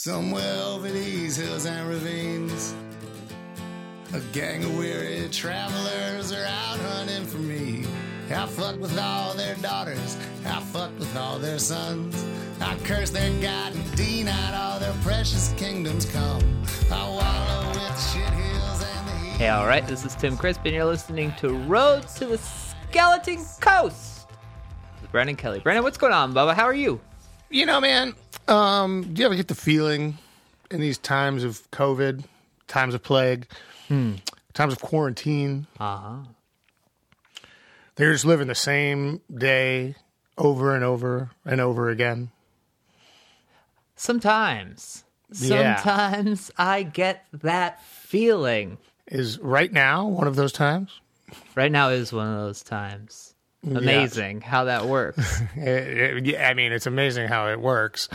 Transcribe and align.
Somewhere 0.00 0.62
over 0.62 0.88
these 0.88 1.34
hills 1.34 1.66
and 1.66 1.88
ravines, 1.88 2.72
a 4.14 4.20
gang 4.32 4.62
of 4.62 4.78
weary 4.78 5.28
travelers 5.28 6.30
are 6.30 6.44
out 6.44 6.78
hunting 6.78 7.26
for 7.26 7.38
me. 7.38 7.84
I 8.30 8.46
fucked 8.46 8.78
with 8.78 8.96
all 8.96 9.34
their 9.34 9.56
daughters, 9.56 10.16
I 10.46 10.60
fucked 10.60 11.00
with 11.00 11.16
all 11.16 11.40
their 11.40 11.58
sons. 11.58 12.14
I 12.60 12.76
curse 12.84 13.10
their 13.10 13.28
God 13.42 13.74
and 13.74 13.96
denied 13.96 14.54
all 14.54 14.78
their 14.78 14.94
precious 15.02 15.52
kingdoms 15.56 16.04
come. 16.04 16.42
Hey, 19.36 19.48
all 19.48 19.66
right, 19.66 19.84
this 19.84 20.04
is 20.04 20.14
Tim 20.14 20.36
Crisp, 20.36 20.60
and 20.64 20.76
you're 20.76 20.84
listening 20.84 21.34
to 21.40 21.52
Road 21.66 22.06
to 22.18 22.26
the 22.26 22.38
Skeleton 22.38 23.44
Coast 23.60 24.28
with 25.02 25.10
Brendan 25.10 25.34
Kelly. 25.34 25.58
Brendan, 25.58 25.82
what's 25.82 25.98
going 25.98 26.12
on, 26.12 26.32
Bubba? 26.32 26.54
How 26.54 26.66
are 26.66 26.72
you? 26.72 27.00
You 27.50 27.64
know, 27.66 27.80
man, 27.80 28.14
um, 28.46 29.14
do 29.14 29.20
you 29.20 29.26
ever 29.26 29.34
get 29.34 29.48
the 29.48 29.54
feeling 29.54 30.18
in 30.70 30.80
these 30.80 30.98
times 30.98 31.44
of 31.44 31.68
COVID, 31.70 32.24
times 32.66 32.94
of 32.94 33.02
plague, 33.02 33.46
times 33.88 34.72
of 34.72 34.80
quarantine, 34.80 35.66
Uh 35.80 35.96
huh. 35.96 36.16
they're 37.96 38.12
just 38.12 38.24
living 38.26 38.48
the 38.48 38.54
same 38.54 39.22
day 39.34 39.94
over 40.36 40.74
and 40.74 40.84
over 40.84 41.30
and 41.44 41.60
over 41.60 41.88
again? 41.88 42.30
Sometimes, 43.96 45.04
Yeah. 45.40 45.76
sometimes 45.76 46.50
I 46.58 46.82
get 46.82 47.24
that 47.32 47.82
feeling. 47.82 48.76
Is 49.06 49.38
right 49.38 49.72
now 49.72 50.06
one 50.06 50.26
of 50.28 50.36
those 50.36 50.52
times? 50.52 51.00
Right 51.54 51.72
now 51.72 51.88
is 51.88 52.12
one 52.12 52.28
of 52.28 52.38
those 52.40 52.62
times. 52.62 53.27
Amazing 53.66 54.40
how 54.40 54.64
that 54.64 54.86
works. 54.86 55.40
It- 55.56 55.98
it- 56.16 56.26
yeah, 56.26 56.48
I 56.48 56.54
mean, 56.54 56.72
it's 56.72 56.86
amazing 56.86 57.28
how 57.28 57.48
it 57.48 57.60
works. 57.60 58.08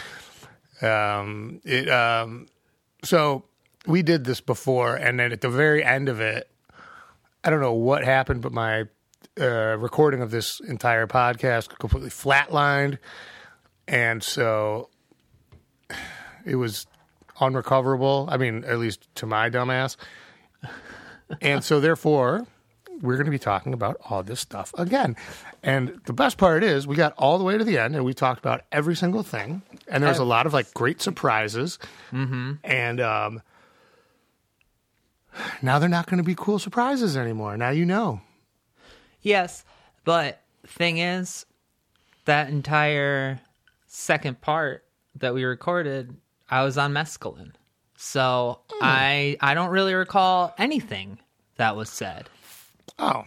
Um, 0.82 1.62
it 1.64 1.90
um, 1.90 2.48
so 3.04 3.46
we 3.86 4.02
did 4.02 4.24
this 4.26 4.42
before, 4.42 4.96
and 4.96 5.20
then 5.20 5.32
at 5.32 5.42
the 5.42 5.50
very 5.50 5.84
end 5.84 6.10
of 6.10 6.20
it, 6.22 6.50
I 7.44 7.50
don't 7.50 7.60
know 7.62 7.74
what 7.74 8.04
happened, 8.06 8.42
but 8.42 8.52
my 8.54 8.86
uh, 9.40 9.78
recording 9.78 10.22
of 10.22 10.32
this 10.32 10.60
entire 10.62 11.08
podcast 11.08 11.78
completely 11.78 12.10
flatlined, 12.10 12.98
and 13.88 14.24
so 14.24 14.90
it 16.46 16.56
was 16.56 16.88
unrecoverable. 17.40 18.28
I 18.32 18.38
mean, 18.38 18.64
at 18.64 18.80
least 18.80 19.08
to 19.16 19.26
my 19.26 19.50
dumbass. 19.50 19.98
And 21.42 21.64
so, 21.64 21.80
therefore, 21.80 22.46
we're 23.04 23.16
going 23.16 23.26
to 23.26 23.32
be 23.32 23.38
talking 23.38 23.74
about 23.74 23.98
all 24.10 24.24
this 24.24 24.40
stuff 24.40 24.74
again. 24.78 25.16
And 25.62 26.00
the 26.06 26.14
best 26.14 26.38
part 26.38 26.64
is, 26.64 26.88
we 26.88 26.96
got 26.96 27.14
all 27.18 27.38
the 27.38 27.44
way 27.44 27.58
to 27.58 27.64
the 27.64 27.78
end 27.78 27.96
and 27.96 28.06
we 28.06 28.14
talked 28.14 28.40
about 28.40 28.62
every 28.72 28.96
single 28.96 29.24
thing. 29.24 29.62
And 29.90 30.02
there's 30.04 30.20
a 30.20 30.24
lot 30.24 30.46
of 30.46 30.54
like 30.54 30.74
great 30.74 31.02
surprises. 31.02 31.78
Mm-hmm. 32.14 32.54
And 32.64 33.02
um, 33.02 33.42
now 35.62 35.80
they're 35.80 35.90
not 35.90 36.08
going 36.08 36.18
to 36.18 36.24
be 36.24 36.34
cool 36.34 36.60
surprises 36.60 37.18
anymore. 37.18 37.58
Now 37.58 37.72
you 37.72 37.86
know. 37.86 38.22
yes, 39.22 39.66
but 40.06 40.42
thing 40.66 40.98
is, 40.98 41.46
that 42.26 42.50
entire 42.50 43.42
second 43.88 44.40
part 44.40 44.86
that 45.16 45.34
we 45.34 45.44
recorded, 45.44 46.16
I 46.50 46.64
was 46.64 46.78
on 46.78 46.94
mescaline, 46.94 47.52
so 47.98 48.62
I 48.82 49.36
I 49.42 49.54
don't 49.54 49.70
really 49.70 49.94
recall 49.94 50.54
anything 50.58 51.20
that 51.58 51.76
was 51.76 51.90
said. 51.90 52.30
Oh, 53.00 53.24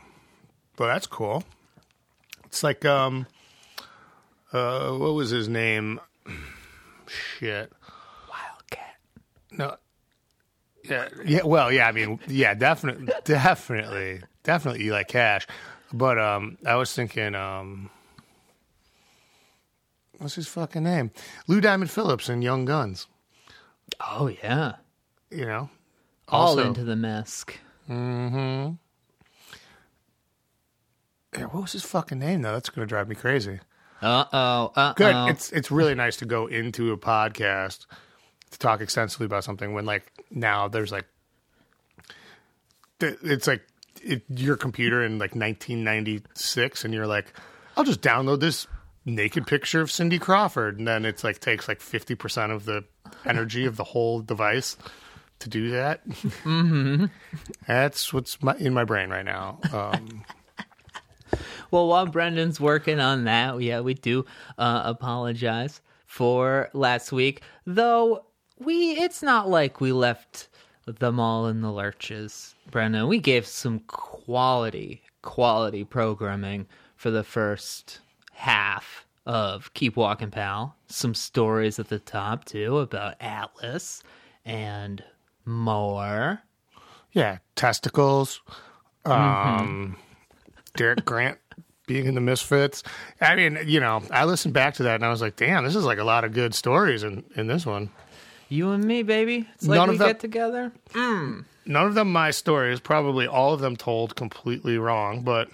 well, 0.79 0.89
that's 0.89 1.07
cool. 1.07 1.45
It's 2.47 2.62
like, 2.62 2.85
um, 2.85 3.27
uh, 4.53 4.91
what 4.93 5.15
was 5.15 5.31
his 5.31 5.48
name? 5.48 6.01
Shit. 7.07 7.73
Wildcat. 8.29 8.97
No. 9.51 9.77
Yeah, 10.85 11.09
yeah. 11.25 11.43
Well, 11.45 11.73
yeah. 11.73 11.89
I 11.89 11.93
mean, 11.93 12.21
yeah, 12.29 12.55
definitely, 12.55 13.13
definitely, 13.25 14.23
definitely 14.45 14.85
Eli 14.85 15.03
Cash. 15.03 15.47
But 15.93 16.19
um, 16.19 16.59
I 16.64 16.77
was 16.77 16.92
thinking, 16.95 17.35
um, 17.35 17.91
what's 20.19 20.35
his 20.36 20.47
fucking 20.48 20.85
name? 20.85 21.11
Lou 21.48 21.61
Diamond 21.61 21.91
Phillips 21.91 22.29
in 22.29 22.42
Young 22.42 22.64
Guns. 22.64 23.07
Oh 24.01 24.29
yeah, 24.29 24.75
You 25.30 25.47
know, 25.47 25.70
all 26.29 26.48
Also- 26.51 26.67
into 26.69 26.85
the 26.85 26.97
mask. 26.97 27.59
Yeah, 31.36 31.45
what 31.45 31.63
was 31.63 31.73
his 31.73 31.85
fucking 31.85 32.19
name 32.19 32.42
though? 32.42 32.52
That's 32.52 32.70
gonna 32.70 32.86
drive 32.86 33.08
me 33.08 33.14
crazy. 33.14 33.61
Uh 34.02 34.24
oh. 34.33 34.73
Uh 34.74 34.92
Good. 34.95 35.30
It's 35.30 35.52
it's 35.52 35.70
really 35.70 35.95
nice 35.95 36.17
to 36.17 36.27
go 36.27 36.47
into 36.47 36.92
a 36.92 36.98
podcast 36.98 37.86
to 38.51 38.58
talk 38.58 38.80
extensively 38.80 39.27
about 39.27 39.45
something 39.45 39.73
when 39.73 39.86
like 39.86 40.13
now 40.30 40.69
there's 40.69 40.92
like 40.92 41.07
th- 43.01 43.19
it's 43.23 43.47
like 43.47 43.63
it, 44.02 44.23
your 44.29 44.57
computer 44.57 45.02
in 45.05 45.13
like 45.19 45.35
1996 45.35 46.85
and 46.85 46.95
you're 46.95 47.07
like 47.07 47.33
I'll 47.77 47.85
just 47.85 48.01
download 48.01 48.41
this 48.41 48.67
naked 49.05 49.47
picture 49.47 49.80
of 49.80 49.91
Cindy 49.91 50.18
Crawford 50.18 50.79
and 50.79 50.86
then 50.86 51.05
it's 51.05 51.23
like 51.23 51.41
takes 51.41 51.68
like 51.68 51.80
50% 51.80 52.51
of 52.51 52.64
the 52.64 52.85
energy 53.24 53.67
of 53.67 53.77
the 53.77 53.85
whole 53.85 54.20
device 54.20 54.77
to 55.41 55.48
do 55.48 55.70
that. 55.70 56.07
Mm-hmm. 56.08 57.07
That's 57.67 58.13
what's 58.13 58.42
my, 58.42 58.57
in 58.57 58.74
my 58.74 58.85
brain 58.85 59.11
right 59.11 59.24
now. 59.24 59.58
Um, 59.73 60.24
Well, 61.70 61.89
while 61.89 62.07
Brendan's 62.07 62.61
working 62.61 63.01
on 63.01 63.25
that, 63.25 63.61
yeah, 63.61 63.81
we 63.81 63.95
do 63.95 64.25
uh, 64.59 64.83
apologize 64.85 65.81
for 66.07 66.70
last 66.73 67.13
week. 67.13 67.42
Though 67.67 68.25
we, 68.59 68.92
it's 68.92 69.23
not 69.23 69.48
like 69.48 69.81
we 69.81 69.92
left 69.92 70.48
them 70.86 71.19
all 71.19 71.47
in 71.47 71.61
the 71.61 71.73
lurches, 71.73 72.55
Brendan. 72.70 73.09
We 73.09 73.19
gave 73.19 73.47
some 73.47 73.81
quality, 73.81 75.03
quality 75.23 75.85
programming 75.85 76.67
for 76.97 77.11
the 77.11 77.25
first 77.25 78.01
half 78.33 79.07
of 79.27 79.73
Keep 79.75 79.97
Walking, 79.97 80.31
Pal. 80.31 80.77
Some 80.86 81.15
stories 81.15 81.79
at 81.79 81.89
the 81.89 81.98
top 81.98 82.45
too 82.45 82.79
about 82.79 83.17
Atlas 83.20 84.03
and 84.45 85.03
more. 85.45 86.42
Yeah, 87.13 87.39
testicles. 87.57 88.41
Um, 89.05 89.97
Derek 90.77 91.05
Grant 91.05 91.39
being 91.87 92.07
in 92.07 92.14
the 92.14 92.20
Misfits. 92.20 92.83
I 93.20 93.37
mean, 93.37 93.59
you 93.67 93.81
know, 93.81 94.03
I 94.11 94.25
listened 94.25 94.55
back 94.55 94.75
to 94.75 94.83
that 94.85 94.97
and 94.97 95.05
I 95.05 95.09
was 95.11 95.20
like, 95.20 95.37
damn, 95.37 95.64
this 95.64 95.77
is 95.77 95.85
like 95.85 95.98
a 95.98 96.05
lot 96.05 96.25
of 96.25 96.33
good 96.33 96.55
stories 96.55 97.03
in, 97.03 97.25
in 97.37 97.47
this 97.47 97.64
one. 97.64 97.91
You 98.48 98.70
and 98.70 98.85
me, 98.85 99.03
baby. 99.03 99.48
It's 99.55 99.67
like 99.67 99.77
None 99.79 99.89
we 99.91 99.95
of 99.95 99.98
them- 99.98 100.09
get 100.09 100.20
together. 100.20 100.73
None 100.95 101.45
of 101.86 101.95
them 101.95 102.13
my 102.13 102.31
stories, 102.31 102.79
probably 102.81 103.27
all 103.27 103.53
of 103.55 103.61
them 103.61 103.77
told 103.77 104.15
completely 104.15 104.79
wrong, 104.79 105.23
but 105.23 105.48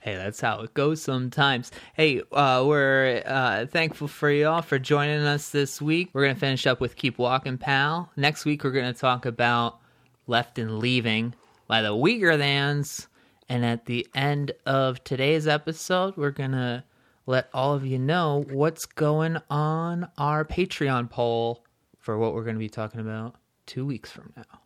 Hey, 0.00 0.16
that's 0.16 0.38
how 0.38 0.60
it 0.60 0.74
goes 0.74 1.00
sometimes. 1.00 1.70
Hey, 1.94 2.20
uh, 2.30 2.62
we're 2.66 3.22
uh, 3.24 3.64
thankful 3.64 4.06
for 4.06 4.30
y'all 4.30 4.60
for 4.60 4.78
joining 4.78 5.20
us 5.24 5.48
this 5.48 5.80
week. 5.80 6.10
We're 6.12 6.24
going 6.24 6.34
to 6.34 6.40
finish 6.40 6.66
up 6.66 6.78
with 6.78 6.94
Keep 6.94 7.16
Walking, 7.16 7.56
Pal. 7.56 8.10
Next 8.14 8.44
week, 8.44 8.64
we're 8.64 8.70
going 8.72 8.92
to 8.92 9.00
talk 9.00 9.24
about 9.24 9.78
Left 10.26 10.58
and 10.58 10.78
Leaving 10.78 11.34
by 11.68 11.80
the 11.80 11.92
Weakerthans. 11.92 13.06
And 13.48 13.64
at 13.64 13.86
the 13.86 14.06
end 14.14 14.52
of 14.66 15.02
today's 15.04 15.46
episode, 15.46 16.16
we're 16.16 16.30
going 16.30 16.52
to 16.52 16.84
let 17.26 17.48
all 17.52 17.74
of 17.74 17.84
you 17.86 17.98
know 17.98 18.44
what's 18.50 18.86
going 18.86 19.38
on 19.50 20.08
our 20.18 20.44
Patreon 20.44 21.10
poll 21.10 21.64
for 21.98 22.18
what 22.18 22.34
we're 22.34 22.44
going 22.44 22.56
to 22.56 22.60
be 22.60 22.68
talking 22.68 23.00
about 23.00 23.36
two 23.66 23.84
weeks 23.86 24.10
from 24.10 24.32
now. 24.36 24.60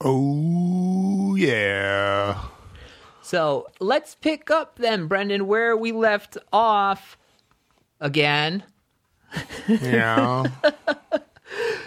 oh, 0.00 1.34
yeah. 1.36 2.40
So 3.22 3.66
let's 3.80 4.14
pick 4.14 4.50
up 4.50 4.78
then, 4.78 5.06
Brendan, 5.06 5.46
where 5.46 5.76
we 5.76 5.92
left 5.92 6.36
off 6.52 7.16
again. 8.00 8.64
Yeah. 9.68 10.46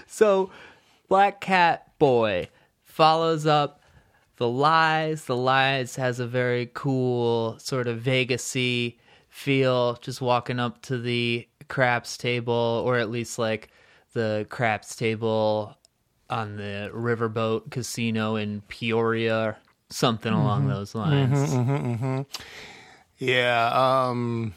So 0.06 0.52
Black 1.10 1.42
Cat 1.42 1.98
Boy 1.98 2.50
follows 2.84 3.48
up 3.48 3.82
the 4.38 4.48
lies. 4.48 5.26
The 5.26 5.36
lies 5.36 5.96
has 5.96 6.20
a 6.20 6.28
very 6.28 6.70
cool 6.74 7.58
sort 7.60 7.88
of 7.88 8.00
Vegasy 8.02 8.98
feel, 9.30 9.96
just 9.96 10.22
walking 10.22 10.60
up 10.60 10.82
to 10.84 10.98
the 10.98 11.48
craps 11.68 12.18
table, 12.18 12.84
or 12.86 12.98
at 12.98 13.10
least 13.10 13.40
like 13.40 13.70
the 14.14 14.46
craps 14.50 14.96
table 14.96 15.78
on 16.30 16.56
the 16.56 16.90
riverboat 16.94 17.70
casino 17.72 18.36
in 18.36 18.62
Peoria, 18.68 19.58
something 19.90 20.34
along 20.34 20.68
those 20.68 20.96
lines. 20.96 22.26
Yeah, 23.18 24.08
um 24.08 24.54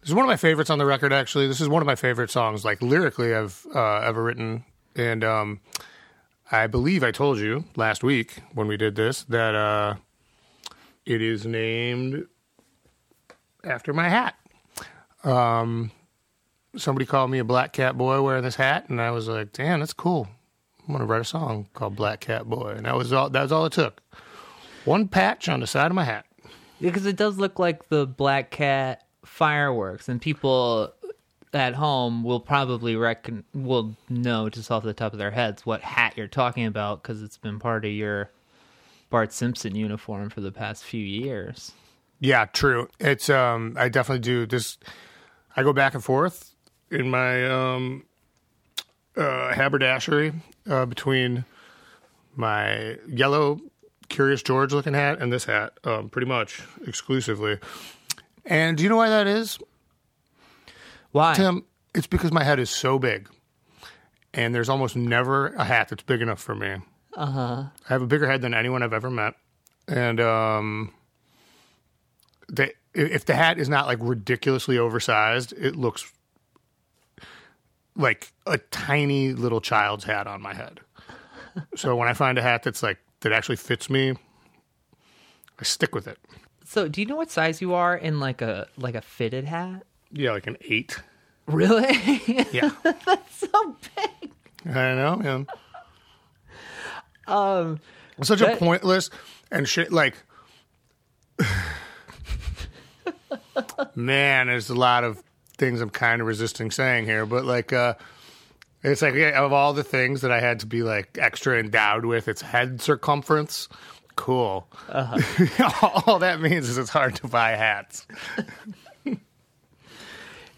This 0.00 0.10
is 0.10 0.14
one 0.14 0.24
of 0.24 0.28
my 0.28 0.36
favorites 0.36 0.70
on 0.70 0.78
the 0.78 0.86
record 0.86 1.12
actually. 1.12 1.46
This 1.48 1.60
is 1.60 1.68
one 1.68 1.82
of 1.82 1.86
my 1.86 1.96
favorite 1.96 2.30
songs 2.30 2.64
like 2.64 2.80
lyrically 2.82 3.34
I've 3.34 3.66
uh, 3.74 3.96
ever 3.98 4.22
written 4.22 4.64
and 4.94 5.24
um 5.24 5.60
I 6.54 6.66
believe 6.66 7.02
I 7.02 7.10
told 7.10 7.38
you 7.38 7.64
last 7.76 8.02
week 8.04 8.38
when 8.54 8.66
we 8.68 8.76
did 8.76 8.94
this 8.94 9.24
that 9.24 9.54
uh 9.54 9.94
it 11.04 11.20
is 11.20 11.44
named 11.44 12.26
after 13.62 13.92
my 13.92 14.08
hat. 14.08 14.34
Um 15.24 15.90
somebody 16.76 17.06
called 17.06 17.30
me 17.30 17.38
a 17.38 17.44
black 17.44 17.72
cat 17.72 17.96
boy 17.96 18.20
wearing 18.22 18.44
this 18.44 18.56
hat, 18.56 18.88
and 18.88 19.00
I 19.00 19.10
was 19.10 19.28
like, 19.28 19.52
damn, 19.52 19.80
that's 19.80 19.92
cool. 19.92 20.28
I'm 20.86 20.92
gonna 20.92 21.06
write 21.06 21.22
a 21.22 21.24
song 21.24 21.68
called 21.72 21.96
Black 21.96 22.20
Cat 22.20 22.44
Boy, 22.44 22.74
and 22.76 22.84
that 22.84 22.94
was 22.94 23.12
all. 23.12 23.30
That 23.30 23.42
was 23.42 23.52
all 23.52 23.64
it 23.64 23.72
took. 23.72 24.02
One 24.84 25.08
patch 25.08 25.48
on 25.48 25.60
the 25.60 25.66
side 25.66 25.86
of 25.90 25.94
my 25.94 26.04
hat. 26.04 26.26
because 26.80 27.06
it 27.06 27.16
does 27.16 27.38
look 27.38 27.58
like 27.58 27.88
the 27.88 28.06
black 28.06 28.50
cat 28.50 29.06
fireworks, 29.24 30.08
and 30.10 30.20
people 30.20 30.92
at 31.54 31.74
home 31.74 32.24
will 32.24 32.40
probably 32.40 32.96
reckon 32.96 33.44
will 33.54 33.96
know 34.08 34.48
just 34.48 34.70
off 34.70 34.82
the 34.82 34.92
top 34.92 35.12
of 35.12 35.18
their 35.18 35.30
heads 35.30 35.64
what 35.64 35.80
hat 35.80 36.14
you're 36.16 36.26
talking 36.26 36.66
about 36.66 37.02
because 37.02 37.22
it's 37.22 37.36
been 37.38 37.58
part 37.58 37.84
of 37.84 37.92
your 37.92 38.30
Bart 39.10 39.32
Simpson 39.32 39.76
uniform 39.76 40.30
for 40.30 40.40
the 40.40 40.50
past 40.50 40.82
few 40.82 41.04
years. 41.04 41.72
Yeah, 42.18 42.46
true. 42.46 42.88
It's 42.98 43.30
um 43.30 43.76
I 43.78 43.88
definitely 43.88 44.20
do 44.20 44.46
this 44.46 44.78
I 45.56 45.62
go 45.62 45.72
back 45.72 45.94
and 45.94 46.02
forth 46.02 46.54
in 46.90 47.08
my 47.10 47.48
um 47.48 48.04
uh 49.16 49.52
haberdashery 49.54 50.32
uh 50.68 50.86
between 50.86 51.44
my 52.34 52.98
yellow 53.08 53.60
Curious 54.08 54.42
George 54.42 54.72
looking 54.72 54.94
hat 54.94 55.22
and 55.22 55.32
this 55.32 55.44
hat, 55.44 55.78
um 55.84 56.08
pretty 56.08 56.26
much 56.26 56.62
exclusively. 56.86 57.58
And 58.44 58.76
do 58.76 58.82
you 58.82 58.88
know 58.88 58.96
why 58.96 59.08
that 59.08 59.26
is? 59.26 59.58
Why? 61.14 61.34
Tim, 61.34 61.64
it's 61.94 62.08
because 62.08 62.32
my 62.32 62.42
head 62.42 62.58
is 62.58 62.70
so 62.70 62.98
big. 62.98 63.28
And 64.32 64.52
there's 64.52 64.68
almost 64.68 64.96
never 64.96 65.54
a 65.54 65.62
hat 65.62 65.88
that's 65.88 66.02
big 66.02 66.20
enough 66.20 66.40
for 66.40 66.56
me. 66.56 66.78
Uh-huh. 67.16 67.66
I 67.88 67.88
have 67.88 68.02
a 68.02 68.06
bigger 68.08 68.28
head 68.28 68.42
than 68.42 68.52
anyone 68.52 68.82
I've 68.82 68.92
ever 68.92 69.10
met. 69.10 69.34
And 69.86 70.18
um 70.18 70.92
the 72.48 72.72
if 72.94 73.26
the 73.26 73.36
hat 73.36 73.60
is 73.60 73.68
not 73.68 73.86
like 73.86 73.98
ridiculously 74.00 74.76
oversized, 74.76 75.52
it 75.52 75.76
looks 75.76 76.12
like 77.94 78.32
a 78.44 78.58
tiny 78.58 79.34
little 79.34 79.60
child's 79.60 80.02
hat 80.02 80.26
on 80.26 80.42
my 80.42 80.52
head. 80.52 80.80
so 81.76 81.94
when 81.94 82.08
I 82.08 82.12
find 82.12 82.38
a 82.38 82.42
hat 82.42 82.64
that's 82.64 82.82
like 82.82 82.98
that 83.20 83.30
actually 83.30 83.56
fits 83.56 83.88
me, 83.88 84.14
I 85.60 85.62
stick 85.62 85.94
with 85.94 86.08
it. 86.08 86.18
So, 86.64 86.88
do 86.88 87.00
you 87.00 87.06
know 87.06 87.14
what 87.14 87.30
size 87.30 87.60
you 87.60 87.72
are 87.72 87.96
in 87.96 88.18
like 88.18 88.42
a 88.42 88.66
like 88.76 88.96
a 88.96 89.00
fitted 89.00 89.44
hat? 89.44 89.84
Yeah, 90.14 90.30
like 90.30 90.46
an 90.46 90.56
eight. 90.62 91.00
Really? 91.46 92.22
Yeah. 92.52 92.70
That's 92.82 93.36
so 93.36 93.76
big. 93.96 94.30
I 94.66 94.94
know, 94.94 95.16
man. 95.16 95.46
Um, 97.26 97.80
such 98.22 98.40
a 98.40 98.56
pointless 98.56 99.10
and 99.50 99.68
shit. 99.68 99.92
Like, 99.92 100.16
man, 103.94 104.46
there's 104.46 104.70
a 104.70 104.74
lot 104.74 105.04
of 105.04 105.22
things 105.56 105.80
I'm 105.80 105.90
kind 105.90 106.20
of 106.20 106.28
resisting 106.28 106.70
saying 106.70 107.06
here, 107.06 107.26
but 107.26 107.44
like, 107.44 107.72
uh, 107.72 107.94
it's 108.84 109.02
like 109.02 109.14
yeah, 109.14 109.42
of 109.42 109.52
all 109.52 109.72
the 109.72 109.84
things 109.84 110.20
that 110.20 110.30
I 110.30 110.40
had 110.40 110.60
to 110.60 110.66
be 110.66 110.82
like 110.82 111.18
extra 111.20 111.58
endowed 111.58 112.04
with, 112.04 112.28
it's 112.28 112.42
head 112.42 112.80
circumference. 112.80 113.68
Cool. 114.16 114.68
all 116.06 116.20
that 116.20 116.40
means 116.40 116.68
is 116.68 116.78
it's 116.78 116.90
hard 116.90 117.16
to 117.16 117.26
buy 117.26 117.50
hats. 117.50 118.06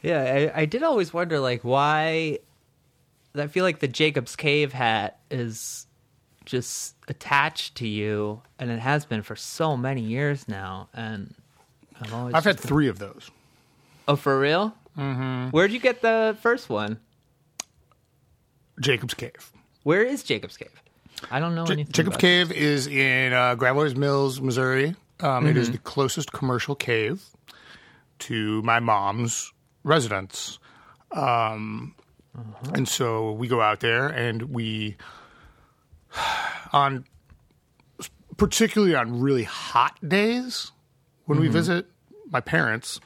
Yeah, 0.06 0.50
I, 0.54 0.62
I 0.62 0.64
did 0.66 0.82
always 0.82 1.12
wonder 1.12 1.40
like 1.40 1.62
why. 1.62 2.38
I 3.34 3.48
feel 3.48 3.64
like 3.64 3.80
the 3.80 3.88
Jacob's 3.88 4.34
Cave 4.36 4.72
hat 4.72 5.18
is 5.30 5.86
just 6.46 6.94
attached 7.08 7.74
to 7.76 7.86
you, 7.88 8.40
and 8.58 8.70
it 8.70 8.78
has 8.78 9.04
been 9.04 9.22
for 9.22 9.36
so 9.36 9.76
many 9.76 10.00
years 10.00 10.46
now. 10.48 10.88
And 10.94 11.34
I've 12.00 12.14
always 12.14 12.34
I've 12.34 12.44
had 12.44 12.58
three 12.58 12.88
of 12.88 12.98
those. 12.98 13.30
oh 14.08 14.16
for 14.16 14.38
real. 14.40 14.74
Mm-hmm. 14.96 15.48
Where'd 15.50 15.72
you 15.72 15.80
get 15.80 16.00
the 16.02 16.36
first 16.40 16.70
one? 16.70 16.98
Jacob's 18.80 19.14
Cave. 19.14 19.52
Where 19.82 20.02
is 20.02 20.22
Jacob's 20.22 20.56
Cave? 20.56 20.70
I 21.30 21.40
don't 21.40 21.54
know 21.54 21.66
J- 21.66 21.72
anything. 21.74 21.92
Jacob's 21.92 22.16
Cave 22.16 22.52
is 22.52 22.86
in 22.86 23.32
uh, 23.32 23.54
Gravois 23.54 23.94
Mills, 23.96 24.40
Missouri. 24.40 24.94
Um, 25.20 25.46
Mm-hmm. 25.46 25.56
is 25.56 25.70
the 25.70 25.78
closest 25.78 26.30
commercial 26.32 26.74
cave 26.74 27.22
to 28.20 28.60
my 28.62 28.80
mom's 28.80 29.50
residence. 29.86 30.58
Um, 31.12 31.94
Uh-huh. 32.36 32.72
And 32.74 32.86
so 32.86 33.32
we 33.32 33.48
go 33.48 33.62
out 33.62 33.80
there 33.80 34.08
and 34.08 34.42
we, 34.52 34.96
on 36.72 37.04
particularly 38.36 38.94
on 38.94 39.20
really 39.20 39.44
hot 39.44 39.96
days 40.06 40.72
when 41.24 41.38
Mm-hmm. 41.38 41.42
we 41.46 41.48
visit 41.48 41.86
my 42.30 42.40
parents, 42.40 43.00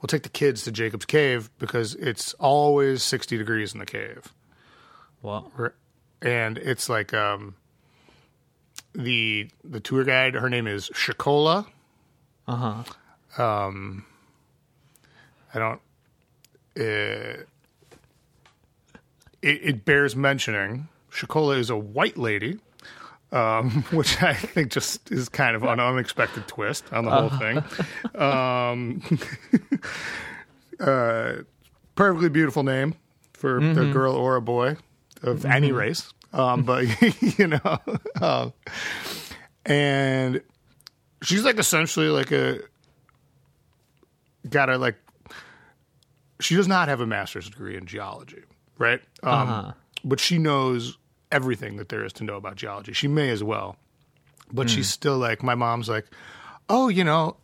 we'll 0.00 0.08
take 0.08 0.22
the 0.22 0.28
kids 0.28 0.62
to 0.64 0.70
Jacob's 0.70 1.06
Cave 1.06 1.48
because 1.58 1.94
it's 1.94 2.34
always 2.34 3.02
60 3.02 3.38
degrees 3.38 3.72
in 3.72 3.78
the 3.80 3.86
cave. 3.86 4.32
Well, 5.22 5.50
and 6.20 6.58
it's 6.58 6.88
like 6.90 7.14
um 7.14 7.54
the 8.92 9.48
the 9.64 9.80
tour 9.80 10.04
guide 10.04 10.34
her 10.34 10.48
name 10.50 10.66
is 10.66 10.88
Shakola. 10.90 11.66
uh 12.46 12.82
huh. 13.36 13.42
Um 13.42 14.04
I 15.56 15.58
don't 15.58 15.80
uh, 16.78 17.42
it, 19.42 19.60
it 19.62 19.84
bears 19.84 20.14
mentioning 20.14 20.88
Shakola 21.10 21.58
is 21.58 21.70
a 21.70 21.76
white 21.76 22.18
lady. 22.18 22.58
Um, 23.32 23.82
which 23.90 24.22
I 24.22 24.34
think 24.34 24.70
just 24.70 25.10
is 25.10 25.28
kind 25.28 25.56
of 25.56 25.64
an 25.64 25.80
unexpected 25.80 26.46
twist 26.46 26.84
on 26.92 27.04
the 27.04 27.10
whole 27.10 27.28
thing. 27.28 27.58
Um, 28.14 29.02
uh, 30.80 31.42
perfectly 31.96 32.28
beautiful 32.28 32.62
name 32.62 32.94
for 33.32 33.58
a 33.58 33.92
girl 33.92 34.14
or 34.14 34.36
a 34.36 34.40
boy 34.40 34.76
of 35.22 35.44
any 35.44 35.72
race. 35.72 36.12
Um, 36.32 36.62
but 36.62 36.84
you 37.38 37.48
know, 37.48 37.78
um, 38.20 38.52
and 39.64 40.40
she's 41.22 41.44
like 41.44 41.58
essentially 41.58 42.08
like 42.08 42.30
a 42.30 42.60
got 44.48 44.70
a 44.70 44.78
like 44.78 44.96
she 46.40 46.54
does 46.56 46.68
not 46.68 46.88
have 46.88 47.00
a 47.00 47.06
master's 47.06 47.48
degree 47.48 47.76
in 47.76 47.86
geology, 47.86 48.42
right? 48.78 49.00
Um, 49.22 49.32
Uh-huh. 49.48 49.72
But 50.04 50.20
she 50.20 50.38
knows 50.38 50.98
everything 51.32 51.76
that 51.76 51.88
there 51.88 52.04
is 52.04 52.12
to 52.14 52.24
know 52.24 52.36
about 52.36 52.56
geology. 52.56 52.92
She 52.92 53.08
may 53.08 53.30
as 53.30 53.42
well, 53.42 53.76
but 54.52 54.70
she's 54.70 54.88
still 54.88 55.18
like 55.18 55.42
my 55.42 55.54
mom's 55.54 55.88
like, 55.88 56.06
oh, 56.68 56.88
you 56.88 57.02
know, 57.02 57.36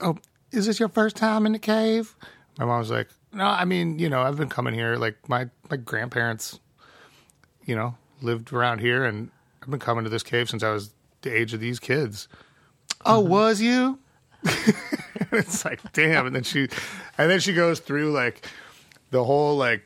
oh, 0.00 0.16
is 0.50 0.66
this 0.66 0.80
your 0.80 0.88
first 0.88 1.14
time 1.16 1.46
in 1.46 1.52
the 1.52 1.58
cave? 1.58 2.16
My 2.58 2.64
mom's 2.64 2.90
like, 2.90 3.08
no, 3.32 3.44
I 3.44 3.64
mean, 3.64 3.98
you 3.98 4.08
know, 4.08 4.22
I've 4.22 4.36
been 4.36 4.48
coming 4.48 4.74
here. 4.74 4.96
Like 4.96 5.28
my 5.28 5.48
my 5.70 5.76
grandparents, 5.76 6.58
you 7.64 7.76
know, 7.76 7.96
lived 8.20 8.52
around 8.52 8.78
here, 8.80 9.04
and 9.04 9.30
I've 9.62 9.70
been 9.70 9.80
coming 9.80 10.04
to 10.04 10.10
this 10.10 10.22
cave 10.22 10.48
since 10.50 10.62
I 10.62 10.70
was 10.70 10.90
the 11.22 11.30
age 11.36 11.52
of 11.54 11.60
these 11.60 11.78
kids. 11.78 12.28
Oh, 13.06 13.20
was 13.20 13.60
you? 13.60 13.98
it's 15.32 15.64
like, 15.64 15.80
damn. 15.92 16.26
And 16.26 16.36
then 16.36 16.42
she, 16.42 16.68
and 17.18 17.30
then 17.30 17.40
she 17.40 17.52
goes 17.54 17.80
through 17.80 18.12
like 18.12 18.46
the 19.10 19.24
whole 19.24 19.56
like 19.56 19.82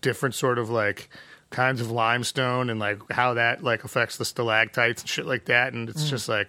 different 0.00 0.34
sort 0.34 0.58
of 0.58 0.70
like 0.70 1.10
kinds 1.50 1.80
of 1.80 1.90
limestone 1.90 2.68
and 2.70 2.78
like 2.78 3.00
how 3.10 3.34
that 3.34 3.62
like 3.62 3.84
affects 3.84 4.16
the 4.16 4.24
stalactites 4.24 5.02
and 5.02 5.08
shit 5.08 5.26
like 5.26 5.46
that. 5.46 5.72
And 5.72 5.88
it's 5.88 6.04
mm. 6.04 6.08
just 6.08 6.28
like, 6.28 6.48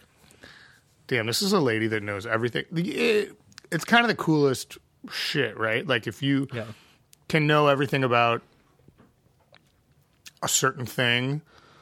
damn, 1.07 1.25
this 1.25 1.41
is 1.41 1.53
a 1.53 1.59
lady 1.59 1.87
that 1.87 2.03
knows 2.03 2.25
everything. 2.25 2.65
It, 2.75 3.35
it's 3.71 3.85
kind 3.85 4.03
of 4.03 4.09
the 4.09 4.15
coolest 4.15 4.77
shit, 5.11 5.57
right? 5.57 5.85
Like 5.85 6.07
if 6.07 6.21
you 6.21 6.47
Yeah. 6.53 6.65
can 7.27 7.47
know 7.47 7.67
everything 7.67 8.03
about 8.03 8.41
a 10.41 10.47
certain 10.47 10.85
thing 10.85 11.41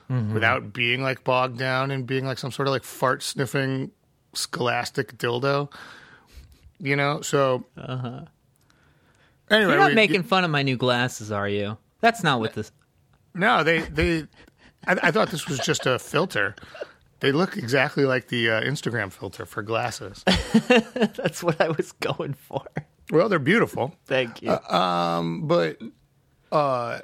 mm-hmm. 0.09 0.33
without 0.33 0.73
being 0.73 1.01
like 1.01 1.23
bogged 1.23 1.57
down 1.57 1.91
and 1.91 2.05
being 2.05 2.25
like 2.25 2.37
some 2.37 2.51
sort 2.51 2.67
of 2.67 2.71
like 2.71 2.83
fart 2.83 3.23
sniffing 3.23 3.91
scholastic 4.37 5.17
dildo, 5.17 5.71
you 6.79 6.95
know? 6.95 7.21
So, 7.21 7.65
Uh-huh. 7.77 8.21
anyway, 9.49 9.71
You're 9.71 9.79
not 9.79 9.89
we- 9.89 9.95
making 9.95 10.23
fun 10.23 10.43
of 10.43 10.51
my 10.51 10.63
new 10.63 10.77
glasses, 10.77 11.31
are 11.31 11.49
you? 11.49 11.77
That's 12.01 12.23
not 12.23 12.39
what 12.39 12.53
this. 12.53 12.71
No, 13.33 13.63
they 13.63 13.79
they. 13.81 14.27
I, 14.87 14.97
I 15.03 15.11
thought 15.11 15.29
this 15.31 15.47
was 15.47 15.59
just 15.59 15.85
a 15.85 15.99
filter. 15.99 16.55
They 17.19 17.31
look 17.31 17.57
exactly 17.57 18.05
like 18.05 18.27
the 18.27 18.49
uh, 18.51 18.61
Instagram 18.61 19.11
filter 19.11 19.45
for 19.45 19.63
glasses. 19.63 20.23
That's 20.67 21.41
what 21.41 21.59
I 21.59 21.69
was 21.69 21.91
going 21.93 22.33
for. 22.35 22.63
Well, 23.11 23.27
they're 23.29 23.39
beautiful, 23.39 23.95
Thank 24.05 24.41
you. 24.43 24.51
Um 24.69 25.47
but 25.47 25.81
uh, 26.51 26.99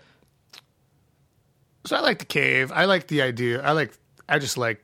so 1.86 1.96
I 1.96 2.00
like 2.02 2.20
the 2.20 2.26
cave. 2.26 2.72
I 2.72 2.86
like 2.86 3.08
the 3.08 3.22
idea. 3.22 3.62
I 3.62 3.72
like. 3.72 3.94
I 4.30 4.40
just 4.40 4.58
like 4.58 4.83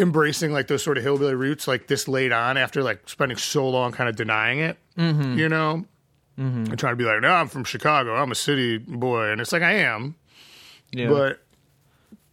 embracing 0.00 0.52
like 0.52 0.66
those 0.66 0.82
sort 0.82 0.98
of 0.98 1.04
hillbilly 1.04 1.34
roots, 1.34 1.68
like 1.68 1.86
this 1.86 2.08
late 2.08 2.32
on 2.32 2.56
after 2.56 2.82
like 2.82 3.08
spending 3.08 3.38
so 3.38 3.68
long 3.68 3.92
kind 3.92 4.08
of 4.08 4.16
denying 4.16 4.58
it. 4.58 4.78
Mm-hmm. 4.96 5.38
You 5.38 5.48
know, 5.48 5.84
and 6.36 6.78
trying 6.78 6.92
to 6.92 6.96
be 6.96 7.04
like, 7.04 7.20
no, 7.20 7.30
I'm 7.30 7.48
from 7.48 7.64
Chicago. 7.64 8.14
I'm 8.14 8.32
a 8.32 8.34
city 8.34 8.78
boy, 8.78 9.30
and 9.30 9.40
it's 9.40 9.52
like 9.52 9.62
I 9.62 9.72
am. 9.72 10.16
yeah. 10.92 11.08
but 11.08 11.40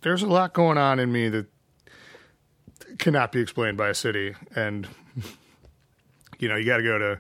there's 0.02 0.24
a 0.24 0.28
lot 0.28 0.54
going 0.54 0.78
on 0.78 1.00
in 1.00 1.12
me 1.12 1.30
that 1.30 1.48
cannot 2.98 3.32
be 3.32 3.42
explained 3.42 3.78
by 3.78 3.90
a 3.90 3.94
city 3.94 4.34
and 4.56 4.88
you 6.40 6.48
know 6.48 6.56
you 6.56 6.66
got 6.66 6.78
to 6.78 6.84
go 6.84 6.98
to 6.98 7.20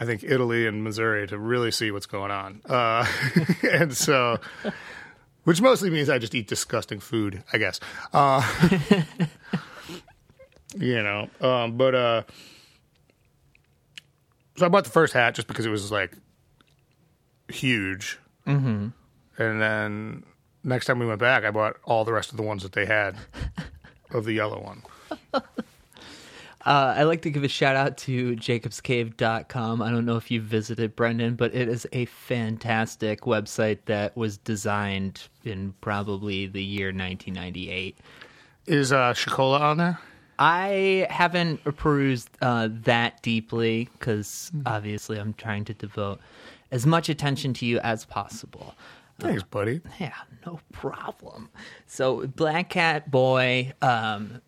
I 0.00 0.04
think 0.04 0.24
Italy 0.24 0.66
and 0.66 0.82
Missouri 0.82 1.28
to 1.28 1.38
really 1.38 1.70
see 1.70 1.92
what's 1.92 2.06
going 2.06 2.32
on. 2.32 2.60
Uh, 2.68 3.06
and 3.62 3.96
so, 3.96 4.40
which 5.44 5.60
mostly 5.60 5.90
means 5.90 6.08
I 6.08 6.18
just 6.18 6.34
eat 6.34 6.48
disgusting 6.48 6.98
food, 6.98 7.44
I 7.52 7.58
guess. 7.58 7.78
Uh, 8.12 8.42
you 10.76 11.02
know, 11.02 11.28
um, 11.40 11.76
but 11.76 11.94
uh, 11.94 12.22
so 14.56 14.66
I 14.66 14.68
bought 14.68 14.84
the 14.84 14.90
first 14.90 15.12
hat 15.12 15.34
just 15.34 15.48
because 15.48 15.66
it 15.66 15.70
was 15.70 15.90
like 15.90 16.16
huge. 17.48 18.18
Mm-hmm. 18.46 18.88
And 19.38 19.62
then 19.62 20.24
next 20.64 20.86
time 20.86 20.98
we 20.98 21.06
went 21.06 21.20
back, 21.20 21.44
I 21.44 21.50
bought 21.50 21.76
all 21.84 22.04
the 22.04 22.12
rest 22.12 22.30
of 22.30 22.36
the 22.36 22.42
ones 22.42 22.62
that 22.62 22.72
they 22.72 22.86
had 22.86 23.16
of 24.10 24.24
the 24.24 24.32
yellow 24.32 24.62
one. 24.62 24.82
Uh, 26.64 26.94
I'd 26.96 27.04
like 27.04 27.22
to 27.22 27.30
give 27.30 27.42
a 27.42 27.48
shout 27.48 27.74
out 27.74 27.96
to 27.98 28.36
jacobscave.com. 28.36 29.82
I 29.82 29.90
don't 29.90 30.04
know 30.04 30.16
if 30.16 30.30
you've 30.30 30.44
visited 30.44 30.94
Brendan, 30.94 31.34
but 31.34 31.52
it 31.54 31.68
is 31.68 31.88
a 31.90 32.04
fantastic 32.04 33.22
website 33.22 33.78
that 33.86 34.16
was 34.16 34.38
designed 34.38 35.22
in 35.44 35.74
probably 35.80 36.46
the 36.46 36.62
year 36.62 36.88
1998. 36.88 37.98
Is 38.66 38.92
uh, 38.92 39.12
Shakola 39.12 39.60
on 39.60 39.76
there? 39.78 39.98
I 40.44 41.06
haven't 41.08 41.62
perused 41.76 42.28
uh, 42.40 42.68
that 42.82 43.22
deeply 43.22 43.88
because 43.92 44.50
obviously 44.66 45.18
I'm 45.18 45.34
trying 45.34 45.64
to 45.66 45.74
devote 45.74 46.18
as 46.72 46.84
much 46.84 47.08
attention 47.08 47.54
to 47.54 47.64
you 47.64 47.78
as 47.78 48.04
possible. 48.04 48.74
Thanks, 49.20 49.44
buddy. 49.44 49.82
Yeah, 50.00 50.14
no 50.44 50.58
problem. 50.72 51.48
So, 51.86 52.26
Black 52.26 52.70
Cat 52.70 53.08
Boy 53.08 53.72
um, 53.82 54.42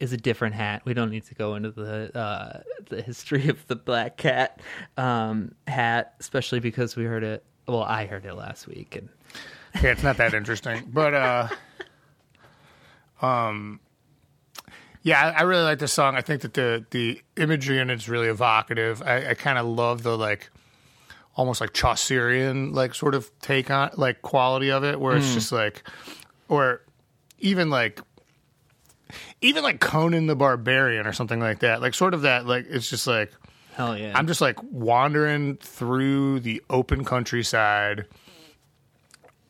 is 0.00 0.14
a 0.14 0.16
different 0.16 0.54
hat. 0.54 0.80
We 0.86 0.94
don't 0.94 1.10
need 1.10 1.26
to 1.26 1.34
go 1.34 1.56
into 1.56 1.72
the 1.72 2.16
uh, 2.18 2.60
the 2.88 3.02
history 3.02 3.50
of 3.50 3.66
the 3.66 3.76
Black 3.76 4.16
Cat 4.16 4.60
um, 4.96 5.54
hat, 5.66 6.14
especially 6.20 6.60
because 6.60 6.96
we 6.96 7.04
heard 7.04 7.22
it. 7.22 7.44
Well, 7.68 7.82
I 7.82 8.06
heard 8.06 8.24
it 8.24 8.32
last 8.32 8.66
week, 8.66 8.96
and 8.96 9.10
Yeah, 9.82 9.90
it's 9.90 10.02
not 10.02 10.16
that 10.16 10.32
interesting, 10.32 10.88
but 10.90 11.12
uh, 11.12 11.48
um, 13.20 13.78
yeah, 15.02 15.20
I, 15.20 15.40
I 15.40 15.42
really 15.42 15.64
like 15.64 15.78
this 15.78 15.92
song. 15.92 16.14
I 16.14 16.20
think 16.20 16.42
that 16.42 16.54
the 16.54 16.84
the 16.90 17.20
imagery 17.36 17.78
in 17.78 17.90
it's 17.90 18.08
really 18.08 18.28
evocative. 18.28 19.02
I, 19.02 19.30
I 19.30 19.34
kind 19.34 19.58
of 19.58 19.66
love 19.66 20.02
the 20.02 20.16
like 20.16 20.50
almost 21.34 21.60
like 21.60 21.72
Chaucerian 21.72 22.72
like 22.72 22.94
sort 22.94 23.14
of 23.14 23.30
take 23.40 23.70
on 23.70 23.90
like 23.96 24.22
quality 24.22 24.70
of 24.70 24.84
it, 24.84 25.00
where 25.00 25.16
it's 25.16 25.28
hmm. 25.28 25.34
just 25.34 25.52
like, 25.52 25.82
or 26.48 26.82
even 27.40 27.70
like. 27.70 28.00
Even 29.42 29.62
like 29.62 29.78
Conan 29.78 30.26
the 30.26 30.36
Barbarian 30.36 31.06
or 31.06 31.12
something 31.12 31.38
like 31.38 31.58
that, 31.58 31.82
like 31.82 31.92
sort 31.92 32.14
of 32.14 32.22
that, 32.22 32.46
like 32.46 32.64
it's 32.70 32.88
just 32.88 33.06
like 33.06 33.30
hell 33.74 33.98
yeah, 33.98 34.12
I'm 34.14 34.26
just 34.26 34.40
like 34.40 34.58
wandering 34.62 35.56
through 35.56 36.40
the 36.40 36.62
open 36.70 37.04
countryside, 37.04 38.06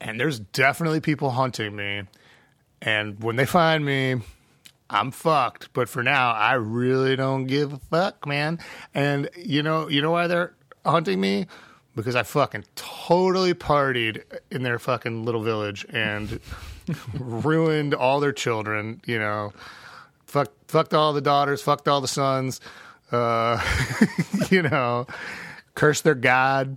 and 0.01 0.19
there's 0.19 0.41
definitely 0.41 0.99
people 0.99 1.31
hunting 1.31 1.77
me. 1.77 2.03
And 2.81 3.23
when 3.23 3.37
they 3.37 3.47
find 3.47 3.85
me, 3.85 4.23
I'm 4.93 5.11
fucked. 5.11 5.73
But 5.73 5.89
for 5.89 6.03
now, 6.03 6.33
I 6.33 6.53
really 6.53 7.17
don't 7.17 7.47
give 7.47 7.73
a 7.73 7.79
fuck, 7.79 8.27
man. 8.27 8.61
And 8.95 9.29
you 9.37 9.63
know, 9.63 9.89
you 9.89 10.03
know 10.03 10.11
why 10.11 10.27
they're 10.27 10.55
hunting 10.85 11.21
me? 11.21 11.47
Because 11.97 12.15
I 12.15 12.23
fucking 12.23 12.65
totally 12.77 13.55
partied 13.55 14.23
in 14.51 14.63
their 14.63 14.79
fucking 14.79 15.25
little 15.25 15.43
village 15.43 15.85
and 15.91 16.39
ruined 17.19 17.95
all 17.95 18.21
their 18.21 18.33
children. 18.33 19.01
You 19.07 19.19
know, 19.19 19.53
fucked, 20.27 20.71
fucked 20.71 20.95
all 20.95 21.13
the 21.13 21.21
daughters, 21.21 21.63
fucked 21.63 21.89
all 21.89 22.01
the 22.01 22.09
sons. 22.09 22.61
Uh, 23.11 23.61
you 24.51 24.63
know, 24.63 25.07
cursed 25.75 26.05
their 26.05 26.15
god. 26.15 26.77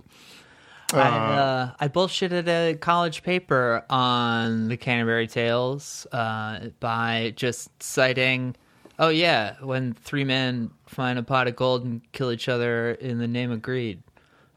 I, 0.92 0.98
uh, 0.98 1.70
I 1.80 1.88
bullshitted 1.88 2.46
a 2.46 2.74
college 2.76 3.22
paper 3.22 3.84
on 3.90 4.68
the 4.68 4.76
Canterbury 4.76 5.26
Tales 5.26 6.06
uh, 6.12 6.68
by 6.80 7.32
just 7.36 7.82
citing, 7.82 8.54
oh 8.98 9.08
yeah, 9.08 9.56
when 9.60 9.94
three 9.94 10.24
men 10.24 10.70
find 10.86 11.18
a 11.18 11.22
pot 11.22 11.48
of 11.48 11.56
gold 11.56 11.84
and 11.84 12.00
kill 12.12 12.30
each 12.30 12.48
other 12.48 12.92
in 12.92 13.18
the 13.18 13.26
name 13.26 13.50
of 13.50 13.62
greed. 13.62 14.02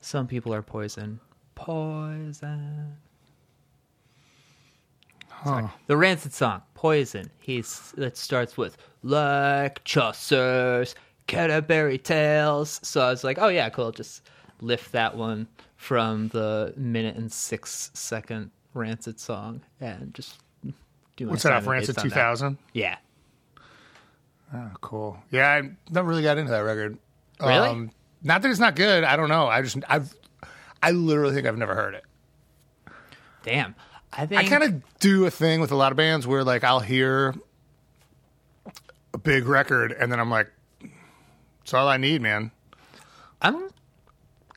Some 0.01 0.27
people 0.27 0.53
are 0.53 0.61
poison. 0.61 1.19
Poison. 1.55 2.95
Sorry. 5.43 5.69
The 5.87 5.97
Rancid 5.97 6.33
song, 6.33 6.61
Poison. 6.73 7.29
He's 7.39 7.93
it 7.97 8.17
starts 8.17 8.57
with 8.57 8.77
like 9.03 9.83
Chaucer's 9.83 10.95
Canterbury 11.27 11.97
Tales. 11.97 12.79
So 12.83 13.01
I 13.01 13.09
was 13.09 13.23
like, 13.23 13.39
oh 13.39 13.47
yeah, 13.47 13.69
cool. 13.69 13.91
Just 13.91 14.29
lift 14.61 14.91
that 14.91 15.15
one 15.15 15.47
from 15.79 16.27
the 16.27 16.73
minute 16.75 17.15
and 17.15 17.31
six 17.31 17.89
second 17.93 18.51
Rancid 18.73 19.17
song 19.17 19.61
and 19.79 20.13
just 20.13 20.37
do 21.15 21.25
my 21.25 21.31
What's 21.31 21.43
that 21.43 21.53
off 21.53 21.65
Rancid 21.65 21.95
based 21.95 22.03
that. 22.03 22.09
2000? 22.09 22.57
Yeah. 22.73 22.97
Oh, 24.53 24.71
cool. 24.81 25.17
Yeah, 25.31 25.47
I 25.47 25.71
never 25.89 26.09
really 26.09 26.21
got 26.21 26.37
into 26.37 26.51
that 26.51 26.59
record. 26.59 26.97
Um, 27.39 27.47
Really? 27.47 27.89
not 28.23 28.41
that 28.41 28.51
it's 28.51 28.59
not 28.59 28.75
good. 28.75 29.05
I 29.05 29.15
don't 29.15 29.29
know. 29.29 29.47
I 29.47 29.61
just 29.61 29.77
I've 29.87 30.13
I 30.83 30.91
literally 30.91 31.33
think 31.33 31.47
I've 31.47 31.57
never 31.57 31.73
heard 31.75 31.93
it. 31.95 32.03
Damn. 33.43 33.73
I 34.11 34.25
think 34.25 34.41
I 34.41 34.47
kind 34.49 34.63
of 34.63 34.99
do 34.99 35.25
a 35.25 35.31
thing 35.31 35.61
with 35.61 35.71
a 35.71 35.75
lot 35.75 35.93
of 35.93 35.97
bands 35.97 36.27
where 36.27 36.43
like 36.43 36.65
I'll 36.65 36.81
hear 36.81 37.33
a 39.13 39.17
big 39.17 39.45
record 39.45 39.93
and 39.93 40.11
then 40.11 40.19
I'm 40.19 40.29
like, 40.29 40.51
it's 41.61 41.73
all 41.73 41.87
I 41.87 41.95
need, 41.95 42.21
man. 42.21 42.51
I'm 43.41 43.69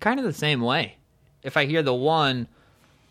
kind 0.00 0.18
of 0.18 0.24
the 0.26 0.32
same 0.32 0.60
way. 0.60 0.96
If 1.42 1.56
I 1.56 1.66
hear 1.66 1.82
the 1.82 1.94
one, 1.94 2.49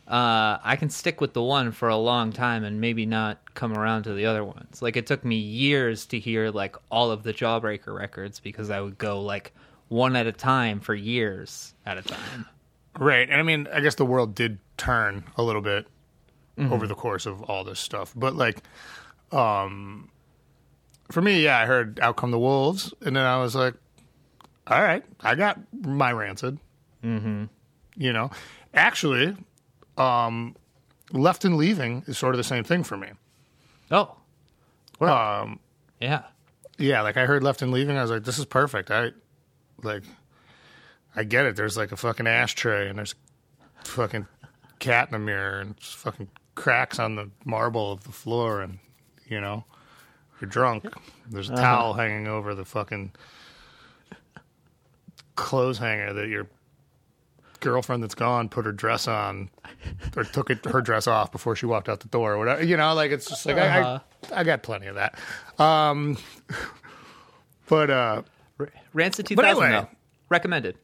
uh, 0.08 0.58
I 0.64 0.76
can 0.78 0.90
stick 0.90 1.22
with 1.22 1.34
the 1.34 1.42
one 1.42 1.72
for 1.72 1.90
a 1.90 1.98
long 1.98 2.32
time 2.32 2.64
and 2.64 2.82
maybe 2.82 3.06
not 3.06 3.54
come 3.54 3.74
around 3.78 4.04
to 4.04 4.14
the 4.14 4.26
other 4.26 4.44
ones. 4.44 4.82
Like 4.82 4.96
it 4.98 5.08
took 5.08 5.24
me 5.24 5.36
years 5.36 6.06
to 6.08 6.20
hear 6.20 6.50
like 6.50 6.76
all 6.90 7.12
of 7.12 7.24
the 7.24 7.34
Jawbreaker 7.34 7.96
records 7.96 8.40
because 8.40 8.70
I 8.70 8.82
would 8.82 8.98
go 8.98 9.22
like 9.22 9.54
one 9.88 10.16
at 10.16 10.28
a 10.28 10.32
time 10.32 10.80
for 10.80 10.96
years 10.96 11.74
at 11.86 11.98
a 11.98 12.02
time. 12.02 12.46
Right. 13.00 13.30
And 13.30 13.40
I 13.40 13.44
mean, 13.44 13.68
I 13.74 13.80
guess 13.80 13.96
the 13.96 14.06
world 14.06 14.36
did 14.36 14.60
turn 14.78 15.24
a 15.38 15.44
little 15.44 15.62
bit 15.62 15.88
over 16.58 16.86
the 16.86 16.96
course 16.96 17.26
of 17.26 17.42
all 17.44 17.64
this 17.64 17.80
stuff. 17.80 18.14
But 18.16 18.36
like, 18.36 18.62
um, 19.32 20.10
for 21.10 21.22
me, 21.22 21.44
yeah, 21.44 21.58
I 21.58 21.66
heard 21.66 22.00
Out 22.00 22.18
Come 22.18 22.32
the 22.32 22.40
Wolves, 22.40 22.94
and 23.02 23.16
then 23.16 23.24
I 23.24 23.38
was 23.42 23.56
like, 23.56 23.74
all 24.68 24.82
right, 24.82 25.04
I 25.22 25.36
got 25.36 25.60
my 25.74 26.12
rancid. 26.12 26.60
Mm-hmm. 27.04 27.46
You 28.02 28.14
know, 28.14 28.32
actually, 28.74 29.38
um, 29.96 30.56
Left 31.12 31.46
and 31.46 31.56
Leaving 31.58 32.04
is 32.08 32.18
sort 32.18 32.34
of 32.34 32.38
the 32.38 32.44
same 32.44 32.64
thing 32.64 32.84
for 32.84 32.98
me. 32.98 33.10
Oh, 33.92 34.16
Um, 35.00 35.60
yeah. 36.00 36.24
yeah, 36.80 37.02
like 37.04 37.16
I 37.18 37.26
heard 37.28 37.44
Left 37.44 37.62
and 37.62 37.72
Leaving, 37.72 37.98
I 37.98 38.02
was 38.02 38.10
like, 38.10 38.24
this 38.24 38.40
is 38.40 38.46
perfect. 38.46 38.90
I 38.90 39.12
like, 39.84 40.02
I 41.16 41.24
get 41.26 41.46
it. 41.46 41.56
There's 41.56 41.78
like 41.78 41.92
a 41.92 41.96
fucking 41.96 42.26
ashtray, 42.26 42.90
and 42.90 42.98
there's 42.98 43.14
fucking 43.84 44.26
cat 44.80 45.10
in 45.10 45.12
the 45.12 45.20
mirror, 45.20 45.60
and 45.60 45.76
it's 45.78 45.94
fucking 45.94 46.30
cracks 46.56 46.98
on 46.98 47.16
the 47.16 47.30
marble 47.46 47.92
of 47.92 48.04
the 48.06 48.12
floor, 48.12 48.62
and 48.62 48.80
you 49.28 49.40
know, 49.40 49.64
you're 50.40 50.50
drunk. 50.50 50.86
There's 51.30 51.52
a 51.52 51.56
towel 51.56 51.94
hanging 51.94 52.28
over 52.28 52.56
the 52.56 52.66
fucking 52.66 53.12
clothes 55.36 55.78
hanger 55.78 56.14
that 56.14 56.28
your 56.30 56.48
girlfriend 57.62 58.04
that's 58.04 58.16
gone 58.16 58.50
put 58.50 58.66
her 58.66 58.72
dress 58.74 59.08
on 59.08 59.50
or 60.18 60.24
took 60.26 60.50
it, 60.50 60.66
her 60.66 60.82
dress 60.82 61.08
off 61.08 61.32
before 61.32 61.56
she 61.56 61.66
walked 61.66 61.88
out 61.88 62.02
the 62.02 62.10
door 62.10 62.34
or 62.34 62.38
whatever. 62.38 62.64
You 62.64 62.76
know, 62.76 62.94
like 62.94 63.12
it's 63.12 63.28
just 63.30 63.46
like 63.46 63.56
Uh-huh. 63.58 64.00
I, 64.32 64.36
I 64.36 64.40
I 64.42 64.44
got 64.44 64.62
plenty 64.64 64.88
of 64.88 64.96
that. 64.96 65.18
Um, 65.60 66.18
but 67.68 67.90
uh, 67.90 68.22
Rancid 68.94 69.26
2000 69.28 69.36
But 69.36 69.46
anyway. 69.46 69.82
though. 69.82 69.88
Recommended. 70.30 70.78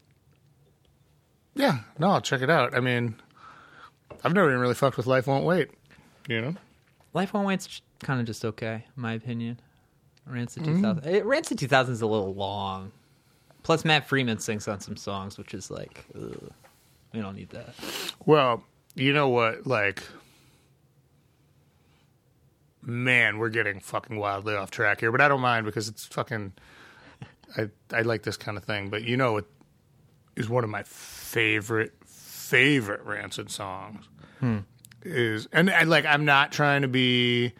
yeah, 1.55 1.79
no, 1.99 2.09
I'll 2.11 2.21
check 2.21 2.41
it 2.41 2.49
out. 2.49 2.75
I 2.75 2.79
mean, 2.79 3.15
I've 4.23 4.33
never 4.33 4.49
even 4.49 4.59
really 4.59 4.73
fucked 4.75 4.97
with 4.97 5.07
Life 5.07 5.27
Won't 5.27 5.45
Wait. 5.45 5.69
You 6.27 6.41
know, 6.41 6.55
Life 7.13 7.33
Won't 7.33 7.47
Wait's 7.47 7.81
kind 8.03 8.19
of 8.19 8.25
just 8.25 8.43
okay, 8.45 8.83
in 8.95 9.01
my 9.01 9.13
opinion. 9.13 9.59
Rancid 10.25 10.63
Mm-hmm. 10.63 10.81
2000. 10.81 11.05
eh, 11.07 11.21
Rancid 11.23 11.57
2000 11.57 11.93
is 11.93 12.01
a 12.01 12.07
little 12.07 12.33
long. 12.33 12.91
Plus, 13.63 13.85
Matt 13.85 14.07
Freeman 14.07 14.39
sings 14.39 14.67
on 14.67 14.79
some 14.81 14.97
songs, 14.97 15.37
which 15.37 15.53
is 15.53 15.71
like, 15.71 16.05
ugh, 16.15 16.51
we 17.17 17.23
don't 17.23 17.35
need 17.35 17.49
that. 17.49 17.73
well, 18.25 18.63
you 18.95 19.11
know 19.11 19.29
what? 19.29 19.65
Like, 19.65 20.03
man, 22.81 23.39
we're 23.39 23.49
getting 23.49 23.79
fucking 23.79 24.17
wildly 24.17 24.55
off 24.55 24.69
track 24.69 24.99
here, 24.99 25.11
but 25.11 25.19
I 25.19 25.27
don't 25.27 25.41
mind 25.41 25.65
because 25.65 25.87
it's 25.87 26.05
fucking. 26.05 26.53
I 27.57 27.69
I 27.91 28.01
like 28.01 28.23
this 28.23 28.37
kind 28.37 28.57
of 28.57 28.65
thing, 28.65 28.89
but 28.89 29.03
you 29.03 29.17
know 29.17 29.33
what 29.33 29.45
is 30.35 30.47
one 30.47 30.63
of 30.63 30.69
my 30.69 30.83
favorite 30.83 31.93
favorite 32.05 33.01
Rancid 33.03 33.49
songs 33.49 34.07
is, 35.01 35.47
and 35.51 35.71
like 35.89 36.05
I'm 36.05 36.25
not 36.25 36.51
trying 36.51 36.83
to 36.83 36.87
be 36.87 37.53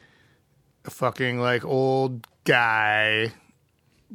a 0.86 0.90
fucking 0.92 1.40
like 1.40 1.66
old 1.66 2.28
guy 2.44 3.32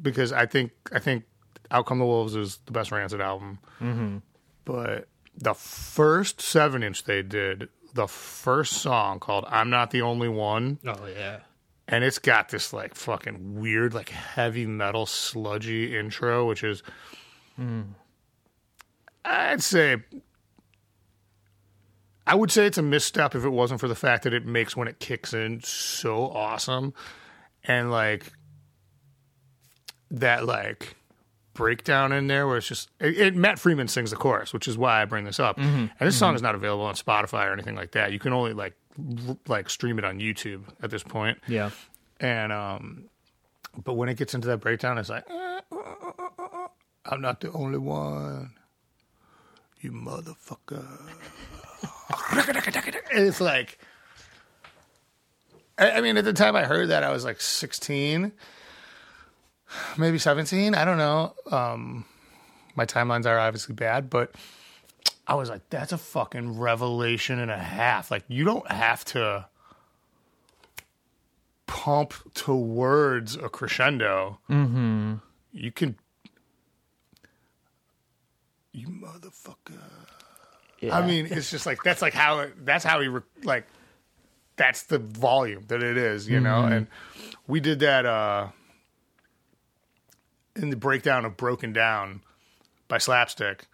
because 0.01 0.33
I 0.33 0.47
think 0.47 0.71
I 0.93 1.01
think 1.01 1.25
Out 1.71 1.87
Come 1.87 1.99
the 1.99 2.05
Wolves 2.05 2.37
is 2.37 2.61
the 2.67 2.73
best 2.73 2.93
Rancid 2.93 3.21
album. 3.21 3.59
Mm-hmm. 3.81 4.19
But 4.65 5.09
the 5.37 5.55
first 5.55 6.41
seven 6.41 6.83
inch 6.83 7.05
they 7.05 7.23
did, 7.23 7.69
the 7.95 8.07
first 8.09 8.75
song 8.75 9.19
called 9.21 9.45
"I'm 9.49 9.71
Not 9.71 9.91
the 9.91 10.03
Only 10.03 10.29
One," 10.29 10.79
Oh 10.87 11.07
yeah. 11.07 11.41
and 11.89 12.05
it's 12.05 12.19
got 12.19 12.49
this 12.51 12.73
like 12.73 12.95
fucking 12.95 13.61
weird, 13.61 13.95
like 13.95 14.09
heavy 14.11 14.67
metal 14.67 15.07
sludgy 15.07 15.97
intro, 15.97 16.47
which 16.49 16.65
is, 16.65 16.83
I'd 19.25 19.63
say, 19.63 19.97
I 22.27 22.35
would 22.35 22.51
say 22.51 22.67
it's 22.67 22.79
a 22.79 22.83
misstep 22.83 23.35
if 23.35 23.45
it 23.45 23.51
wasn't 23.51 23.81
for 23.81 23.89
the 23.89 23.95
fact 23.95 24.25
that 24.25 24.33
it 24.35 24.47
makes 24.47 24.77
when 24.77 24.89
it 24.89 25.01
kicks 25.01 25.35
in 25.35 25.61
so 25.63 26.29
awesome, 26.31 26.95
and 27.65 27.91
like 27.91 28.33
that 30.11 30.45
like 30.47 30.97
breakdown 31.55 32.13
in 32.13 32.27
there 32.27 32.47
where 32.47 32.57
it's 32.57 32.67
just 32.69 32.91
it, 33.01 33.19
it, 33.19 33.37
Matt 33.37 33.59
Freeman 33.59 33.89
sings 33.89 34.11
the 34.11 34.17
chorus, 34.17 34.53
which 34.53 34.67
is 34.69 34.77
why 34.79 35.03
I 35.03 35.05
bring 35.05 35.25
this 35.25 35.41
up. 35.41 35.59
And 35.59 35.91
this 36.01 36.17
song 36.17 36.35
is 36.35 36.43
not 36.43 36.55
available 36.55 36.85
on 36.85 36.95
Spotify 36.95 37.49
or 37.49 37.53
anything 37.53 37.75
like 37.77 37.93
that. 37.93 38.13
You 38.13 38.19
can 38.19 38.33
only 38.33 38.53
like 38.53 38.75
r- 39.29 39.37
like 39.49 39.71
stream 39.71 39.99
it 39.99 40.05
on 40.05 40.19
YouTube 40.19 40.63
at 40.83 40.91
this 40.91 41.03
point. 41.03 41.39
Yeah. 41.47 41.71
And 42.21 42.53
um, 42.53 43.05
but 43.85 43.95
when 43.95 44.09
it 44.09 44.17
gets 44.17 44.35
into 44.35 44.49
that 44.49 44.59
breakdown, 44.59 44.99
it's 44.99 45.09
like 45.09 45.29
"Uh, 45.31 45.61
uh, 45.73 45.77
uh, 45.77 46.13
uh, 46.19 46.45
uh, 46.45 46.69
I'm 47.07 47.21
not 47.21 47.41
the 47.41 47.51
only 47.53 47.79
one, 47.79 48.53
you 49.81 49.91
motherfucker. 49.93 50.87
And 53.13 53.27
it's 53.27 53.41
like, 53.41 53.79
I, 55.79 55.93
I 55.93 56.01
mean, 56.01 56.17
at 56.17 56.25
the 56.25 56.33
time 56.33 56.55
I 56.55 56.65
heard 56.65 56.91
that, 56.91 57.03
I 57.03 57.11
was 57.11 57.25
like 57.25 57.41
16, 57.41 58.33
maybe 59.97 60.19
17. 60.19 60.75
I 60.75 60.85
don't 60.85 60.99
know. 60.99 61.35
Um, 61.51 62.05
my 62.75 62.87
timelines 62.87 63.27
are 63.27 63.39
obviously 63.39 63.75
bad, 63.75 64.11
but 64.11 64.35
I 65.27 65.35
was 65.35 65.49
like, 65.49 65.63
that's 65.71 65.93
a 65.93 65.99
fucking 65.99 66.59
revelation 66.59 67.39
and 67.39 67.51
a 67.51 67.59
half. 67.59 68.11
Like, 68.11 68.25
you 68.29 68.45
don't 68.45 68.71
have 68.71 69.05
to 69.07 69.47
pump 71.67 72.15
towards 72.35 73.37
a 73.37 73.49
crescendo. 73.49 74.39
Mm-hmm. 74.51 75.15
You 75.53 75.73
can. 75.73 75.97
You 78.73 78.89
motherfucker. 78.89 79.81
Yeah. 80.81 80.99
I 80.99 81.07
mean, 81.07 81.29
it's 81.31 81.51
just 81.51 81.67
like 81.67 81.83
that's 81.83 82.03
like 82.03 82.15
how 82.15 82.41
it, 82.41 82.67
that's 82.67 82.85
how 82.85 83.01
he 83.01 83.09
re- 83.09 83.21
like 83.45 83.67
that's 84.57 84.85
the 84.85 84.99
volume 84.99 85.65
that 85.69 85.83
it 85.83 85.97
is, 85.97 86.29
you 86.29 86.41
know. 86.41 86.65
And 86.65 86.87
we 87.47 87.61
did 87.61 87.79
that 87.81 88.05
uh 88.05 88.49
in 90.57 90.71
the 90.71 90.77
breakdown 90.77 91.25
of 91.25 91.37
Broken 91.37 91.73
Down 91.73 92.23
by 92.89 92.99
Slapstick. 92.99 93.67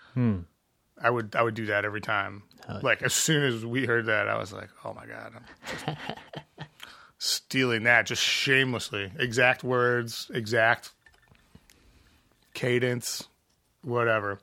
I 1.00 1.10
would 1.10 1.36
I 1.36 1.42
would 1.42 1.54
do 1.54 1.66
that 1.66 1.84
every 1.84 2.00
time. 2.00 2.42
like 2.82 3.02
as 3.02 3.14
soon 3.14 3.44
as 3.44 3.64
we 3.64 3.86
heard 3.86 4.06
that, 4.06 4.28
I 4.28 4.36
was 4.36 4.52
like, 4.52 4.68
"Oh 4.84 4.92
my 4.94 5.06
god!" 5.06 5.32
I'm 5.36 5.96
just 5.96 5.98
stealing 7.18 7.84
that 7.84 8.06
just 8.06 8.22
shamelessly. 8.22 9.10
Exact 9.18 9.62
words, 9.62 10.28
exact 10.34 10.90
cadence, 12.54 13.28
whatever. 13.82 14.40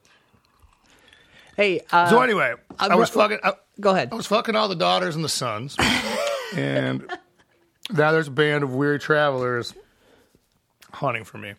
Hey. 1.58 1.82
Uh, 1.92 2.10
So 2.10 2.22
anyway, 2.22 2.54
I 2.80 2.88
I'm 2.88 2.98
was 2.98 3.10
fucking. 3.10 3.40
I, 3.44 3.54
go 3.80 3.92
ahead. 3.92 4.10
I 4.12 4.16
was 4.16 4.28
fucking 4.28 4.56
all 4.56 4.68
the 4.70 4.76
daughters 4.76 5.16
and 5.16 5.24
the 5.24 5.30
sons, 5.30 5.76
and 6.56 7.06
now 7.92 8.12
there's 8.12 8.28
a 8.28 8.32
band 8.32 8.64
of 8.64 8.74
weary 8.74 9.00
travelers 9.00 9.74
hunting 10.94 11.24
for 11.26 11.38
me. 11.38 11.54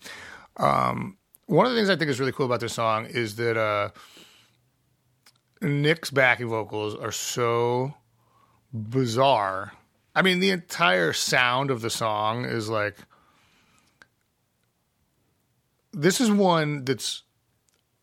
Um, 0.57 1.19
one 1.47 1.67
of 1.67 1.73
the 1.73 1.79
things 1.79 1.91
I 1.91 1.97
think 1.97 2.11
is 2.11 2.19
really 2.19 2.33
cool 2.33 2.47
about 2.47 2.61
this 2.61 2.73
song 2.73 3.07
is 3.07 3.37
that 3.37 3.57
uh, 3.57 3.91
Nick's 5.61 6.11
backing 6.11 6.49
vocals 6.49 6.95
are 6.95 7.13
so 7.13 7.95
bizarre. 8.73 9.73
I 10.15 10.23
mean, 10.23 10.41
the 10.41 10.51
entire 10.51 11.13
sound 11.13 11.71
of 11.71 11.81
the 11.81 11.91
song 11.91 12.45
is 12.45 12.69
like. 12.69 12.97
This 15.93 16.21
is 16.21 16.31
one 16.31 16.85
that's 16.85 17.23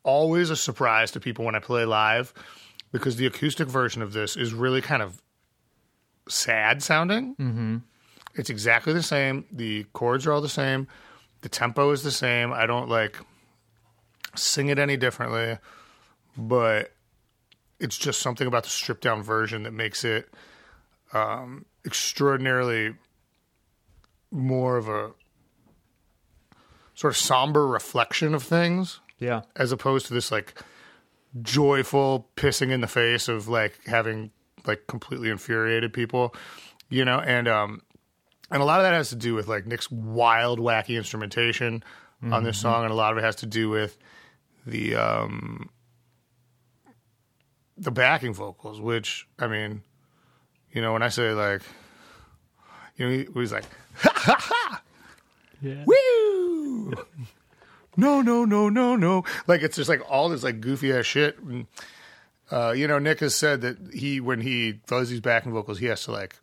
always 0.04 0.49
a 0.49 0.56
surprise 0.56 1.12
to 1.12 1.19
people 1.19 1.45
when 1.45 1.54
I 1.54 1.60
play 1.60 1.86
live 1.86 2.34
because 2.91 3.15
the 3.17 3.25
acoustic 3.25 3.67
version 3.67 4.01
of 4.01 4.13
this 4.13 4.36
is 4.36 4.54
really 4.54 4.82
kind 4.82 5.01
of 5.01 5.21
sad 6.27 6.82
sounding. 6.82 7.36
Mm-hmm. 7.36 7.77
It's 8.36 8.49
exactly 8.49 8.93
the 8.93 9.04
same. 9.04 9.45
The 9.51 9.86
chords 9.93 10.25
are 10.25 10.34
all 10.34 10.41
the 10.41 10.49
same. 10.49 10.88
The 11.43 11.49
tempo 11.49 11.91
is 11.91 12.03
the 12.03 12.12
same. 12.12 12.53
I 12.53 12.65
don't 12.65 12.89
like 12.89 13.19
sing 14.36 14.69
it 14.69 14.79
any 14.79 14.95
differently, 14.95 15.58
but 16.38 16.93
it's 17.79 17.97
just 17.97 18.21
something 18.21 18.47
about 18.47 18.63
the 18.63 18.69
stripped 18.69 19.03
down 19.03 19.21
version 19.21 19.63
that 19.63 19.73
makes 19.73 20.06
it 20.06 20.34
um, 21.12 21.65
extraordinarily 21.86 22.95
more 24.32 24.77
of 24.77 24.88
a 24.88 25.12
sort 26.95 27.13
of 27.13 27.17
somber 27.17 27.67
reflection 27.67 28.34
of 28.34 28.41
things 28.41 29.01
yeah. 29.19 29.41
as 29.58 29.73
opposed 29.73 30.06
to 30.08 30.13
this 30.13 30.32
like 30.32 30.56
joyful 31.41 32.29
pissing 32.38 32.71
in 32.71 32.79
the 32.79 32.88
face 32.88 33.27
of 33.27 33.49
like 33.49 33.79
having 33.86 34.32
like 34.65 34.88
completely 34.88 35.29
infuriated 35.29 35.91
people, 35.91 36.34
you 36.89 37.03
know, 37.03 37.19
and 37.19 37.49
um 37.49 37.82
and 38.53 38.61
a 38.61 38.65
lot 38.65 38.79
of 38.79 38.85
that 38.85 38.93
has 38.93 39.09
to 39.09 39.15
do 39.17 39.33
with 39.33 39.49
like 39.49 39.65
Nick's 39.65 39.91
wild 39.91 40.59
wacky 40.59 40.95
instrumentation 40.95 41.83
on 42.31 42.45
this 42.45 42.57
song 42.57 42.83
and 42.85 42.91
a 42.93 42.95
lot 42.95 43.11
of 43.11 43.17
it 43.17 43.23
has 43.25 43.35
to 43.37 43.45
do 43.45 43.67
with 43.67 43.97
the 44.65 44.95
um 44.95 45.69
the 47.77 47.91
backing 47.91 48.33
vocals 48.33 48.79
which 48.79 49.27
I 49.37 49.47
mean, 49.47 49.81
you 50.71 50.81
know, 50.81 50.93
when 50.93 51.03
I 51.03 51.09
say 51.09 51.31
like 51.33 51.63
you 52.95 53.05
know, 53.05 53.11
he, 53.11 53.27
he's 53.33 53.51
like 53.51 53.65
Yeah. 55.61 55.83
woo! 55.85 56.93
No 57.97 58.21
no 58.21 58.43
no 58.45 58.69
no 58.69 58.95
no. 58.95 59.23
Like 59.45 59.61
it's 59.61 59.75
just 59.75 59.87
like 59.89 60.01
all 60.09 60.29
this 60.29 60.43
like 60.43 60.61
goofy 60.61 60.91
ass 60.93 61.05
shit. 61.05 61.37
And, 61.39 61.67
uh, 62.51 62.71
you 62.71 62.87
know 62.87 62.99
nick 62.99 63.19
has 63.19 63.35
said 63.35 63.61
that 63.61 63.77
he 63.93 64.19
when 64.19 64.41
he 64.41 64.79
does 64.87 65.09
these 65.09 65.19
backing 65.21 65.51
vocals 65.51 65.79
he 65.79 65.85
has 65.87 66.03
to 66.05 66.11
like 66.11 66.35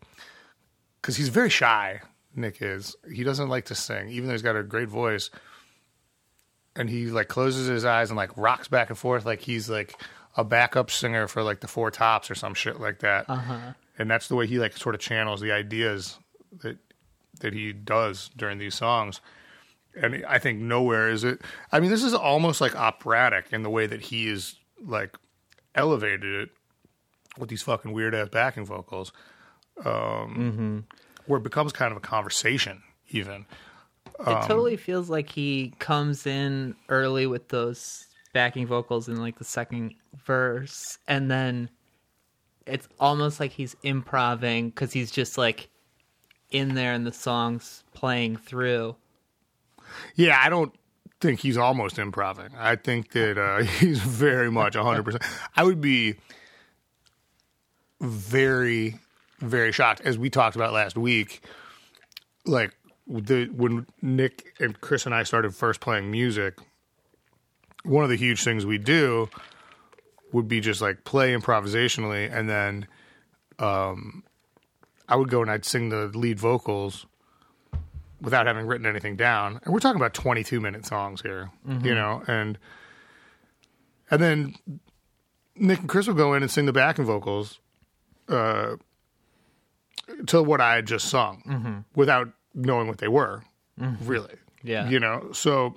because 1.01 1.17
he's 1.17 1.29
very 1.29 1.51
shy 1.51 2.01
nick 2.35 2.63
is 2.63 2.95
he 3.13 3.25
doesn't 3.25 3.49
like 3.49 3.65
to 3.67 3.75
sing 3.75 4.09
even 4.09 4.27
though 4.29 4.33
he's 4.35 4.43
got 4.43 4.57
a 4.57 4.63
great 4.63 4.89
voice 4.89 5.31
and 6.77 6.89
he 6.89 7.07
like 7.07 7.29
closes 7.29 7.67
his 7.67 7.85
eyes 7.85 8.11
and 8.11 8.17
like 8.17 8.31
rocks 8.37 8.69
back 8.69 8.89
and 8.89 8.99
forth 8.99 9.25
like 9.27 9.41
he's 9.41 9.69
like 9.69 9.95
a 10.37 10.45
backup 10.45 10.91
singer 10.91 11.27
for 11.27 11.43
like 11.43 11.61
the 11.61 11.67
four 11.69 11.91
tops 11.91 12.31
or 12.31 12.35
some 12.35 12.55
shit 12.55 12.81
like 12.81 13.01
that 13.01 13.25
Uh-huh. 13.29 13.73
and 13.99 14.11
that's 14.11 14.29
the 14.29 14.37
way 14.37 14.47
he 14.47 14.59
like 14.59 14.77
sort 14.77 14.95
of 14.95 15.01
channels 15.01 15.41
the 15.41 15.53
ideas 15.53 16.19
that 16.63 16.79
that 17.41 17.53
he 17.53 17.73
does 17.73 18.31
during 18.37 18.59
these 18.59 18.75
songs 18.75 19.21
and 20.01 20.25
I 20.29 20.39
think 20.39 20.61
nowhere 20.61 21.09
is 21.11 21.25
it. 21.25 21.41
I 21.73 21.81
mean, 21.81 21.91
this 21.91 22.05
is 22.05 22.15
almost 22.15 22.61
like 22.61 22.77
operatic 22.77 23.47
in 23.51 23.65
the 23.65 23.71
way 23.71 23.89
that 23.89 24.01
he 24.01 24.29
is 24.29 24.55
like 24.81 25.17
elevated 25.75 26.23
it 26.43 26.51
with 27.39 27.49
these 27.49 27.63
fucking 27.63 27.91
weird 27.93 28.15
ass 28.15 28.29
backing 28.29 28.65
vocals, 28.65 29.13
um, 29.85 30.87
where 31.27 31.39
it 31.39 31.43
becomes 31.43 31.73
kind 31.73 31.91
of 31.93 31.97
a 31.97 32.01
conversation. 32.01 32.83
Even 33.11 33.47
It 34.21 34.47
totally 34.47 34.77
feels 34.77 35.11
like 35.11 35.31
he 35.31 35.75
comes 35.79 36.27
in 36.27 36.77
early 36.89 37.27
with 37.27 37.49
those 37.49 38.07
backing 38.33 38.67
vocals 38.67 39.09
in 39.09 39.17
like 39.17 39.39
the 39.39 39.45
second 39.45 39.95
verse, 40.25 40.99
and 41.09 41.31
then 41.31 41.71
it's 42.67 42.89
almost 43.01 43.41
like 43.41 43.51
he's 43.51 43.75
improving 43.83 44.71
because 44.71 44.93
he's 44.93 45.11
just 45.11 45.37
like 45.37 45.69
in 46.51 46.75
there 46.75 46.93
and 46.93 47.07
the 47.07 47.13
songs 47.13 47.83
playing 47.95 48.37
through. 48.37 48.97
yeah, 50.15 50.41
I 50.41 50.49
don't 50.49 50.73
think 51.21 51.41
he's 51.41 51.57
almost 51.57 51.99
improving. 51.99 52.51
I 52.57 52.77
think 52.77 53.11
that 53.13 53.39
uh, 53.39 53.63
he's 53.79 54.01
very 54.01 54.51
much 54.51 54.77
hundred 54.77 55.05
percent. 55.05 55.25
I 55.57 55.65
would 55.65 55.81
be 55.81 56.17
very, 58.01 58.99
very 59.41 59.73
shocked, 59.73 60.03
as 60.03 60.19
we 60.19 60.31
talked 60.31 60.57
about 60.57 60.73
last 60.73 60.97
week. 60.97 61.43
Like 62.47 62.73
the 63.07 63.47
when 63.47 63.87
Nick 64.03 64.55
and 64.61 64.81
Chris 64.81 65.07
and 65.07 65.15
I 65.15 65.25
started 65.25 65.55
first 65.55 65.81
playing 65.81 66.11
music, 66.11 66.59
one 67.83 68.05
of 68.05 68.11
the 68.11 68.17
huge 68.17 68.43
things 68.43 68.65
we 68.65 68.79
do 68.79 69.29
would 70.33 70.49
be 70.49 70.61
just 70.61 70.81
like 70.81 71.05
play 71.05 71.35
improvisationally, 71.35 72.33
and 72.33 72.49
then 72.49 72.87
um, 73.59 74.25
I 75.09 75.17
would 75.17 75.29
go 75.29 75.43
and 75.43 75.51
I'd 75.51 75.65
sing 75.65 75.89
the 75.89 76.07
lead 76.07 76.39
vocals 76.39 77.07
without 78.21 78.47
having 78.47 78.67
written 78.67 78.87
anything 78.87 79.17
down. 79.17 79.61
And 79.65 79.73
we're 79.73 79.81
talking 79.81 80.01
about 80.01 80.15
22 80.15 80.61
minute 80.61 80.87
songs 80.87 81.23
here, 81.23 81.51
you 81.85 81.95
know, 81.95 82.23
and 82.27 82.59
and 84.11 84.23
then 84.23 84.55
Nick 85.57 85.81
and 85.81 85.89
Chris 85.89 86.07
would 86.07 86.17
go 86.17 86.35
in 86.35 86.43
and 86.43 86.51
sing 86.51 86.67
the 86.67 86.73
backing 86.73 87.05
vocals 87.05 87.61
uh, 88.29 88.77
to 90.27 90.43
what 90.43 90.61
I 90.61 90.77
had 90.77 90.87
just 90.87 91.09
sung 91.09 91.85
without 91.95 92.29
knowing 92.55 92.89
what 92.89 92.99
they 92.99 93.09
were, 93.09 93.43
really. 93.77 94.35
Yeah. 94.63 94.89
You 94.89 95.01
know, 95.01 95.31
so 95.33 95.77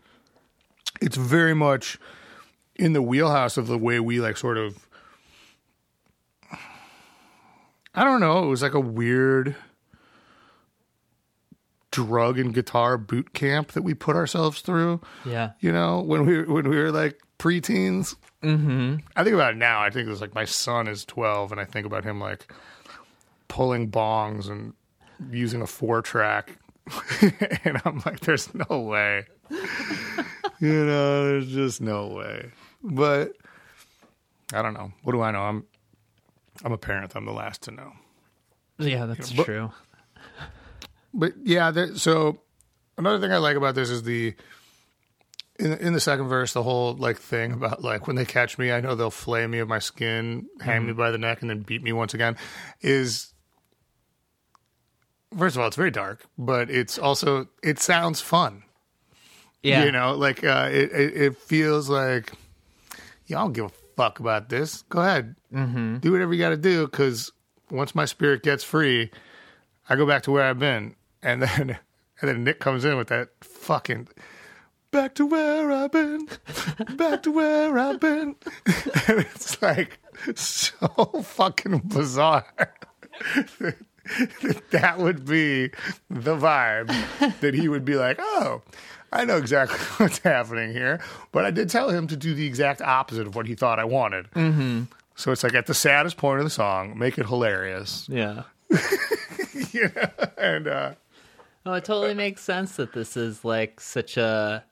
it's 1.02 1.18
very 1.18 1.54
much 1.54 1.98
in 2.76 2.94
the 2.94 3.02
wheelhouse 3.02 3.58
of 3.58 3.68
the 3.68 3.78
way 3.78 4.00
we 4.00 4.20
like 4.20 4.38
sort 4.38 4.58
of 4.58 4.88
I 7.96 8.04
don't 8.04 8.22
know, 8.22 8.44
it 8.44 8.48
was 8.48 8.62
like 8.62 8.74
a 8.74 8.80
weird 8.80 9.56
drug 11.92 12.40
and 12.40 12.54
guitar 12.54 12.98
boot 12.98 13.34
camp 13.34 13.74
that 13.74 13.84
we 13.84 13.94
put 13.94 14.16
ourselves 14.16 14.62
through. 14.62 15.00
Yeah. 15.26 15.52
You 15.60 15.72
know, 15.72 16.02
when 16.02 16.26
we 16.26 16.44
when 16.44 16.68
we 16.68 16.78
were 16.78 16.92
like 16.92 17.20
preteens. 17.38 18.16
Mm-hmm. 18.42 18.96
I 19.16 19.24
think 19.24 19.36
about 19.36 19.54
it 19.54 19.58
now. 19.58 19.82
I 19.82 19.90
think 19.90 20.10
it's 20.10 20.22
like 20.22 20.34
my 20.34 20.46
son 20.46 20.88
is 20.88 21.06
twelve, 21.06 21.52
and 21.52 21.62
I 21.62 21.66
think 21.66 21.86
about 21.86 22.04
him 22.04 22.20
like 22.20 22.52
pulling 23.54 23.92
bongs 23.92 24.50
and 24.50 24.74
using 25.30 25.62
a 25.62 25.68
four 25.68 26.02
track, 26.02 26.58
and 27.64 27.80
I'm 27.86 28.02
like, 28.04 28.22
there's 28.22 28.50
no 28.52 28.80
way. 28.80 29.28
you 30.60 30.86
know, 30.86 31.26
there's 31.28 31.54
just 31.54 31.80
no 31.80 32.08
way. 32.08 32.50
But 32.82 33.34
I 34.52 34.64
don't 34.64 34.74
know. 34.74 34.92
What 35.04 35.14
do 35.14 35.22
I 35.22 35.30
know? 35.30 35.44
I'm 35.44 35.66
I'm 36.64 36.72
a 36.72 36.80
parent. 36.80 37.16
I'm 37.16 37.26
the 37.26 37.32
last 37.32 37.62
to 37.64 37.72
know. 37.72 37.94
Yeah, 38.80 39.06
that's 39.06 39.32
but- 39.32 39.46
true. 39.46 39.72
But 41.14 41.34
yeah, 41.44 41.70
there, 41.70 41.96
so 41.96 42.40
another 42.98 43.20
thing 43.20 43.32
I 43.32 43.38
like 43.38 43.56
about 43.56 43.76
this 43.76 43.92
is 43.92 44.02
the 44.02 44.34
in 45.60 45.74
in 45.74 45.94
the 45.94 46.00
second 46.00 46.28
verse, 46.28 46.54
the 46.54 46.64
whole 46.64 46.96
like 46.96 47.20
thing 47.20 47.52
about 47.54 47.84
like 47.84 48.08
when 48.08 48.16
they 48.16 48.26
catch 48.26 48.58
me, 48.58 48.72
I 48.72 48.82
know 48.82 48.96
they'll 48.96 49.12
flay 49.12 49.46
me 49.46 49.60
of 49.60 49.68
my 49.68 49.78
skin, 49.78 50.48
hang 50.60 50.82
me 50.82 50.90
mm-hmm. 50.90 50.98
by 50.98 51.12
the 51.12 51.20
neck, 51.20 51.42
and 51.42 51.52
then 51.52 51.60
beat 51.60 51.84
me 51.84 51.94
once 51.94 52.16
again. 52.16 52.36
Is 52.82 53.33
first 55.38 55.56
of 55.56 55.62
all, 55.62 55.68
it's 55.68 55.76
very 55.76 55.92
dark, 55.92 56.26
but 56.38 56.70
it's 56.70 56.98
also 56.98 57.48
it 57.62 57.80
sounds 57.80 58.22
fun. 58.22 58.64
Yeah. 59.62 59.86
You 59.86 59.92
know, 59.92 60.14
like 60.14 60.44
uh, 60.44 60.70
it, 60.72 60.92
it 60.92 61.18
it 61.18 61.38
feels 61.38 61.90
like 61.90 62.32
y'all 63.28 63.46
don't 63.46 63.54
give 63.54 63.66
a 63.66 63.72
fuck 63.96 64.20
about 64.20 64.50
this. 64.50 64.84
Go 64.84 65.00
ahead, 65.00 65.36
mm-hmm. 65.54 65.98
do 65.98 66.12
whatever 66.12 66.34
you 66.34 66.40
got 66.40 66.50
to 66.50 66.58
do 66.58 66.86
because 66.86 67.32
once 67.72 67.96
my 67.96 68.06
spirit 68.06 68.44
gets 68.44 68.64
free, 68.64 69.10
I 69.90 69.96
go 69.96 70.06
back 70.06 70.24
to 70.24 70.32
where 70.32 70.44
I've 70.44 70.60
been, 70.60 70.96
and 71.22 71.42
then 71.42 71.78
and 72.22 72.30
then 72.30 72.44
Nick 72.44 72.60
comes 72.60 72.86
in 72.86 72.98
with 72.98 73.08
that 73.08 73.30
fucking 73.42 74.08
back 74.92 75.16
to 75.16 75.26
where 75.26 75.72
I've 75.72 75.92
been, 75.92 76.28
back 76.96 77.24
to 77.24 77.32
where 77.32 77.78
I've 77.78 78.00
been, 78.00 78.36
and 79.08 79.20
it's 79.20 79.62
like 79.62 80.00
so 80.36 80.78
fucking 81.24 81.80
bizarre. 81.86 82.46
that 84.72 84.98
would 85.00 85.26
be 85.26 85.70
the 86.10 86.36
vibe 86.36 87.40
that 87.40 87.54
he 87.54 87.68
would 87.70 87.86
be 87.86 87.96
like, 87.96 88.18
oh, 88.20 88.62
I 89.12 89.26
know 89.26 89.38
exactly 89.38 89.78
what's 89.98 90.20
happening 90.20 90.72
here, 90.74 91.00
but 91.32 91.46
I 91.46 91.52
did 91.52 91.70
tell 91.70 91.90
him 91.90 92.08
to 92.08 92.18
do 92.18 92.34
the 92.34 92.46
exact 92.46 92.82
opposite 92.82 93.28
of 93.28 93.36
what 93.36 93.48
he 93.48 93.56
thought 93.56 93.80
I 93.80 93.86
wanted. 93.86 94.30
Mm-hmm. 94.32 94.84
So 95.16 95.32
it's 95.32 95.44
like 95.44 95.54
at 95.54 95.68
the 95.68 95.74
saddest 95.76 96.18
point 96.18 96.40
of 96.40 96.46
the 96.46 96.50
song, 96.50 96.98
make 96.98 97.18
it 97.18 97.28
hilarious, 97.28 98.08
Yeah. 98.10 98.44
you 99.72 99.90
know? 99.96 100.08
and 100.38 100.68
uh, 100.68 100.92
Oh, 101.66 101.74
it 101.74 101.86
totally 101.86 102.14
makes 102.16 102.42
sense 102.42 102.76
that 102.76 102.92
this 102.94 103.16
is 103.16 103.46
like 103.46 103.80
such 103.80 104.18
a 104.18 104.66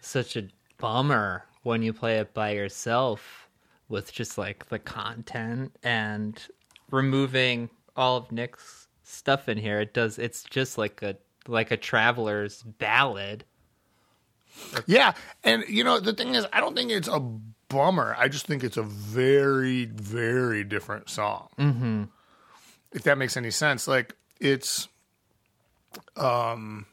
such 0.00 0.36
a 0.36 0.48
bummer 0.78 1.44
when 1.64 1.82
you 1.82 1.92
play 1.92 2.18
it 2.18 2.32
by 2.32 2.50
yourself 2.50 3.48
with 3.88 4.12
just 4.12 4.38
like 4.38 4.68
the 4.68 4.78
content 4.78 5.74
and 5.82 6.40
removing 6.90 7.68
all 7.96 8.16
of 8.16 8.30
Nick's 8.32 8.77
stuff 9.08 9.48
in 9.48 9.58
here. 9.58 9.80
It 9.80 9.94
does 9.94 10.18
it's 10.18 10.42
just 10.44 10.78
like 10.78 11.02
a 11.02 11.16
like 11.46 11.70
a 11.70 11.76
traveler's 11.76 12.62
ballad. 12.62 13.44
Yeah, 14.86 15.12
and 15.44 15.64
you 15.68 15.84
know 15.84 16.00
the 16.00 16.12
thing 16.12 16.34
is, 16.34 16.46
I 16.52 16.60
don't 16.60 16.74
think 16.74 16.90
it's 16.90 17.08
a 17.08 17.20
bummer. 17.68 18.14
I 18.18 18.28
just 18.28 18.46
think 18.46 18.64
it's 18.64 18.76
a 18.76 18.82
very, 18.82 19.84
very 19.84 20.64
different 20.64 21.08
song. 21.08 21.48
Mm-hmm. 21.58 22.04
If 22.92 23.02
that 23.04 23.18
makes 23.18 23.36
any 23.36 23.50
sense, 23.50 23.86
like 23.86 24.14
it's, 24.40 24.88
um, 26.16 26.86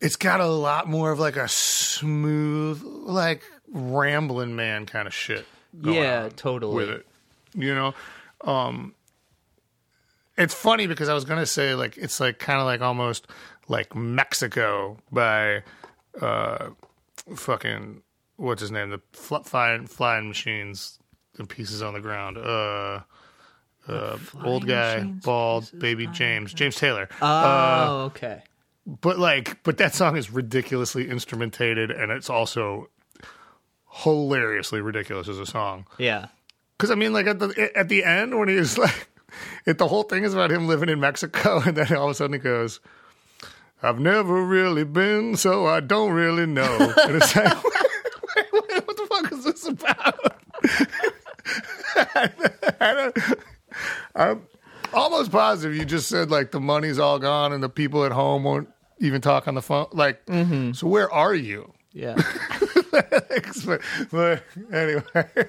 it's 0.00 0.16
got 0.16 0.40
a 0.40 0.46
lot 0.46 0.88
more 0.88 1.10
of 1.10 1.18
like 1.18 1.36
a 1.36 1.48
smooth, 1.48 2.82
like 2.84 3.42
rambling 3.68 4.54
man 4.54 4.86
kind 4.86 5.08
of 5.08 5.14
shit. 5.14 5.46
Yeah, 5.82 6.28
totally. 6.36 6.74
with 6.74 6.88
it. 6.90 7.06
You 7.54 7.74
know, 7.74 7.94
um, 8.42 8.94
it's 10.38 10.54
funny 10.54 10.86
because 10.86 11.08
I 11.08 11.14
was 11.14 11.24
gonna 11.24 11.46
say 11.46 11.74
like 11.74 11.96
it's 11.96 12.20
like 12.20 12.38
kind 12.38 12.60
of 12.60 12.66
like 12.66 12.80
almost 12.80 13.26
like 13.68 13.94
Mexico 13.94 14.98
by 15.10 15.62
uh 16.20 16.70
fucking 17.34 18.02
what's 18.36 18.60
his 18.60 18.70
name? 18.70 18.90
The 18.90 19.00
fl- 19.12 19.36
flying 19.38 19.86
flying 19.86 20.28
machines 20.28 20.98
and 21.38 21.48
pieces 21.48 21.82
on 21.82 21.94
the 21.94 22.00
ground. 22.00 22.38
Uh 22.38 23.00
uh 23.88 24.18
old 24.44 24.66
guy 24.66 24.96
Machines, 24.96 25.24
bald 25.24 25.70
baby 25.78 26.06
James 26.08 26.52
James 26.52 26.76
Taylor. 26.76 27.08
Oh, 27.22 28.04
okay. 28.06 28.42
but 28.84 29.18
like 29.18 29.62
but 29.62 29.78
that 29.78 29.94
song 29.94 30.16
is 30.16 30.30
ridiculously 30.30 31.08
instrumentated 31.08 31.90
and 31.90 32.10
it's 32.10 32.28
also 32.28 32.88
hilariously 33.90 34.80
ridiculous 34.80 35.28
as 35.28 35.38
a 35.38 35.46
song. 35.46 35.86
Yeah. 35.98 36.26
because 36.76 36.90
I 36.90 36.94
mean, 36.96 37.12
like 37.12 37.26
at 37.26 37.38
the 37.38 37.70
at 37.74 37.88
the 37.88 38.04
end 38.04 38.38
when 38.38 38.48
he's 38.48 38.76
like, 38.78 39.08
it 39.66 39.78
the 39.78 39.88
whole 39.88 40.02
thing 40.02 40.24
is 40.24 40.34
about 40.34 40.50
him 40.50 40.66
living 40.66 40.88
in 40.88 41.00
Mexico, 41.00 41.60
and 41.66 41.76
then 41.76 41.94
all 41.96 42.06
of 42.06 42.10
a 42.10 42.14
sudden 42.14 42.34
he 42.34 42.38
goes, 42.38 42.80
"I've 43.82 43.98
never 43.98 44.44
really 44.44 44.84
been, 44.84 45.36
so 45.36 45.66
I 45.66 45.80
don't 45.80 46.12
really 46.12 46.46
know." 46.46 46.92
And 47.02 47.16
it's 47.16 47.34
like, 47.34 47.64
wait, 47.64 48.46
wait, 48.52 48.86
what 48.86 48.96
the 48.96 49.06
fuck 49.08 49.32
is 49.32 49.44
this 49.44 49.66
about? 49.66 50.36
I 52.80 52.94
don't, 52.94 53.18
I'm 54.14 54.42
almost 54.92 55.30
positive 55.30 55.76
you 55.76 55.84
just 55.84 56.08
said 56.08 56.30
like 56.30 56.50
the 56.50 56.60
money's 56.60 56.98
all 56.98 57.18
gone 57.18 57.52
and 57.52 57.62
the 57.62 57.68
people 57.68 58.04
at 58.04 58.12
home 58.12 58.44
won't 58.44 58.68
even 58.98 59.20
talk 59.20 59.46
on 59.48 59.54
the 59.54 59.62
phone. 59.62 59.86
Like, 59.92 60.20
so 60.74 60.86
where 60.86 61.10
are 61.12 61.34
you? 61.34 61.72
Yeah. 61.92 62.16
but, 62.90 63.80
but 64.10 64.42
anyway, 64.72 65.48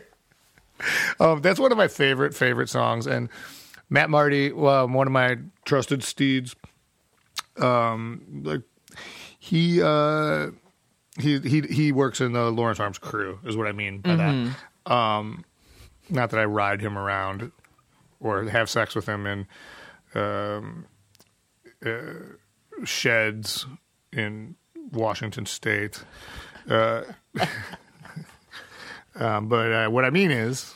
um, 1.20 1.42
that's 1.42 1.60
one 1.60 1.72
of 1.72 1.78
my 1.78 1.88
favorite 1.88 2.34
favorite 2.36 2.70
songs. 2.70 3.08
And 3.08 3.30
Matt 3.90 4.10
Marty, 4.10 4.52
um, 4.52 4.94
one 4.94 5.08
of 5.08 5.14
my 5.14 5.38
trusted 5.66 6.04
steeds, 6.04 6.56
um, 7.58 8.42
like 8.44 8.62
he 9.40 9.82
uh, 9.82 10.48
he 11.20 11.40
he 11.40 11.62
he 11.62 11.92
works 11.92 12.20
in 12.22 12.34
the 12.34 12.52
Lawrence 12.52 12.80
Arms 12.80 12.98
crew, 12.98 13.40
is 13.46 13.56
what 13.56 13.68
I 13.68 13.72
mean 13.72 14.00
by 14.00 14.16
that. 14.16 14.92
Um, 14.92 15.46
not 16.10 16.30
that 16.32 16.40
I 16.40 16.46
ride 16.46 16.82
him 16.82 16.98
around 16.98 17.52
or 18.20 18.44
have 18.46 18.70
sex 18.70 18.96
with 18.96 19.06
him 19.08 19.26
in 19.26 19.48
um, 20.16 20.86
uh, 21.86 22.00
sheds 22.86 23.66
in 24.14 24.56
Washington 24.92 25.46
State. 25.46 26.04
Uh, 26.70 27.04
um, 29.16 29.48
but 29.48 29.72
uh, 29.72 29.88
what 29.90 30.06
I 30.06 30.10
mean 30.10 30.32
is, 30.32 30.74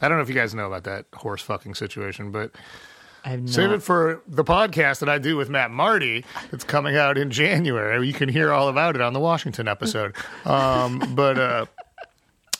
I 0.00 0.08
don't 0.08 0.18
know 0.18 0.22
if 0.22 0.28
you 0.28 0.34
guys 0.34 0.54
know 0.54 0.66
about 0.66 0.84
that 0.84 1.06
horse 1.14 1.42
fucking 1.42 1.74
situation, 1.74 2.30
but 2.30 2.52
I 3.24 3.30
have 3.30 3.42
no 3.42 3.50
save 3.50 3.70
it 3.72 3.82
for 3.82 4.22
the 4.26 4.44
podcast 4.44 5.00
that 5.00 5.08
I 5.08 5.18
do 5.18 5.36
with 5.36 5.50
Matt 5.50 5.70
Marty. 5.70 6.24
It's 6.52 6.64
coming 6.64 6.96
out 6.96 7.18
in 7.18 7.30
January. 7.30 8.06
You 8.06 8.12
can 8.12 8.28
hear 8.28 8.52
all 8.52 8.68
about 8.68 8.94
it 8.94 9.02
on 9.02 9.12
the 9.12 9.20
Washington 9.20 9.68
episode. 9.68 10.14
Um, 10.44 11.14
but 11.14 11.38
uh, 11.38 11.66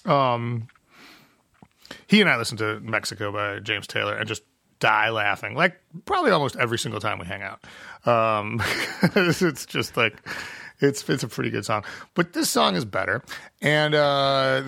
um, 0.05 0.69
he 2.07 2.21
and 2.21 2.29
I 2.29 2.37
listen 2.37 2.59
to 2.59 2.81
Mexico 2.81 3.33
by 3.33 3.61
James 3.61 3.87
Taylor 3.87 4.15
and 4.15 4.29
just 4.29 4.43
die 4.79 5.11
laughing, 5.11 5.55
like 5.55 5.81
probably 6.05 6.31
almost 6.31 6.57
every 6.57 6.79
single 6.79 7.01
time 7.01 7.19
we 7.19 7.27
hang 7.27 7.43
out. 7.43 7.65
Um, 8.07 8.63
it's 9.17 9.65
just 9.65 9.97
like 9.97 10.21
it's 10.81 11.09
it's 11.09 11.23
a 11.23 11.29
pretty 11.29 11.51
good 11.51 11.65
song, 11.65 11.85
but 12.15 12.33
this 12.33 12.51
song 12.51 12.77
is 12.77 12.85
better, 12.85 13.23
and 13.61 13.95
uh, 13.95 14.63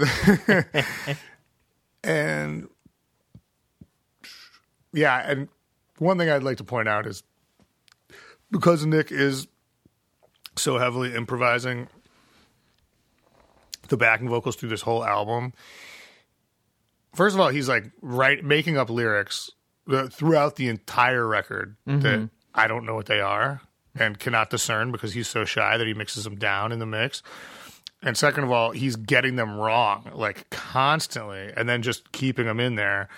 and 2.02 2.68
yeah, 4.92 5.30
and 5.30 5.48
one 5.98 6.18
thing 6.18 6.30
I'd 6.30 6.42
like 6.42 6.58
to 6.58 6.64
point 6.64 6.88
out 6.88 7.06
is 7.06 7.22
because 8.50 8.84
Nick 8.86 9.12
is 9.12 9.46
so 10.56 10.78
heavily 10.78 11.14
improvising 11.14 11.88
the 13.88 13.96
backing 13.96 14.28
vocals 14.28 14.56
through 14.56 14.68
this 14.68 14.82
whole 14.82 15.04
album. 15.04 15.52
First 17.14 17.34
of 17.34 17.40
all, 17.40 17.48
he's 17.48 17.68
like 17.68 17.90
right 18.00 18.42
making 18.44 18.76
up 18.76 18.88
lyrics 18.88 19.50
throughout 20.10 20.56
the 20.56 20.68
entire 20.68 21.26
record 21.26 21.76
mm-hmm. 21.86 22.00
that 22.00 22.30
I 22.54 22.66
don't 22.66 22.86
know 22.86 22.94
what 22.94 23.06
they 23.06 23.20
are 23.20 23.62
and 23.98 24.18
cannot 24.18 24.50
discern 24.50 24.92
because 24.92 25.12
he's 25.14 25.28
so 25.28 25.44
shy 25.44 25.76
that 25.76 25.86
he 25.86 25.94
mixes 25.94 26.24
them 26.24 26.36
down 26.36 26.72
in 26.72 26.78
the 26.78 26.86
mix. 26.86 27.22
And 28.02 28.16
second 28.16 28.44
of 28.44 28.50
all, 28.50 28.70
he's 28.70 28.96
getting 28.96 29.36
them 29.36 29.56
wrong 29.56 30.10
like 30.14 30.48
constantly 30.50 31.52
and 31.56 31.68
then 31.68 31.82
just 31.82 32.12
keeping 32.12 32.46
them 32.46 32.60
in 32.60 32.76
there. 32.76 33.08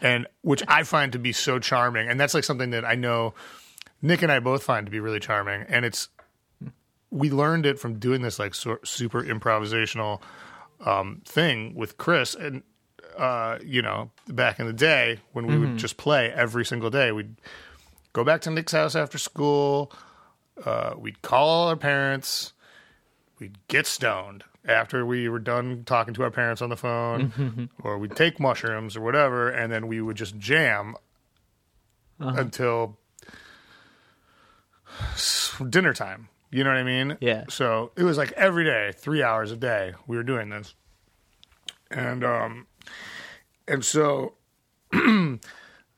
And 0.00 0.26
which 0.40 0.62
I 0.66 0.82
find 0.82 1.12
to 1.12 1.18
be 1.18 1.32
so 1.32 1.58
charming. 1.58 2.08
And 2.08 2.18
that's 2.18 2.32
like 2.32 2.44
something 2.44 2.70
that 2.70 2.84
I 2.84 2.94
know 2.94 3.34
Nick 4.00 4.22
and 4.22 4.32
I 4.32 4.40
both 4.40 4.62
find 4.62 4.86
to 4.86 4.90
be 4.90 5.00
really 5.00 5.20
charming. 5.20 5.66
And 5.68 5.84
it's 5.84 6.08
we 7.10 7.30
learned 7.30 7.66
it 7.66 7.78
from 7.78 7.98
doing 7.98 8.22
this 8.22 8.38
like 8.38 8.54
sur- 8.54 8.80
super 8.84 9.22
improvisational 9.22 10.20
um, 10.84 11.20
thing 11.24 11.74
with 11.74 11.98
Chris, 11.98 12.34
and 12.34 12.62
uh, 13.18 13.58
you 13.64 13.82
know, 13.82 14.10
back 14.28 14.60
in 14.60 14.66
the 14.66 14.72
day 14.72 15.18
when 15.32 15.46
we 15.46 15.58
would 15.58 15.76
just 15.76 15.96
play 15.96 16.32
every 16.32 16.64
single 16.64 16.90
day, 16.90 17.12
we'd 17.12 17.34
go 18.12 18.24
back 18.24 18.40
to 18.42 18.50
Nick's 18.50 18.72
house 18.72 18.94
after 18.94 19.18
school. 19.18 19.92
Uh, 20.64 20.94
we'd 20.96 21.20
call 21.22 21.68
our 21.68 21.76
parents. 21.76 22.52
We'd 23.40 23.56
get 23.68 23.86
stoned 23.86 24.44
after 24.66 25.06
we 25.06 25.28
were 25.28 25.38
done 25.38 25.84
talking 25.86 26.12
to 26.14 26.22
our 26.22 26.30
parents 26.30 26.60
on 26.60 26.68
the 26.68 26.76
phone, 26.76 27.70
or 27.82 27.98
we'd 27.98 28.14
take 28.14 28.38
mushrooms 28.38 28.96
or 28.96 29.00
whatever, 29.00 29.48
and 29.48 29.72
then 29.72 29.88
we 29.88 30.00
would 30.02 30.16
just 30.16 30.38
jam 30.38 30.94
until 32.18 32.98
dinner 35.70 35.94
time. 35.94 36.28
You 36.50 36.64
know 36.64 36.70
what 36.70 36.78
I 36.78 36.82
mean? 36.82 37.16
Yeah. 37.20 37.44
So 37.48 37.92
it 37.96 38.02
was 38.02 38.18
like 38.18 38.32
every 38.32 38.64
day, 38.64 38.92
three 38.96 39.22
hours 39.22 39.52
a 39.52 39.56
day, 39.56 39.94
we 40.06 40.16
were 40.16 40.22
doing 40.22 40.50
this, 40.50 40.74
and 41.90 42.22
um, 42.24 42.66
and 43.66 43.84
so 43.84 44.34
the 44.92 45.38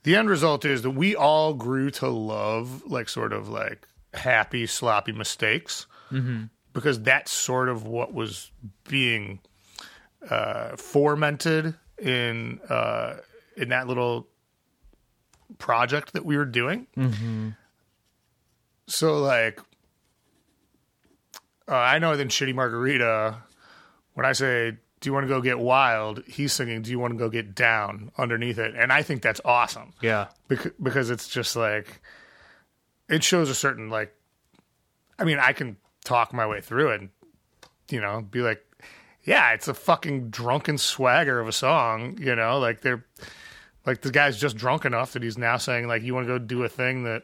end 0.07 0.29
result 0.31 0.65
is 0.65 0.83
that 0.83 0.91
we 0.91 1.17
all 1.17 1.55
grew 1.55 1.91
to 1.93 2.09
love 2.09 2.85
like 2.87 3.09
sort 3.09 3.33
of 3.33 3.49
like 3.49 3.89
happy 4.15 4.67
sloppy 4.67 5.11
mistakes 5.13 5.87
because 6.73 7.01
that's 7.03 7.31
sort 7.33 7.69
of 7.69 7.87
what 7.87 8.13
was 8.15 8.51
being 8.89 9.41
uh, 10.29 10.77
fomented 10.77 11.75
in 11.99 12.61
uh, 12.69 13.17
in 13.57 13.69
that 13.71 13.87
little 13.89 14.27
project 15.59 16.13
that 16.15 16.25
we 16.25 16.37
were 16.37 16.45
doing. 16.47 16.87
So 18.87 19.19
like, 19.21 19.61
uh, 21.69 21.75
I 21.77 21.99
know 21.99 22.17
that 22.17 22.23
in 22.23 22.29
Shitty 22.29 22.55
Margarita, 22.55 23.37
when 24.15 24.27
I 24.27 24.33
say, 24.33 24.73
"Do 25.01 25.09
you 25.09 25.13
want 25.13 25.25
to 25.25 25.29
go 25.29 25.41
get 25.41 25.59
wild?" 25.59 26.23
he's 26.27 26.53
singing, 26.53 26.83
"Do 26.83 26.91
you 26.91 26.99
want 26.99 27.13
to 27.13 27.19
go 27.19 27.29
get 27.29 27.55
down?" 27.55 28.11
underneath 28.19 28.59
it, 28.59 28.75
and 28.75 28.93
I 28.93 29.03
think 29.03 29.23
that's 29.23 29.41
awesome 29.45 29.93
Yeah. 30.03 30.29
because 30.49 30.73
because 30.83 31.11
it's 31.11 31.29
just 31.29 31.55
like 31.57 32.03
it 33.09 33.23
shows 33.23 33.49
a 33.51 33.55
certain 33.55 33.89
like 33.89 34.15
I 35.19 35.25
mean 35.25 35.39
I 35.39 35.53
can 35.53 35.77
talk 36.05 36.33
my 36.33 36.47
way 36.47 36.61
through 36.61 36.91
it 36.91 37.01
and 37.01 37.11
you 37.91 38.01
know 38.01 38.23
be 38.31 38.41
like 38.41 38.65
yeah 39.25 39.53
it's 39.53 39.69
a 39.69 39.75
fucking 39.75 40.29
drunken 40.31 40.79
swagger 40.79 41.41
of 41.41 41.49
a 41.49 41.53
song 41.53 42.17
you 42.21 42.35
know 42.35 42.59
like 42.59 42.81
they're 42.81 43.05
like 43.87 44.01
the 44.03 44.11
guy's 44.11 44.39
just 44.39 44.57
drunk 44.57 44.85
enough 44.85 45.13
that 45.13 45.23
he's 45.23 45.39
now 45.39 45.57
saying 45.57 45.87
like 45.87 46.03
you 46.03 46.15
want 46.15 46.27
to 46.27 46.33
go 46.33 46.39
do 46.39 46.63
a 46.65 46.69
thing 46.69 47.05
that 47.05 47.23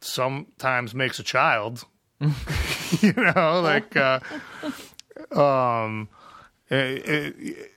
sometimes 0.00 0.94
makes 0.94 1.18
a 1.18 1.22
child 1.22 1.84
you 3.00 3.12
know 3.12 3.60
like 3.64 3.96
uh 3.96 4.18
um 5.32 6.08
it, 6.70 7.08
it, 7.08 7.72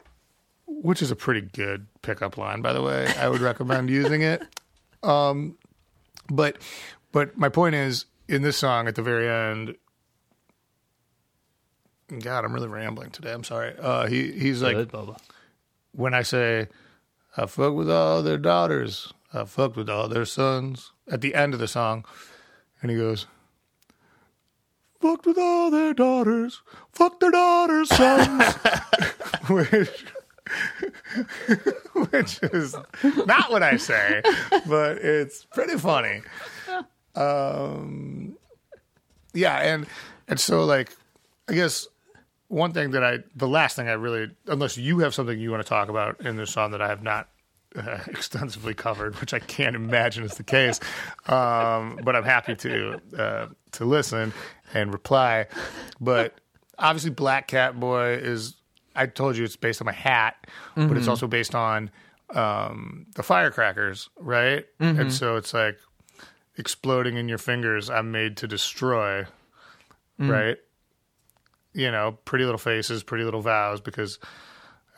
which 0.81 1.01
is 1.01 1.11
a 1.11 1.15
pretty 1.15 1.41
good 1.41 1.87
pickup 2.01 2.37
line, 2.37 2.61
by 2.61 2.73
the 2.73 2.81
way. 2.81 3.07
I 3.17 3.29
would 3.29 3.41
recommend 3.41 3.89
using 3.89 4.21
it. 4.21 4.43
Um, 5.03 5.57
but 6.29 6.59
but 7.11 7.35
my 7.35 7.49
point 7.49 7.73
is, 7.73 8.05
in 8.31 8.41
this 8.41 8.57
song 8.57 8.87
at 8.87 8.95
the 8.95 9.01
very 9.01 9.29
end, 9.29 9.75
God, 12.19 12.45
I'm 12.45 12.53
really 12.53 12.67
rambling 12.67 13.11
today. 13.11 13.33
I'm 13.33 13.43
sorry. 13.43 13.75
Uh, 13.77 14.07
he 14.07 14.31
he's 14.31 14.61
like, 14.61 14.75
Good, 14.75 15.15
when 15.91 16.13
I 16.13 16.21
say, 16.21 16.67
I 17.37 17.45
fuck 17.45 17.73
with 17.73 17.89
all 17.89 18.23
their 18.23 18.37
daughters, 18.37 19.13
I 19.33 19.43
fuck 19.45 19.75
with 19.75 19.89
all 19.89 20.07
their 20.07 20.25
sons. 20.25 20.91
At 21.09 21.21
the 21.21 21.35
end 21.35 21.53
of 21.53 21.59
the 21.59 21.67
song, 21.67 22.05
and 22.81 22.89
he 22.89 22.97
goes, 22.97 23.27
fucked 25.01 25.25
with 25.25 25.37
all 25.37 25.69
their 25.71 25.93
daughters, 25.93 26.61
fuck 26.91 27.19
their 27.19 27.31
daughters' 27.31 27.89
sons. 27.89 28.53
which, 29.49 30.05
which 32.09 32.39
is 32.43 32.75
not 33.25 33.51
what 33.51 33.63
I 33.63 33.77
say, 33.77 34.21
but 34.67 34.97
it's 34.97 35.45
pretty 35.45 35.77
funny. 35.77 36.21
Um, 37.15 38.37
yeah, 39.33 39.57
and 39.57 39.87
and 40.27 40.39
so 40.39 40.65
like, 40.65 40.95
I 41.47 41.53
guess 41.53 41.87
one 42.47 42.73
thing 42.73 42.91
that 42.91 43.03
I, 43.03 43.19
the 43.35 43.47
last 43.47 43.75
thing 43.75 43.87
I 43.87 43.93
really, 43.93 44.29
unless 44.47 44.77
you 44.77 44.99
have 44.99 45.13
something 45.13 45.39
you 45.39 45.51
want 45.51 45.63
to 45.63 45.69
talk 45.69 45.87
about 45.89 46.19
in 46.21 46.35
this 46.35 46.51
song 46.51 46.71
that 46.71 46.81
I 46.81 46.89
have 46.89 47.01
not 47.01 47.29
uh, 47.75 47.99
extensively 48.07 48.73
covered, 48.73 49.19
which 49.21 49.33
I 49.33 49.39
can't 49.39 49.75
imagine 49.75 50.23
is 50.23 50.35
the 50.35 50.43
case, 50.43 50.79
um, 51.27 51.99
but 52.03 52.15
I'm 52.15 52.25
happy 52.25 52.55
to 52.55 53.01
uh, 53.17 53.47
to 53.73 53.85
listen 53.85 54.33
and 54.73 54.91
reply. 54.91 55.47
But 55.99 56.35
obviously, 56.77 57.11
Black 57.11 57.47
Cat 57.47 57.79
Boy 57.79 58.13
is. 58.15 58.55
I 58.93 59.05
told 59.05 59.37
you 59.37 59.45
it's 59.45 59.55
based 59.55 59.79
on 59.81 59.85
my 59.85 59.93
hat, 59.93 60.35
but 60.75 60.97
it's 60.97 61.07
also 61.07 61.25
based 61.25 61.55
on 61.55 61.89
um, 62.35 63.05
the 63.15 63.23
firecrackers, 63.23 64.09
right? 64.19 64.65
And 64.99 65.13
so 65.13 65.37
it's 65.37 65.53
like 65.53 65.79
exploding 66.57 67.17
in 67.17 67.29
your 67.29 67.37
fingers. 67.37 67.89
I'm 67.89 68.11
made 68.11 68.37
to 68.37 68.47
destroy, 68.47 69.25
mm. 70.19 70.29
right? 70.29 70.57
you 71.73 71.91
know, 71.91 72.17
pretty 72.25 72.45
little 72.45 72.59
faces, 72.59 73.03
pretty 73.03 73.23
little 73.23 73.41
vows, 73.41 73.81
because 73.81 74.19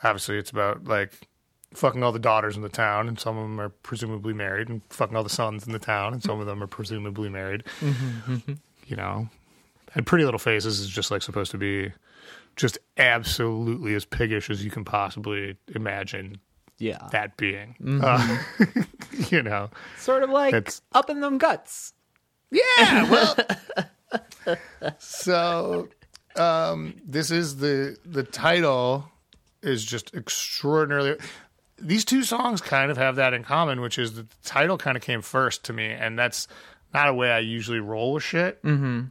obviously 0.02 0.38
it's 0.38 0.50
about 0.50 0.84
like 0.84 1.28
fucking 1.72 2.02
all 2.02 2.12
the 2.12 2.18
daughters 2.18 2.56
in 2.56 2.62
the 2.62 2.68
town, 2.68 3.08
and 3.08 3.18
some 3.18 3.36
of 3.36 3.44
them 3.44 3.60
are 3.60 3.68
presumably 3.68 4.32
married, 4.32 4.68
and 4.68 4.82
fucking 4.90 5.16
all 5.16 5.22
the 5.22 5.30
sons 5.30 5.66
in 5.66 5.72
the 5.72 5.78
town, 5.78 6.12
and 6.12 6.22
some 6.22 6.40
of 6.40 6.46
them 6.46 6.62
are 6.62 6.66
presumably 6.66 7.28
married. 7.28 7.64
Mm-hmm. 7.80 8.54
You 8.86 8.96
know, 8.96 9.28
and 9.94 10.06
pretty 10.06 10.24
little 10.24 10.38
faces 10.38 10.80
is 10.80 10.88
just 10.88 11.10
like 11.10 11.22
supposed 11.22 11.50
to 11.52 11.58
be 11.58 11.92
just 12.56 12.78
absolutely 12.96 13.94
as 13.94 14.04
piggish 14.04 14.50
as 14.50 14.64
you 14.64 14.70
can 14.70 14.84
possibly 14.84 15.56
imagine 15.74 16.38
Yeah. 16.78 17.08
that 17.12 17.36
being. 17.36 17.76
Uh, 18.02 18.38
you 19.30 19.42
know, 19.42 19.70
sort 19.98 20.22
of 20.22 20.30
like 20.30 20.54
It's- 20.54 20.82
up 20.92 21.08
in 21.10 21.20
them 21.20 21.38
guts. 21.38 21.92
Yeah, 22.50 23.10
well. 23.10 23.36
so, 24.98 25.88
um, 26.36 26.94
this 27.06 27.30
is 27.30 27.56
the 27.56 27.96
the 28.04 28.22
title 28.22 29.06
is 29.62 29.84
just 29.84 30.14
extraordinarily. 30.14 31.16
These 31.78 32.04
two 32.04 32.22
songs 32.22 32.60
kind 32.60 32.90
of 32.90 32.96
have 32.96 33.16
that 33.16 33.34
in 33.34 33.42
common, 33.42 33.80
which 33.80 33.98
is 33.98 34.14
the 34.14 34.26
title 34.44 34.78
kind 34.78 34.96
of 34.96 35.02
came 35.02 35.22
first 35.22 35.64
to 35.64 35.72
me, 35.72 35.86
and 35.90 36.18
that's 36.18 36.46
not 36.92 37.08
a 37.08 37.14
way 37.14 37.30
I 37.30 37.40
usually 37.40 37.80
roll 37.80 38.12
with 38.12 38.22
shit. 38.22 38.62
Mm-hmm. 38.62 39.06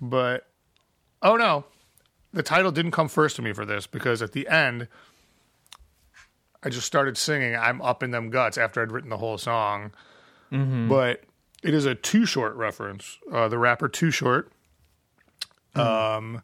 But 0.00 0.46
oh 1.22 1.36
no, 1.36 1.64
the 2.32 2.42
title 2.42 2.72
didn't 2.72 2.92
come 2.92 3.08
first 3.08 3.36
to 3.36 3.42
me 3.42 3.52
for 3.52 3.64
this 3.64 3.86
because 3.86 4.22
at 4.22 4.32
the 4.32 4.48
end. 4.48 4.88
I 6.64 6.70
just 6.70 6.86
started 6.86 7.18
singing 7.18 7.54
"I'm 7.54 7.82
Up 7.82 8.02
in 8.02 8.10
Them 8.10 8.30
Guts" 8.30 8.56
after 8.56 8.80
I'd 8.82 8.90
written 8.90 9.10
the 9.10 9.18
whole 9.18 9.36
song, 9.38 9.92
but 10.50 11.22
it 11.62 11.74
is 11.74 11.84
a 11.84 11.94
Too 11.94 12.24
Short 12.26 12.54
reference. 12.56 13.18
Uh, 13.30 13.48
the 13.48 13.58
rapper 13.58 13.88
Too 13.88 14.10
Short, 14.10 14.50
um, 15.74 16.42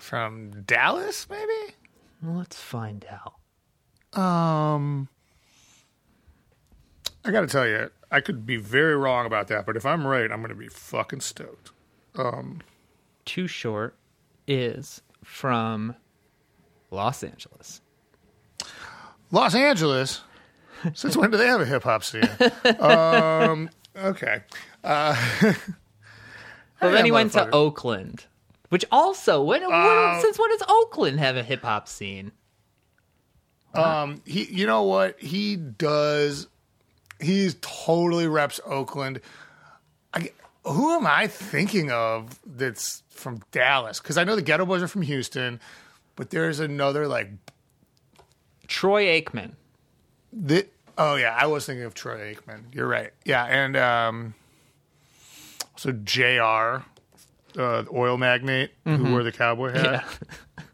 from 0.00 0.62
Dallas, 0.62 1.26
maybe. 1.30 1.74
Let's 2.22 2.60
find 2.60 3.06
out. 3.10 4.20
Um, 4.20 5.08
I 7.24 7.30
got 7.30 7.42
to 7.42 7.46
tell 7.46 7.66
you, 7.66 7.90
I 8.10 8.20
could 8.20 8.44
be 8.46 8.56
very 8.56 8.96
wrong 8.96 9.26
about 9.26 9.48
that, 9.48 9.66
but 9.66 9.76
if 9.76 9.86
I'm 9.86 10.06
right, 10.06 10.30
I'm 10.30 10.38
going 10.38 10.48
to 10.48 10.54
be 10.54 10.68
fucking 10.68 11.20
stoked. 11.20 11.70
Um, 12.16 12.60
Too 13.24 13.46
Short 13.46 13.94
is 14.46 15.02
from 15.22 15.94
Los 16.90 17.22
Angeles. 17.22 17.80
Los 19.30 19.54
Angeles. 19.54 20.22
Since 20.94 21.16
when 21.16 21.30
do 21.30 21.36
they 21.36 21.46
have 21.46 21.60
a 21.60 21.66
hip 21.66 21.82
hop 21.82 22.04
scene? 22.04 22.28
um, 22.80 23.68
okay. 23.96 24.42
Uh, 24.84 25.14
But 26.80 26.92
then 26.92 27.04
he 27.04 27.10
went 27.10 27.32
to. 27.32 27.50
Oakland, 27.50 28.26
which 28.68 28.84
also 28.92 29.42
when, 29.42 29.62
when 29.62 29.72
Uh, 29.72 30.20
since 30.20 30.38
when 30.38 30.50
does 30.50 30.62
Oakland 30.68 31.18
have 31.18 31.36
a 31.36 31.42
hip 31.42 31.62
hop 31.62 31.88
scene? 31.88 32.30
Um, 33.74 34.22
he, 34.24 34.44
you 34.44 34.66
know 34.66 34.84
what 34.84 35.20
he 35.20 35.56
does? 35.56 36.46
He's 37.20 37.56
totally 37.60 38.28
reps 38.28 38.60
Oakland. 38.64 39.20
I, 40.14 40.30
who 40.64 40.94
am 40.94 41.06
I 41.06 41.26
thinking 41.26 41.90
of 41.90 42.38
that's 42.46 43.02
from 43.10 43.42
Dallas? 43.50 43.98
Because 44.00 44.16
I 44.16 44.24
know 44.24 44.36
the 44.36 44.42
Geto 44.42 44.66
Boys 44.66 44.82
are 44.82 44.88
from 44.88 45.02
Houston, 45.02 45.60
but 46.18 46.30
there's 46.30 46.58
another 46.58 47.06
like 47.06 47.30
Troy 48.66 49.06
Aikman. 49.06 49.52
the. 50.32 50.66
Oh 50.98 51.14
yeah, 51.14 51.34
I 51.38 51.46
was 51.46 51.64
thinking 51.64 51.84
of 51.84 51.94
Troy 51.94 52.34
Aikman. 52.34 52.74
You're 52.74 52.88
right. 52.88 53.12
Yeah, 53.24 53.44
and 53.44 53.76
um, 53.76 54.34
so 55.76 55.92
Jr. 55.92 56.82
Uh, 57.56 57.82
the 57.82 57.88
oil 57.94 58.18
magnate 58.18 58.72
who 58.84 59.12
wore 59.12 59.22
the 59.22 59.32
cowboy 59.32 59.72
hat. 59.72 60.04
Yeah. 60.58 60.64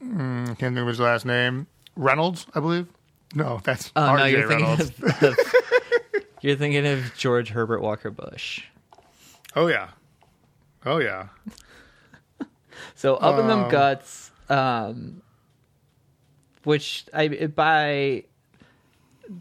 Can't 0.00 0.58
think 0.58 0.78
of 0.78 0.86
his 0.86 1.00
last 1.00 1.26
name. 1.26 1.66
Reynolds, 1.96 2.46
I 2.54 2.60
believe. 2.60 2.86
No, 3.34 3.60
that's 3.62 3.92
R.J. 3.94 4.22
no, 4.22 4.26
you're 4.26 4.48
thinking 4.48 4.66
of, 4.66 5.22
of 5.22 5.38
you're 6.40 6.56
thinking 6.56 6.86
of 6.86 7.12
George 7.16 7.50
Herbert 7.50 7.82
Walker 7.82 8.10
Bush. 8.10 8.62
Oh 9.54 9.66
yeah. 9.66 9.88
Oh 10.86 10.98
yeah. 10.98 11.28
So 13.00 13.14
up 13.14 13.40
in 13.40 13.46
them 13.46 13.60
Um, 13.60 13.70
guts, 13.70 14.30
um, 14.50 15.22
which 16.64 17.06
I 17.14 17.28
by 17.46 18.24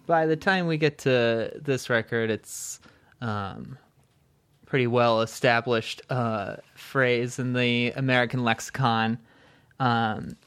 by 0.07 0.27
the 0.27 0.37
time 0.37 0.65
we 0.65 0.77
get 0.77 0.99
to 0.99 1.51
this 1.61 1.89
record, 1.89 2.29
it's 2.29 2.79
um, 3.19 3.77
pretty 4.65 4.87
well 4.87 5.19
established 5.19 6.01
uh, 6.09 6.55
phrase 6.73 7.37
in 7.37 7.51
the 7.51 7.91
American 7.97 8.45
lexicon. 8.45 9.19
Um, 9.77 10.37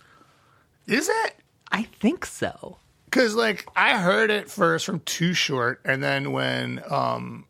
Is 0.86 1.10
it? 1.10 1.34
I 1.70 1.82
think 1.82 2.24
so. 2.24 2.78
Because 3.04 3.34
like 3.34 3.68
I 3.76 3.98
heard 3.98 4.30
it 4.30 4.50
first 4.50 4.86
from 4.86 5.00
Too 5.00 5.34
Short, 5.34 5.82
and 5.84 6.02
then 6.02 6.32
when 6.32 6.82
um, 6.90 7.44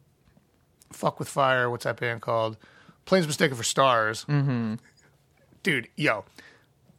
"Fuck 0.92 1.20
with 1.20 1.29
Fire," 1.29 1.70
what's 1.70 1.85
that 1.85 2.01
band 2.01 2.20
called? 2.20 2.57
Planes 3.05 3.29
Mistaken 3.29 3.57
for 3.57 3.62
Stars. 3.62 4.25
Mm-hmm. 4.25 4.75
Dude, 5.62 5.88
yo. 5.96 6.25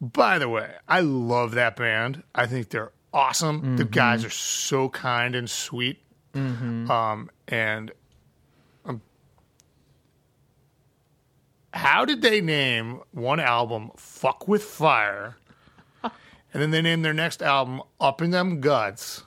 By 0.00 0.38
the 0.38 0.48
way, 0.48 0.70
I 0.88 1.00
love 1.00 1.52
that 1.52 1.76
band. 1.76 2.22
I 2.34 2.46
think 2.46 2.68
they're 2.70 2.92
awesome. 3.12 3.76
The 3.76 3.84
guys 3.84 4.24
are 4.24 4.30
so 4.30 4.88
kind 4.88 5.34
and 5.34 5.48
sweet. 5.48 5.98
Um, 6.90 7.30
and 7.46 7.92
um, 8.84 9.00
how 11.72 12.04
did 12.04 12.22
they 12.22 12.40
name 12.40 13.00
one 13.12 13.38
album 13.38 13.92
"Fuck 13.96 14.48
with 14.48 14.64
Fire"? 14.64 15.36
and 16.02 16.12
then 16.52 16.70
they 16.72 16.82
named 16.82 17.04
their 17.04 17.14
next 17.14 17.40
album 17.40 17.82
"Up 18.00 18.20
in 18.20 18.30
Them 18.30 18.60
Guts," 18.60 19.22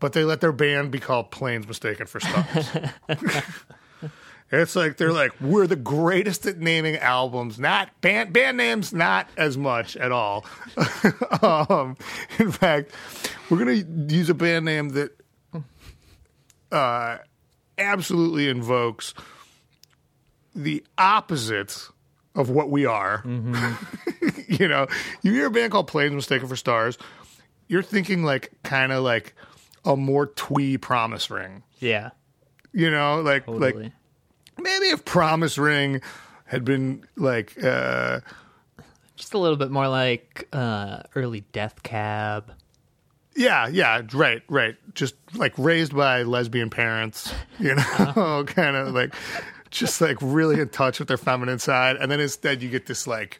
but 0.00 0.12
they 0.12 0.24
let 0.24 0.40
their 0.40 0.52
band 0.52 0.90
be 0.90 0.98
called 0.98 1.30
Planes 1.30 1.68
Mistaken 1.68 2.06
for 2.06 2.18
Stars. 2.18 2.68
it's 4.52 4.74
like 4.74 4.96
they're 4.96 5.12
like 5.12 5.32
we're 5.40 5.66
the 5.66 5.76
greatest 5.76 6.46
at 6.46 6.58
naming 6.58 6.96
albums, 6.96 7.58
not 7.58 7.88
band 8.00 8.32
band 8.32 8.56
names, 8.56 8.92
not 8.92 9.28
as 9.36 9.56
much 9.56 9.96
at 9.96 10.12
all. 10.12 10.44
um, 11.42 11.96
in 12.38 12.50
fact, 12.50 12.92
we're 13.48 13.58
gonna 13.58 13.84
use 14.08 14.28
a 14.28 14.34
band 14.34 14.64
name 14.64 14.90
that 14.90 15.16
uh, 16.72 17.18
absolutely 17.78 18.48
invokes 18.48 19.14
the 20.54 20.84
opposite 20.98 21.88
of 22.34 22.50
what 22.50 22.70
we 22.70 22.86
are. 22.86 23.22
you 24.48 24.68
know, 24.68 24.86
you 25.22 25.32
hear 25.32 25.46
a 25.46 25.50
band 25.50 25.72
called 25.72 25.86
Planes 25.86 26.14
Mistaken 26.14 26.48
for 26.48 26.56
Stars, 26.56 26.98
you're 27.68 27.82
thinking 27.82 28.24
like 28.24 28.50
kind 28.62 28.92
of 28.92 29.02
like 29.04 29.34
a 29.84 29.96
more 29.96 30.26
twee 30.26 30.76
promise 30.76 31.30
ring. 31.30 31.62
Yeah, 31.78 32.10
You 32.72 32.90
know, 32.90 33.20
like 33.22 33.46
totally. 33.46 33.84
like 33.84 33.92
maybe 34.62 34.86
if 34.86 35.04
Promise 35.04 35.58
Ring 35.58 36.00
had 36.44 36.64
been 36.64 37.04
like 37.16 37.62
uh 37.62 38.20
Just 39.16 39.34
a 39.34 39.38
little 39.38 39.56
bit 39.56 39.70
more 39.70 39.88
like 39.88 40.48
uh, 40.52 41.02
early 41.14 41.40
Death 41.52 41.82
Cab. 41.82 42.52
yeah, 43.36 43.68
yeah, 43.68 44.02
right, 44.12 44.42
right. 44.48 44.76
Just 44.94 45.14
like 45.34 45.52
raised 45.56 45.94
by 45.94 46.22
lesbian 46.24 46.70
parents, 46.70 47.32
you 47.58 47.74
know, 47.74 48.44
kind 48.46 48.76
of 48.76 48.94
like 48.94 49.14
just 49.70 50.00
like 50.00 50.16
really 50.20 50.60
in 50.60 50.68
touch 50.68 50.98
with 50.98 51.08
their 51.08 51.16
feminine 51.16 51.58
side. 51.58 51.96
And 51.96 52.10
then 52.10 52.20
instead 52.20 52.62
you 52.62 52.68
get 52.68 52.86
this 52.86 53.06
like 53.06 53.38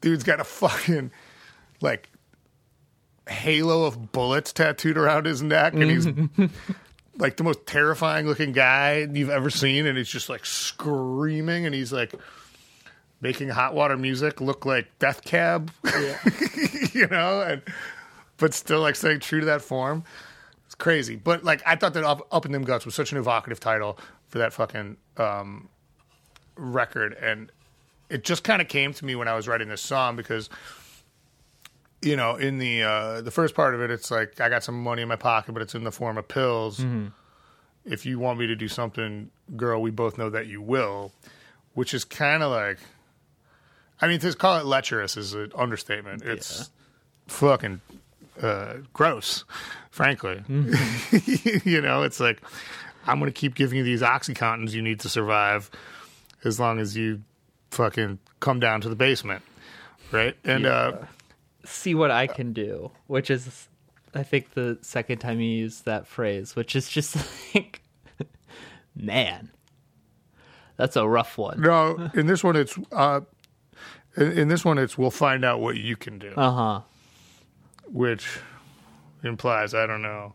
dude's 0.00 0.24
got 0.24 0.40
a 0.40 0.44
fucking 0.44 1.10
like 1.82 2.08
halo 3.28 3.84
of 3.84 4.10
bullets 4.12 4.52
tattooed 4.52 4.96
around 4.96 5.26
his 5.26 5.42
neck 5.42 5.74
and 5.74 5.84
he's 5.90 6.06
like 7.20 7.36
the 7.36 7.44
most 7.44 7.66
terrifying 7.66 8.26
looking 8.26 8.52
guy 8.52 9.06
you've 9.12 9.30
ever 9.30 9.50
seen 9.50 9.86
and 9.86 9.96
he's 9.96 10.08
just 10.08 10.28
like 10.28 10.44
screaming 10.46 11.66
and 11.66 11.74
he's 11.74 11.92
like 11.92 12.14
making 13.20 13.48
hot 13.48 13.74
water 13.74 13.96
music 13.96 14.40
look 14.40 14.64
like 14.64 14.86
death 14.98 15.22
cab. 15.22 15.70
You 16.92 17.06
know 17.06 17.40
and 17.40 17.62
but 18.36 18.52
still 18.52 18.80
like 18.80 18.96
staying 18.96 19.20
true 19.20 19.40
to 19.40 19.46
that 19.46 19.62
form. 19.62 20.02
It's 20.66 20.74
crazy. 20.74 21.16
But 21.16 21.44
like 21.44 21.62
i 21.66 21.76
thought 21.76 21.94
that 21.94 22.04
up, 22.04 22.26
up 22.32 22.44
in 22.46 22.52
them 22.52 22.64
guts 22.64 22.84
was 22.84 22.94
such 22.94 23.12
an 23.12 23.18
evocative 23.18 23.60
title 23.60 23.98
for 24.28 24.38
that 24.38 24.52
fucking 24.52 24.96
um 25.16 25.68
record 26.56 27.14
and 27.14 27.50
it 28.08 28.24
just 28.24 28.44
kind 28.44 28.60
of 28.60 28.68
came 28.68 28.92
to 28.92 29.04
me 29.04 29.14
when 29.14 29.28
i 29.28 29.34
was 29.34 29.48
writing 29.48 29.68
this 29.68 29.80
song 29.80 30.14
because 30.14 30.50
you 32.02 32.16
know, 32.16 32.36
in 32.36 32.58
the 32.58 32.82
uh, 32.82 33.20
the 33.20 33.30
first 33.30 33.54
part 33.54 33.74
of 33.74 33.80
it, 33.82 33.90
it's 33.90 34.10
like 34.10 34.40
I 34.40 34.48
got 34.48 34.64
some 34.64 34.82
money 34.82 35.02
in 35.02 35.08
my 35.08 35.16
pocket, 35.16 35.52
but 35.52 35.62
it's 35.62 35.74
in 35.74 35.84
the 35.84 35.92
form 35.92 36.18
of 36.18 36.28
pills. 36.28 36.84
If 37.84 38.04
you 38.06 38.18
want 38.18 38.38
me 38.38 38.46
to 38.46 38.56
do 38.56 38.68
something, 38.68 39.30
girl, 39.56 39.80
we 39.80 39.90
both 39.90 40.18
know 40.18 40.30
that 40.30 40.46
you 40.46 40.60
will. 40.60 41.12
Which 41.74 41.94
is 41.94 42.04
kind 42.04 42.42
of 42.42 42.50
like, 42.50 42.78
I 44.00 44.08
mean, 44.08 44.18
to 44.20 44.34
call 44.34 44.58
it 44.58 44.66
lecherous 44.66 45.16
is 45.16 45.34
an 45.34 45.52
understatement. 45.54 46.22
It's 46.22 46.70
fucking 47.28 47.80
uh, 48.42 48.74
gross, 48.92 49.44
frankly. 49.90 50.42
you 51.64 51.80
know, 51.80 52.02
it's 52.02 52.18
like 52.20 52.42
I'm 53.06 53.18
going 53.18 53.32
to 53.32 53.38
keep 53.38 53.54
giving 53.54 53.78
you 53.78 53.84
these 53.84 54.02
oxycontins 54.02 54.72
you 54.72 54.82
need 54.82 55.00
to 55.00 55.08
survive, 55.08 55.70
as 56.44 56.58
long 56.58 56.78
as 56.80 56.96
you 56.96 57.22
fucking 57.70 58.18
come 58.40 58.58
down 58.60 58.80
to 58.80 58.88
the 58.88 58.96
basement, 58.96 59.42
right? 60.12 60.34
And 60.44 60.66
uh, 60.66 60.92
see 61.70 61.94
what 61.94 62.10
I 62.10 62.26
can 62.26 62.52
do, 62.52 62.90
which 63.06 63.30
is, 63.30 63.68
I 64.14 64.22
think, 64.22 64.54
the 64.54 64.78
second 64.82 65.18
time 65.18 65.40
you 65.40 65.48
use 65.50 65.80
that 65.82 66.06
phrase, 66.06 66.54
which 66.56 66.74
is 66.76 66.88
just 66.88 67.16
like, 67.54 67.82
man, 68.94 69.50
that's 70.76 70.96
a 70.96 71.06
rough 71.08 71.38
one. 71.38 71.60
No, 71.60 72.10
in 72.14 72.26
this 72.26 72.42
one 72.44 72.56
it's 72.56 72.78
uh, 72.92 73.20
in, 74.16 74.32
in 74.32 74.48
this 74.48 74.64
one 74.64 74.78
it's 74.78 74.96
we'll 74.98 75.10
find 75.10 75.44
out 75.44 75.60
what 75.60 75.76
you 75.76 75.96
can 75.96 76.18
do, 76.18 76.32
Uh 76.36 76.50
huh. 76.52 76.80
which 77.86 78.26
implies 79.22 79.74
I 79.74 79.86
don't 79.86 80.02
know. 80.02 80.32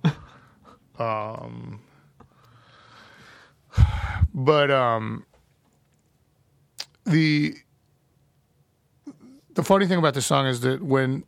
um, 0.99 1.81
but 4.33 4.71
um, 4.71 5.25
the 7.05 7.55
the 9.55 9.63
funny 9.63 9.87
thing 9.87 9.97
about 9.97 10.13
this 10.13 10.25
song 10.25 10.45
is 10.47 10.61
that 10.61 10.83
when 10.83 11.23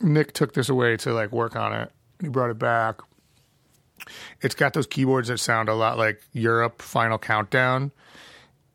Nick 0.00 0.32
took 0.32 0.52
this 0.54 0.68
away 0.68 0.96
to 0.98 1.12
like 1.12 1.32
work 1.32 1.56
on 1.56 1.72
it, 1.72 1.90
he 2.20 2.28
brought 2.28 2.50
it 2.50 2.58
back. 2.58 3.00
It's 4.42 4.54
got 4.54 4.74
those 4.74 4.86
keyboards 4.86 5.28
that 5.28 5.38
sound 5.38 5.68
a 5.68 5.74
lot 5.74 5.96
like 5.96 6.20
Europe 6.32 6.82
Final 6.82 7.18
Countdown. 7.18 7.92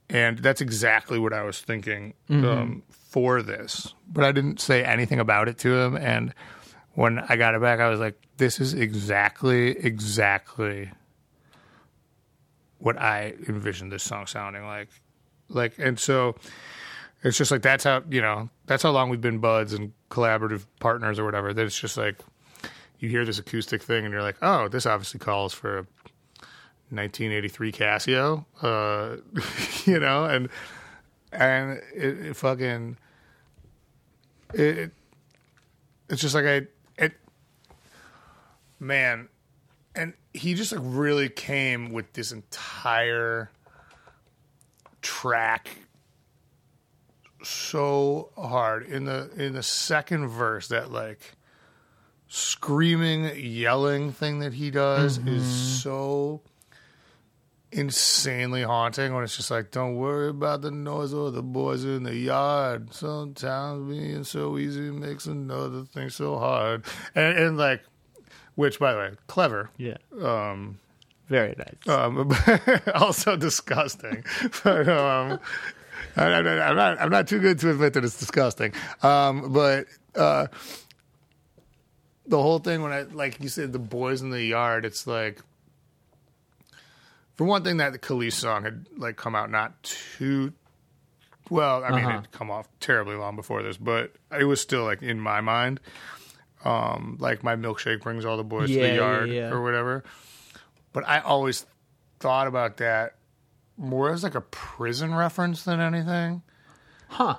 And 0.09 0.39
that's 0.39 0.59
exactly 0.59 1.19
what 1.19 1.31
I 1.31 1.43
was 1.43 1.61
thinking 1.61 2.15
um, 2.29 2.83
for 2.89 3.41
this. 3.41 3.93
But 4.11 4.25
I 4.25 4.33
didn't 4.33 4.59
say 4.59 4.83
anything 4.83 5.19
about 5.19 5.47
it 5.47 5.57
to 5.59 5.73
him. 5.73 5.95
And 5.95 6.33
when 6.93 7.19
I 7.19 7.37
got 7.37 7.55
it 7.55 7.61
back, 7.61 7.79
I 7.79 7.89
was 7.89 7.99
like, 7.99 8.19
this 8.37 8.59
is 8.59 8.73
exactly, 8.73 9.69
exactly 9.77 10.91
what 12.79 12.97
I 12.97 13.35
envisioned 13.47 13.91
this 13.91 14.03
song 14.03 14.27
sounding 14.27 14.65
like. 14.65 14.89
Like, 15.47 15.77
and 15.77 15.97
so 15.97 16.35
it's 17.23 17.37
just 17.37 17.51
like 17.51 17.61
that's 17.61 17.83
how, 17.83 18.03
you 18.09 18.21
know, 18.21 18.49
that's 18.71 18.83
how 18.83 18.91
long 18.91 19.09
we've 19.09 19.19
been 19.19 19.39
buds 19.39 19.73
and 19.73 19.91
collaborative 20.09 20.65
partners 20.79 21.19
or 21.19 21.25
whatever. 21.25 21.53
That 21.53 21.65
it's 21.65 21.77
just 21.77 21.97
like 21.97 22.15
you 22.99 23.09
hear 23.09 23.25
this 23.25 23.37
acoustic 23.37 23.83
thing 23.83 24.05
and 24.05 24.13
you're 24.13 24.21
like, 24.21 24.37
oh, 24.41 24.69
this 24.69 24.85
obviously 24.85 25.19
calls 25.19 25.53
for 25.53 25.79
a 25.79 25.81
1983 26.89 27.71
Casio, 27.73 28.45
uh, 28.61 29.17
you 29.91 29.99
know, 29.99 30.23
and 30.23 30.47
and 31.33 31.81
it, 31.93 32.27
it 32.27 32.35
fucking 32.37 32.97
it, 34.53 34.77
it 34.77 34.91
it's 36.07 36.21
just 36.21 36.33
like 36.33 36.45
I 36.45 36.67
it 36.97 37.11
man, 38.79 39.27
and 39.95 40.13
he 40.33 40.53
just 40.53 40.71
like 40.71 40.81
really 40.81 41.27
came 41.27 41.91
with 41.91 42.13
this 42.13 42.31
entire 42.31 43.51
track 45.01 45.71
so 47.43 48.29
hard 48.37 48.85
in 48.87 49.05
the 49.05 49.29
in 49.37 49.53
the 49.53 49.63
second 49.63 50.27
verse 50.27 50.67
that 50.69 50.91
like 50.91 51.33
screaming 52.27 53.31
yelling 53.35 54.11
thing 54.13 54.39
that 54.39 54.53
he 54.53 54.71
does 54.71 55.17
is 55.19 55.45
so 55.81 56.41
insanely 57.73 58.63
haunting 58.63 59.13
when 59.13 59.23
it's 59.23 59.35
just 59.37 59.49
like 59.49 59.71
don't 59.71 59.95
worry 59.95 60.29
about 60.29 60.61
the 60.61 60.71
noise 60.71 61.13
or 61.13 61.31
the 61.31 61.41
boys 61.41 61.85
in 61.85 62.03
the 62.03 62.15
yard 62.15 62.93
sometimes 62.93 63.89
being 63.89 64.23
so 64.25 64.57
easy 64.57 64.91
makes 64.91 65.25
another 65.25 65.83
thing 65.85 66.09
so 66.09 66.37
hard 66.37 66.83
and, 67.15 67.37
and 67.37 67.57
like 67.57 67.81
which 68.55 68.77
by 68.77 68.91
the 68.91 68.97
way 68.99 69.11
clever 69.27 69.69
Yeah. 69.77 69.97
um 70.21 70.79
Very 71.29 71.55
nice. 71.57 71.87
um, 71.87 72.29
also 72.95 73.37
disgusting. 73.37 74.25
but, 74.65 74.89
um, 74.89 75.39
I, 76.15 76.23
I, 76.25 76.69
I'm 76.69 76.75
not. 76.75 77.01
I'm 77.01 77.09
not 77.09 77.27
too 77.27 77.39
good 77.39 77.59
to 77.59 77.71
admit 77.71 77.93
that 77.93 78.03
it's 78.03 78.19
disgusting. 78.19 78.73
Um, 79.03 79.51
but 79.53 79.85
uh, 80.15 80.47
the 82.27 82.41
whole 82.41 82.59
thing 82.59 82.81
when 82.81 82.91
I 82.91 83.01
like 83.03 83.39
you 83.41 83.49
said 83.49 83.71
the 83.73 83.79
boys 83.79 84.21
in 84.21 84.29
the 84.29 84.41
yard, 84.43 84.85
it's 84.85 85.05
like 85.07 85.39
for 87.35 87.45
one 87.45 87.63
thing, 87.63 87.77
that 87.77 87.91
the 87.93 87.99
Kelis 87.99 88.33
song 88.33 88.63
had 88.63 88.85
like 88.97 89.15
come 89.17 89.35
out 89.35 89.49
not 89.49 89.81
too 89.83 90.53
well. 91.49 91.83
I 91.83 91.89
mean, 91.91 92.05
Uh-huh. 92.05 92.17
it'd 92.19 92.31
come 92.31 92.51
off 92.51 92.67
terribly 92.79 93.15
long 93.15 93.35
before 93.35 93.63
this, 93.63 93.77
but 93.77 94.11
it 94.37 94.43
was 94.45 94.61
still 94.61 94.83
like 94.83 95.01
in 95.01 95.19
my 95.19 95.41
mind. 95.41 95.79
Um, 96.63 97.17
like 97.19 97.43
my 97.43 97.55
milkshake 97.55 98.01
brings 98.01 98.23
all 98.23 98.37
the 98.37 98.43
boys 98.43 98.69
to 98.69 98.75
Yeah, 98.75 98.81
the 98.83 98.87
yeah, 98.89 98.93
yard 98.95 99.29
yeah. 99.29 99.49
or 99.49 99.63
whatever. 99.63 100.03
But 100.93 101.07
I 101.07 101.19
always 101.19 101.65
thought 102.19 102.45
about 102.47 102.77
that 102.77 103.15
more 103.77 104.11
as 104.11 104.23
like 104.23 104.35
a 104.35 104.41
prison 104.41 105.13
reference 105.13 105.63
than 105.63 105.79
anything. 105.79 106.41
Huh. 107.09 107.37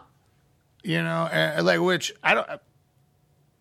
You 0.83 1.03
know, 1.03 1.29
and, 1.31 1.65
like 1.65 1.81
which 1.81 2.13
I 2.23 2.35
don't. 2.35 2.49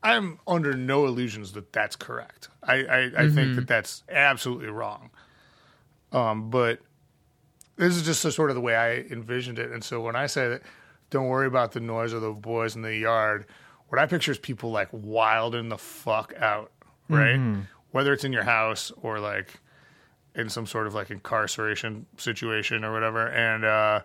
I'm 0.04 0.40
under 0.48 0.74
no 0.74 1.06
illusions 1.06 1.52
that 1.52 1.72
that's 1.72 1.96
correct. 1.96 2.50
I 2.64 2.84
I, 2.84 3.12
I 3.18 3.30
think 3.30 3.56
that 3.56 3.68
that's 3.68 4.04
absolutely 4.10 4.70
wrong. 4.70 5.12
Um, 6.12 6.50
but 6.50 6.80
this 7.78 7.96
is 7.96 8.04
just 8.04 8.24
the, 8.24 8.32
sort 8.32 8.50
of 8.50 8.56
the 8.56 8.62
way 8.62 8.76
I 8.76 8.98
envisioned 9.12 9.60
it. 9.60 9.72
And 9.72 9.84
so 9.84 10.02
when 10.02 10.16
I 10.16 10.26
say 10.26 10.50
that, 10.50 10.62
don't 11.10 11.28
worry 11.28 11.48
about 11.48 11.72
the 11.72 11.80
noise 11.80 12.14
of 12.14 12.22
the 12.22 12.32
boys 12.32 12.76
in 12.76 12.82
the 12.82 12.96
yard. 12.96 13.46
What 13.90 14.00
I 14.00 14.06
picture 14.06 14.32
is 14.32 14.38
people 14.38 14.72
like 14.72 14.90
wilding 14.92 15.70
the 15.70 15.78
fuck 15.78 16.34
out, 16.38 16.72
right? 17.10 17.38
Whether 17.92 18.14
it's 18.14 18.24
in 18.24 18.34
your 18.34 18.44
house 18.44 18.92
or 19.02 19.20
like 19.20 19.60
in 20.36 20.50
some 20.50 20.66
sort 20.66 20.88
of 20.88 20.94
like 20.94 21.10
incarceration 21.12 22.06
situation 22.18 22.84
or 22.86 22.92
whatever. 22.94 23.28
And 23.28 23.66
uh, 23.66 24.02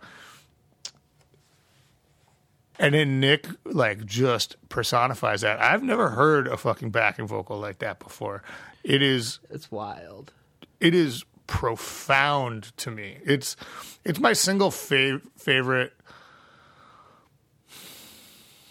and 2.78 2.94
then 2.94 3.20
Nick 3.20 3.46
like 3.64 4.04
just 4.04 4.56
personifies 4.68 5.40
that. 5.42 5.60
I've 5.60 5.82
never 5.82 6.10
heard 6.10 6.46
a 6.46 6.56
fucking 6.56 6.90
backing 6.90 7.26
vocal 7.26 7.58
like 7.58 7.78
that 7.78 7.98
before. 7.98 8.42
It 8.84 9.02
is 9.02 9.38
It's 9.50 9.70
wild. 9.70 10.32
it 10.80 10.94
is 10.94 11.24
profound 11.46 12.76
to 12.78 12.90
me. 12.90 13.18
It's 13.24 13.56
it's 14.04 14.18
my 14.20 14.32
single 14.32 14.70
fav- 14.70 15.22
favorite. 15.38 15.92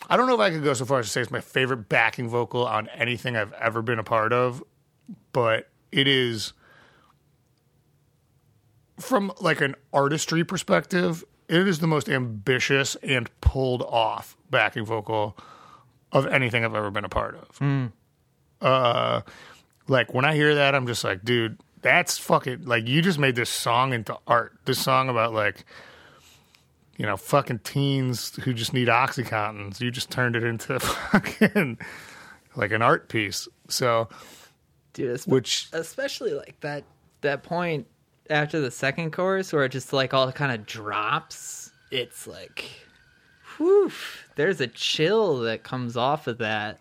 I 0.08 0.18
don't 0.18 0.28
know 0.28 0.36
if 0.36 0.40
I 0.40 0.52
could 0.52 0.64
go 0.64 0.74
so 0.76 0.86
far 0.86 1.00
as 1.00 1.08
to 1.08 1.12
say 1.12 1.22
it's 1.22 1.32
my 1.32 1.42
favorite 1.42 1.90
backing 1.90 2.30
vocal 2.30 2.66
on 2.68 2.88
anything 2.90 3.36
I've 3.36 3.54
ever 3.54 3.82
been 3.82 3.98
a 3.98 4.04
part 4.04 4.34
of, 4.34 4.64
but 5.34 5.70
it 5.92 6.08
is 6.08 6.54
from 9.00 9.32
like 9.42 9.62
an 9.62 9.76
artistry 9.94 10.44
perspective, 10.44 11.24
it 11.48 11.68
is 11.68 11.80
the 11.80 11.88
most 11.88 12.10
ambitious 12.10 12.96
and 13.04 13.30
pulled 13.42 13.82
off 13.84 14.36
backing 14.50 14.86
vocal 14.86 15.38
of 16.12 16.26
anything 16.28 16.64
I've 16.64 16.76
ever 16.76 16.92
been 16.92 17.06
a 17.06 17.10
part 17.10 17.36
of. 17.36 17.92
Uh 18.62 19.22
like 19.88 20.14
when 20.14 20.26
I 20.26 20.34
hear 20.36 20.56
that, 20.56 20.74
I'm 20.74 20.88
just 20.88 21.04
like, 21.04 21.24
dude, 21.24 21.60
that's 21.82 22.18
fucking 22.18 22.66
like 22.66 22.88
you 22.88 23.02
just 23.02 23.20
made 23.20 23.36
this 23.36 23.50
song 23.50 23.94
into 23.94 24.18
art. 24.26 24.54
This 24.66 24.80
song 24.80 25.10
about 25.10 25.34
like, 25.34 25.66
you 26.98 27.06
know, 27.06 27.18
fucking 27.18 27.60
teens 27.60 28.36
who 28.38 28.54
just 28.54 28.74
need 28.74 28.88
oxycontins. 28.88 29.82
You 29.82 29.92
just 29.92 30.10
turned 30.10 30.36
it 30.36 30.44
into 30.44 30.80
fucking 30.80 31.78
like 32.56 32.72
an 32.72 32.82
art 32.82 33.10
piece. 33.10 33.48
So, 33.68 34.10
Dude, 34.94 35.12
it's 35.12 35.28
which 35.28 35.68
especially 35.74 36.34
like 36.34 36.60
that 36.62 36.86
that 37.22 37.44
point 37.44 37.88
after 38.30 38.60
the 38.60 38.72
second 38.72 39.12
chorus 39.12 39.54
where 39.54 39.66
it 39.66 39.70
just 39.70 39.94
like 39.94 40.14
all 40.14 40.32
kind 40.32 40.52
of 40.52 40.66
drops 40.66 41.72
it's 41.92 42.28
like 42.28 42.70
whew 43.58 43.92
there's 44.36 44.60
a 44.62 44.68
chill 44.68 45.40
that 45.40 45.64
comes 45.64 45.98
off 45.98 46.28
of 46.28 46.38
that. 46.40 46.80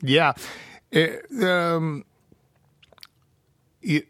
Yeah, 0.00 0.32
it, 0.90 1.24
um, 1.42 2.04
it, 3.82 4.08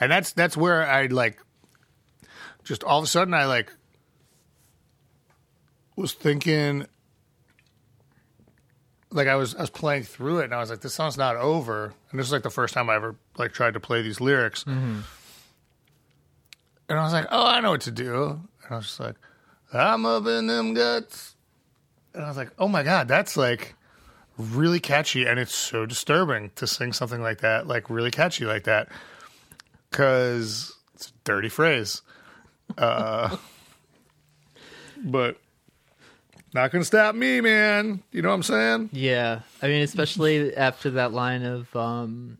and 0.00 0.10
that's 0.12 0.32
that's 0.32 0.56
where 0.56 0.86
I 0.86 1.06
like 1.06 1.38
just 2.62 2.84
all 2.84 2.98
of 2.98 3.04
a 3.04 3.08
sudden 3.08 3.34
I 3.34 3.46
like 3.46 3.72
was 5.96 6.12
thinking 6.12 6.86
like 9.16 9.28
I 9.28 9.34
was 9.36 9.54
I 9.54 9.62
was 9.62 9.70
playing 9.70 10.04
through 10.04 10.40
it 10.40 10.44
and 10.44 10.54
I 10.54 10.58
was 10.58 10.70
like 10.70 10.80
this 10.80 10.94
song's 10.94 11.16
not 11.16 11.36
over. 11.36 11.94
And 12.10 12.20
this 12.20 12.26
is 12.26 12.32
like 12.32 12.42
the 12.42 12.50
first 12.50 12.74
time 12.74 12.88
I 12.90 12.96
ever 12.96 13.16
like 13.38 13.52
tried 13.52 13.74
to 13.74 13.80
play 13.80 14.02
these 14.02 14.20
lyrics. 14.20 14.64
And 16.88 16.98
I 16.98 17.02
was 17.02 17.12
like 17.12 17.26
oh 17.30 17.46
I 17.46 17.60
know 17.60 17.70
what 17.70 17.80
to 17.82 17.90
do. 17.90 18.40
And 18.64 18.70
I 18.70 18.76
was 18.76 18.86
just 18.86 19.00
like 19.00 19.16
I'm 19.72 20.04
up 20.06 20.26
in 20.26 20.46
them 20.46 20.74
guts. 20.74 21.34
And 22.14 22.24
I 22.24 22.28
was 22.28 22.36
like 22.36 22.50
oh 22.58 22.68
my 22.68 22.82
god 22.82 23.08
that's 23.08 23.36
like 23.36 23.74
really 24.38 24.80
catchy 24.80 25.24
and 25.26 25.40
it's 25.40 25.54
so 25.54 25.86
disturbing 25.86 26.50
to 26.56 26.66
sing 26.66 26.92
something 26.92 27.22
like 27.22 27.40
that 27.40 27.66
like 27.66 27.88
really 27.88 28.10
catchy 28.10 28.44
like 28.44 28.64
that. 28.64 28.88
Because 29.90 30.74
it's 30.94 31.08
a 31.08 31.12
dirty 31.24 31.48
phrase. 31.48 32.02
Uh 32.76 33.36
but 35.04 35.38
not 36.54 36.70
gonna 36.70 36.84
stop 36.84 37.14
me 37.14 37.40
man. 37.40 38.02
You 38.12 38.22
know 38.22 38.28
what 38.28 38.36
i'm 38.36 38.42
saying? 38.42 38.90
Yeah. 38.92 39.40
I 39.62 39.68
mean 39.68 39.82
especially 39.82 40.56
after 40.56 40.90
that 40.90 41.12
line 41.12 41.44
of 41.44 41.74
um 41.76 42.38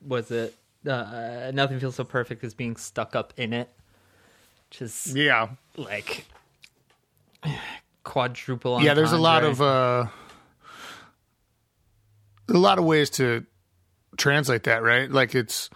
was 0.00 0.30
it 0.30 0.54
uh, 0.86 1.50
nothing 1.54 1.80
feels 1.80 1.94
so 1.94 2.04
perfect 2.04 2.44
as 2.44 2.52
being 2.52 2.76
stuck 2.76 3.16
up 3.16 3.32
in 3.38 3.54
it. 3.54 3.70
Just 4.70 5.08
yeah. 5.08 5.48
like 5.76 6.26
quadruple 8.04 8.82
yeah 8.82 8.92
there's 8.92 9.12
a 9.12 9.18
lot 9.18 9.44
of 9.44 9.62
uh 9.62 10.04
a 12.50 12.52
lot 12.52 12.78
of 12.78 12.84
ways 12.84 13.08
to 13.10 13.46
translate 14.16 14.64
that 14.64 14.82
right? 14.82 15.10
Like 15.10 15.34
it's 15.34 15.70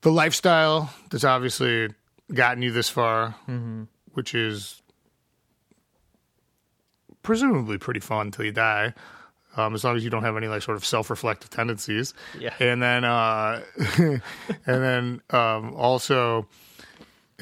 the 0.00 0.10
lifestyle 0.10 0.92
that's 1.10 1.24
obviously 1.24 1.88
gotten 2.32 2.62
you 2.62 2.72
this 2.72 2.88
far 2.88 3.34
which 4.12 4.34
is 4.34 4.79
presumably 7.22 7.78
pretty 7.78 8.00
fun 8.00 8.26
until 8.28 8.44
you 8.44 8.52
die 8.52 8.94
um, 9.56 9.74
as 9.74 9.82
long 9.84 9.96
as 9.96 10.04
you 10.04 10.10
don't 10.10 10.22
have 10.22 10.36
any 10.36 10.46
like 10.48 10.62
sort 10.62 10.76
of 10.76 10.84
self-reflective 10.84 11.50
tendencies. 11.50 12.14
Yeah. 12.38 12.54
and 12.60 12.82
then 12.82 13.04
uh 13.04 13.62
and 13.98 14.22
then 14.66 15.20
um 15.30 15.74
also 15.74 16.46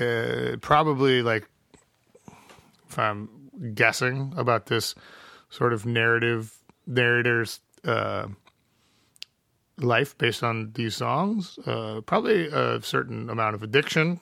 uh 0.01 0.57
probably 0.61 1.23
like 1.23 1.49
if 2.89 2.99
i'm 2.99 3.29
guessing 3.75 4.33
about 4.37 4.67
this 4.67 4.95
sort 5.51 5.73
of 5.73 5.85
narrative 5.85 6.55
narrator's 6.87 7.61
uh 7.85 8.27
life 9.79 10.17
based 10.19 10.43
on 10.43 10.73
these 10.75 10.97
songs 10.97 11.59
uh 11.67 12.01
probably 12.07 12.47
a 12.47 12.81
certain 12.83 13.29
amount 13.31 13.55
of 13.55 13.63
addiction 13.63 14.21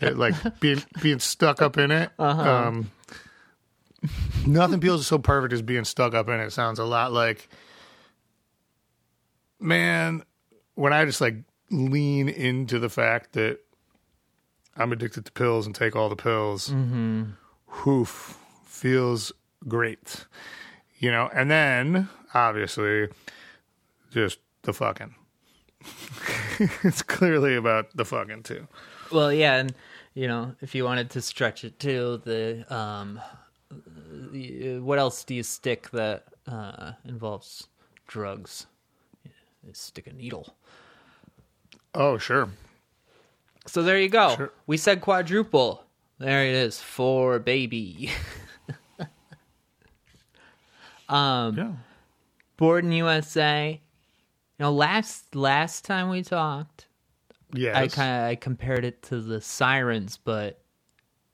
like 0.00 0.34
being 0.60 0.82
being 1.02 1.20
stuck 1.20 1.62
up 1.62 1.78
in 1.78 1.90
it. 1.90 2.10
Um 2.18 2.90
nothing 4.46 4.80
feels 4.80 5.06
so 5.06 5.18
perfect 5.18 5.52
as 5.52 5.62
being 5.62 5.84
stuck 5.84 6.14
up 6.14 6.28
in 6.28 6.40
it. 6.40 6.50
Sounds 6.50 6.78
a 6.78 6.84
lot 6.84 7.12
like 7.12 7.48
man 9.60 10.22
when 10.74 10.92
i 10.92 11.04
just 11.04 11.20
like 11.20 11.36
lean 11.70 12.28
into 12.28 12.78
the 12.78 12.88
fact 12.90 13.32
that 13.32 13.58
i'm 14.76 14.92
addicted 14.92 15.24
to 15.24 15.32
pills 15.32 15.64
and 15.64 15.74
take 15.74 15.96
all 15.96 16.08
the 16.10 16.16
pills 16.16 16.74
hoof 17.66 18.38
feels 18.66 19.32
great. 19.66 20.26
You 20.98 21.10
know 21.10 21.30
and 21.32 21.50
then 21.50 22.08
obviously 22.34 23.08
just 24.10 24.38
the 24.62 24.72
fucking. 24.72 25.14
It's 26.84 27.02
clearly 27.02 27.56
about 27.56 27.96
the 27.96 28.04
fucking 28.04 28.44
too. 28.44 28.68
Well, 29.10 29.32
yeah, 29.32 29.56
and 29.56 29.74
you 30.14 30.28
know, 30.28 30.54
if 30.60 30.72
you 30.74 30.84
wanted 30.84 31.10
to 31.10 31.20
stretch 31.20 31.64
it 31.64 31.80
to 31.80 32.18
the 32.24 32.64
um, 32.74 33.20
what 34.80 34.98
else 34.98 35.24
do 35.24 35.34
you 35.34 35.42
stick 35.42 35.90
that 35.90 36.24
uh, 36.46 36.92
involves 37.04 37.68
drugs? 38.06 38.66
You 39.66 39.72
stick 39.72 40.06
a 40.06 40.12
needle. 40.12 40.54
oh 41.94 42.18
sure 42.18 42.48
So 43.66 43.82
there 43.82 43.98
you 43.98 44.08
go. 44.08 44.36
Sure. 44.36 44.52
We 44.66 44.76
said 44.76 45.00
quadruple. 45.00 45.84
There 46.18 46.44
it 46.44 46.54
is 46.54 46.80
for 46.80 47.38
baby. 47.38 48.10
um, 51.08 51.56
yeah 51.56 51.72
Borden 52.56 52.92
USA. 52.92 53.80
You 54.58 54.62
know, 54.62 54.72
last 54.72 55.34
last 55.34 55.84
time 55.84 56.08
we 56.08 56.22
talked, 56.22 56.86
yes 57.52 57.76
I 57.76 57.88
kind 57.88 58.22
of 58.22 58.30
I 58.30 58.34
compared 58.36 58.84
it 58.84 59.02
to 59.04 59.20
the 59.20 59.40
sirens, 59.40 60.16
but 60.16 60.60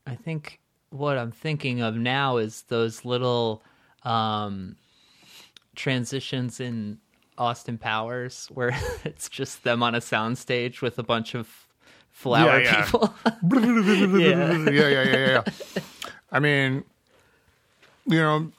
I 0.07 0.14
think 0.14 0.60
what 0.91 1.16
I'm 1.18 1.32
thinking 1.32 1.80
of 1.82 1.97
now 1.97 2.36
is 2.36 2.62
those 2.68 3.05
little 3.05 3.62
um, 4.05 4.76
transitions 5.74 6.61
in 6.61 6.99
Austin 7.38 7.78
Powers 7.78 8.49
where 8.53 8.76
it's 9.05 9.28
just 9.28 9.64
them 9.64 9.82
on 9.82 9.95
a 9.95 10.01
soundstage 10.01 10.82
with 10.82 10.99
a 10.99 11.03
bunch 11.03 11.34
of 11.34 11.49
flower 12.11 12.61
Yeah, 12.61 12.72
yeah. 12.72 12.84
people. 12.84 13.14
yeah. 14.20 14.53
yeah, 14.53 14.88
yeah, 14.88 15.03
yeah, 15.03 15.43
yeah. 15.76 15.82
I 16.32 16.38
mean, 16.38 16.84
you 18.07 18.18
know, 18.18 18.53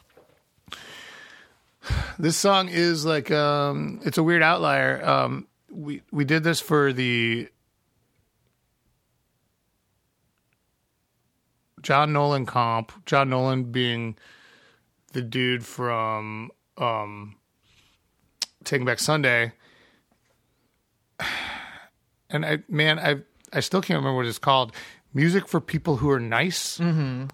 this 2.17 2.37
song 2.37 2.69
is 2.69 3.05
like 3.05 3.31
um 3.31 3.99
it's 4.03 4.17
a 4.17 4.23
weird 4.23 4.43
outlier. 4.43 5.03
Um 5.03 5.47
we 5.69 6.01
we 6.11 6.25
did 6.25 6.43
this 6.43 6.59
for 6.59 6.93
the 6.93 7.49
John 11.81 12.13
Nolan 12.13 12.45
comp. 12.45 12.91
John 13.05 13.29
Nolan 13.29 13.71
being 13.71 14.17
the 15.13 15.21
dude 15.21 15.65
from 15.65 16.51
um 16.77 17.35
Taking 18.63 18.85
Back 18.85 18.99
Sunday. 18.99 19.53
And 22.33 22.45
I 22.45 22.59
man, 22.69 22.97
I 22.97 23.17
I 23.51 23.59
still 23.59 23.81
can't 23.81 23.97
remember 23.97 24.15
what 24.15 24.25
it's 24.25 24.39
called. 24.39 24.71
Music 25.13 25.49
for 25.49 25.59
people 25.59 25.97
who 25.97 26.09
are 26.09 26.19
nice. 26.19 26.77
Mm-hmm. 26.77 27.25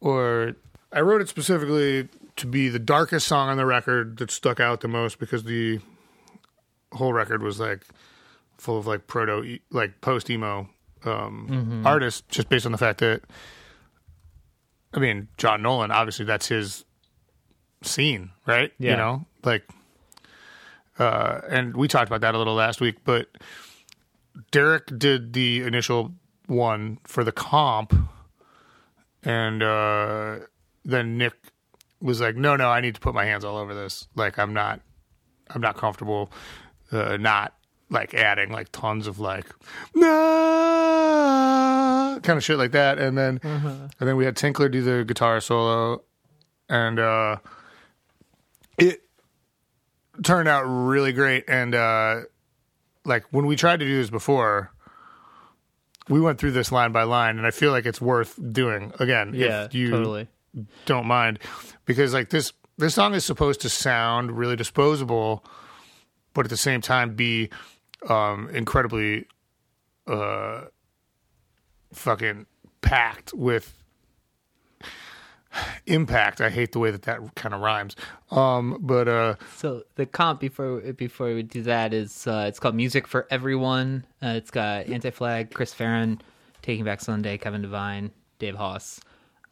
Or 0.00 0.56
I 0.92 1.02
wrote 1.02 1.20
it 1.20 1.28
specifically 1.28 2.08
to 2.34 2.46
be 2.48 2.68
the 2.68 2.80
darkest 2.80 3.28
song 3.28 3.48
on 3.48 3.56
the 3.56 3.64
record 3.64 4.16
that 4.16 4.32
stuck 4.32 4.58
out 4.58 4.80
the 4.80 4.88
most 4.88 5.20
because 5.20 5.44
the 5.44 5.78
whole 6.92 7.12
record 7.12 7.42
was 7.42 7.60
like 7.60 7.86
full 8.58 8.78
of 8.78 8.86
like 8.86 9.06
proto 9.06 9.58
like 9.70 10.00
post 10.00 10.28
emo 10.28 10.68
um 11.04 11.82
artists 11.86 12.22
just 12.28 12.48
based 12.48 12.66
on 12.66 12.72
the 12.72 12.78
fact 12.78 12.98
that 12.98 13.22
I 14.92 14.98
mean 14.98 15.28
John 15.36 15.62
Nolan 15.62 15.90
obviously 15.90 16.24
that's 16.24 16.48
his 16.48 16.84
scene 17.82 18.30
right 18.46 18.72
you 18.90 18.96
know 18.96 19.24
like 19.44 19.62
uh 20.98 21.40
and 21.48 21.76
we 21.76 21.88
talked 21.88 22.08
about 22.08 22.20
that 22.20 22.34
a 22.34 22.38
little 22.38 22.54
last 22.54 22.80
week 22.80 22.96
but 23.04 23.28
Derek 24.50 24.86
did 24.98 25.32
the 25.32 25.62
initial 25.62 26.12
one 26.46 26.98
for 27.04 27.24
the 27.24 27.32
comp 27.32 27.94
and 29.22 29.62
uh 29.62 30.36
then 30.84 31.18
Nick 31.18 31.34
was 32.00 32.20
like, 32.20 32.36
"No, 32.36 32.56
no, 32.56 32.68
I 32.68 32.80
need 32.80 32.94
to 32.94 33.00
put 33.00 33.14
my 33.14 33.24
hands 33.24 33.44
all 33.44 33.56
over 33.56 33.74
this. 33.74 34.08
Like, 34.14 34.38
I'm 34.38 34.54
not, 34.54 34.80
I'm 35.50 35.60
not 35.60 35.76
comfortable, 35.76 36.32
uh, 36.92 37.16
not 37.18 37.54
like 37.90 38.14
adding 38.14 38.50
like 38.50 38.72
tons 38.72 39.06
of 39.06 39.18
like, 39.18 39.46
nah, 39.94 40.18
kind 42.20 42.36
of 42.36 42.44
shit 42.44 42.58
like 42.58 42.72
that." 42.72 42.98
And 42.98 43.18
then, 43.18 43.40
and 43.42 43.90
then 43.98 44.16
we 44.16 44.24
had 44.24 44.36
Tinkler 44.36 44.68
do 44.68 44.82
the 44.82 45.04
guitar 45.04 45.40
solo, 45.40 46.02
and 46.68 46.98
uh, 46.98 47.36
it 48.78 49.02
turned 50.22 50.48
out 50.48 50.62
really 50.62 51.12
great. 51.12 51.44
And 51.48 51.74
uh, 51.74 52.20
like 53.04 53.24
when 53.30 53.46
we 53.46 53.56
tried 53.56 53.80
to 53.80 53.86
do 53.86 53.96
this 53.96 54.10
before. 54.10 54.72
We 56.08 56.20
went 56.20 56.40
through 56.40 56.52
this 56.52 56.72
line 56.72 56.90
by 56.90 57.04
line, 57.04 57.38
and 57.38 57.46
I 57.46 57.52
feel 57.52 57.70
like 57.70 57.86
it's 57.86 58.00
worth 58.00 58.36
doing 58.52 58.92
again. 58.98 59.32
Yeah, 59.32 59.66
if 59.66 59.74
you 59.74 59.90
totally. 59.90 60.26
don't 60.84 61.06
mind 61.06 61.38
because 61.84 62.12
like 62.12 62.30
this 62.30 62.52
this 62.78 62.94
song 62.94 63.14
is 63.14 63.24
supposed 63.24 63.60
to 63.60 63.68
sound 63.68 64.32
really 64.36 64.56
disposable 64.56 65.44
but 66.34 66.46
at 66.46 66.50
the 66.50 66.56
same 66.56 66.80
time 66.80 67.14
be 67.14 67.50
um 68.08 68.48
incredibly 68.50 69.26
uh 70.06 70.62
fucking 71.92 72.46
packed 72.80 73.34
with 73.34 73.76
impact 75.86 76.40
i 76.40 76.48
hate 76.48 76.70
the 76.72 76.78
way 76.78 76.90
that 76.92 77.02
that 77.02 77.18
kind 77.34 77.52
of 77.54 77.60
rhymes 77.60 77.96
um 78.30 78.78
but 78.80 79.08
uh 79.08 79.34
So 79.56 79.82
the 79.96 80.06
comp 80.06 80.38
before 80.40 80.80
before 80.92 81.34
we 81.34 81.42
do 81.42 81.62
that 81.62 81.92
is 81.92 82.26
uh, 82.26 82.44
it's 82.46 82.60
called 82.60 82.76
Music 82.76 83.06
for 83.08 83.26
Everyone. 83.30 84.04
Uh, 84.22 84.34
it's 84.36 84.50
got 84.52 84.86
Anti 84.88 85.10
Flag, 85.10 85.52
Chris 85.52 85.74
Farren, 85.74 86.20
Taking 86.62 86.84
Back 86.84 87.00
Sunday, 87.00 87.36
Kevin 87.36 87.62
Devine, 87.62 88.12
Dave 88.38 88.54
Hause. 88.54 89.00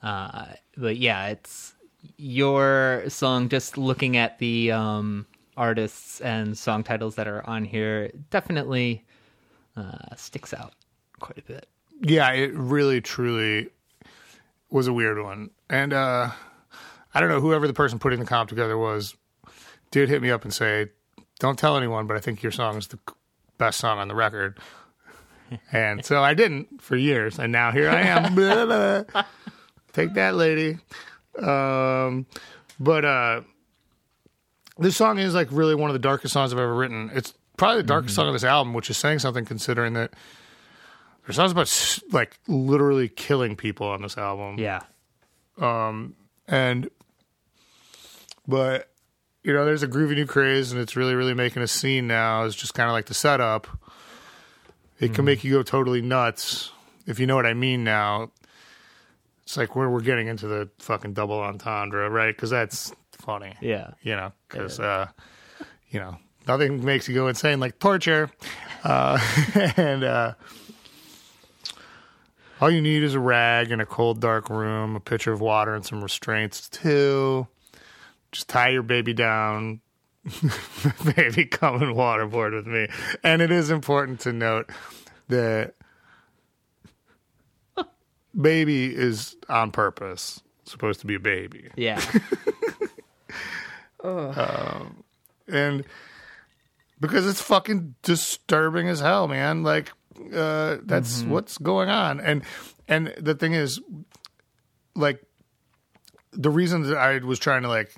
Uh, 0.03 0.47
but 0.77 0.97
yeah, 0.97 1.27
it's 1.29 1.75
your 2.17 3.03
song. 3.09 3.49
Just 3.49 3.77
looking 3.77 4.17
at 4.17 4.39
the 4.39 4.71
um, 4.71 5.27
artists 5.59 6.21
and 6.21 6.57
song 6.57 6.83
titles 6.85 7.17
that 7.17 7.27
are 7.29 7.45
on 7.49 7.65
here, 7.65 8.11
definitely 8.31 9.05
uh, 9.77 10.15
sticks 10.17 10.55
out 10.55 10.73
quite 11.21 11.39
a 11.39 11.43
bit. 11.43 11.69
yeah 12.03 12.31
it 12.33 12.53
really 12.55 13.01
truly 13.01 13.69
was 14.71 14.87
a 14.87 14.93
weird 14.93 15.21
one 15.23 15.51
and 15.69 15.93
uh 15.93 16.31
i 17.15 17.21
don't 17.21 17.29
know 17.29 17.41
whoever 17.41 17.67
the 17.67 17.73
person 17.73 17.99
putting 17.99 18.21
the 18.21 18.25
comp 18.25 18.49
together 18.49 18.79
was 18.79 19.17
did 19.91 20.09
hit 20.09 20.23
me 20.23 20.31
up 20.31 20.45
and 20.45 20.53
say 20.55 20.87
don't 21.41 21.59
tell 21.59 21.77
anyone 21.77 22.07
but 22.07 22.17
i 22.17 22.21
think 22.21 22.41
your 22.43 22.53
song 22.53 22.77
is 22.77 22.87
the 22.89 22.99
best 23.57 23.79
song 23.81 23.99
on 23.99 24.07
the 24.09 24.15
record 24.15 24.59
and 25.73 26.05
so 26.05 26.23
i 26.23 26.35
didn't 26.35 26.81
for 26.81 26.97
years 26.97 27.39
and 27.39 27.51
now 27.51 27.73
here 27.73 27.89
i 27.91 28.01
am 28.03 28.35
Blah, 28.35 29.03
blah. 29.13 29.25
take 29.93 30.15
that 30.15 30.35
lady 30.37 30.79
um 31.41 32.27
but 32.79 33.05
uh 33.05 33.41
this 34.79 34.97
song 34.97 35.19
is 35.19 35.35
like 35.35 35.49
really 35.51 35.75
one 35.75 35.91
of 35.91 35.95
the 35.95 35.99
darkest 35.99 36.33
songs 36.33 36.53
i've 36.53 36.59
ever 36.59 36.75
written. 36.75 37.11
It's 37.15 37.35
probably 37.57 37.83
the 37.83 37.89
darkest 37.89 38.15
song 38.15 38.29
of 38.29 38.33
this 38.33 38.45
album 38.45 38.75
which 38.75 38.91
is 38.91 38.97
saying 38.97 39.19
something 39.19 39.45
considering 39.45 39.95
that 39.95 40.13
there's 41.27 41.37
songs 41.37 41.53
about 41.53 42.01
like 42.13 42.39
literally 42.47 43.09
killing 43.09 43.57
people 43.57 43.87
on 43.87 44.01
this 44.03 44.17
album. 44.17 44.59
Yeah, 44.59 44.81
um, 45.59 46.15
and 46.47 46.89
but 48.47 48.91
you 49.43 49.53
know 49.53 49.65
there's 49.65 49.83
a 49.83 49.89
groovy 49.89 50.15
new 50.15 50.27
craze 50.27 50.73
and 50.73 50.81
it's 50.81 50.97
really 50.97 51.15
really 51.15 51.35
making 51.35 51.63
a 51.63 51.69
scene 51.69 52.07
now. 52.07 52.45
It's 52.45 52.57
just 52.57 52.75
kind 52.75 52.89
of 52.89 52.95
like 52.95 53.07
the 53.07 53.15
setup. 53.15 53.67
It 55.01 55.15
can 55.15 55.23
mm. 55.23 55.27
make 55.27 55.45
you 55.45 55.53
go 55.53 55.63
totally 55.63 56.03
nuts 56.03 56.73
if 57.07 57.19
you 57.19 57.27
know 57.27 57.37
what 57.37 57.47
i 57.47 57.55
mean 57.55 57.85
now. 57.85 58.31
It's 59.43 59.57
like 59.57 59.75
we're, 59.75 59.89
we're 59.89 60.01
getting 60.01 60.29
into 60.29 60.47
the 60.47 60.69
fucking 60.79 61.15
double 61.15 61.41
entendre 61.41 62.09
right? 62.11 62.35
Because 62.35 62.51
that's 62.51 62.93
funny. 63.29 63.55
Yeah. 63.61 63.91
you 64.01 64.17
know 64.17 64.33
because 64.49 64.81
uh 64.81 65.07
you 65.91 66.01
know 66.01 66.17
nothing 66.47 66.83
makes 66.83 67.07
you 67.09 67.15
go 67.15 67.29
insane 67.29 67.61
like 67.61 67.79
torture. 67.79 68.31
Uh 68.83 69.19
and 69.77 70.03
uh 70.03 70.33
all 72.59 72.71
you 72.71 72.81
need 72.81 73.03
is 73.03 73.13
a 73.13 73.21
rag 73.21 73.71
in 73.71 73.81
a 73.81 73.87
cold 73.87 74.23
dark 74.23 74.49
room 74.49 74.97
a 74.97 75.01
pitcher 75.01 75.31
of 75.31 75.43
water 75.43 75.75
and 75.75 75.85
some 75.85 76.03
restraints 76.03 76.71
too. 76.71 77.47
Just 78.33 78.49
tie 78.49 78.71
your 78.71 78.83
baby 78.83 79.13
down. 79.13 79.81
Baby 81.17 81.47
come 81.47 81.83
and 81.83 81.95
waterboard 81.97 82.53
with 82.53 82.67
me. 82.67 82.89
And 83.25 83.41
it 83.41 83.51
is 83.51 83.71
important 83.71 84.21
to 84.21 84.33
note 84.33 84.69
that 85.29 85.75
baby 88.39 88.95
is 88.95 89.37
on 89.49 89.71
purpose 89.71 90.43
supposed 90.69 91.01
to 91.01 91.07
be 91.07 91.15
a 91.15 91.21
baby. 91.21 91.69
Yeah, 91.77 92.01
and 95.49 95.85
because 97.01 97.27
it's 97.27 97.41
fucking 97.41 97.95
disturbing 98.03 98.89
as 98.89 99.01
hell, 99.01 99.29
man. 99.29 99.63
Like 99.63 99.93
uh, 100.35 100.79
that's 100.83 101.23
what's 101.23 101.59
going 101.59 101.89
on, 101.89 102.21
and 102.21 102.43
and 102.87 103.15
the 103.19 103.35
thing 103.35 103.55
is, 103.55 103.81
like, 104.95 105.23
the 106.33 106.51
reason 106.51 106.83
that 106.83 106.97
I 106.97 107.19
was 107.19 107.39
trying 107.39 107.63
to 107.63 107.69
like 107.69 107.95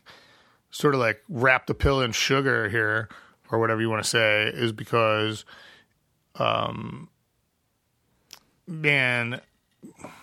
sort 0.70 0.94
of 0.94 1.00
like 1.00 1.22
wrap 1.28 1.66
the 1.66 1.74
pill 1.74 2.00
in 2.00 2.12
sugar 2.12 2.68
here, 2.68 3.08
or 3.50 3.58
whatever 3.58 3.80
you 3.80 3.90
want 3.90 4.02
to 4.02 4.08
say, 4.08 4.50
is 4.52 4.72
because, 4.72 5.44
um, 6.36 7.08
man. 8.66 9.40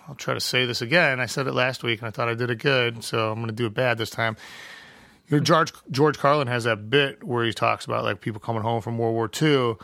I'll 0.07 0.13
try 0.13 0.35
to 0.35 0.39
say 0.39 0.67
this 0.67 0.83
again. 0.83 1.19
I 1.19 1.25
said 1.25 1.47
it 1.47 1.53
last 1.53 1.83
week 1.83 1.99
and 1.99 2.07
I 2.07 2.11
thought 2.11 2.29
I 2.29 2.35
did 2.35 2.51
it 2.51 2.59
good, 2.59 3.03
so 3.03 3.31
I'm 3.31 3.37
going 3.37 3.47
to 3.47 3.53
do 3.53 3.65
it 3.65 3.73
bad 3.73 3.97
this 3.97 4.11
time. 4.11 4.37
George 5.41 5.73
George 5.91 6.17
Carlin 6.17 6.47
has 6.47 6.63
that 6.63 6.89
bit 6.89 7.23
where 7.23 7.45
he 7.45 7.53
talks 7.53 7.85
about 7.85 8.03
like 8.03 8.21
people 8.21 8.39
coming 8.39 8.61
home 8.61 8.81
from 8.81 8.97
World 8.97 9.13
War 9.13 9.29
II, 9.41 9.75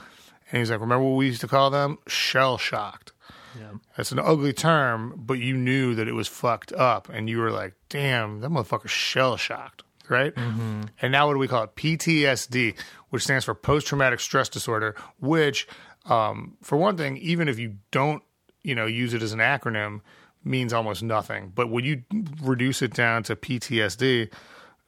and 0.51 0.59
he's 0.59 0.71
like, 0.71 0.79
"Remember 0.79 1.03
what 1.05 1.17
we 1.17 1.27
used 1.27 1.41
to 1.41 1.47
call 1.47 1.69
them? 1.69 1.97
Shell 2.07 2.57
shocked." 2.57 3.11
Yeah. 3.59 3.73
That's 3.97 4.11
an 4.11 4.19
ugly 4.19 4.53
term, 4.53 5.13
but 5.17 5.35
you 5.35 5.55
knew 5.55 5.93
that 5.95 6.07
it 6.07 6.13
was 6.13 6.27
fucked 6.27 6.71
up, 6.73 7.09
and 7.09 7.29
you 7.29 7.39
were 7.39 7.51
like, 7.51 7.73
"Damn, 7.89 8.39
that 8.39 8.49
motherfucker's 8.49 8.91
shell 8.91 9.37
shocked." 9.37 9.83
Right? 10.09 10.33
And 10.35 11.11
now 11.11 11.27
what 11.27 11.33
do 11.33 11.39
we 11.39 11.47
call 11.47 11.63
it? 11.63 11.75
PTSD, 11.75 12.75
which 13.09 13.23
stands 13.23 13.45
for 13.45 13.55
post 13.55 13.87
traumatic 13.87 14.19
stress 14.19 14.49
disorder. 14.49 14.95
Which, 15.19 15.65
um, 16.05 16.57
for 16.61 16.77
one 16.77 16.97
thing, 16.97 17.15
even 17.17 17.47
if 17.47 17.57
you 17.57 17.75
don't, 17.91 18.21
you 18.63 18.75
know, 18.75 18.85
use 18.85 19.13
it 19.13 19.21
as 19.21 19.31
an 19.31 19.39
acronym, 19.39 20.01
means 20.43 20.73
almost 20.73 21.03
nothing. 21.03 21.51
But 21.55 21.69
when 21.69 21.85
you 21.85 22.03
reduce 22.41 22.81
it 22.81 22.93
down 22.93 23.23
to 23.23 23.35
PTSD, 23.37 24.29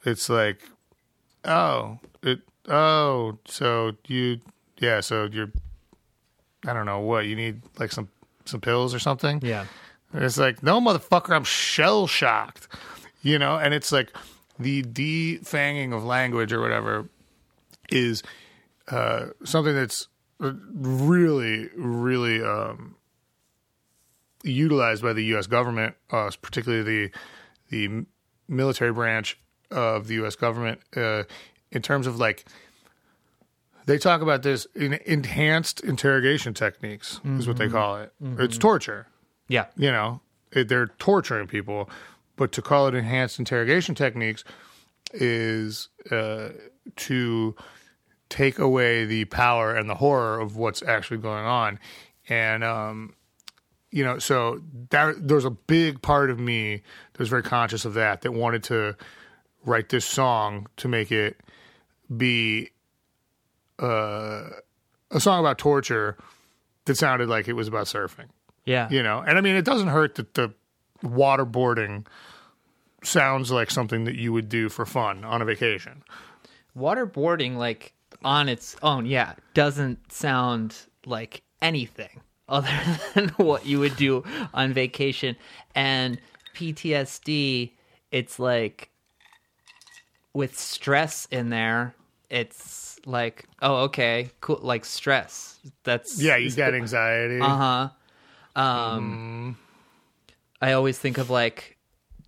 it's 0.05 0.29
like, 0.29 0.61
oh, 1.43 1.99
it, 2.21 2.39
oh, 2.67 3.37
so 3.45 3.93
you, 4.07 4.39
yeah, 4.77 5.01
so 5.01 5.25
you're, 5.31 5.51
I 6.65 6.73
don't 6.73 6.85
know 6.85 6.99
what 6.99 7.25
you 7.25 7.35
need, 7.35 7.61
like 7.79 7.91
some 7.91 8.09
some 8.45 8.61
pills 8.61 8.93
or 8.93 8.99
something. 8.99 9.39
yeah. 9.43 9.65
And 10.13 10.23
it's 10.23 10.37
like, 10.37 10.63
no, 10.63 10.79
motherfucker, 10.79 11.35
I'm 11.35 11.43
shell 11.43 12.07
shocked, 12.07 12.67
you 13.21 13.37
know. 13.37 13.57
And 13.57 13.73
it's 13.73 13.91
like 13.91 14.15
the 14.57 14.83
defanging 14.83 15.93
of 15.93 16.05
language 16.05 16.53
or 16.53 16.61
whatever 16.61 17.09
is 17.89 18.23
uh, 18.87 19.27
something 19.43 19.75
that's 19.75 20.07
really, 20.39 21.69
really 21.75 22.41
um, 22.41 22.95
utilized 24.43 25.03
by 25.03 25.11
the 25.11 25.23
U.S. 25.25 25.47
government, 25.47 25.95
uh, 26.11 26.29
particularly 26.41 26.83
the 26.83 27.11
the 27.69 28.05
military 28.47 28.93
branch 28.93 29.37
of 29.71 30.07
the 30.07 30.15
U.S. 30.15 30.35
government, 30.35 30.79
uh, 30.95 31.23
in 31.71 31.81
terms 31.81 32.07
of 32.07 32.17
like 32.19 32.45
they 33.85 33.97
talk 33.97 34.21
about 34.21 34.41
this 34.43 34.65
in 34.75 34.93
enhanced 35.05 35.81
interrogation 35.81 36.53
techniques 36.53 37.19
is 37.25 37.47
what 37.47 37.57
they 37.57 37.69
call 37.69 37.97
it. 37.97 38.11
It's 38.39 38.57
torture 38.57 39.07
Yeah. 39.47 39.65
you 39.77 39.91
know 39.91 40.21
it, 40.51 40.67
they're 40.69 40.87
torturing 40.97 41.47
people 41.47 41.89
but 42.35 42.51
to 42.53 42.61
call 42.61 42.87
it 42.87 42.95
enhanced 42.95 43.37
interrogation 43.39 43.93
techniques 43.95 44.43
is 45.13 45.89
uh, 46.11 46.49
to 46.95 47.55
take 48.29 48.57
away 48.59 49.05
the 49.05 49.25
power 49.25 49.75
and 49.75 49.89
the 49.89 49.95
horror 49.95 50.39
of 50.39 50.57
what's 50.57 50.81
actually 50.83 51.17
going 51.17 51.45
on 51.45 51.79
and 52.27 52.63
um, 52.63 53.13
you 53.91 54.03
know 54.03 54.17
so 54.17 54.61
that 54.89 55.27
there's 55.27 55.45
a 55.45 55.51
big 55.51 56.01
part 56.01 56.29
of 56.31 56.39
me 56.39 56.81
that 57.13 57.19
was 57.19 57.29
very 57.29 57.43
conscious 57.43 57.85
of 57.85 57.93
that 57.93 58.21
that 58.21 58.31
wanted 58.31 58.63
to 58.63 58.95
write 59.65 59.89
this 59.89 60.05
song 60.05 60.67
to 60.77 60.87
make 60.87 61.11
it 61.11 61.39
be 62.15 62.69
uh, 63.79 64.43
a 65.11 65.19
song 65.19 65.39
about 65.39 65.57
torture 65.57 66.17
that 66.85 66.95
sounded 66.95 67.27
like 67.27 67.47
it 67.47 67.53
was 67.53 67.67
about 67.67 67.87
surfing 67.87 68.27
Yeah. 68.65 68.87
you 68.89 69.01
know 69.03 69.19
and 69.25 69.37
i 69.37 69.41
mean 69.41 69.55
it 69.55 69.65
doesn't 69.65 69.87
hurt 69.89 70.15
that 70.15 70.33
the 70.35 70.53
waterboarding 71.03 72.05
sounds 73.03 73.51
like 73.51 73.69
something 73.71 74.05
that 74.05 74.15
you 74.15 74.31
would 74.33 74.49
do 74.49 74.69
for 74.69 74.85
fun 74.85 75.23
on 75.25 75.41
a 75.41 75.45
vacation 75.45 76.03
Waterboarding, 76.77 77.55
like 77.55 77.93
on 78.23 78.49
its 78.49 78.75
own, 78.83 79.05
yeah, 79.05 79.35
doesn't 79.53 80.11
sound 80.11 80.75
like 81.05 81.41
anything 81.61 82.19
other 82.49 82.69
than 83.13 83.29
what 83.37 83.65
you 83.65 83.79
would 83.79 83.95
do 83.95 84.25
on 84.53 84.73
vacation. 84.73 85.37
And 85.73 86.19
PTSD, 86.53 87.71
it's 88.11 88.39
like 88.39 88.89
with 90.35 90.59
stress 90.59 91.27
in 91.31 91.49
there, 91.49 91.95
it's 92.29 92.99
like, 93.05 93.45
oh, 93.61 93.83
okay, 93.83 94.29
cool, 94.41 94.59
like 94.61 94.85
stress. 94.85 95.59
That's 95.83 96.21
yeah 96.21 96.35
you 96.35 96.51
get 96.51 96.73
anxiety 96.73 97.39
Uh 97.39 97.89
huh. 98.55 98.61
Um, 98.61 99.57
I 100.61 100.73
always 100.73 100.97
think 100.97 101.17
of 101.17 101.29
like 101.29 101.77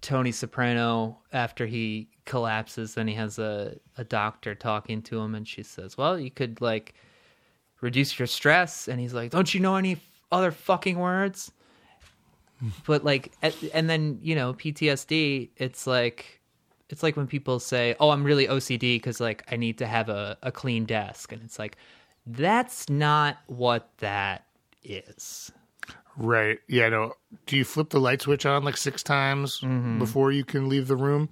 Tony 0.01 0.31
Soprano 0.31 1.19
after 1.31 1.65
he 1.65 2.09
collapses, 2.25 2.93
then 2.93 3.07
he 3.07 3.15
has 3.15 3.39
a, 3.39 3.77
a 3.97 4.03
doctor 4.03 4.53
talking 4.53 5.01
to 5.03 5.19
him, 5.19 5.35
and 5.35 5.47
she 5.47 5.63
says, 5.63 5.97
Well, 5.97 6.19
you 6.19 6.29
could 6.31 6.61
like 6.61 6.93
reduce 7.81 8.17
your 8.19 8.27
stress. 8.27 8.87
And 8.87 8.99
he's 8.99 9.13
like, 9.13 9.31
Don't 9.31 9.53
you 9.53 9.59
know 9.59 9.75
any 9.75 9.97
other 10.31 10.51
fucking 10.51 10.99
words? 10.99 11.51
But 12.85 13.03
like, 13.03 13.31
at, 13.43 13.55
and 13.73 13.89
then, 13.89 14.19
you 14.21 14.33
know, 14.35 14.53
PTSD, 14.53 15.49
it's 15.57 15.85
like, 15.85 16.36
it's 16.89 17.03
like 17.03 17.17
when 17.17 17.27
people 17.27 17.59
say, 17.59 17.95
Oh, 17.99 18.09
I'm 18.09 18.23
really 18.23 18.47
OCD 18.47 18.95
because 18.95 19.19
like 19.19 19.43
I 19.51 19.55
need 19.55 19.77
to 19.79 19.87
have 19.87 20.09
a, 20.09 20.37
a 20.41 20.51
clean 20.51 20.85
desk. 20.85 21.31
And 21.31 21.41
it's 21.43 21.59
like, 21.59 21.77
that's 22.25 22.89
not 22.89 23.37
what 23.47 23.89
that 23.99 24.45
is. 24.83 25.51
right 26.17 26.59
yeah 26.67 26.89
no 26.89 27.13
do 27.45 27.55
you 27.55 27.63
flip 27.63 27.89
the 27.89 27.99
light 27.99 28.21
switch 28.21 28.45
on 28.45 28.63
like 28.63 28.75
six 28.75 29.03
times 29.03 29.59
mm-hmm. 29.59 29.99
before 29.99 30.31
you 30.31 30.43
can 30.43 30.67
leave 30.67 30.87
the 30.87 30.95
room 30.95 31.29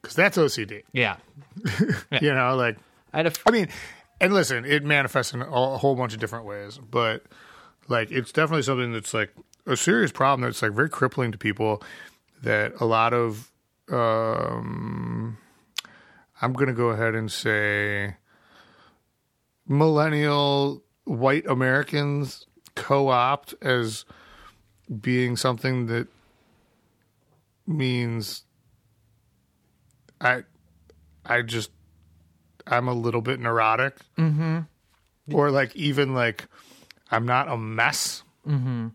because 0.00 0.16
that's 0.16 0.38
ocd 0.38 0.82
Yeah. 0.92 1.16
you 2.20 2.32
know 2.32 2.56
like 2.56 2.78
I 3.12 3.18
had 3.18 3.26
a 3.26 3.32
I 3.46 3.50
mean, 3.50 3.68
and 4.20 4.34
listen, 4.34 4.64
it 4.64 4.84
manifests 4.84 5.34
in 5.34 5.42
a 5.42 5.78
whole 5.78 5.94
bunch 5.94 6.12
of 6.12 6.20
different 6.20 6.44
ways, 6.44 6.78
but 6.78 7.24
like 7.88 8.10
it's 8.10 8.32
definitely 8.32 8.62
something 8.62 8.92
that's 8.92 9.14
like 9.14 9.32
a 9.66 9.76
serious 9.76 10.12
problem 10.12 10.42
that's 10.42 10.62
like 10.62 10.72
very 10.72 10.90
crippling 10.90 11.32
to 11.32 11.38
people 11.38 11.82
that 12.42 12.72
a 12.80 12.84
lot 12.84 13.12
of 13.12 13.50
um 13.90 15.38
I'm 16.40 16.52
going 16.52 16.68
to 16.68 16.74
go 16.74 16.88
ahead 16.88 17.14
and 17.14 17.30
say 17.30 18.16
millennial 19.66 20.82
white 21.04 21.46
Americans 21.46 22.46
co-opt 22.74 23.54
as 23.60 24.04
being 25.00 25.36
something 25.36 25.86
that 25.86 26.06
means 27.66 28.44
I 30.20 30.44
I 31.24 31.42
just 31.42 31.70
I'm 32.66 32.88
a 32.88 32.94
little 32.94 33.20
bit 33.20 33.40
neurotic, 33.40 33.96
mm-hmm. 34.16 34.60
or 35.32 35.50
like 35.50 35.74
even 35.76 36.14
like 36.14 36.46
I'm 37.10 37.26
not 37.26 37.48
a 37.48 37.56
mess. 37.56 38.22
Mm-hmm. 38.46 38.88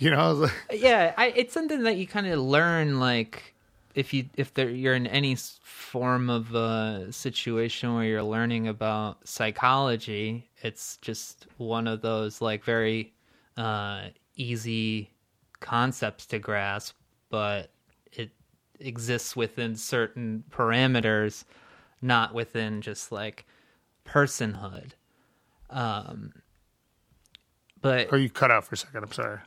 You 0.04 0.10
know, 0.10 0.32
like- 0.32 0.52
yeah 0.72 1.12
I, 1.18 1.26
it's 1.36 1.52
something 1.52 1.82
that 1.82 1.96
you 1.96 2.06
kind 2.06 2.26
of 2.26 2.38
learn 2.38 3.00
like 3.00 3.54
if 3.94 4.14
you 4.14 4.30
if 4.36 4.54
there, 4.54 4.70
you're 4.70 4.94
in 4.94 5.06
any 5.06 5.36
form 5.62 6.30
of 6.30 6.54
a 6.54 7.08
situation 7.10 7.94
where 7.94 8.04
you're 8.04 8.22
learning 8.22 8.66
about 8.66 9.28
psychology 9.28 10.48
it's 10.62 10.96
just 10.98 11.46
one 11.58 11.86
of 11.86 12.00
those 12.00 12.40
like 12.40 12.64
very 12.64 13.12
uh 13.58 14.04
easy 14.36 15.10
concepts 15.58 16.24
to 16.26 16.38
grasp 16.38 16.94
but 17.28 17.70
it 18.12 18.30
exists 18.78 19.36
within 19.36 19.76
certain 19.76 20.44
parameters 20.50 21.44
not 22.00 22.32
within 22.32 22.80
just 22.80 23.12
like 23.12 23.44
personhood 24.06 24.92
um 25.68 26.32
but 27.82 28.08
oh, 28.12 28.16
you 28.16 28.30
cut 28.30 28.50
out 28.50 28.64
for 28.64 28.74
a 28.74 28.78
second. 28.78 29.04
I'm 29.04 29.12
sorry. 29.12 29.38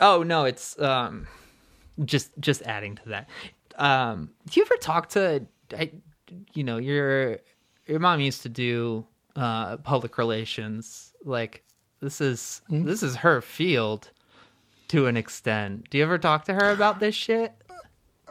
Oh 0.00 0.22
no, 0.22 0.44
it's 0.44 0.78
um 0.80 1.26
just 2.04 2.30
just 2.40 2.62
adding 2.62 2.96
to 2.96 3.08
that. 3.10 3.28
Um 3.76 4.30
do 4.48 4.60
you 4.60 4.66
ever 4.66 4.76
talk 4.76 5.08
to 5.10 5.46
I, 5.76 5.92
you 6.54 6.64
know, 6.64 6.78
your 6.78 7.38
your 7.86 7.98
mom 7.98 8.20
used 8.20 8.42
to 8.42 8.48
do 8.48 9.06
uh 9.36 9.78
public 9.78 10.18
relations 10.18 11.12
like 11.24 11.62
this 12.00 12.20
is 12.20 12.62
this 12.68 13.02
is 13.02 13.16
her 13.16 13.40
field 13.40 14.10
to 14.88 15.06
an 15.06 15.16
extent. 15.16 15.90
Do 15.90 15.98
you 15.98 16.04
ever 16.04 16.18
talk 16.18 16.44
to 16.46 16.54
her 16.54 16.70
about 16.70 17.00
this 17.00 17.14
shit? 17.14 17.52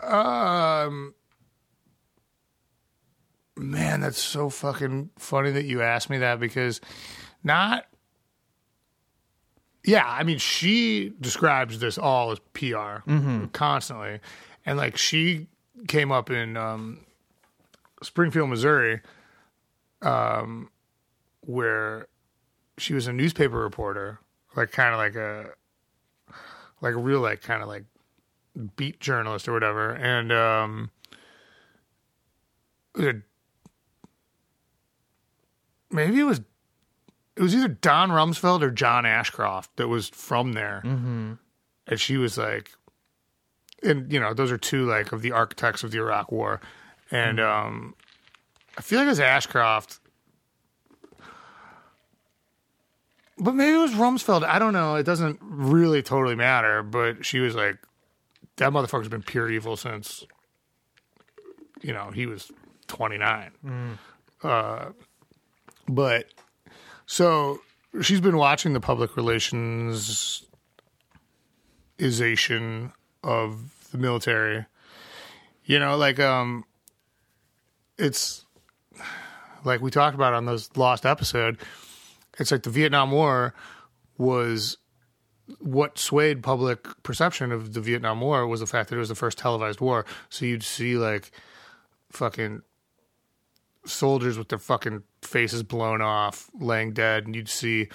Um, 0.01 1.13
man, 3.55 4.01
that's 4.01 4.21
so 4.21 4.49
fucking 4.49 5.11
funny 5.17 5.51
that 5.51 5.65
you 5.65 5.81
asked 5.81 6.09
me 6.09 6.17
that 6.19 6.39
because 6.39 6.81
not. 7.43 7.85
Yeah, 9.87 10.05
I 10.05 10.23
mean, 10.23 10.37
she 10.37 11.13
describes 11.21 11.79
this 11.79 11.97
all 11.97 12.31
as 12.31 12.39
PR 12.53 13.09
constantly, 13.53 14.19
and 14.65 14.77
like 14.77 14.97
she 14.97 15.47
came 15.87 16.11
up 16.11 16.29
in 16.29 16.57
um, 16.57 16.99
Springfield, 18.03 18.49
Missouri, 18.49 18.99
um, 20.01 20.69
where 21.41 22.07
she 22.77 22.93
was 22.93 23.07
a 23.07 23.13
newspaper 23.13 23.57
reporter, 23.57 24.19
like 24.57 24.71
kind 24.71 24.93
of 24.93 24.97
like 24.99 25.15
a 25.15 25.51
like 26.81 26.93
a 26.93 26.97
real 26.99 27.21
like 27.21 27.41
kind 27.41 27.61
of 27.63 27.69
like 27.69 27.85
beat 28.75 28.99
journalist 28.99 29.47
or 29.47 29.53
whatever, 29.53 29.91
and 29.91 30.31
um, 30.33 30.89
it 32.95 32.99
was 32.99 33.07
a- 33.07 33.21
maybe 35.89 36.19
it 36.19 36.23
was 36.23 36.41
it 37.37 37.41
was 37.41 37.55
either 37.55 37.67
Don 37.67 38.09
Rumsfeld 38.09 38.63
or 38.63 38.71
John 38.71 39.05
Ashcroft 39.05 39.75
that 39.77 39.87
was 39.87 40.09
from 40.09 40.53
there, 40.53 40.81
mm-hmm. 40.83 41.33
and 41.85 41.99
she 41.99 42.17
was 42.17 42.37
like, 42.37 42.71
and 43.83 44.11
you 44.11 44.19
know 44.19 44.33
those 44.33 44.51
are 44.51 44.57
two 44.57 44.85
like 44.85 45.11
of 45.11 45.21
the 45.21 45.31
architects 45.31 45.83
of 45.83 45.91
the 45.91 45.99
Iraq 45.99 46.31
War, 46.31 46.59
and 47.11 47.39
um, 47.39 47.95
I 48.77 48.81
feel 48.81 48.99
like 48.99 49.05
it 49.05 49.09
was 49.09 49.19
Ashcroft. 49.19 49.99
But 53.39 53.53
maybe 53.53 53.75
it 53.75 53.81
was 53.81 53.91
Rumsfeld. 53.91 54.43
I 54.43 54.57
don't 54.57 54.73
know. 54.73 54.95
It 54.95 55.03
doesn't 55.03 55.37
really 55.41 56.01
totally 56.01 56.35
matter. 56.35 56.81
But 56.81 57.23
she 57.23 57.39
was 57.39 57.53
like, 57.53 57.77
that 58.55 58.71
motherfucker's 58.71 59.09
been 59.09 59.21
pure 59.21 59.47
evil 59.47 59.77
since, 59.77 60.25
you 61.83 61.93
know, 61.93 62.09
he 62.09 62.25
was 62.25 62.51
29. 62.87 63.51
Uh, 64.41 64.85
but 65.87 66.31
so 67.07 67.61
she's 68.01 68.21
been 68.21 68.37
watching 68.37 68.73
the 68.73 68.79
public 68.79 69.15
relations 69.15 70.43
ization 71.97 72.91
of 73.23 73.89
the 73.91 73.97
military. 73.97 74.65
You 75.65 75.79
know, 75.79 75.97
like, 75.97 76.19
um, 76.19 76.63
it's 77.97 78.45
like 79.63 79.81
we 79.81 79.89
talked 79.89 80.15
about 80.15 80.33
on 80.33 80.45
those 80.45 80.69
lost 80.75 81.05
episode. 81.05 81.57
It's 82.37 82.51
like 82.51 82.63
the 82.63 82.69
Vietnam 82.69 83.11
War 83.11 83.53
was 84.17 84.77
what 85.59 85.97
swayed 85.97 86.43
public 86.43 86.85
perception 87.03 87.51
of 87.51 87.73
the 87.73 87.81
Vietnam 87.81 88.19
War 88.21 88.45
was 88.45 88.59
the 88.59 88.67
fact 88.67 88.89
that 88.89 88.95
it 88.95 88.99
was 88.99 89.09
the 89.09 89.15
first 89.15 89.37
televised 89.37 89.79
war. 89.79 90.05
So 90.29 90.45
you'd 90.45 90.63
see 90.63 90.97
like 90.97 91.31
fucking 92.11 92.63
soldiers 93.85 94.37
with 94.37 94.49
their 94.49 94.59
fucking 94.59 95.03
faces 95.27 95.63
blown 95.63 96.01
off, 96.01 96.49
laying 96.59 96.93
dead, 96.93 97.25
and 97.25 97.35
you'd 97.35 97.49
see 97.49 97.89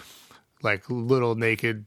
like 0.63 0.89
little 0.89 1.35
naked 1.35 1.85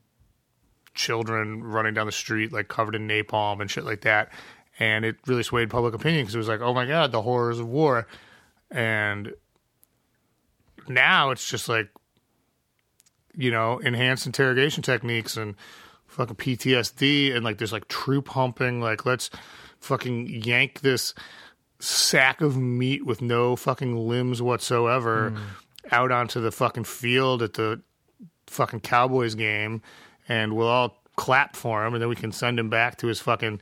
children 0.94 1.64
running 1.64 1.94
down 1.94 2.06
the 2.06 2.12
street, 2.12 2.52
like 2.52 2.68
covered 2.68 2.96
in 2.96 3.08
napalm 3.08 3.62
and 3.62 3.70
shit 3.70 3.86
like 3.86 4.02
that. 4.02 4.32
And 4.80 5.06
it 5.06 5.16
really 5.26 5.44
swayed 5.44 5.70
public 5.70 5.94
opinion 5.94 6.24
because 6.24 6.36
it 6.36 6.40
was 6.40 6.48
like, 6.48 6.62
oh 6.62 6.74
my 6.74 6.86
god, 6.86 7.12
the 7.12 7.22
horrors 7.22 7.60
of 7.60 7.68
war. 7.68 8.08
and 8.72 9.34
now 10.88 11.32
it's 11.32 11.50
just 11.50 11.68
like 11.68 11.90
you 13.36 13.52
know 13.52 13.80
enhanced 13.80 14.26
interrogation 14.26 14.84
techniques 14.84 15.38
and 15.38 15.56
fucking 16.08 16.36
PTSD 16.36 17.36
and 17.36 17.44
like 17.44 17.58
there's 17.58 17.74
like 17.74 17.88
troop 17.88 18.30
humping 18.30 18.82
like 18.82 19.06
let's 19.06 19.30
fucking 19.80 20.28
yank 20.28 20.82
this 20.82 21.14
sack 21.86 22.42
of 22.42 22.58
meat 22.58 23.06
with 23.06 23.22
no 23.22 23.56
fucking 23.56 23.96
limbs 24.08 24.42
whatsoever 24.42 25.34
out 25.92 26.12
onto 26.12 26.42
the 26.42 26.52
fucking 26.52 26.84
field 26.84 27.42
at 27.44 27.54
the 27.54 27.82
fucking 28.48 28.80
Cowboys 28.80 29.36
game 29.36 29.82
and 30.28 30.56
we'll 30.56 30.68
all 30.68 30.98
clap 31.16 31.56
for 31.56 31.86
him 31.86 31.94
and 31.94 32.02
then 32.02 32.10
we 32.10 32.16
can 32.16 32.32
send 32.32 32.60
him 32.60 32.70
back 32.70 32.98
to 32.98 33.08
his 33.08 33.20
fucking 33.20 33.62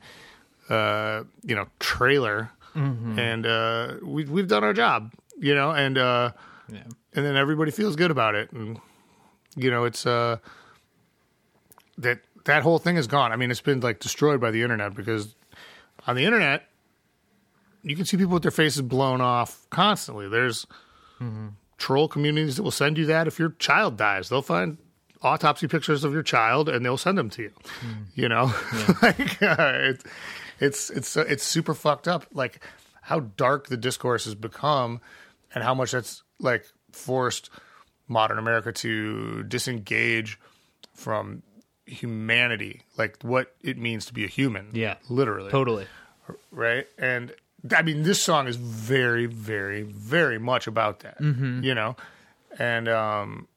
uh 0.70 1.22
you 1.42 1.54
know 1.54 1.66
trailer. 1.78 2.50
And 2.74 3.46
uh 3.46 3.94
we 4.02 4.24
we've 4.24 4.48
done 4.48 4.64
our 4.64 4.72
job 4.72 5.12
you 5.38 5.54
know 5.54 5.70
and 5.72 5.96
uh 5.98 6.32
Yeah. 6.68 6.78
and 7.14 7.24
then 7.26 7.36
everybody 7.36 7.70
feels 7.70 7.94
good 7.94 8.10
about 8.10 8.34
it. 8.34 8.50
And 8.52 8.80
you 9.56 9.70
know 9.70 9.84
it's 9.84 10.06
uh 10.06 10.38
that 11.98 12.20
that 12.44 12.62
whole 12.62 12.78
thing 12.78 12.96
is 12.96 13.06
gone. 13.06 13.32
I 13.32 13.36
mean 13.36 13.50
it's 13.50 13.60
been 13.60 13.80
like 13.80 14.00
destroyed 14.00 14.40
by 14.40 14.50
the 14.50 14.62
internet 14.62 14.94
because 14.94 15.34
on 16.06 16.16
the 16.16 16.24
internet 16.24 16.68
you 17.84 17.94
can 17.96 18.04
see 18.04 18.16
people 18.16 18.32
with 18.34 18.42
their 18.42 18.50
faces 18.50 18.82
blown 18.82 19.20
off 19.20 19.66
constantly 19.70 20.28
there's 20.28 20.66
troll 21.78 22.06
communities 22.08 22.56
that 22.56 22.62
will 22.62 22.70
send 22.70 22.98
you 22.98 23.06
that 23.06 23.26
if 23.26 23.38
your 23.38 23.50
child 23.58 23.96
dies 23.96 24.28
they'll 24.28 24.42
find 24.42 24.76
autopsy 25.22 25.66
pictures 25.66 26.04
of 26.04 26.12
your 26.12 26.22
child 26.22 26.68
and 26.68 26.84
they'll 26.84 26.98
send 26.98 27.16
them 27.16 27.30
to 27.30 27.42
you 27.42 27.50
you 28.14 28.28
know 28.28 28.52
like 29.02 29.42
uh, 29.42 29.72
it, 29.74 30.02
it's 30.60 30.90
it's 30.90 31.16
uh, 31.16 31.24
it's 31.28 31.42
super 31.44 31.72
fucked 31.74 32.06
up 32.08 32.26
like 32.34 32.60
how 33.02 33.20
dark 33.20 33.68
the 33.68 33.76
discourse 33.76 34.24
has 34.24 34.34
become 34.34 35.00
and 35.54 35.64
how 35.64 35.74
much 35.74 35.92
that's 35.92 36.22
like 36.40 36.66
forced 36.92 37.48
modern 38.08 38.38
america 38.38 38.70
to 38.72 39.42
disengage 39.44 40.38
from 40.94 41.42
humanity 41.86 42.82
like 42.98 43.16
what 43.22 43.54
it 43.62 43.78
means 43.78 44.06
to 44.06 44.12
be 44.14 44.24
a 44.24 44.28
human 44.28 44.68
Yeah. 44.72 44.96
literally 45.08 45.50
Totally. 45.50 45.86
right? 46.50 46.86
And 46.98 47.32
I 47.70 47.82
mean, 47.82 48.02
this 48.02 48.22
song 48.22 48.46
is 48.48 48.56
very, 48.56 49.26
very, 49.26 49.82
very 49.82 50.38
much 50.38 50.66
about 50.66 51.00
that, 51.00 51.16
you 51.20 51.74
know. 51.74 51.96
And 52.58 52.88
um, 52.88 53.48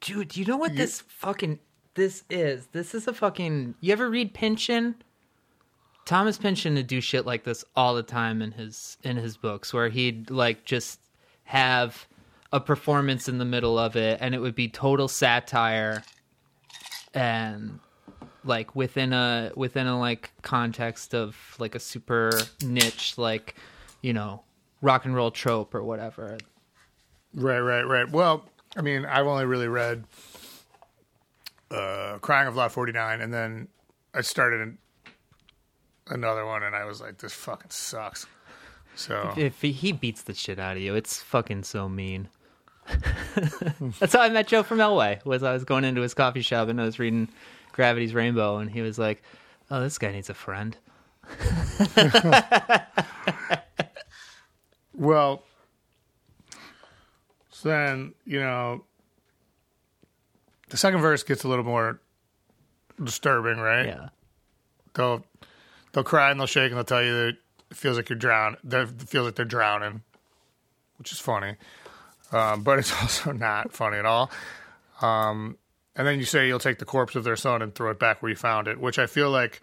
Dude, 0.00 0.28
do 0.28 0.40
you 0.40 0.46
know 0.46 0.56
what 0.56 0.74
this 0.74 1.00
fucking 1.00 1.60
this 1.94 2.24
is? 2.28 2.66
This 2.72 2.94
is 2.94 3.06
a 3.06 3.14
fucking. 3.14 3.74
You 3.80 3.92
ever 3.92 4.10
read 4.10 4.34
Pynchon? 4.34 4.96
Thomas 6.04 6.36
Pynchon 6.38 6.74
would 6.74 6.88
do 6.88 7.00
shit 7.00 7.24
like 7.24 7.44
this 7.44 7.64
all 7.76 7.94
the 7.94 8.02
time 8.02 8.42
in 8.42 8.52
his 8.52 8.96
in 9.04 9.16
his 9.16 9.36
books, 9.36 9.72
where 9.72 9.88
he'd 9.88 10.30
like 10.30 10.64
just 10.64 10.98
have 11.44 12.06
a 12.52 12.60
performance 12.60 13.28
in 13.28 13.38
the 13.38 13.44
middle 13.44 13.78
of 13.78 13.94
it, 13.94 14.18
and 14.20 14.34
it 14.34 14.38
would 14.40 14.56
be 14.56 14.68
total 14.68 15.06
satire, 15.06 16.02
and 17.14 17.78
like 18.44 18.74
within 18.76 19.12
a 19.12 19.52
within 19.56 19.86
a 19.86 19.98
like 19.98 20.30
context 20.42 21.14
of 21.14 21.36
like 21.58 21.74
a 21.74 21.80
super 21.80 22.30
niche 22.62 23.16
like 23.18 23.54
you 24.00 24.12
know 24.12 24.42
rock 24.80 25.04
and 25.04 25.14
roll 25.14 25.30
trope 25.30 25.74
or 25.74 25.82
whatever. 25.82 26.38
right, 27.34 27.60
right, 27.60 27.82
right. 27.82 28.10
Well, 28.10 28.44
I 28.76 28.82
mean, 28.82 29.04
I've 29.06 29.26
only 29.26 29.44
really 29.44 29.68
read 29.68 30.04
uh, 31.70 32.18
"Crying 32.20 32.48
of 32.48 32.56
Lot 32.56 32.72
49," 32.72 33.20
and 33.20 33.32
then 33.32 33.68
I 34.14 34.20
started 34.20 34.60
an, 34.60 34.78
another 36.08 36.44
one, 36.44 36.62
and 36.62 36.74
I 36.74 36.84
was 36.84 37.00
like, 37.00 37.18
"This 37.18 37.32
fucking 37.32 37.70
sucks." 37.70 38.26
So 38.94 39.32
if 39.36 39.62
he- 39.62 39.72
he 39.72 39.92
beats 39.92 40.22
the 40.22 40.34
shit 40.34 40.58
out 40.58 40.76
of 40.76 40.82
you, 40.82 40.94
it's 40.94 41.22
fucking 41.22 41.62
so 41.64 41.88
mean. 41.88 42.28
That's 44.00 44.12
how 44.12 44.20
I 44.20 44.28
met 44.28 44.48
Joe 44.48 44.62
from 44.62 44.78
Elway. 44.78 45.24
Was 45.24 45.42
I 45.42 45.52
was 45.52 45.64
going 45.64 45.84
into 45.84 46.02
his 46.02 46.14
coffee 46.14 46.42
shop 46.42 46.68
and 46.68 46.80
I 46.80 46.84
was 46.84 46.98
reading 46.98 47.28
Gravity's 47.72 48.14
Rainbow, 48.14 48.58
and 48.58 48.70
he 48.70 48.80
was 48.82 48.98
like, 48.98 49.22
"Oh, 49.70 49.80
this 49.80 49.98
guy 49.98 50.12
needs 50.12 50.30
a 50.30 50.34
friend." 50.34 50.76
Well, 54.94 55.42
so 57.50 57.68
then, 57.70 58.14
you 58.26 58.38
know, 58.38 58.84
the 60.68 60.76
second 60.76 61.00
verse 61.00 61.22
gets 61.22 61.44
a 61.44 61.48
little 61.48 61.64
more 61.64 61.98
disturbing, 63.02 63.58
right? 63.58 63.86
Yeah, 63.86 64.08
They'll 64.94 65.24
they'll 65.92 66.04
cry 66.04 66.30
and 66.30 66.38
they'll 66.38 66.46
shake 66.46 66.70
and 66.70 66.76
they'll 66.76 66.84
tell 66.84 67.02
you 67.02 67.14
that 67.14 67.36
it 67.70 67.76
feels 67.76 67.96
like 67.96 68.10
you're 68.10 68.18
drowning. 68.18 68.58
It 68.70 68.88
feels 69.08 69.24
like 69.26 69.34
they're 69.34 69.44
drowning, 69.46 70.02
which 70.98 71.10
is 71.10 71.18
funny, 71.18 71.56
um, 72.30 72.62
but 72.62 72.78
it's 72.78 72.92
also 73.00 73.32
not 73.32 73.72
funny 73.72 73.96
at 73.96 74.04
all. 74.06 74.30
Um, 75.00 75.56
and 75.96 76.06
then 76.06 76.18
you 76.18 76.24
say 76.24 76.46
you'll 76.46 76.58
take 76.58 76.78
the 76.78 76.84
corpse 76.84 77.14
of 77.14 77.24
their 77.24 77.36
son 77.36 77.62
and 77.62 77.74
throw 77.74 77.90
it 77.90 77.98
back 77.98 78.22
where 78.22 78.30
you 78.30 78.36
found 78.36 78.68
it, 78.68 78.80
which 78.80 78.98
I 78.98 79.06
feel 79.06 79.30
like 79.30 79.60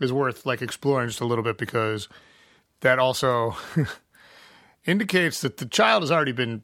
is 0.00 0.12
worth 0.12 0.46
like 0.46 0.62
exploring 0.62 1.08
just 1.08 1.20
a 1.20 1.26
little 1.26 1.44
bit 1.44 1.58
because 1.58 2.08
that 2.80 2.98
also 2.98 3.56
indicates 4.86 5.40
that 5.42 5.58
the 5.58 5.66
child 5.66 6.02
has 6.02 6.10
already 6.10 6.32
been 6.32 6.62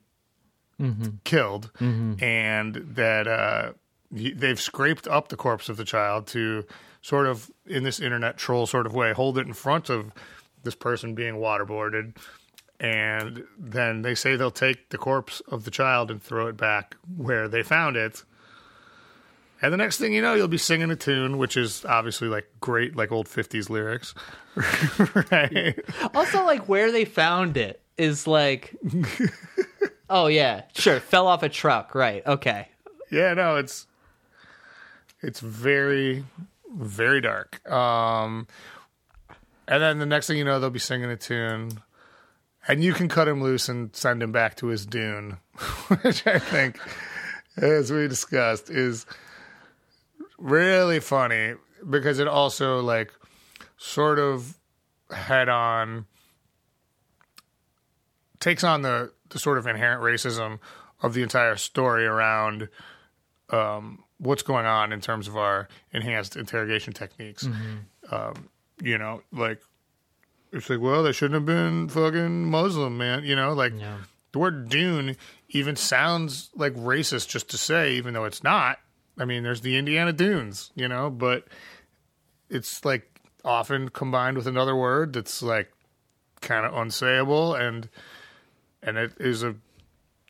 killed 1.24 1.70
and 2.20 2.74
that 2.96 3.26
uh, 3.26 3.72
they've 4.10 4.60
scraped 4.60 5.06
up 5.08 5.28
the 5.28 5.36
corpse 5.36 5.68
of 5.68 5.76
the 5.76 5.84
child 5.84 6.26
to 6.28 6.64
sort 7.00 7.26
of 7.26 7.50
in 7.66 7.82
this 7.82 8.00
internet 8.00 8.36
troll 8.36 8.66
sort 8.66 8.84
of 8.86 8.94
way 8.94 9.12
hold 9.12 9.38
it 9.38 9.46
in 9.46 9.52
front 9.54 9.88
of 9.88 10.12
this 10.64 10.74
person 10.74 11.14
being 11.14 11.36
waterboarded. 11.36 12.16
And 12.78 13.44
then 13.58 14.02
they 14.02 14.14
say 14.14 14.36
they'll 14.36 14.50
take 14.50 14.90
the 14.90 14.98
corpse 14.98 15.40
of 15.48 15.64
the 15.64 15.70
child 15.70 16.10
and 16.10 16.22
throw 16.22 16.46
it 16.48 16.56
back 16.58 16.96
where 17.16 17.48
they 17.48 17.62
found 17.62 17.96
it 17.96 18.22
and 19.62 19.72
the 19.72 19.76
next 19.76 19.98
thing 19.98 20.12
you 20.12 20.22
know 20.22 20.34
you'll 20.34 20.48
be 20.48 20.58
singing 20.58 20.90
a 20.90 20.96
tune 20.96 21.38
which 21.38 21.56
is 21.56 21.84
obviously 21.84 22.28
like 22.28 22.46
great 22.60 22.96
like 22.96 23.12
old 23.12 23.26
50s 23.26 23.70
lyrics. 23.70 24.14
Right. 25.30 25.78
Also, 26.14 26.44
like 26.46 26.66
where 26.66 26.90
they 26.90 27.04
found 27.04 27.58
it 27.58 27.82
is 27.98 28.26
like, 28.26 28.74
oh 30.10 30.28
yeah, 30.28 30.62
sure, 30.74 30.98
fell 31.00 31.26
off 31.26 31.42
a 31.42 31.50
truck, 31.50 31.94
right? 31.94 32.26
Okay, 32.26 32.68
yeah 33.10 33.34
no 33.34 33.56
it's 33.56 33.86
it's 35.20 35.40
very 35.40 36.24
very 36.74 37.20
dark. 37.20 37.66
Um 37.70 38.46
and 39.68 39.82
then 39.82 39.98
the 39.98 40.06
next 40.06 40.26
thing 40.26 40.38
you 40.38 40.44
know 40.44 40.58
they'll 40.60 40.70
be 40.70 40.78
singing 40.78 41.10
a 41.10 41.16
tune 41.16 41.82
and 42.68 42.82
you 42.82 42.92
can 42.92 43.08
cut 43.08 43.28
him 43.28 43.42
loose 43.42 43.68
and 43.68 43.94
send 43.94 44.22
him 44.22 44.32
back 44.32 44.56
to 44.56 44.66
his 44.68 44.86
dune 44.86 45.38
which 46.02 46.26
i 46.26 46.38
think 46.38 46.78
as 47.56 47.92
we 47.92 48.06
discussed 48.08 48.70
is 48.70 49.06
really 50.38 51.00
funny 51.00 51.54
because 51.88 52.18
it 52.18 52.28
also 52.28 52.80
like 52.80 53.12
sort 53.76 54.18
of 54.18 54.56
head 55.10 55.48
on 55.48 56.06
takes 58.40 58.64
on 58.64 58.82
the 58.82 59.12
the 59.30 59.38
sort 59.38 59.58
of 59.58 59.66
inherent 59.66 60.02
racism 60.02 60.58
of 61.02 61.14
the 61.14 61.22
entire 61.22 61.56
story 61.56 62.06
around 62.06 62.68
um, 63.50 64.02
what's 64.18 64.42
going 64.42 64.66
on 64.66 64.92
in 64.92 65.00
terms 65.00 65.28
of 65.28 65.36
our 65.36 65.68
enhanced 65.92 66.36
interrogation 66.36 66.92
techniques. 66.92 67.46
Um, 68.10 68.48
you 68.82 68.96
know, 68.98 69.22
like 69.32 69.60
it's 70.52 70.70
like, 70.70 70.80
well, 70.80 71.02
they 71.02 71.12
shouldn't 71.12 71.34
have 71.34 71.46
been 71.46 71.88
fucking 71.88 72.48
Muslim, 72.50 72.96
man. 72.96 73.24
You 73.24 73.36
know, 73.36 73.52
like 73.52 73.72
Yeah. 73.76 73.98
the 74.32 74.38
word 74.38 74.68
Dune 74.68 75.16
even 75.50 75.76
sounds 75.76 76.50
like 76.54 76.74
racist 76.74 77.28
just 77.28 77.50
to 77.50 77.58
say, 77.58 77.94
even 77.94 78.14
though 78.14 78.24
it's 78.24 78.42
not. 78.44 78.78
I 79.18 79.24
mean, 79.24 79.42
there's 79.42 79.62
the 79.62 79.76
Indiana 79.76 80.12
Dunes, 80.12 80.70
you 80.74 80.88
know, 80.88 81.10
but 81.10 81.46
it's 82.50 82.84
like 82.84 83.20
often 83.44 83.88
combined 83.88 84.36
with 84.36 84.46
another 84.46 84.74
word 84.76 85.12
that's 85.12 85.42
like 85.42 85.72
kind 86.40 86.66
of 86.66 86.72
unsayable 86.72 87.58
and 87.58 87.88
and 88.82 88.96
it 88.98 89.12
is 89.18 89.42
a 89.42 89.54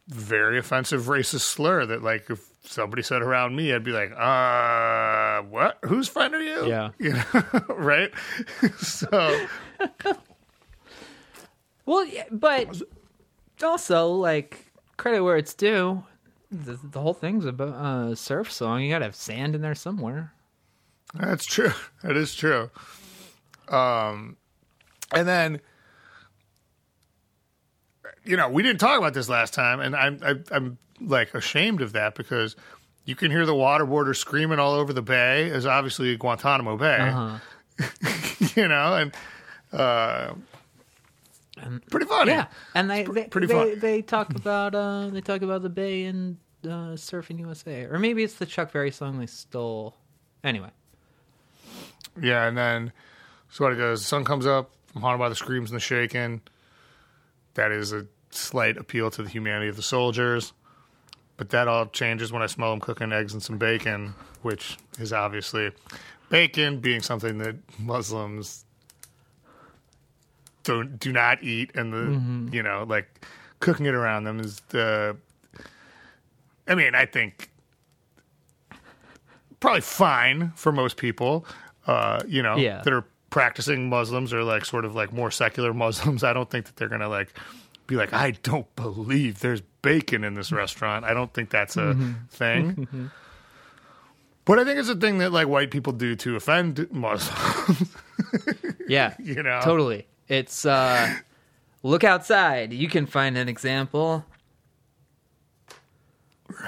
very 0.09 0.59
offensive 0.59 1.03
racist 1.05 1.41
slur 1.41 1.85
that 1.85 2.03
like 2.03 2.31
if 2.31 2.41
somebody 2.63 3.03
said 3.03 3.23
around 3.23 3.57
me 3.57 3.73
i'd 3.73 3.83
be 3.83 3.91
like 3.91 4.13
uh 4.17 5.41
what 5.43 5.79
whose 5.85 6.09
friend 6.09 6.35
are 6.35 6.43
you 6.43 6.67
Yeah. 6.69 6.91
you 6.99 7.13
know 7.15 7.63
right 7.71 8.13
so 8.79 9.47
Well, 11.87 12.05
yeah, 12.05 12.25
but 12.31 12.83
also 13.63 14.09
like 14.09 14.67
credit 14.97 15.23
where 15.23 15.37
it's 15.37 15.55
due. 15.55 16.05
The, 16.51 16.79
the 16.83 17.01
whole 17.01 17.15
thing's 17.15 17.45
about 17.45 17.69
a 17.69 18.11
uh, 18.13 18.15
surf 18.15 18.53
song. 18.53 18.83
You 18.83 18.91
gotta 18.91 19.05
have 19.07 19.17
sand 19.17 19.55
in 19.55 19.63
there 19.63 19.75
somewhere. 19.75 20.33
That's 21.15 21.45
true. 21.47 21.73
That 22.03 22.17
is 22.17 22.35
true. 22.35 22.71
Um, 23.69 24.37
and 25.13 25.27
then, 25.27 25.61
you 28.25 28.37
know, 28.37 28.49
we 28.49 28.63
didn't 28.63 28.79
talk 28.81 28.99
about 28.99 29.15
this 29.15 29.29
last 29.29 29.55
time, 29.55 29.81
and 29.81 29.97
I'm 29.97 30.21
I, 30.23 30.35
I'm 30.55 30.79
like 31.01 31.35
ashamed 31.35 31.83
of 31.83 31.93
that 31.93 32.15
because 32.15 32.55
you 33.05 33.15
can 33.17 33.31
hear 33.31 33.45
the 33.47 33.53
waterboarder 33.55 34.15
screaming 34.17 34.59
all 34.59 34.73
over 34.75 34.93
the 34.93 35.03
bay, 35.03 35.51
as 35.51 35.67
obviously 35.67 36.17
Guantanamo 36.17 36.77
Bay, 36.77 36.99
Uh-huh. 36.99 37.39
you 38.57 38.69
know, 38.69 38.95
and 38.97 39.13
uh, 39.73 40.35
Pretty 41.91 42.07
funny. 42.07 42.33
Yeah, 42.33 42.47
and 42.75 42.91
they 42.91 43.05
they, 43.05 43.25
pretty 43.25 43.47
they, 43.47 43.55
fun. 43.55 43.79
they 43.79 44.03
talk 44.03 44.35
about 44.35 44.75
uh 44.75 45.09
they 45.09 45.21
talk 45.23 45.43
about 45.43 45.63
the 45.63 45.71
bay 45.71 46.05
and 46.05 46.37
uh, 46.65 46.97
surfing 46.97 47.39
USA, 47.41 47.85
or 47.85 47.99
maybe 47.99 48.23
it's 48.23 48.35
the 48.35 48.47
Chuck 48.47 48.73
Berry 48.73 48.91
song 48.91 49.19
they 49.19 49.27
stole. 49.27 49.97
Anyway, 50.45 50.71
Yeah, 52.21 52.47
and 52.47 52.57
then 52.57 52.93
so 53.49 53.65
what 53.65 53.73
it 53.73 53.77
goes, 53.77 54.01
the 54.01 54.07
sun 54.07 54.25
comes 54.25 54.47
up, 54.47 54.71
I'm 54.95 55.01
haunted 55.01 55.19
by 55.19 55.29
the 55.29 55.35
screams 55.35 55.71
and 55.71 55.77
the 55.77 55.81
shaking. 55.81 56.43
That 57.55 57.73
is 57.73 57.93
a 57.93 58.07
slight 58.31 58.77
appeal 58.77 59.11
to 59.13 59.23
the 59.23 59.29
humanity 59.31 59.69
of 59.69 59.77
the 59.77 59.83
soldiers. 59.83 60.53
But 61.39 61.51
that 61.51 61.69
all 61.69 61.87
changes 61.87 62.33
when 62.33 62.43
I 62.43 62.47
smell 62.47 62.71
them 62.71 62.81
cooking 62.81 63.13
eggs 63.13 63.33
and 63.33 63.43
some 63.43 63.57
bacon, 63.59 64.15
which 64.43 64.77
is 64.99 65.13
obviously 65.13 65.73
bacon 66.29 66.81
being 66.81 67.01
something 67.01 67.39
that 67.39 67.57
Muslims 67.79 68.65
don't 70.67 70.99
do 70.99 71.13
not 71.13 71.43
eat 71.43 71.71
and 71.75 71.93
the 71.93 71.97
mm-hmm. 71.97 72.49
you 72.53 72.63
know, 72.63 72.85
like 72.89 73.25
cooking 73.61 73.87
it 73.87 73.95
around 73.95 74.25
them 74.25 74.41
is 74.41 74.61
the 74.69 75.17
I 76.69 76.75
mean, 76.75 76.95
I 76.95 77.07
think 77.07 77.51
probably 79.61 79.81
fine 79.81 80.53
for 80.57 80.73
most 80.73 80.97
people, 80.97 81.47
uh, 81.87 82.21
you 82.27 82.43
know, 82.43 82.57
Yeah. 82.57 82.83
that 82.83 82.93
are 82.93 83.05
practicing 83.31 83.89
Muslims 83.89 84.33
or 84.33 84.43
like 84.43 84.65
sort 84.65 84.85
of 84.85 84.95
like 84.95 85.13
more 85.13 85.31
secular 85.31 85.73
Muslims. 85.87 86.25
I 86.25 86.33
don't 86.33 86.51
think 86.51 86.67
that 86.67 86.77
they're 86.77 86.89
gonna 86.89 87.09
like 87.09 87.33
be 87.87 87.95
like, 87.97 88.13
I 88.13 88.33
don't 88.43 88.75
believe 88.75 89.41
there's 89.41 89.63
bacon 89.83 90.25
in 90.25 90.35
this 90.35 90.51
restaurant. 90.51 91.05
I 91.05 91.15
don't 91.15 91.33
think 91.33 91.51
that's 91.51 91.77
a 91.77 91.95
mm-hmm. 91.95 92.13
thing. 92.31 92.75
Mm-hmm. 92.75 93.07
But 94.45 94.61
I 94.61 94.65
think 94.65 94.79
it's 94.79 94.89
a 94.89 94.97
thing 94.97 95.19
that 95.19 95.33
like 95.33 95.49
white 95.49 95.71
people 95.71 95.93
do 95.93 96.17
to 96.17 96.37
offend 96.37 96.89
Muslims. 96.93 97.95
yeah, 98.89 99.15
You 99.19 99.43
know. 99.43 99.61
totally. 99.63 100.07
It's 100.29 100.67
uh, 100.67 101.17
look 101.83 102.05
outside. 102.05 102.73
You 102.73 102.89
can 102.89 103.07
find 103.07 103.37
an 103.37 103.49
example. 103.49 104.25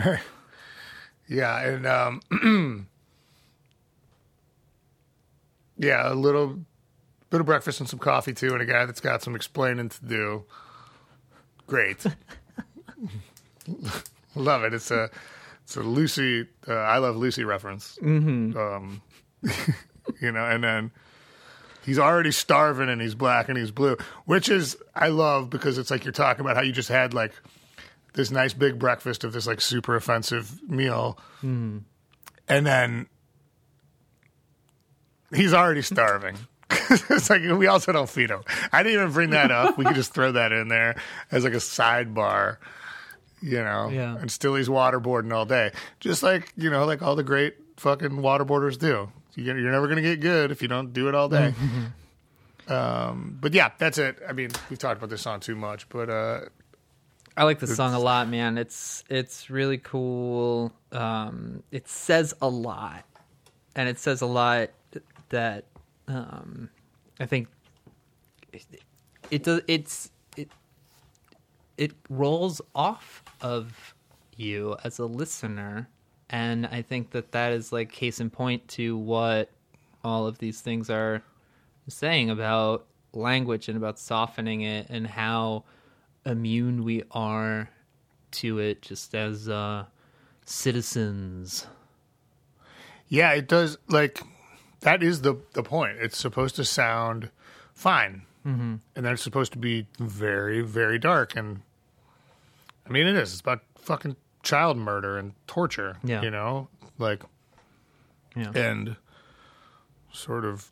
Right. 0.05 0.21
Yeah, 1.31 1.61
and 1.61 1.87
um, 1.87 2.23
yeah, 5.77 6.11
a 6.11 6.15
little 6.15 6.61
bit 7.29 7.41
of 7.41 7.47
breakfast 7.47 7.81
and 7.81 7.89
some 7.89 7.99
coffee 7.99 8.33
too, 8.33 8.55
and 8.55 8.63
a 8.63 8.65
guy 8.65 8.87
that's 8.87 9.03
got 9.03 9.23
some 9.23 9.37
explaining 9.37 9.91
to 9.91 10.05
do. 10.07 10.45
Great, 11.67 12.07
love 14.35 14.65
it. 14.65 14.73
It's 14.73 14.91
a 14.91 15.11
it's 15.65 15.77
a 15.77 15.83
Lucy, 15.83 16.47
uh, 16.67 16.73
I 16.73 16.97
love 16.97 17.17
Lucy 17.17 17.45
reference. 17.45 17.99
Mm-hmm. 18.03 18.57
Um, 18.57 19.03
you 20.23 20.33
know, 20.33 20.47
and 20.47 20.65
then 20.65 20.91
he's 21.85 21.99
already 21.99 22.33
starving 22.33 22.89
and 22.89 23.01
he's 23.01 23.15
black 23.15 23.49
and 23.49 23.59
he's 23.59 23.71
blue, 23.71 23.97
which 24.25 24.49
is 24.49 24.77
I 24.95 25.09
love 25.09 25.51
because 25.51 25.79
it's 25.79 25.91
like 25.91 26.05
you're 26.05 26.13
talking 26.13 26.41
about 26.41 26.57
how 26.57 26.63
you 26.63 26.73
just 26.73 26.89
had 26.89 27.15
like 27.15 27.33
this 28.15 28.31
nice 28.31 28.53
big 28.53 28.79
breakfast 28.79 29.25
of 29.25 29.33
this 29.33 29.47
like 29.47 29.61
super 29.61 29.97
offensive 29.97 30.61
meal, 30.69 31.19
hmm. 31.41 31.79
and 32.49 32.67
then 32.67 33.07
he's 35.33 35.55
already 35.55 35.83
starving. 35.83 36.37
it's 36.91 37.31
like 37.31 37.43
we 37.43 37.67
also 37.67 37.93
don't 37.93 38.09
feed 38.09 38.31
him. 38.31 38.43
I 38.73 38.83
didn't 38.83 39.01
even 39.01 39.13
bring 39.13 39.31
that 39.31 39.51
up. 39.51 39.79
We 39.79 39.85
could 39.85 39.95
just 39.95 40.13
throw 40.13 40.33
that 40.33 40.53
in 40.53 40.69
there 40.69 40.97
as 41.31 41.45
like 41.45 41.55
a 41.55 41.57
sidebar, 41.57 42.59
you 43.41 43.63
know. 43.63 43.89
Yeah. 43.89 44.17
And 44.17 44.31
still 44.31 44.55
he's 44.55 44.69
waterboarding 44.69 45.33
all 45.33 45.47
day, 45.47 45.73
just 46.01 46.23
like 46.23 46.53
you 46.57 46.71
know, 46.71 46.85
like 46.85 47.03
all 47.03 47.17
the 47.17 47.25
great 47.25 47.57
fucking 47.77 48.11
waterboarders 48.11 48.79
do. 48.79 49.11
You- 49.39 49.55
You're 49.57 49.73
never 49.73 49.87
gonna 49.89 50.03
get 50.03 50.21
good 50.21 50.51
if 50.51 50.63
you 50.63 50.69
don't 50.69 50.93
do 50.93 51.09
it 51.09 51.15
all 51.15 51.29
day. 51.29 51.55
um, 52.69 53.39
but 53.41 53.55
yeah, 53.55 53.71
that's 53.79 53.99
it. 53.99 54.19
I 54.29 54.33
mean, 54.33 54.51
we've 54.69 54.79
talked 54.79 54.99
about 54.99 55.11
this 55.11 55.23
song 55.23 55.41
too 55.41 55.55
much, 55.57 55.89
but 55.89 56.11
uh, 56.11 56.41
I 57.37 57.45
like 57.45 57.61
the 57.61 57.67
song 57.69 57.95
a 57.95 57.99
lot, 57.99 58.29
man. 58.29 58.59
It's 58.59 59.05
it's 59.09 59.49
really 59.49 59.79
cool. 59.79 60.73
Um, 60.93 61.63
it 61.71 61.89
says 61.89 62.35
a 62.43 62.49
lot, 62.49 63.05
and 63.77 63.89
it 63.89 63.99
says 63.99 64.21
a 64.23 64.27
lot 64.27 64.71
that 65.31 65.65
um, 66.09 66.69
I 67.21 67.27
think 67.27 67.49
it, 68.53 68.67
it 69.31 69.43
does. 69.45 69.61
It's 69.69 70.11
it 70.37 70.51
it 71.77 71.93
rolls 72.11 72.61
off 72.75 73.23
of 73.41 73.95
you 74.37 74.77
as 74.85 74.99
a 74.99 75.07
listener, 75.07 75.89
and 76.31 76.67
I 76.67 76.83
think 76.83 77.11
that 77.13 77.33
that 77.33 77.53
is 77.53 77.73
like 77.73 77.91
case 77.91 78.21
in 78.21 78.31
point 78.31 78.69
to 78.69 78.97
what 78.97 79.51
all 80.05 80.27
of 80.27 80.39
these 80.39 80.61
things 80.61 80.91
are 80.91 81.23
saying 81.89 82.31
about 82.31 82.87
language 83.13 83.69
and 83.69 83.77
about 83.77 83.99
softening 83.99 84.61
it 84.61 84.87
and 84.91 85.07
how 85.07 85.65
immune 86.25 86.85
we 86.85 87.03
are 87.11 87.71
to 88.31 88.59
it 88.59 88.83
just 88.83 89.15
as 89.15 89.49
uh, 89.49 89.85
citizens. 90.45 91.67
Yeah, 93.09 93.33
it 93.33 93.49
does. 93.49 93.79
Like 93.89 94.23
that 94.81 95.03
is 95.03 95.23
the 95.23 95.37
the 95.55 95.63
point. 95.63 95.99
It's 95.99 96.19
supposed 96.19 96.57
to 96.57 96.65
sound 96.65 97.31
fine, 97.73 98.23
mm-hmm. 98.47 98.77
and 98.95 99.07
then 99.07 99.13
it's 99.13 99.23
supposed 99.23 99.53
to 99.53 99.59
be 99.59 99.87
very 99.99 100.61
very 100.61 100.99
dark. 100.99 101.35
And 101.37 101.63
I 102.87 102.91
mean, 102.91 103.07
it 103.07 103.17
is. 103.17 103.33
It's 103.33 103.41
about 103.41 103.63
fucking 103.79 104.17
child 104.43 104.77
murder 104.77 105.19
and 105.19 105.33
torture. 105.47 105.97
Yeah. 106.05 106.23
you 106.23 106.31
know, 106.31 106.69
like 106.99 107.23
Yeah. 108.37 108.51
and 108.55 108.97
sort 110.13 110.45
of 110.45 110.71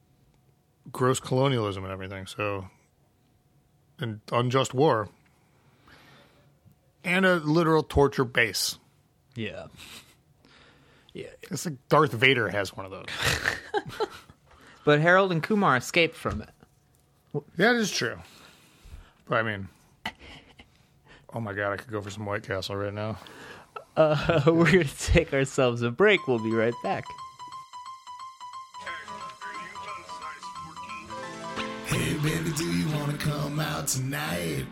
gross 0.92 1.20
colonialism 1.20 1.84
and 1.84 1.92
everything. 1.92 2.26
So 2.26 2.66
and 3.98 4.20
unjust 4.32 4.74
war 4.74 5.08
and 7.04 7.24
a 7.26 7.36
literal 7.36 7.82
torture 7.82 8.24
base. 8.24 8.78
Yeah. 9.34 9.66
Yeah. 11.14 11.28
It's 11.50 11.64
like 11.66 11.76
Darth 11.88 12.12
Vader 12.12 12.48
has 12.48 12.74
one 12.76 12.86
of 12.86 12.92
those. 12.92 13.06
But 14.84 15.00
Harold 15.00 15.32
and 15.32 15.42
Kumar 15.42 15.76
escaped 15.76 16.14
from 16.14 16.42
it. 16.42 16.50
That 17.56 17.74
is 17.74 17.90
true. 17.90 18.18
But 19.28 19.38
I 19.38 19.42
mean, 19.42 19.68
oh 21.34 21.40
my 21.40 21.54
god, 21.54 21.72
I 21.72 21.76
could 21.76 21.90
go 21.90 22.00
for 22.00 22.08
some 22.08 22.24
White 22.24 22.44
Castle 22.44 22.76
right 22.76 22.94
now. 22.94 23.18
Uh, 23.96 24.42
we're 24.46 24.70
going 24.70 24.86
to 24.86 24.98
take 24.98 25.32
ourselves 25.32 25.82
a 25.82 25.90
break. 25.90 26.26
We'll 26.28 26.38
be 26.38 26.52
right 26.52 26.74
back. 26.82 27.04
Hey, 31.86 32.14
baby, 32.18 32.50
do 32.56 32.64
you 32.64 32.88
want 32.96 33.18
to 33.18 33.26
come 33.26 33.58
out 33.58 33.88
tonight? 33.88 34.66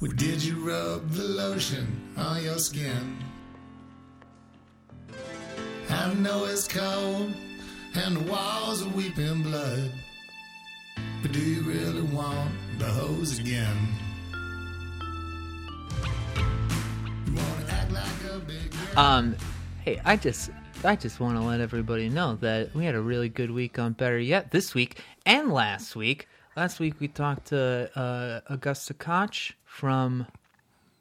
Or 0.00 0.08
did 0.08 0.44
you 0.44 0.54
rub 0.64 1.10
the 1.10 1.24
lotion 1.24 2.14
on 2.16 2.42
your 2.44 2.58
skin? 2.58 3.18
I 5.90 6.14
know 6.14 6.44
it's 6.44 6.68
cold 6.68 7.32
and 7.94 8.16
the 8.16 8.30
walls 8.30 8.86
are 8.86 8.90
weeping 8.90 9.42
blood. 9.42 9.90
But 11.22 11.32
do 11.32 11.40
you 11.40 11.62
really 11.62 12.02
want 12.02 12.52
the 12.78 12.84
hose 12.84 13.40
again? 13.40 13.76
Um, 18.96 19.36
hey, 19.84 20.00
I 20.04 20.16
just 20.16 20.50
I 20.84 20.96
just 20.96 21.20
want 21.20 21.36
to 21.36 21.42
let 21.42 21.60
everybody 21.60 22.08
know 22.08 22.36
that 22.36 22.74
we 22.74 22.84
had 22.84 22.94
a 22.94 23.00
really 23.00 23.28
good 23.28 23.50
week 23.50 23.78
on 23.78 23.92
Better 23.92 24.18
Yet 24.18 24.50
this 24.50 24.74
week 24.74 25.00
and 25.24 25.52
last 25.52 25.94
week. 25.94 26.26
Last 26.56 26.80
week 26.80 26.94
we 26.98 27.06
talked 27.06 27.46
to 27.48 27.90
uh, 27.96 28.40
Augusta 28.52 28.94
Koch 28.94 29.52
from 29.64 30.26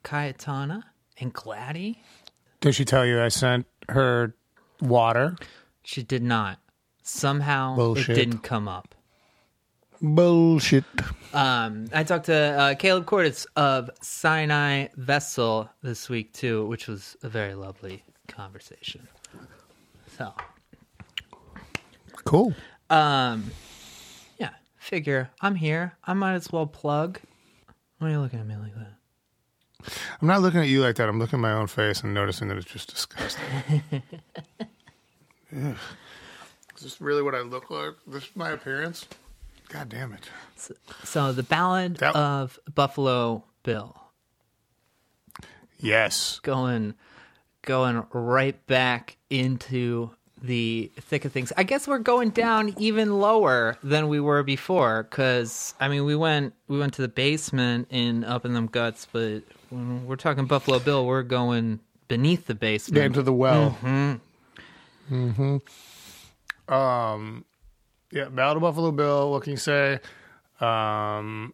Cayetana 0.03 0.83
and 1.19 1.33
Gladie. 1.33 2.01
Did 2.61 2.75
she 2.75 2.85
tell 2.85 3.05
you 3.05 3.19
I 3.21 3.29
sent 3.29 3.65
her 3.89 4.35
water? 4.79 5.35
She 5.83 6.03
did 6.03 6.21
not. 6.21 6.59
Somehow 7.01 7.75
Bullshit. 7.75 8.09
it 8.09 8.13
didn't 8.15 8.43
come 8.43 8.67
up. 8.67 8.93
Bullshit. 10.01 10.83
Um, 11.33 11.87
I 11.93 12.03
talked 12.03 12.25
to 12.27 12.35
uh, 12.35 12.75
Caleb 12.75 13.05
Cordes 13.05 13.45
of 13.55 13.89
Sinai 14.01 14.87
Vessel 14.95 15.69
this 15.81 16.09
week 16.09 16.33
too, 16.33 16.65
which 16.67 16.87
was 16.87 17.15
a 17.23 17.29
very 17.29 17.53
lovely 17.53 18.03
conversation. 18.27 19.07
So, 20.17 20.33
Cool. 22.25 22.53
um, 22.89 23.51
yeah, 24.39 24.49
figure 24.77 25.29
I'm 25.41 25.55
here. 25.55 25.93
I 26.03 26.13
might 26.13 26.33
as 26.33 26.51
well 26.51 26.65
plug. 26.65 27.19
Why 27.99 28.07
are 28.07 28.11
you 28.11 28.19
looking 28.19 28.39
at 28.39 28.47
me 28.47 28.55
like 28.55 28.73
that? 28.75 29.93
I'm 30.21 30.27
not 30.27 30.41
looking 30.41 30.59
at 30.59 30.67
you 30.67 30.81
like 30.81 30.95
that. 30.97 31.07
I'm 31.07 31.19
looking 31.19 31.39
at 31.39 31.41
my 31.41 31.51
own 31.53 31.67
face 31.67 32.01
and 32.01 32.13
noticing 32.13 32.47
that 32.49 32.57
it's 32.57 32.65
just 32.71 32.89
disgusting. 32.89 33.43
Ugh. 35.55 35.75
Is 36.75 36.83
this 36.83 37.01
really 37.01 37.21
what 37.23 37.33
I 37.35 37.39
look 37.41 37.69
like? 37.71 37.93
This 38.05 38.23
is 38.23 38.29
my 38.35 38.49
appearance? 38.51 39.07
God 39.70 39.89
damn 39.89 40.13
it. 40.13 40.30
So, 41.03 41.32
the 41.34 41.43
Ballad 41.43 41.97
That- 41.97 42.15
of 42.15 42.57
Buffalo 42.74 43.43
Bill, 43.63 43.95
Yes. 45.80 46.39
going, 46.41 46.95
going 47.63 48.05
right 48.11 48.65
back 48.68 49.18
into 49.30 50.11
the 50.41 50.91
thick 50.99 51.26
of 51.26 51.32
things. 51.32 51.51
I 51.57 51.63
guess 51.63 51.88
we're 51.88 51.97
going 51.99 52.30
down 52.30 52.74
even 52.78 53.20
lower 53.20 53.78
than 53.84 54.07
we 54.07 54.20
were 54.20 54.43
before 54.43 55.03
because 55.03 55.74
I 55.80 55.88
mean 55.88 56.05
we 56.05 56.15
went 56.15 56.53
we 56.68 56.78
went 56.78 56.93
to 56.93 57.01
the 57.01 57.07
basement 57.07 57.88
in 57.89 58.24
up 58.24 58.45
in 58.45 58.53
them 58.53 58.68
guts, 58.68 59.07
but 59.11 59.41
when 59.72 60.05
we're 60.05 60.15
talking 60.15 60.45
Buffalo 60.45 60.78
Bill, 60.80 61.05
we're 61.07 61.24
going 61.24 61.80
beneath 62.07 62.45
the 62.45 62.53
basement. 62.55 63.03
Into 63.03 63.24
the 63.24 63.34
well. 63.34 63.78
Mm-hmm. 63.84 64.15
Mm-hmm. 65.11 66.74
Um, 66.74 67.43
yeah, 68.11 68.25
Battle 68.25 68.61
Buffalo 68.61 68.91
Bill. 68.91 69.31
What 69.31 69.43
can 69.43 69.51
you 69.51 69.57
say? 69.57 69.99
Um, 70.59 71.53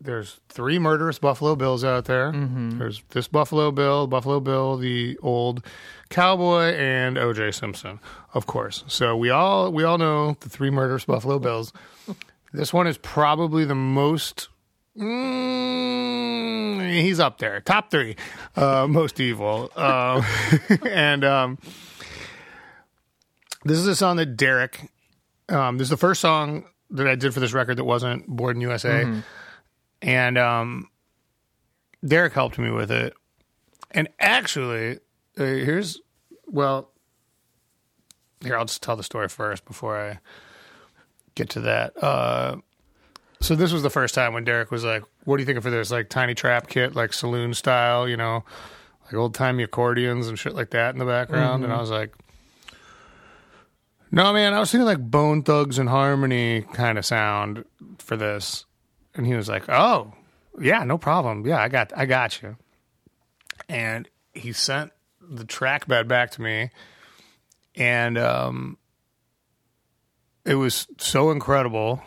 there's 0.00 0.40
three 0.48 0.78
murderous 0.78 1.18
Buffalo 1.18 1.56
Bills 1.56 1.82
out 1.84 2.04
there. 2.04 2.32
There's 2.32 3.02
this 3.10 3.28
Buffalo 3.28 3.70
Bill, 3.70 4.06
Buffalo 4.06 4.40
Bill, 4.40 4.76
the 4.76 5.18
old 5.22 5.64
cowboy, 6.10 6.74
and 6.74 7.18
O.J. 7.18 7.52
Simpson, 7.52 7.98
of 8.34 8.46
course. 8.46 8.84
So 8.88 9.16
we 9.16 9.30
all 9.30 9.72
we 9.72 9.84
all 9.84 9.98
know 9.98 10.36
the 10.40 10.48
three 10.48 10.70
murderous 10.70 11.04
Buffalo 11.04 11.38
Bills. 11.38 11.72
This 12.52 12.72
one 12.72 12.86
is 12.86 12.96
probably 12.96 13.66
the 13.66 13.74
most. 13.74 14.48
Mm, 14.96 16.90
he's 17.02 17.20
up 17.20 17.36
there, 17.36 17.60
top 17.60 17.90
three, 17.90 18.16
uh, 18.54 18.86
most 18.88 19.20
evil, 19.20 19.70
uh, 19.76 20.22
and 20.88 21.22
um, 21.22 21.58
this 23.66 23.78
is 23.78 23.86
a 23.86 23.96
song 23.96 24.16
that 24.16 24.36
Derek. 24.36 24.90
Um, 25.48 25.78
this 25.78 25.86
is 25.86 25.90
the 25.90 25.96
first 25.96 26.20
song 26.20 26.64
that 26.90 27.06
I 27.06 27.14
did 27.14 27.34
for 27.34 27.40
this 27.40 27.52
record 27.52 27.76
that 27.78 27.84
wasn't 27.84 28.26
Born 28.26 28.56
in 28.56 28.62
USA, 28.62 29.02
and 30.02 30.38
um, 30.38 30.88
Derek 32.04 32.32
helped 32.32 32.58
me 32.58 32.70
with 32.70 32.90
it. 32.90 33.14
And 33.90 34.08
actually, 34.18 34.98
uh, 35.38 35.44
here's 35.44 36.00
well, 36.46 36.90
here 38.42 38.56
I'll 38.56 38.64
just 38.64 38.82
tell 38.82 38.96
the 38.96 39.02
story 39.02 39.28
first 39.28 39.64
before 39.64 39.98
I 39.98 40.18
get 41.34 41.50
to 41.50 41.60
that. 41.60 42.02
Uh, 42.02 42.56
so 43.40 43.54
this 43.54 43.72
was 43.72 43.82
the 43.82 43.90
first 43.90 44.14
time 44.14 44.32
when 44.32 44.44
Derek 44.44 44.70
was 44.70 44.84
like, 44.84 45.02
"What 45.24 45.36
do 45.36 45.42
you 45.42 45.46
think 45.46 45.58
of 45.58 45.64
for 45.64 45.70
this 45.70 45.90
like 45.90 46.08
tiny 46.08 46.34
trap 46.34 46.68
kit, 46.68 46.94
like 46.94 47.12
saloon 47.12 47.54
style, 47.54 48.08
you 48.08 48.16
know, 48.16 48.44
like 49.04 49.14
old 49.14 49.34
timey 49.34 49.62
accordions 49.62 50.28
and 50.28 50.38
shit 50.38 50.54
like 50.54 50.70
that 50.70 50.94
in 50.94 50.98
the 50.98 51.04
background?" 51.04 51.62
And 51.64 51.72
I 51.72 51.80
was 51.80 51.90
like, 51.90 52.12
"No, 54.16 54.32
man, 54.32 54.54
I 54.54 54.60
was 54.60 54.70
thinking 54.70 54.86
like 54.86 54.98
Bone 54.98 55.42
Thugs 55.42 55.78
and 55.78 55.90
Harmony 55.90 56.62
kind 56.72 56.96
of 56.96 57.04
sound 57.04 57.66
for 57.98 58.16
this." 58.16 58.64
And 59.14 59.26
he 59.26 59.34
was 59.34 59.46
like, 59.46 59.68
"Oh, 59.68 60.14
yeah, 60.58 60.84
no 60.84 60.96
problem. 60.96 61.46
Yeah, 61.46 61.60
I 61.60 61.68
got, 61.68 61.92
I 61.94 62.06
got 62.06 62.40
you." 62.40 62.56
And 63.68 64.08
he 64.32 64.54
sent 64.54 64.92
the 65.20 65.44
track 65.44 65.86
bed 65.86 66.08
back 66.08 66.30
to 66.30 66.40
me, 66.40 66.70
and 67.74 68.16
um, 68.16 68.78
it 70.46 70.54
was 70.54 70.86
so 70.96 71.30
incredible. 71.30 72.02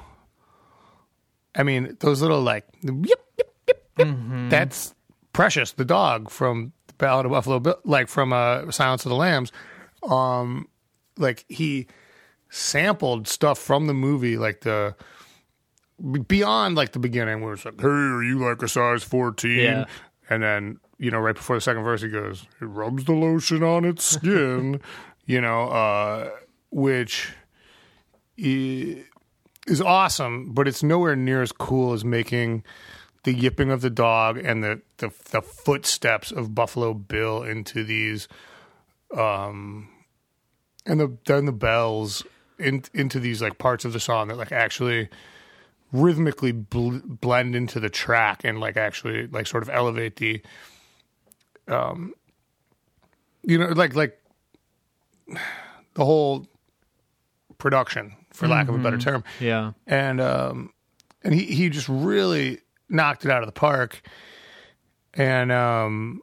I 1.53 1.61
mean, 1.61 1.95
those 1.99 2.23
little 2.23 2.41
like 2.41 2.65
yip, 2.81 2.95
yip, 3.37 3.55
yip, 3.67 3.87
yip, 3.99 4.49
that's 4.49 4.95
precious. 5.31 5.73
The 5.73 5.85
dog 5.85 6.31
from 6.31 6.73
the 6.87 6.93
Ballad 6.95 7.27
of 7.27 7.33
Buffalo 7.33 7.59
Bill, 7.59 7.79
like 7.85 8.07
from 8.07 8.33
uh, 8.33 8.71
Silence 8.71 9.05
of 9.05 9.09
the 9.09 9.15
Lambs. 9.15 9.51
Um, 10.01 10.67
like 11.19 11.45
he 11.49 11.87
sampled 12.49 13.27
stuff 13.27 13.59
from 13.59 13.87
the 13.87 13.93
movie, 13.93 14.37
like 14.37 14.61
the 14.61 14.95
beyond 16.27 16.75
like 16.75 16.91
the 16.91 16.99
beginning 16.99 17.41
where 17.41 17.53
it's 17.53 17.65
like, 17.65 17.79
"Hey, 17.79 17.87
are 17.87 18.23
you 18.23 18.39
like 18.39 18.61
a 18.61 18.67
size 18.67 19.03
14? 19.03 19.59
Yeah. 19.59 19.85
And 20.29 20.43
then 20.43 20.79
you 20.97 21.11
know, 21.11 21.19
right 21.19 21.35
before 21.35 21.55
the 21.55 21.61
second 21.61 21.83
verse, 21.83 22.01
he 22.01 22.09
goes, 22.09 22.45
"It 22.61 22.65
rubs 22.65 23.05
the 23.05 23.13
lotion 23.13 23.63
on 23.63 23.85
its 23.85 24.03
skin," 24.15 24.81
you 25.25 25.41
know, 25.41 25.69
uh, 25.69 26.29
which 26.71 27.33
is 28.37 29.81
awesome, 29.81 30.53
but 30.53 30.67
it's 30.67 30.83
nowhere 30.83 31.15
near 31.15 31.41
as 31.41 31.51
cool 31.51 31.93
as 31.93 32.05
making 32.05 32.63
the 33.23 33.33
yipping 33.33 33.69
of 33.69 33.81
the 33.81 33.89
dog 33.89 34.37
and 34.37 34.63
the 34.63 34.81
the, 34.97 35.11
the 35.31 35.41
footsteps 35.41 36.31
of 36.31 36.55
Buffalo 36.55 36.93
Bill 36.93 37.43
into 37.43 37.83
these, 37.83 38.27
um, 39.15 39.89
and 40.85 40.99
the 40.99 41.17
then 41.25 41.45
the 41.45 41.51
bells 41.51 42.23
in, 42.59 42.83
into 42.93 43.19
these 43.19 43.41
like 43.41 43.57
parts 43.57 43.85
of 43.85 43.93
the 43.93 43.99
song 43.99 44.27
that 44.27 44.37
like 44.37 44.51
actually 44.51 45.09
rhythmically 45.91 46.51
bl- 46.51 46.99
blend 47.03 47.55
into 47.55 47.79
the 47.79 47.89
track 47.89 48.43
and 48.43 48.59
like 48.59 48.77
actually 48.77 49.27
like 49.27 49.47
sort 49.47 49.63
of 49.63 49.69
elevate 49.69 50.17
the 50.17 50.41
um 51.67 52.13
you 53.43 53.57
know 53.57 53.67
like 53.69 53.95
like 53.95 54.19
the 55.95 56.05
whole 56.05 56.45
production 57.57 58.15
for 58.31 58.47
lack 58.47 58.69
of 58.69 58.75
a 58.75 58.77
better 58.77 58.97
term. 58.97 59.23
Yeah. 59.39 59.73
and 59.87 60.21
um 60.21 60.71
and 61.23 61.33
he 61.33 61.45
he 61.45 61.69
just 61.69 61.89
really 61.89 62.59
knocked 62.87 63.25
it 63.25 63.31
out 63.31 63.41
of 63.43 63.47
the 63.47 63.53
park. 63.53 64.01
And 65.13 65.51
um 65.51 66.21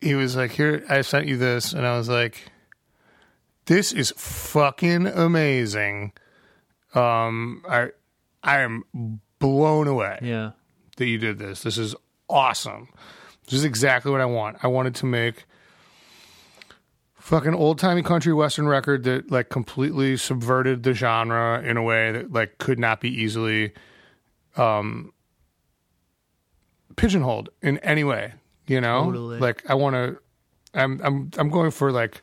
he 0.00 0.14
was 0.14 0.36
like 0.36 0.52
here 0.52 0.84
I 0.88 1.00
sent 1.02 1.26
you 1.26 1.36
this 1.36 1.72
and 1.72 1.86
I 1.86 1.96
was 1.96 2.08
like 2.08 2.50
this 3.66 3.92
is 3.92 4.12
fucking 4.16 5.06
amazing 5.06 6.12
um 6.94 7.62
I 7.68 7.88
I 8.42 8.60
am 8.60 8.84
blown 9.38 9.86
away 9.88 10.18
Yeah. 10.22 10.52
that 10.96 11.06
you 11.06 11.18
did 11.18 11.38
this. 11.38 11.62
This 11.62 11.76
is 11.78 11.94
awesome. 12.28 12.88
This 13.44 13.54
is 13.54 13.64
exactly 13.64 14.10
what 14.12 14.20
I 14.20 14.26
want. 14.26 14.58
I 14.62 14.68
wanted 14.68 14.94
to 14.96 15.06
make 15.06 15.44
fucking 17.16 17.54
old 17.54 17.78
timey 17.78 18.02
country 18.02 18.32
western 18.32 18.66
record 18.66 19.04
that 19.04 19.30
like 19.30 19.48
completely 19.50 20.16
subverted 20.16 20.82
the 20.82 20.94
genre 20.94 21.60
in 21.62 21.76
a 21.76 21.82
way 21.82 22.12
that 22.12 22.32
like 22.32 22.56
could 22.58 22.78
not 22.78 23.00
be 23.00 23.10
easily 23.10 23.72
um 24.56 25.12
pigeonholed 26.96 27.50
in 27.62 27.78
any 27.78 28.02
way, 28.04 28.34
you 28.68 28.80
know? 28.80 29.04
Totally. 29.04 29.38
Like 29.38 29.68
I 29.68 29.74
want 29.74 29.94
to 29.94 30.18
I'm 30.74 31.00
I'm 31.02 31.30
I'm 31.36 31.50
going 31.50 31.70
for 31.70 31.90
like 31.90 32.22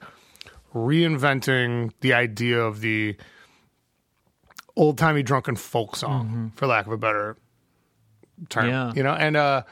reinventing 0.73 1.91
the 2.01 2.13
idea 2.13 2.59
of 2.59 2.81
the 2.81 3.15
old 4.75 4.97
timey 4.97 5.23
drunken 5.23 5.55
folk 5.55 5.95
song, 5.95 6.51
for 6.55 6.67
lack 6.67 6.85
of 6.85 6.91
a 6.91 6.97
better 6.97 7.37
term. 8.49 8.69
Yeah. 8.69 8.91
You 8.95 9.03
know, 9.03 9.13
and 9.13 9.35
uh 9.35 9.63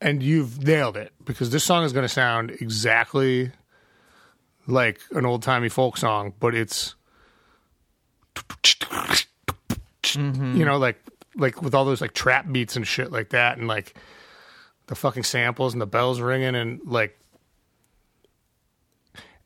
and 0.00 0.22
you've 0.22 0.64
nailed 0.64 0.96
it 0.96 1.12
because 1.24 1.50
this 1.50 1.64
song 1.64 1.84
is 1.84 1.92
going 1.92 2.04
to 2.04 2.08
sound 2.08 2.52
exactly 2.60 3.50
like 4.68 5.00
an 5.12 5.26
old 5.26 5.42
timey 5.42 5.68
folk 5.68 5.96
song, 5.96 6.32
but 6.38 6.54
it's 6.54 6.94
you 10.14 10.64
know 10.64 10.78
like 10.78 11.02
like 11.34 11.60
with 11.62 11.74
all 11.74 11.84
those 11.84 12.00
like 12.00 12.14
trap 12.14 12.46
beats 12.50 12.76
and 12.76 12.86
shit 12.86 13.10
like 13.10 13.30
that, 13.30 13.58
and 13.58 13.66
like 13.66 13.94
the 14.88 14.94
fucking 14.94 15.22
samples 15.22 15.72
and 15.72 15.80
the 15.80 15.86
bells 15.86 16.20
ringing 16.20 16.54
and 16.54 16.80
like, 16.84 17.18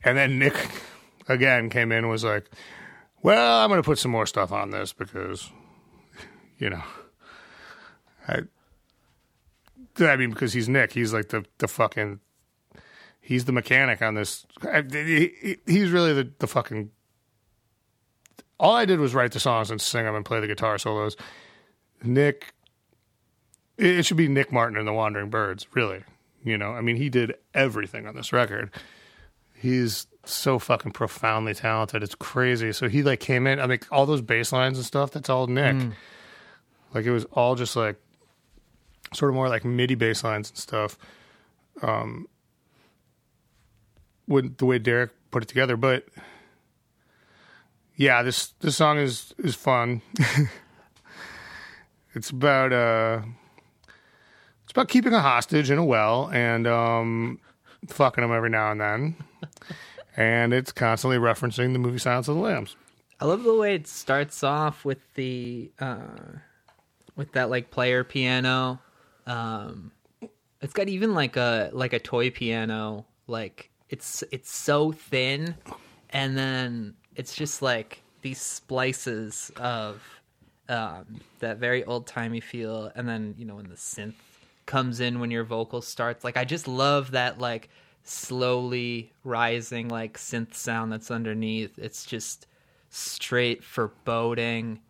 and 0.03 0.16
then 0.16 0.38
Nick 0.38 0.57
again 1.28 1.68
came 1.68 1.93
in 1.93 1.99
and 1.99 2.09
was 2.09 2.24
like, 2.24 2.51
"Well, 3.22 3.61
I'm 3.61 3.68
going 3.68 3.82
to 3.82 3.86
put 3.86 3.99
some 3.99 4.11
more 4.11 4.26
stuff 4.26 4.51
on 4.51 4.70
this 4.70 4.93
because, 4.93 5.51
you 6.59 6.70
know." 6.70 6.82
I, 8.26 8.43
I 10.01 10.16
mean, 10.16 10.30
because 10.30 10.53
he's 10.53 10.68
Nick, 10.68 10.93
he's 10.93 11.12
like 11.12 11.28
the 11.28 11.45
the 11.59 11.68
fucking, 11.68 12.20
he's 13.20 13.45
the 13.45 13.53
mechanic 13.53 14.01
on 14.01 14.14
this. 14.14 14.47
He's 15.66 15.90
really 15.90 16.12
the 16.12 16.30
the 16.38 16.47
fucking. 16.47 16.90
All 18.59 18.76
I 18.76 18.84
did 18.84 19.01
was 19.01 19.12
write 19.12 19.32
the 19.32 19.40
songs 19.40 19.72
and 19.72 19.80
sing 19.80 20.05
them 20.05 20.14
and 20.14 20.24
play 20.24 20.38
the 20.38 20.47
guitar 20.47 20.78
solos. 20.78 21.16
Nick, 22.05 22.55
it 23.83 24.05
should 24.05 24.16
be 24.16 24.28
Nick 24.28 24.53
Martin 24.53 24.78
and 24.78 24.87
the 24.87 24.93
Wandering 24.93 25.30
Birds, 25.30 25.66
really. 25.74 26.05
You 26.45 26.59
know, 26.59 26.72
I 26.72 26.80
mean, 26.80 26.97
he 26.97 27.09
did 27.09 27.35
everything 27.55 28.07
on 28.07 28.14
this 28.16 28.33
record. 28.33 28.70
He's 29.55 30.07
so 30.24 30.59
fucking 30.59 30.93
profoundly 30.93 31.55
talented. 31.55 32.03
It's 32.03 32.14
crazy. 32.14 32.72
So 32.72 32.89
he 32.89 33.03
like 33.03 33.20
came 33.20 33.47
in. 33.47 33.61
I 33.61 33.66
mean, 33.66 33.78
all 33.91 34.07
those 34.07 34.22
bass 34.22 34.53
lines 34.53 34.78
and 34.78 34.87
stuff. 34.87 35.12
That's 35.12 35.28
all 35.30 35.47
Nick. 35.47 35.76
Like 36.95 37.05
it 37.05 37.11
was 37.11 37.24
all 37.33 37.55
just 37.55 37.76
like 37.76 37.97
sort 39.14 39.30
of 39.30 39.35
more 39.35 39.49
like 39.49 39.64
MIDI 39.64 39.95
bass 39.95 40.24
lines 40.24 40.51
and 40.51 40.59
stuff. 40.59 40.99
Um, 41.80 42.28
with 44.26 44.57
the 44.59 44.66
way 44.66 44.78
Derek 44.78 45.11
put 45.30 45.43
it 45.43 45.49
together, 45.49 45.76
but 45.76 46.07
yeah, 47.97 48.22
this 48.22 48.49
this 48.61 48.76
song 48.76 48.99
is 48.99 49.35
is 49.39 49.55
fun. 49.55 50.03
it's 52.14 52.30
about 52.30 52.72
uh, 52.72 53.22
it's 54.73 54.79
about 54.79 54.89
keeping 54.89 55.12
a 55.12 55.20
hostage 55.20 55.70
in 55.70 55.77
a 55.77 55.85
well 55.85 56.31
and 56.33 56.66
um, 56.66 57.39
fucking 57.89 58.23
them 58.23 58.33
every 58.33 58.49
now 58.49 58.73
and 58.73 58.81
then, 58.81 59.16
and 60.16 60.55
it's 60.55 60.73
constantly 60.73 61.18
referencing 61.18 61.75
the 61.75 61.79
movie 61.79 61.99
Silence 61.99 62.27
of 62.27 62.37
the 62.37 62.41
Lambs. 62.41 62.75
I 63.20 63.27
love 63.27 63.43
the 63.43 63.55
way 63.55 63.75
it 63.75 63.87
starts 63.87 64.43
off 64.43 64.83
with 64.83 64.97
the 65.12 65.70
uh 65.79 66.39
with 67.16 67.33
that 67.33 67.51
like 67.51 67.70
player 67.70 68.03
piano. 68.03 68.81
Um 69.27 69.93
It's 70.62 70.73
got 70.73 70.89
even 70.89 71.12
like 71.12 71.37
a 71.37 71.68
like 71.75 71.93
a 71.93 71.99
toy 71.99 72.31
piano. 72.31 73.05
Like 73.27 73.68
it's 73.91 74.25
it's 74.33 74.51
so 74.51 74.91
thin, 74.91 75.55
and 76.09 76.35
then 76.35 76.95
it's 77.14 77.37
just 77.37 77.61
like 77.61 78.01
these 78.23 78.41
splices 78.41 79.53
of 79.57 80.03
um, 80.70 81.20
that 81.41 81.59
very 81.59 81.85
old 81.85 82.07
timey 82.07 82.41
feel, 82.41 82.91
and 82.95 83.07
then 83.07 83.35
you 83.37 83.45
know 83.45 83.57
when 83.57 83.68
the 83.68 83.75
synth 83.75 84.14
comes 84.66 85.00
in 85.00 85.20
when 85.20 85.30
your 85.30 85.44
vocal 85.44 85.82
starts. 85.82 86.24
Like 86.24 86.36
I 86.36 86.44
just 86.44 86.68
love 86.68 87.12
that 87.12 87.38
like 87.38 87.68
slowly 88.04 89.12
rising 89.24 89.88
like 89.88 90.18
synth 90.18 90.54
sound 90.54 90.92
that's 90.92 91.10
underneath. 91.10 91.78
It's 91.78 92.04
just 92.04 92.46
straight 92.90 93.64
foreboding. 93.64 94.80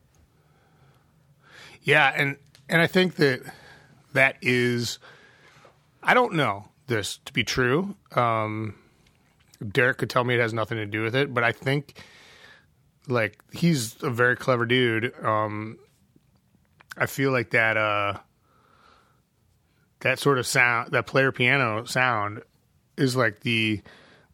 Yeah, 1.83 2.13
and 2.15 2.37
and 2.69 2.81
I 2.81 2.87
think 2.87 3.17
that 3.17 3.43
that 4.13 4.37
is 4.41 4.99
I 6.03 6.15
don't 6.15 6.35
know 6.35 6.69
this 6.87 7.19
to 7.25 7.33
be 7.33 7.45
true. 7.45 7.97
Um 8.15 8.75
Derek 9.67 9.99
could 9.99 10.11
tell 10.11 10.25
me 10.25 10.35
it 10.35 10.41
has 10.41 10.53
nothing 10.53 10.79
to 10.79 10.87
do 10.87 11.03
with 11.03 11.15
it, 11.15 11.33
but 11.33 11.45
I 11.45 11.53
think 11.53 12.03
like 13.09 13.43
he's 13.53 14.03
a 14.03 14.11
very 14.11 14.37
clever 14.37 14.67
dude. 14.67 15.13
Um 15.25 15.79
I 16.97 17.07
feel 17.07 17.31
like 17.31 17.51
that 17.51 17.77
uh 17.77 18.19
that 20.03 20.19
sort 20.19 20.39
of 20.39 20.47
sound 20.47 20.93
that 20.93 21.07
player 21.07 21.33
piano 21.33 21.85
sound 21.85 22.43
is 22.97 23.17
like 23.17 23.41
the 23.41 23.81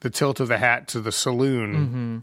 the 0.01 0.11
tilt 0.11 0.41
of 0.41 0.49
the 0.49 0.59
hat 0.59 0.89
to 0.89 1.01
the 1.01 1.12
saloon 1.12 2.23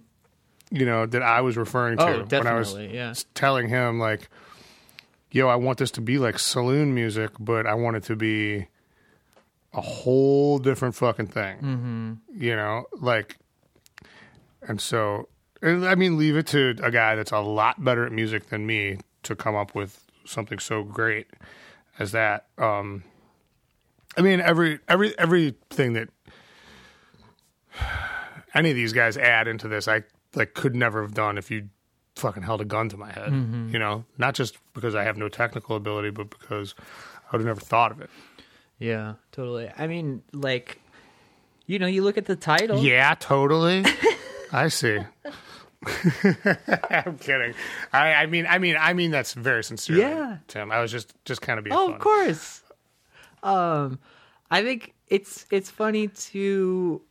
you 0.72 0.86
know 0.86 1.06
that 1.06 1.22
I 1.22 1.42
was 1.42 1.58
referring 1.58 1.98
to 1.98 2.04
Oh, 2.04 2.26
when 2.26 2.48
I 2.48 2.54
was 2.56 2.76
yeah. 2.76 3.14
telling 3.34 3.70
him 3.70 4.00
like 4.00 4.30
yo 5.32 5.48
I 5.48 5.56
want 5.56 5.78
this 5.80 5.92
to 5.92 6.02
be 6.02 6.18
like 6.18 6.38
saloon 6.40 6.94
music 6.94 7.32
but 7.40 7.66
I 7.66 7.74
want 7.76 7.98
it 7.98 8.04
to 8.04 8.16
be 8.16 8.68
a 9.74 9.82
whole 9.82 10.58
different 10.60 10.96
fucking 10.96 11.28
thing 11.28 11.58
mm-hmm. 11.58 12.14
you 12.42 12.56
know 12.56 12.86
like 13.00 13.38
and 14.68 14.80
so 14.82 15.28
and 15.62 15.86
I 15.88 15.96
mean 15.96 16.18
leave 16.18 16.36
it 16.38 16.48
to 16.48 16.76
a 16.82 16.92
guy 16.92 17.16
that's 17.16 17.32
a 17.32 17.40
lot 17.40 17.84
better 17.84 18.06
at 18.06 18.12
music 18.12 18.50
than 18.50 18.66
me 18.66 18.98
to 19.24 19.36
come 19.36 19.56
up 19.56 19.76
with 19.76 20.04
something 20.26 20.60
so 20.60 20.84
great 20.84 21.28
as 22.00 22.12
that 22.14 22.46
um 22.58 23.04
I 24.18 24.22
mean 24.22 24.42
every 24.42 24.80
every 24.88 25.18
everything 25.18 25.94
that 25.94 26.10
any 28.54 28.70
of 28.70 28.76
these 28.76 28.94
guys 28.94 29.18
add 29.18 29.48
into 29.48 29.68
this 29.68 29.88
I 29.88 30.04
like 30.36 30.54
could 30.54 30.76
never 30.76 31.02
have 31.02 31.14
done 31.14 31.38
if 31.38 31.52
you 31.52 31.70
fucking 32.16 32.44
held 32.44 32.62
a 32.62 32.66
gun 32.66 32.90
to 32.90 32.98
my 32.98 33.12
head. 33.12 33.30
Mm-hmm. 33.30 33.70
You 33.74 33.80
know, 33.80 34.06
not 34.18 34.36
just 34.36 34.58
because 34.74 34.96
I 34.96 35.04
have 35.04 35.18
no 35.18 35.30
technical 35.30 35.76
ability, 35.76 36.10
but 36.12 36.30
because 36.30 36.76
I 36.80 37.36
would 37.36 37.42
have 37.42 37.48
never 37.48 37.62
thought 37.62 37.92
of 37.92 38.02
it. 38.02 38.10
Yeah, 38.80 39.16
totally. 39.32 39.72
I 39.78 39.88
mean, 39.88 40.22
like, 40.34 40.80
you 41.66 41.80
know, 41.80 41.88
you 41.88 42.04
look 42.04 42.18
at 42.18 42.26
the 42.26 42.36
title. 42.36 42.80
Yeah, 42.80 43.16
totally. 43.16 43.86
I 44.52 44.68
see. 44.68 45.00
I'm 46.90 47.18
kidding. 47.20 47.54
I, 47.94 48.14
I 48.14 48.26
mean, 48.26 48.46
I 48.48 48.58
mean, 48.58 48.76
I 48.80 48.94
mean 48.94 49.12
that's 49.12 49.34
very 49.34 49.64
sincere. 49.64 49.98
Yeah. 49.98 50.38
Tim. 50.48 50.72
I 50.72 50.82
was 50.82 50.92
just 50.92 51.14
just 51.26 51.42
kind 51.42 51.60
of 51.60 51.66
being. 51.66 51.76
Oh, 51.76 51.88
fun. 51.88 51.96
of 51.96 52.02
course. 52.02 52.62
Um, 53.46 54.00
I 54.50 54.64
think 54.64 54.96
it's 55.08 55.46
it's 55.52 55.70
funny 55.70 56.08
to, 56.08 57.02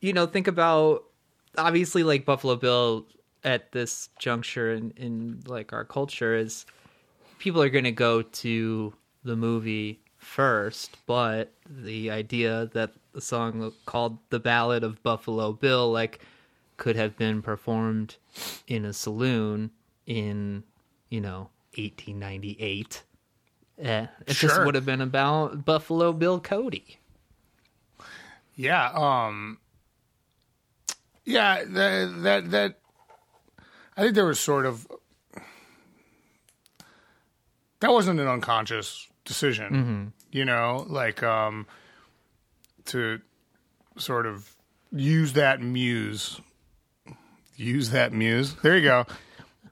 you 0.00 0.12
know, 0.12 0.26
think 0.26 0.46
about 0.46 1.04
obviously 1.56 2.02
like 2.02 2.24
Buffalo 2.24 2.54
Bill 2.54 3.06
at 3.42 3.72
this 3.72 4.10
juncture 4.18 4.72
in 4.72 4.92
in 4.96 5.42
like 5.46 5.72
our 5.72 5.84
culture 5.84 6.36
is 6.36 6.66
people 7.38 7.62
are 7.62 7.70
going 7.70 7.84
to 7.84 7.92
go 7.92 8.22
to 8.22 8.92
the 9.24 9.36
movie 9.36 10.00
first, 10.18 10.98
but 11.06 11.52
the 11.66 12.10
idea 12.10 12.70
that 12.74 12.92
the 13.12 13.20
song 13.22 13.72
called 13.86 14.18
"The 14.28 14.40
Ballad 14.40 14.84
of 14.84 15.02
Buffalo 15.02 15.52
Bill" 15.52 15.90
like 15.90 16.20
could 16.76 16.96
have 16.96 17.16
been 17.16 17.40
performed 17.40 18.16
in 18.66 18.84
a 18.84 18.92
saloon 18.92 19.70
in 20.06 20.62
you 21.08 21.22
know 21.22 21.48
1898 21.76 23.02
yeah, 23.80 24.08
it 24.26 24.34
just 24.34 24.54
Sure. 24.54 24.64
would 24.66 24.74
have 24.74 24.86
been 24.86 25.00
about 25.00 25.64
Buffalo 25.64 26.12
Bill 26.12 26.40
Cody. 26.40 26.98
Yeah. 28.56 28.90
Um. 28.92 29.58
Yeah. 31.24 31.64
That 31.64 32.22
that 32.22 32.50
that. 32.50 32.78
I 33.96 34.02
think 34.02 34.14
there 34.14 34.26
was 34.26 34.40
sort 34.40 34.66
of. 34.66 34.86
That 37.80 37.90
wasn't 37.92 38.18
an 38.20 38.28
unconscious 38.28 39.08
decision, 39.26 40.12
you 40.32 40.44
know, 40.46 40.86
like 40.88 41.22
um, 41.22 41.66
to 42.86 43.20
sort 43.98 44.24
of 44.26 44.54
use 44.90 45.34
that 45.34 45.60
muse. 45.60 46.40
Use 47.56 47.90
that 47.90 48.12
muse. 48.12 48.54
There 48.62 48.76
you 48.76 48.84
go. 48.84 49.06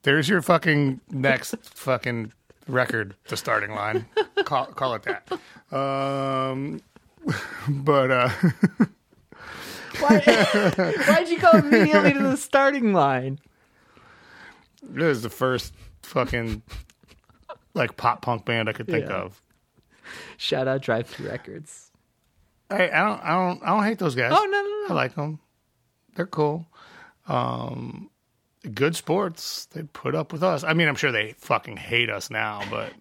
There's 0.02 0.28
your 0.28 0.42
fucking 0.42 1.00
next 1.10 1.54
fucking 1.62 2.32
record. 2.68 3.14
The 3.28 3.36
starting 3.36 3.72
line. 3.74 4.06
Call 4.44 4.66
call 4.66 4.94
it 4.94 5.02
that. 5.04 5.76
Um, 5.76 6.80
but 7.68 8.10
uh. 8.10 8.28
Why, 10.00 10.18
why'd 11.06 11.28
you 11.28 11.38
go 11.38 11.50
immediately 11.50 12.14
to 12.14 12.22
the 12.22 12.36
starting 12.36 12.92
line? 12.92 13.38
It 14.82 15.00
was 15.02 15.22
the 15.22 15.30
first 15.30 15.74
fucking 16.02 16.62
like 17.74 17.96
pop 17.96 18.22
punk 18.22 18.44
band 18.44 18.68
I 18.68 18.72
could 18.72 18.86
think 18.86 19.06
Yeah. 19.06 19.16
of. 19.16 19.40
Shout 20.36 20.66
out 20.66 20.82
Drive-Thru 20.82 21.28
Records. 21.28 21.90
Hey, 22.68 22.90
I 22.90 23.04
don't, 23.06 23.20
I 23.22 23.30
don't, 23.30 23.62
I 23.62 23.66
don't 23.66 23.84
hate 23.84 23.98
those 23.98 24.14
guys. 24.14 24.32
Oh, 24.34 24.44
no, 24.44 24.60
no, 24.62 24.68
no. 24.68 24.86
I 24.90 24.92
like 24.94 25.14
them. 25.14 25.38
They're 26.16 26.26
cool. 26.26 26.66
Um, 27.28 28.10
good 28.62 28.96
sports. 28.96 29.66
They 29.66 29.82
put 29.82 30.14
up 30.14 30.32
with 30.32 30.42
us. 30.42 30.64
I 30.64 30.72
mean, 30.72 30.88
I'm 30.88 30.94
sure 30.94 31.12
they 31.12 31.32
fucking 31.38 31.76
hate 31.76 32.10
us 32.10 32.30
now, 32.30 32.62
but 32.70 32.92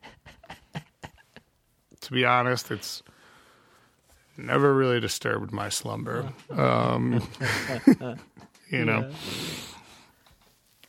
to 2.02 2.12
be 2.12 2.26
honest, 2.26 2.72
it's 2.72 3.04
never 4.38 4.74
really 4.74 5.00
disturbed 5.00 5.52
my 5.52 5.70
slumber. 5.70 6.32
Um, 6.50 7.28
you 8.70 8.86
know. 8.86 9.12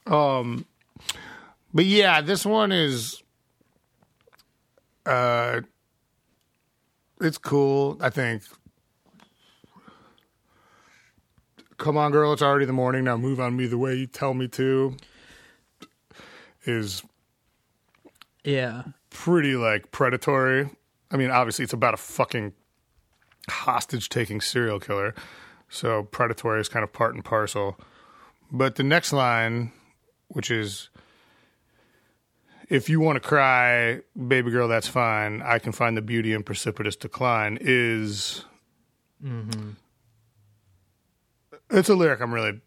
Um, 0.06 0.66
but 1.72 1.84
yeah, 1.84 2.20
this 2.20 2.44
one 2.44 2.72
is. 2.72 3.22
Uh, 5.04 5.60
it's 7.20 7.38
cool. 7.38 7.98
I 8.00 8.10
think. 8.10 8.42
Come 11.83 11.96
on, 11.96 12.13
girl! 12.13 12.33
It's 12.33 12.42
already 12.42 12.64
the 12.64 12.72
morning. 12.72 13.03
Now 13.03 13.17
move 13.17 13.41
on 13.41 13.57
me 13.57 13.67
the 13.67 13.76
way 13.76 13.96
you 13.96 14.07
tell 14.07 14.34
me 14.34 14.46
to. 14.49 14.96
Is 16.64 17.03
Yeah. 18.45 18.84
pretty 19.11 19.57
like 19.57 19.91
predatory. 19.91 20.71
I 21.11 21.17
mean, 21.17 21.33
obviously, 21.33 21.64
it's 21.64 21.72
about 21.72 21.92
a 21.92 21.96
fucking 21.96 22.53
hostage 23.50 24.09
taking 24.09 24.41
serial 24.41 24.79
killer. 24.79 25.13
So 25.68 26.04
predatory 26.04 26.61
is 26.61 26.68
kind 26.68 26.84
of 26.84 26.92
part 26.92 27.17
and 27.17 27.25
parcel. 27.25 27.76
But 28.53 28.76
the 28.76 28.84
next 28.84 29.13
line, 29.13 29.72
which 30.29 30.53
is 30.53 30.88
if 32.68 32.88
you 32.88 33.00
want 33.00 33.21
to 33.21 33.29
cry, 33.29 34.03
baby 34.29 34.53
girl, 34.53 34.68
that's 34.68 34.87
fine. 34.87 35.42
I 35.42 35.59
can 35.59 35.72
find 35.72 35.96
the 35.96 36.03
beauty 36.03 36.33
in 36.33 36.45
precipitous 36.45 36.95
decline 36.95 37.59
is 37.61 38.45
mm-hmm. 39.21 39.71
It's 41.72 41.88
a 41.88 41.94
lyric 41.94 42.20
I'm 42.20 42.32
really 42.32 42.61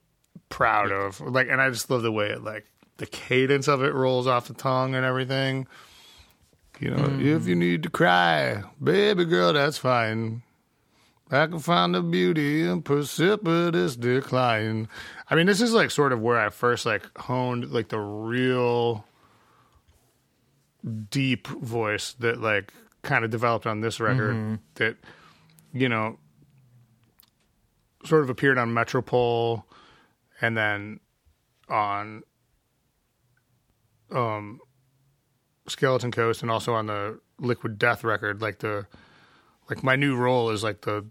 proud 0.49 0.91
of. 0.91 1.21
Like 1.21 1.47
and 1.49 1.61
I 1.61 1.69
just 1.69 1.89
love 1.89 2.03
the 2.03 2.11
way 2.11 2.29
it 2.29 2.43
like 2.43 2.65
the 2.97 3.05
cadence 3.05 3.67
of 3.67 3.83
it 3.83 3.93
rolls 3.93 4.27
off 4.27 4.47
the 4.47 4.53
tongue 4.53 4.95
and 4.95 5.05
everything. 5.05 5.67
You 6.79 6.91
know, 6.91 7.03
mm-hmm. 7.03 7.25
if 7.25 7.47
you 7.47 7.55
need 7.55 7.83
to 7.83 7.89
cry, 7.89 8.63
baby 8.83 9.23
girl, 9.23 9.53
that's 9.53 9.77
fine. 9.77 10.41
I 11.31 11.47
can 11.47 11.59
find 11.59 11.95
the 11.95 12.01
beauty 12.01 12.67
in 12.67 12.83
precipitous 12.83 13.95
decline. 13.95 14.87
I 15.29 15.35
mean, 15.35 15.47
this 15.47 15.61
is 15.61 15.73
like 15.73 15.89
sort 15.89 16.13
of 16.13 16.21
where 16.21 16.39
I 16.39 16.49
first 16.49 16.85
like 16.85 17.03
honed 17.17 17.71
like 17.71 17.89
the 17.89 17.99
real 17.99 19.05
deep 21.09 21.47
voice 21.47 22.13
that 22.19 22.41
like 22.41 22.73
kind 23.01 23.25
of 23.25 23.31
developed 23.31 23.65
on 23.65 23.81
this 23.81 23.99
record 23.99 24.35
mm-hmm. 24.35 24.55
that 24.75 24.97
you 25.73 25.89
know 25.89 26.19
sort 28.05 28.23
of 28.23 28.29
appeared 28.29 28.57
on 28.57 28.73
Metropole 28.73 29.65
and 30.41 30.55
then 30.55 30.99
on 31.69 32.23
um 34.11 34.59
Skeleton 35.67 36.11
Coast 36.11 36.41
and 36.41 36.51
also 36.51 36.73
on 36.73 36.85
the 36.85 37.19
Liquid 37.39 37.77
Death 37.79 38.03
record 38.03 38.41
like 38.41 38.59
the 38.59 38.85
like 39.69 39.83
my 39.83 39.95
new 39.95 40.15
role 40.15 40.51
is 40.51 40.63
like 40.63 40.81
the 40.81 41.05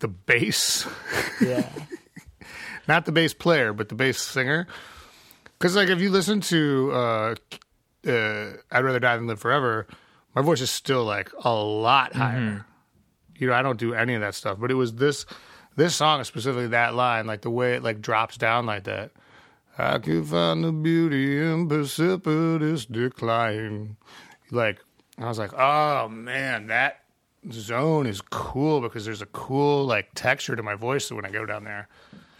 the 0.00 0.08
bass 0.08 0.86
Yeah. 1.40 1.68
not 2.86 3.06
the 3.06 3.12
bass 3.12 3.32
player 3.34 3.72
but 3.72 3.88
the 3.88 3.94
bass 3.94 4.20
singer 4.20 4.66
because 5.58 5.74
like 5.74 5.88
if 5.88 6.00
you 6.00 6.10
listen 6.10 6.40
to 6.42 6.90
uh, 6.92 7.34
uh 8.06 8.52
i'd 8.70 8.84
rather 8.84 9.00
die 9.00 9.16
than 9.16 9.26
live 9.26 9.40
forever 9.40 9.86
my 10.34 10.42
voice 10.42 10.60
is 10.60 10.70
still 10.70 11.04
like 11.04 11.30
a 11.44 11.52
lot 11.54 12.12
higher. 12.14 12.38
Mm-hmm. 12.38 12.73
You 13.44 13.50
know, 13.50 13.56
I 13.56 13.60
don't 13.60 13.78
do 13.78 13.92
any 13.92 14.14
of 14.14 14.22
that 14.22 14.34
stuff, 14.34 14.56
but 14.58 14.70
it 14.70 14.74
was 14.74 14.94
this 14.94 15.26
this 15.76 15.94
song 15.94 16.24
specifically 16.24 16.68
that 16.68 16.94
line, 16.94 17.26
like 17.26 17.42
the 17.42 17.50
way 17.50 17.74
it 17.74 17.82
like 17.82 18.00
drops 18.00 18.38
down 18.38 18.64
like 18.64 18.84
that. 18.84 19.10
I 19.76 19.98
can 19.98 20.24
find 20.24 20.64
the 20.64 20.72
beauty 20.72 21.44
in 21.44 21.68
precipitous 21.68 22.86
decline. 22.86 23.98
Like 24.50 24.80
I 25.18 25.26
was 25.26 25.38
like, 25.38 25.52
oh 25.52 26.08
man, 26.08 26.68
that 26.68 27.02
zone 27.52 28.06
is 28.06 28.22
cool 28.22 28.80
because 28.80 29.04
there's 29.04 29.20
a 29.20 29.26
cool 29.26 29.84
like 29.84 30.08
texture 30.14 30.56
to 30.56 30.62
my 30.62 30.74
voice 30.74 31.12
when 31.12 31.26
I 31.26 31.30
go 31.30 31.44
down 31.44 31.64
there. 31.64 31.86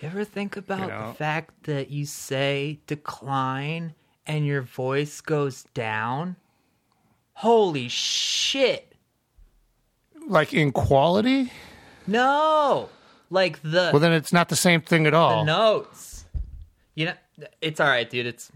You 0.01 0.09
ever 0.09 0.25
think 0.25 0.57
about 0.57 0.89
know? 0.89 1.09
the 1.09 1.15
fact 1.15 1.65
that 1.65 1.91
you 1.91 2.07
say 2.07 2.81
decline 2.87 3.95
and 4.27 4.47
your 4.47 4.63
voice 4.63 5.21
goes 5.21 5.65
down? 5.75 6.37
Holy 7.35 7.89
shit. 7.89 8.94
Like 10.27 10.53
in 10.55 10.73
quality? 10.73 11.53
No. 12.07 12.89
Like 13.31 13.61
the 13.63 13.91
Well 13.93 14.01
then 14.01 14.13
it's 14.13 14.33
not 14.33 14.49
the 14.49 14.57
same 14.57 14.81
thing 14.81 15.07
at 15.07 15.15
all. 15.15 15.45
the 15.45 15.45
notes. 15.45 16.25
You 16.95 17.07
know, 17.07 17.15
it's 17.61 17.81
all 17.81 17.89
right, 17.89 18.09
dude. 18.09 18.27
It's 18.27 18.51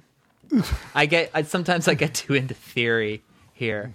I 0.94 1.06
get 1.06 1.30
I 1.34 1.42
sometimes 1.42 1.88
I 1.88 1.94
get 1.94 2.14
too 2.14 2.34
into 2.34 2.54
theory 2.54 3.22
here. 3.52 3.92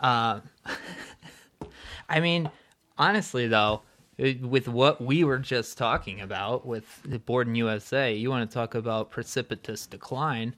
Um 0.00 0.42
I 2.08 2.20
mean, 2.20 2.50
honestly 2.98 3.48
though, 3.48 3.82
it- 4.18 4.40
with 4.40 4.68
what 4.68 5.00
we 5.00 5.24
were 5.24 5.38
just 5.38 5.76
talking 5.78 6.20
about 6.20 6.66
with 6.66 6.84
the 7.04 7.18
Born 7.18 7.48
in 7.48 7.54
USA, 7.56 8.14
you 8.14 8.30
want 8.30 8.48
to 8.48 8.54
talk 8.54 8.74
about 8.74 9.10
precipitous 9.10 9.86
decline, 9.86 10.54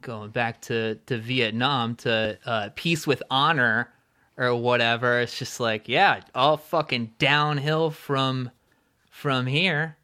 going 0.00 0.30
back 0.30 0.60
to 0.62 0.96
to 1.06 1.18
Vietnam 1.18 1.94
to 1.96 2.38
uh, 2.46 2.68
peace 2.74 3.06
with 3.06 3.22
honor 3.30 3.90
or 4.38 4.54
whatever. 4.54 5.20
It's 5.20 5.38
just 5.38 5.60
like, 5.60 5.88
yeah, 5.88 6.22
all 6.34 6.56
fucking 6.56 7.12
downhill 7.18 7.90
from 7.90 8.50
from 9.10 9.46
here. 9.46 9.96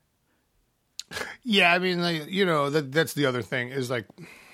Yeah, 1.45 1.73
I 1.73 1.79
mean, 1.79 2.03
like, 2.03 2.29
you 2.29 2.45
know, 2.45 2.69
that 2.71 2.93
that's 2.93 3.15
the 3.15 3.25
other 3.25 3.41
thing 3.43 3.69
is 3.69 3.89
like 3.89 4.07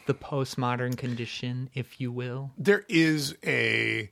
the 0.06 0.14
postmodern 0.14 0.96
condition, 0.96 1.70
if 1.74 2.00
you 2.00 2.12
will. 2.12 2.52
there 2.58 2.84
is 2.88 3.36
a 3.44 4.10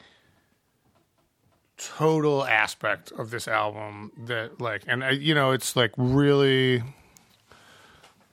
total 1.78 2.44
aspect 2.44 3.12
of 3.12 3.30
this 3.30 3.46
album 3.46 4.10
that 4.26 4.60
like 4.60 4.82
and 4.88 5.04
I, 5.04 5.10
you 5.10 5.32
know 5.32 5.52
it's 5.52 5.76
like 5.76 5.92
really 5.96 6.82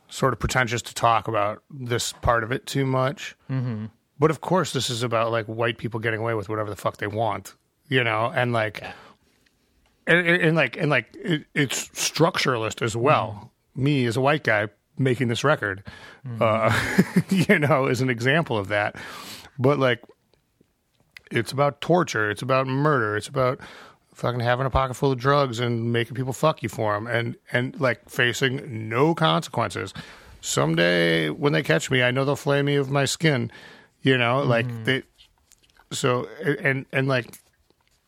sort 0.09 0.33
of 0.33 0.39
pretentious 0.39 0.81
to 0.81 0.95
talk 0.95 1.27
about 1.27 1.61
this 1.69 2.11
part 2.11 2.43
of 2.43 2.51
it 2.51 2.65
too 2.65 2.85
much 2.85 3.35
mm-hmm. 3.49 3.85
But 4.19 4.31
of 4.31 4.41
course 4.41 4.73
this 4.73 4.89
is 4.89 5.03
about 5.03 5.31
like 5.31 5.45
white 5.45 5.77
people 5.77 5.99
getting 5.99 6.19
away 6.19 6.33
with 6.33 6.49
whatever 6.49 6.69
the 6.69 6.75
fuck 6.75 6.97
they 6.97 7.07
want 7.07 7.55
you 7.87 8.03
know 8.03 8.31
and 8.35 8.53
like 8.53 8.83
and, 10.07 10.19
and, 10.27 10.41
and 10.41 10.55
like 10.55 10.77
and 10.77 10.89
like 10.89 11.15
it, 11.15 11.45
it's 11.53 11.87
structuralist 11.89 12.81
as 12.81 12.95
well 12.95 13.51
me 13.75 14.05
as 14.05 14.17
a 14.17 14.21
white 14.21 14.43
guy 14.43 14.67
making 14.97 15.27
this 15.27 15.43
record 15.43 15.83
uh 16.39 16.71
you 17.29 17.59
know 17.59 17.85
is 17.85 18.01
an 18.01 18.09
example 18.09 18.57
of 18.57 18.69
that 18.69 18.95
but 19.59 19.77
like 19.77 20.01
it's 21.31 21.51
about 21.51 21.81
torture. 21.81 22.29
It's 22.29 22.41
about 22.41 22.67
murder. 22.67 23.17
It's 23.17 23.27
about 23.27 23.59
fucking 24.13 24.39
having 24.39 24.65
a 24.65 24.69
pocket 24.69 24.93
full 24.93 25.11
of 25.11 25.19
drugs 25.19 25.59
and 25.59 25.91
making 25.91 26.15
people 26.15 26.33
fuck 26.33 26.63
you 26.63 26.69
for 26.69 26.93
them, 26.93 27.07
and 27.07 27.35
and 27.51 27.79
like 27.79 28.09
facing 28.09 28.89
no 28.89 29.13
consequences. 29.13 29.93
Someday 30.41 31.29
when 31.29 31.53
they 31.53 31.63
catch 31.63 31.89
me, 31.89 32.03
I 32.03 32.11
know 32.11 32.23
they'll 32.23 32.35
flay 32.35 32.61
me 32.61 32.75
of 32.75 32.89
my 32.89 33.05
skin. 33.05 33.51
You 34.05 34.17
know, 34.19 34.43
like 34.43 34.67
they. 34.85 35.03
So 35.91 36.27
and 36.43 36.85
and 36.91 37.07
like 37.07 37.39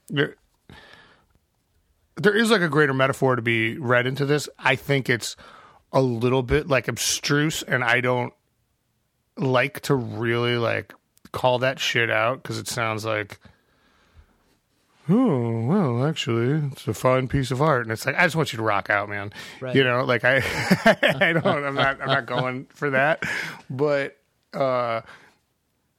there, 0.09 0.35
there 2.15 2.35
is 2.35 2.51
like 2.51 2.61
a 2.61 2.69
greater 2.69 2.93
metaphor 2.93 3.35
to 3.35 3.41
be 3.41 3.77
read 3.77 4.05
into 4.05 4.25
this. 4.25 4.47
I 4.59 4.75
think 4.75 5.09
it's 5.09 5.35
a 5.91 6.01
little 6.01 6.43
bit 6.43 6.67
like 6.67 6.87
abstruse, 6.87 7.63
and 7.63 7.83
I 7.83 8.01
don't 8.01 8.33
like 9.37 9.79
to 9.81 9.95
really 9.95 10.57
like 10.57 10.93
call 11.31 11.59
that 11.59 11.79
shit 11.79 12.09
out 12.11 12.41
because 12.43 12.57
it 12.57 12.67
sounds 12.67 13.05
like 13.05 13.39
oh 15.09 15.65
well 15.65 16.05
actually 16.05 16.67
it's 16.71 16.87
a 16.87 16.93
fine 16.93 17.27
piece 17.27 17.51
of 17.51 17.61
art 17.61 17.83
and 17.83 17.91
it's 17.91 18.05
like 18.05 18.15
i 18.17 18.23
just 18.23 18.35
want 18.35 18.51
you 18.51 18.57
to 18.57 18.63
rock 18.63 18.89
out 18.89 19.07
man 19.07 19.31
Right. 19.61 19.75
you 19.75 19.83
know 19.83 20.03
like 20.03 20.25
i 20.25 20.37
i 21.19 21.31
don't 21.33 21.45
i'm 21.45 21.75
not 21.75 22.01
i'm 22.01 22.07
not 22.07 22.25
going 22.35 22.65
for 22.73 22.89
that 22.89 23.23
but 23.69 24.17
uh 24.53 25.01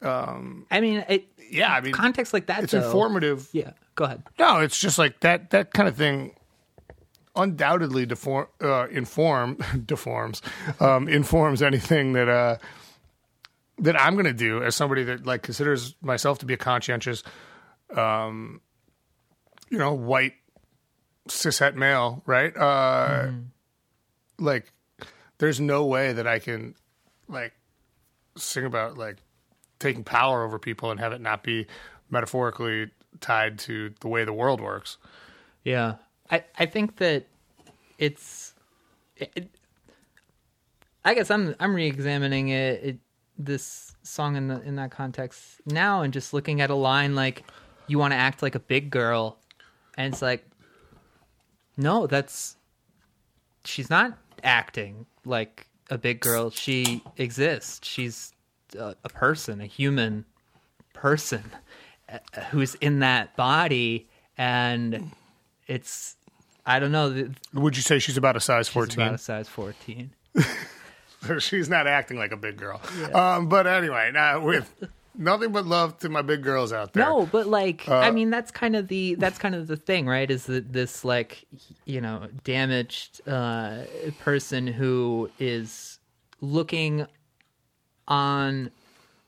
I 0.03 0.81
mean, 0.81 1.05
it, 1.09 1.27
yeah 1.51 1.73
i 1.73 1.81
mean 1.81 1.93
context 1.93 2.33
like 2.33 2.47
that. 2.47 2.63
it's 2.65 2.73
though- 2.73 2.85
informative 2.85 3.49
Yeah, 3.53 3.73
go 3.95 4.05
ahead. 4.05 4.23
no 4.39 4.61
it's 4.61 4.79
just 4.79 4.99
like 4.99 5.21
that 5.21 5.51
that 5.51 5.73
kind 5.73 5.89
of 5.89 5.97
thing 5.97 6.35
undoubtedly 7.37 8.05
deform 8.07 8.47
uh, 8.63 8.87
inform 8.89 9.57
deforms 9.87 10.43
um, 10.81 11.09
informs 11.09 11.63
anything 11.63 12.13
that 12.15 12.29
uh, 12.29 12.57
that 13.79 14.01
I'm 14.01 14.15
going 14.15 14.25
to 14.27 14.33
do 14.33 14.63
as 14.65 14.75
somebody 14.75 15.05
that 15.05 15.25
like 15.25 15.43
considers 15.43 15.95
myself 16.03 16.39
to 16.41 16.47
be 16.47 16.55
a 16.55 16.57
conscientious, 16.57 17.23
um, 17.97 18.61
you 19.71 19.79
know, 19.79 19.95
white 19.95 20.33
cishet 21.29 21.77
male, 21.77 22.23
right? 22.27 22.57
Uh, 22.57 23.31
Like, 24.41 24.73
there's 25.39 25.61
no 25.61 25.87
way 25.87 26.13
that 26.13 26.27
I 26.27 26.41
can 26.41 26.75
like 27.29 27.53
sing 28.37 28.65
about 28.65 28.99
like 28.99 29.19
taking 29.79 30.05
power 30.05 30.45
over 30.45 30.59
people 30.59 30.91
and 30.91 30.99
have 31.01 31.13
it 31.13 31.21
not 31.21 31.43
be 31.43 31.67
metaphorically 32.11 32.91
tied 33.21 33.59
to 33.61 33.93
the 34.01 34.09
way 34.09 34.25
the 34.25 34.33
world 34.33 34.61
works. 34.61 34.97
Yeah, 35.65 35.97
I 36.31 36.45
I 36.59 36.67
think 36.67 36.97
that 36.97 37.27
it's. 37.99 38.55
It, 39.17 39.31
it- 39.35 39.51
I 41.05 41.15
guess 41.15 41.31
I'm 41.31 41.55
I'm 41.59 41.75
re-examining 41.75 42.49
it, 42.49 42.83
it 42.85 42.99
this 43.39 43.95
song 44.03 44.37
in 44.37 44.49
the 44.49 44.61
in 44.63 44.77
that 44.77 44.91
context 44.91 45.61
now 45.65 46.03
and 46.03 46.13
just 46.13 46.35
looking 46.35 46.61
at 46.61 46.71
a 46.71 46.75
line 46.75 47.15
like 47.15 47.45
you 47.87 47.99
want 47.99 48.13
to 48.13 48.17
act 48.17 48.43
like 48.43 48.55
a 48.57 48.61
big 48.61 48.91
girl 48.91 49.39
and 49.97 50.13
it's 50.13 50.21
like 50.21 50.45
no 51.77 52.07
that's 52.09 52.57
she's 53.65 53.89
not 53.89 54.19
acting 54.43 55.07
like 55.25 55.67
a 55.89 55.97
big 55.97 56.21
girl 56.21 56.51
she 56.51 57.03
exists 57.17 57.87
she's 57.87 58.33
a, 58.77 58.95
a 59.05 59.09
person 59.09 59.61
a 59.61 59.67
human 59.67 60.25
person 60.93 61.45
uh, 62.13 62.19
who's 62.51 62.75
in 62.77 62.99
that 63.01 63.37
body 63.37 64.09
and 64.37 65.11
it's 65.67 66.17
I 66.67 66.79
don't 66.81 66.93
know 66.93 67.29
Would 67.55 67.77
you 67.77 67.83
say 67.83 67.99
she's 67.99 68.17
about 68.17 68.37
a 68.37 68.41
size 68.41 68.67
she's 68.67 68.75
14? 68.75 69.01
about 69.03 69.15
a 69.15 69.19
size 69.19 69.49
14 69.49 70.11
she's 71.39 71.69
not 71.69 71.87
acting 71.87 72.17
like 72.17 72.33
a 72.33 72.37
big 72.37 72.57
girl. 72.57 72.81
Um, 73.13 73.49
but 73.49 73.67
anyway, 73.67 74.11
now 74.13 74.41
with 74.41 74.73
nothing 75.17 75.51
but 75.51 75.67
love 75.67 75.99
to 75.99 76.09
my 76.09 76.23
big 76.23 76.43
girls 76.43 76.73
out 76.73 76.93
there. 76.93 77.05
No, 77.05 77.27
but 77.27 77.47
like 77.49 77.89
Uh, 77.89 77.97
I 77.97 78.11
mean 78.13 78.31
that's 78.31 78.51
kind 78.51 78.77
of 78.77 78.89
the 78.89 79.15
that's 79.17 79.39
kind 79.39 79.55
of 79.55 79.67
the 79.67 79.77
thing, 79.77 80.07
right? 80.07 80.31
Is 80.31 80.47
that 80.47 80.73
this 80.73 81.05
like 81.05 81.45
you 81.85 82.01
know, 82.01 82.29
damaged 82.45 83.21
uh 83.29 83.79
person 84.21 84.67
who 84.67 85.29
is 85.41 85.99
looking 86.41 87.07
on 88.09 88.71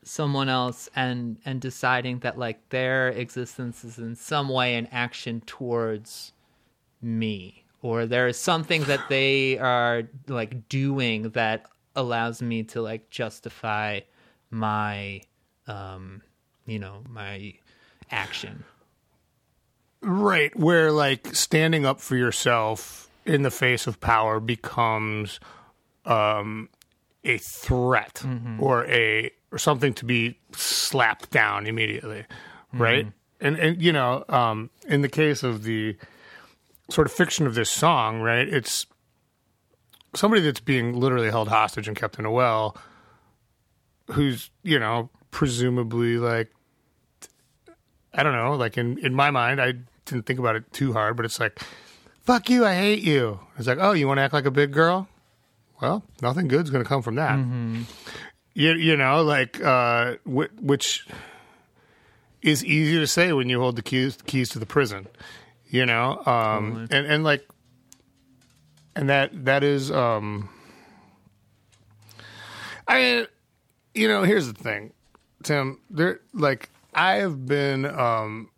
someone 0.02 0.48
else 0.48 0.88
and 0.96 1.36
and 1.44 1.60
deciding 1.60 2.18
that 2.20 2.38
like 2.38 2.68
their 2.70 3.10
existence 3.10 3.84
is 3.84 3.98
in 3.98 4.16
some 4.16 4.48
way 4.48 4.74
an 4.74 4.88
action 4.90 5.42
towards 5.42 6.32
me 7.02 7.64
or 7.82 8.06
there 8.06 8.26
is 8.26 8.38
something 8.38 8.82
that 8.84 9.00
they 9.10 9.58
are 9.58 10.04
like 10.26 10.68
doing 10.68 11.28
that 11.30 11.66
allows 11.94 12.40
me 12.40 12.62
to 12.62 12.80
like 12.80 13.10
justify 13.10 14.00
my 14.50 15.20
um 15.66 16.22
you 16.66 16.78
know 16.78 17.02
my 17.08 17.52
action. 18.10 18.64
Right, 20.02 20.54
where 20.56 20.92
like 20.92 21.34
standing 21.34 21.84
up 21.84 22.00
for 22.00 22.16
yourself 22.16 23.10
in 23.26 23.42
the 23.42 23.50
face 23.50 23.86
of 23.86 24.00
power 24.00 24.40
becomes 24.40 25.40
um, 26.06 26.68
a 27.24 27.38
threat 27.38 28.22
or 28.60 28.86
a 28.86 29.30
or 29.52 29.58
something 29.58 29.92
to 29.94 30.04
be 30.04 30.38
slapped 30.52 31.30
down 31.30 31.66
immediately, 31.66 32.24
right? 32.72 33.06
And 33.40 33.58
and 33.58 33.82
you 33.82 33.92
know, 33.92 34.24
um, 34.28 34.70
in 34.88 35.02
the 35.02 35.08
case 35.08 35.42
of 35.42 35.62
the 35.64 35.96
sort 36.90 37.06
of 37.06 37.12
fiction 37.12 37.46
of 37.46 37.54
this 37.54 37.70
song, 37.70 38.20
right? 38.20 38.48
It's 38.48 38.86
somebody 40.14 40.42
that's 40.42 40.60
being 40.60 40.98
literally 40.98 41.30
held 41.30 41.48
hostage 41.48 41.88
and 41.88 41.96
kept 41.96 42.18
in 42.18 42.24
a 42.24 42.30
well, 42.30 42.76
who's 44.12 44.50
you 44.62 44.78
know 44.78 45.10
presumably 45.30 46.16
like 46.16 46.50
I 48.12 48.22
don't 48.22 48.32
know, 48.32 48.54
like 48.54 48.76
in, 48.76 48.98
in 48.98 49.14
my 49.14 49.30
mind, 49.30 49.60
I 49.60 49.74
didn't 50.04 50.26
think 50.26 50.38
about 50.38 50.56
it 50.56 50.72
too 50.72 50.92
hard, 50.92 51.16
but 51.16 51.24
it's 51.24 51.38
like, 51.38 51.60
fuck 52.22 52.50
you, 52.50 52.64
I 52.64 52.74
hate 52.74 53.02
you. 53.02 53.40
It's 53.56 53.68
like, 53.68 53.78
oh, 53.80 53.92
you 53.92 54.08
want 54.08 54.18
to 54.18 54.22
act 54.22 54.34
like 54.34 54.46
a 54.46 54.50
big 54.50 54.72
girl? 54.72 55.08
Well, 55.80 56.04
nothing 56.20 56.48
good's 56.48 56.70
going 56.70 56.84
to 56.84 56.88
come 56.88 57.02
from 57.02 57.14
that. 57.16 57.36
You, 58.54 58.72
you 58.74 58.96
know, 58.96 59.22
like, 59.22 59.60
uh, 59.62 60.16
wh- 60.24 60.52
which 60.60 61.06
is 62.42 62.64
easy 62.64 62.98
to 62.98 63.06
say 63.06 63.32
when 63.32 63.48
you 63.48 63.60
hold 63.60 63.76
the 63.76 63.82
keys 63.82 64.18
keys 64.26 64.48
to 64.50 64.58
the 64.58 64.66
prison, 64.66 65.06
you 65.68 65.86
know, 65.86 66.22
um, 66.26 66.88
and 66.90 67.06
and 67.06 67.24
like, 67.24 67.46
and 68.96 69.08
that 69.08 69.44
that 69.44 69.62
is, 69.62 69.90
um, 69.90 70.48
I, 72.88 73.26
you 73.94 74.08
know, 74.08 74.22
here's 74.24 74.46
the 74.46 74.54
thing, 74.54 74.92
Tim. 75.42 75.78
There, 75.88 76.20
like, 76.34 76.68
I 76.92 77.16
have 77.16 77.46
been 77.46 77.86
um, 77.86 78.50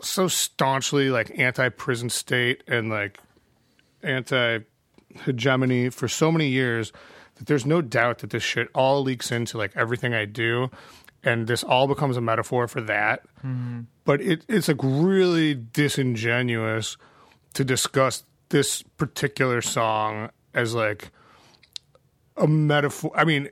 so 0.00 0.28
staunchly 0.28 1.10
like 1.10 1.36
anti-prison 1.38 2.10
state 2.10 2.62
and 2.68 2.88
like 2.88 3.18
anti-hegemony 5.10 5.90
for 5.90 6.08
so 6.08 6.30
many 6.30 6.48
years 6.48 6.92
that 7.36 7.46
there's 7.46 7.66
no 7.66 7.80
doubt 7.80 8.18
that 8.18 8.30
this 8.30 8.42
shit 8.42 8.68
all 8.74 9.02
leaks 9.02 9.30
into 9.30 9.58
like 9.58 9.76
everything 9.76 10.14
I 10.14 10.24
do, 10.24 10.70
and 11.22 11.46
this 11.46 11.62
all 11.64 11.86
becomes 11.86 12.16
a 12.16 12.20
metaphor 12.20 12.68
for 12.68 12.80
that. 12.82 13.22
Mm-hmm. 13.44 13.82
But 14.04 14.20
it, 14.20 14.44
it's 14.48 14.68
like 14.68 14.80
really 14.82 15.54
disingenuous 15.54 16.96
to 17.54 17.64
discuss 17.64 18.24
this 18.48 18.82
particular 18.82 19.60
song 19.60 20.30
as 20.54 20.74
like 20.74 21.10
a 22.36 22.46
metaphor. 22.46 23.12
I 23.14 23.24
mean, 23.24 23.48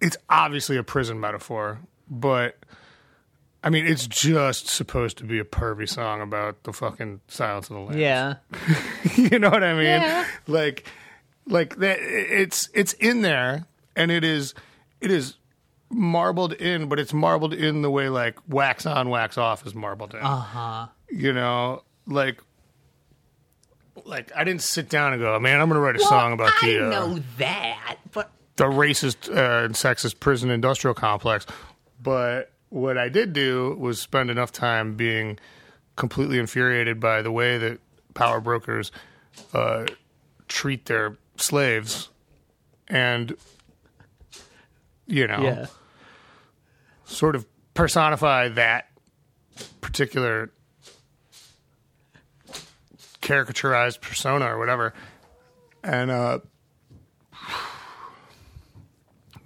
it's 0.00 0.16
obviously 0.28 0.76
a 0.76 0.82
prison 0.82 1.18
metaphor, 1.20 1.80
but 2.08 2.56
I 3.64 3.70
mean, 3.70 3.86
it's 3.86 4.06
just 4.06 4.68
supposed 4.68 5.16
to 5.18 5.24
be 5.24 5.38
a 5.38 5.44
pervy 5.44 5.88
song 5.88 6.20
about 6.20 6.64
the 6.64 6.72
fucking 6.72 7.22
Silence 7.28 7.70
of 7.70 7.76
the 7.76 7.80
Lambs. 7.80 7.96
Yeah. 7.96 8.34
you 9.16 9.38
know 9.38 9.48
what 9.48 9.64
I 9.64 9.72
mean? 9.72 9.84
Yeah. 9.84 10.26
Like, 10.46 10.86
like 11.46 11.76
that. 11.76 11.96
It's 11.98 12.68
it's 12.74 12.92
in 12.92 13.22
there, 13.22 13.66
and 13.96 14.10
it 14.10 14.22
is 14.22 14.52
it 15.00 15.10
is 15.10 15.38
marbled 15.88 16.52
in, 16.52 16.90
but 16.90 16.98
it's 16.98 17.14
marbled 17.14 17.54
in 17.54 17.80
the 17.80 17.90
way 17.90 18.10
like 18.10 18.36
wax 18.50 18.84
on, 18.84 19.08
wax 19.08 19.38
off 19.38 19.66
is 19.66 19.74
marbled 19.74 20.12
in. 20.12 20.20
Uh 20.20 20.36
huh. 20.40 20.86
You 21.10 21.32
know, 21.32 21.82
like. 22.06 22.42
Like 24.04 24.30
I 24.36 24.44
didn't 24.44 24.60
sit 24.60 24.90
down 24.90 25.14
and 25.14 25.22
go, 25.22 25.38
man. 25.38 25.60
I'm 25.60 25.68
going 25.68 25.76
to 25.76 25.80
write 25.80 25.96
a 25.96 26.00
song 26.00 26.34
about 26.34 26.50
I 26.62 26.66
the 26.66 26.86
uh, 26.86 26.90
know 26.90 27.22
that, 27.38 27.96
but 28.12 28.30
the 28.56 28.64
racist 28.64 29.34
uh, 29.34 29.64
and 29.64 29.74
sexist 29.74 30.20
prison 30.20 30.50
industrial 30.50 30.94
complex. 30.94 31.46
But 32.02 32.50
what 32.74 32.98
I 32.98 33.08
did 33.08 33.32
do 33.32 33.76
was 33.78 34.00
spend 34.00 34.30
enough 34.30 34.50
time 34.50 34.96
being 34.96 35.38
completely 35.94 36.40
infuriated 36.40 36.98
by 36.98 37.22
the 37.22 37.30
way 37.30 37.56
that 37.56 37.78
power 38.14 38.40
brokers 38.40 38.90
uh, 39.52 39.86
treat 40.48 40.86
their 40.86 41.16
slaves, 41.36 42.08
and 42.88 43.36
you 45.06 45.28
know, 45.28 45.40
yeah. 45.40 45.66
sort 47.04 47.36
of 47.36 47.46
personify 47.74 48.48
that 48.48 48.88
particular 49.80 50.50
caricaturized 53.22 54.00
persona 54.00 54.46
or 54.46 54.58
whatever. 54.58 54.94
And 55.84 56.10
uh, 56.10 56.40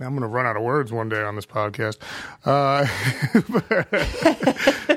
I'm 0.01 0.11
going 0.11 0.21
to 0.23 0.29
run 0.29 0.47
out 0.47 0.57
of 0.57 0.63
words 0.63 0.93
one 0.93 1.09
day 1.09 1.23
on 1.23 1.35
this 1.35 1.47
podcast. 1.47 1.99
Uh, 2.45 2.87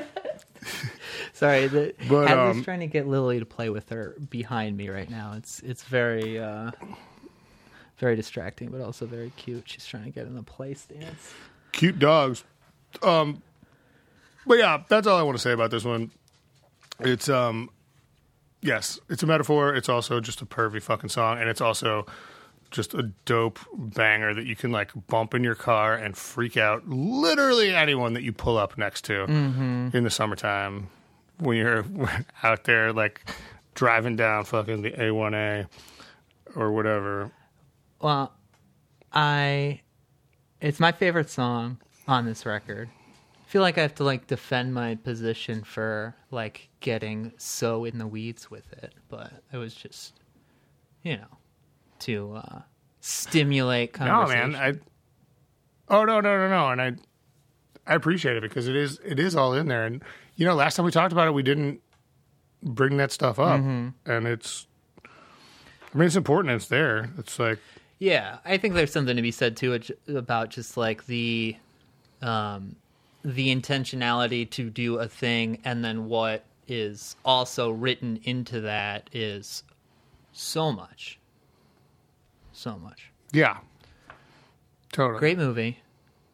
Sorry, 1.32 1.66
the, 1.66 1.94
But, 2.08 2.28
was 2.36 2.56
um, 2.56 2.62
trying 2.64 2.80
to 2.80 2.86
get 2.86 3.08
Lily 3.08 3.40
to 3.40 3.46
play 3.46 3.68
with 3.68 3.88
her 3.88 4.16
behind 4.30 4.76
me 4.76 4.88
right 4.88 5.10
now. 5.10 5.34
It's 5.36 5.58
it's 5.60 5.82
very 5.82 6.38
uh, 6.38 6.70
very 7.98 8.14
distracting, 8.14 8.70
but 8.70 8.80
also 8.80 9.06
very 9.06 9.32
cute. 9.36 9.64
She's 9.68 9.84
trying 9.84 10.04
to 10.04 10.10
get 10.10 10.26
in 10.26 10.36
the 10.36 10.42
play 10.44 10.74
stance. 10.74 11.32
cute 11.72 11.98
dogs. 11.98 12.44
Um, 13.02 13.42
but 14.46 14.58
yeah, 14.58 14.82
that's 14.88 15.06
all 15.06 15.18
I 15.18 15.22
want 15.22 15.36
to 15.36 15.42
say 15.42 15.52
about 15.52 15.70
this 15.72 15.84
one. 15.84 16.12
It's 17.00 17.28
um, 17.28 17.70
yes, 18.60 19.00
it's 19.08 19.24
a 19.24 19.26
metaphor. 19.26 19.74
It's 19.74 19.88
also 19.88 20.20
just 20.20 20.42
a 20.42 20.46
pervy 20.46 20.80
fucking 20.80 21.10
song, 21.10 21.38
and 21.40 21.48
it's 21.48 21.60
also 21.60 22.06
just 22.72 22.94
a 22.94 23.12
dope 23.24 23.60
banger 23.72 24.34
that 24.34 24.46
you 24.46 24.56
can 24.56 24.72
like 24.72 24.90
bump 25.06 25.34
in 25.34 25.44
your 25.44 25.54
car 25.54 25.94
and 25.94 26.16
freak 26.16 26.56
out 26.56 26.88
literally 26.88 27.74
anyone 27.74 28.14
that 28.14 28.22
you 28.22 28.32
pull 28.32 28.58
up 28.58 28.76
next 28.76 29.04
to 29.04 29.26
mm-hmm. 29.26 29.96
in 29.96 30.02
the 30.04 30.10
summertime 30.10 30.88
when 31.38 31.56
you're 31.56 31.84
out 32.42 32.64
there 32.64 32.92
like 32.92 33.20
driving 33.74 34.16
down 34.16 34.44
fucking 34.44 34.82
the 34.82 34.90
A1A 34.90 35.68
or 36.56 36.72
whatever. 36.72 37.30
Well, 38.00 38.32
I 39.12 39.80
it's 40.60 40.80
my 40.80 40.92
favorite 40.92 41.30
song 41.30 41.78
on 42.08 42.24
this 42.24 42.46
record. 42.46 42.88
I 43.40 43.48
feel 43.52 43.62
like 43.62 43.76
I 43.76 43.82
have 43.82 43.94
to 43.96 44.04
like 44.04 44.26
defend 44.26 44.72
my 44.72 44.94
position 44.94 45.62
for 45.62 46.16
like 46.30 46.68
getting 46.80 47.32
so 47.36 47.84
in 47.84 47.98
the 47.98 48.06
weeds 48.06 48.50
with 48.50 48.72
it, 48.72 48.94
but 49.08 49.30
it 49.52 49.58
was 49.58 49.74
just 49.74 50.14
you 51.02 51.16
know 51.16 51.38
to 52.02 52.34
uh 52.36 52.60
stimulate 53.00 53.92
conversation. 53.92 54.52
No, 54.52 54.58
man. 54.58 54.78
I. 55.88 55.94
Oh 55.94 56.04
no 56.04 56.20
no 56.20 56.36
no 56.38 56.48
no, 56.48 56.68
and 56.68 56.80
I, 56.80 56.92
I 57.86 57.94
appreciate 57.94 58.36
it 58.36 58.42
because 58.42 58.68
it 58.68 58.76
is 58.76 59.00
it 59.04 59.18
is 59.18 59.34
all 59.36 59.54
in 59.54 59.68
there, 59.68 59.84
and 59.84 60.02
you 60.36 60.46
know, 60.46 60.54
last 60.54 60.76
time 60.76 60.84
we 60.86 60.92
talked 60.92 61.12
about 61.12 61.26
it, 61.28 61.32
we 61.34 61.42
didn't 61.42 61.80
bring 62.62 62.96
that 62.98 63.12
stuff 63.12 63.38
up, 63.38 63.60
Mm-hmm. 63.60 64.10
and 64.10 64.26
it's. 64.26 64.66
I 65.04 65.98
mean, 65.98 66.06
it's 66.06 66.16
important. 66.16 66.54
It's 66.54 66.68
there. 66.68 67.10
It's 67.18 67.38
like 67.38 67.58
Yeah, 67.98 68.38
I 68.46 68.56
think 68.56 68.72
there's 68.74 68.92
something 68.92 69.14
to 69.16 69.20
be 69.22 69.30
said 69.30 69.56
too 69.58 69.78
about 70.08 70.48
just 70.48 70.76
like 70.78 71.04
the 71.06 71.56
um 72.22 72.76
the 73.24 73.54
intentionality 73.54 74.48
to 74.50 74.70
do 74.70 74.96
a 74.98 75.06
thing 75.06 75.58
and 75.64 75.84
then 75.84 76.06
what 76.06 76.44
is 76.66 77.14
also 77.26 77.70
written 77.70 78.18
into 78.24 78.62
that 78.62 79.10
is 79.12 79.64
so 80.32 80.72
much. 80.72 81.18
So 82.52 82.76
much. 82.78 83.10
yeah, 83.32 83.58
totally 84.92 85.18
Great 85.18 85.38
movie. 85.38 85.78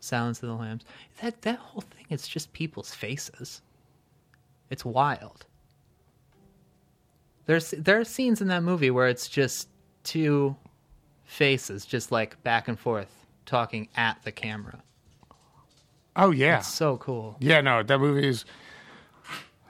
Silence 0.00 0.42
of 0.42 0.48
the 0.48 0.54
Lambs. 0.54 0.84
That 1.22 1.42
that 1.42 1.58
whole 1.58 1.80
thing 1.82 2.04
it's 2.10 2.26
just 2.28 2.52
people's 2.52 2.94
faces. 2.94 3.62
It's 4.70 4.84
wild. 4.84 5.44
There's 7.46 7.70
there 7.70 7.98
are 7.98 8.04
scenes 8.04 8.40
in 8.40 8.48
that 8.48 8.62
movie 8.62 8.90
where 8.90 9.08
it's 9.08 9.28
just 9.28 9.68
two 10.04 10.56
faces 11.24 11.84
just 11.86 12.12
like 12.12 12.42
back 12.42 12.68
and 12.68 12.78
forth 12.78 13.26
talking 13.46 13.88
at 13.96 14.22
the 14.24 14.32
camera. 14.32 14.82
Oh 16.16 16.30
yeah, 16.30 16.58
It's 16.58 16.68
so 16.74 16.96
cool. 16.98 17.36
yeah. 17.40 17.60
No, 17.60 17.82
that 17.82 17.98
movie 17.98 18.26
is. 18.28 18.44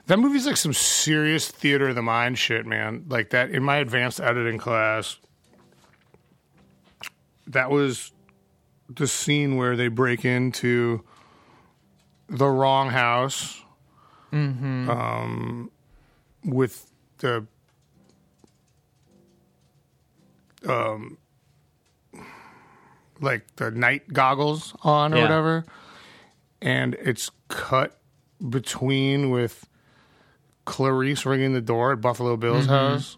That 0.07 0.17
movie's 0.17 0.47
like 0.47 0.57
some 0.57 0.73
serious 0.73 1.49
theater 1.49 1.89
of 1.89 1.95
the 1.95 2.01
mind 2.01 2.39
shit, 2.39 2.65
man. 2.65 3.05
Like 3.07 3.29
that 3.29 3.51
in 3.51 3.63
my 3.63 3.77
advanced 3.77 4.19
editing 4.19 4.57
class. 4.57 5.17
That 7.49 7.69
was 7.71 8.11
the 8.87 9.07
scene 9.07 9.55
where 9.55 9.75
they 9.75 9.87
break 9.87 10.23
into 10.23 11.03
the 12.27 12.47
wrong 12.47 12.89
house 12.89 13.61
um, 14.31 15.71
with 16.45 16.91
the 17.17 17.45
um, 20.67 21.17
like 23.21 23.55
the 23.55 23.71
night 23.71 24.11
goggles 24.13 24.75
on 24.83 25.13
or 25.13 25.17
Yeah. 25.17 25.21
whatever. 25.23 25.65
And 26.61 26.95
it's 26.95 27.31
cut 27.47 27.99
between 28.47 29.29
with 29.31 29.67
Clarice 30.65 31.25
ringing 31.25 31.53
the 31.53 31.61
door 31.61 31.93
at 31.93 32.01
Buffalo 32.01 32.37
Bill's 32.37 32.67
house 32.67 33.17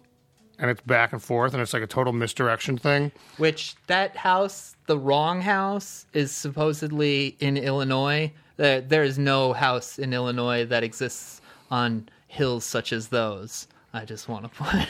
and 0.62 0.70
it's 0.70 0.80
back 0.80 1.12
and 1.12 1.22
forth 1.22 1.52
and 1.52 1.60
it's 1.60 1.74
like 1.74 1.82
a 1.82 1.86
total 1.86 2.14
misdirection 2.14 2.78
thing 2.78 3.12
Which 3.36 3.76
that 3.88 4.16
house, 4.16 4.74
the 4.86 4.98
wrong 4.98 5.42
house, 5.42 6.06
is 6.14 6.32
supposedly 6.32 7.36
in 7.38 7.58
Illinois. 7.58 8.32
There, 8.56 8.80
there 8.80 9.02
is 9.02 9.18
no 9.18 9.52
house 9.52 9.98
in 9.98 10.14
Illinois 10.14 10.64
that 10.64 10.82
exists 10.82 11.42
on 11.70 12.08
hills 12.28 12.64
such 12.64 12.94
as 12.94 13.08
those. 13.08 13.68
I 13.92 14.06
just 14.06 14.26
want 14.28 14.44
to 14.44 14.50
point. 14.56 14.88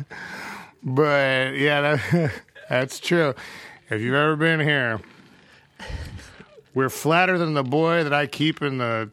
But 0.82 1.54
yeah, 1.56 1.96
that, 1.96 2.32
that's 2.68 3.00
true. 3.00 3.34
If 3.90 4.00
you've 4.00 4.14
ever 4.14 4.36
been 4.36 4.60
here, 4.60 5.00
we're 6.74 6.88
flatter 6.88 7.38
than 7.38 7.54
the 7.54 7.64
boy 7.64 8.04
that 8.04 8.12
I 8.12 8.26
keep 8.26 8.62
in 8.62 8.78
the 8.78 9.10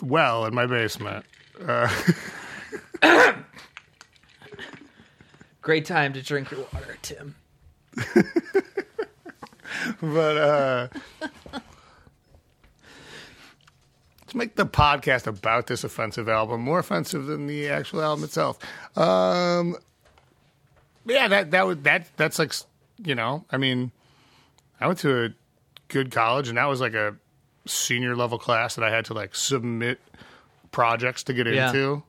well 0.00 0.46
in 0.46 0.54
my 0.54 0.66
basement. 0.66 1.24
Uh, 1.64 1.88
Great 5.62 5.84
time 5.86 6.12
to 6.12 6.22
drink 6.22 6.50
your 6.50 6.66
water, 6.72 6.96
Tim. 7.02 7.34
But 10.00 10.36
uh 10.36 10.88
let's 14.20 14.34
make 14.34 14.54
the 14.56 14.66
podcast 14.66 15.26
about 15.26 15.66
this 15.66 15.82
offensive 15.84 16.28
album 16.28 16.60
more 16.60 16.78
offensive 16.78 17.26
than 17.26 17.46
the 17.46 17.68
actual 17.68 18.02
album 18.02 18.24
itself. 18.24 18.58
Um 18.96 19.76
yeah, 21.06 21.28
that 21.28 21.50
that 21.52 21.66
would 21.66 21.84
that 21.84 22.08
that's 22.16 22.38
like 22.38 22.52
you 22.98 23.14
know, 23.14 23.44
I 23.50 23.56
mean, 23.56 23.90
I 24.80 24.86
went 24.86 24.98
to 25.00 25.24
a 25.24 25.28
good 25.88 26.10
college 26.10 26.48
and 26.48 26.58
that 26.58 26.66
was 26.66 26.80
like 26.80 26.94
a 26.94 27.16
senior 27.66 28.14
level 28.14 28.38
class 28.38 28.74
that 28.74 28.84
I 28.84 28.90
had 28.90 29.06
to 29.06 29.14
like 29.14 29.34
submit 29.34 30.00
projects 30.70 31.22
to 31.24 31.32
get 31.32 31.46
Yeah. 31.46 31.68
into. 31.68 32.02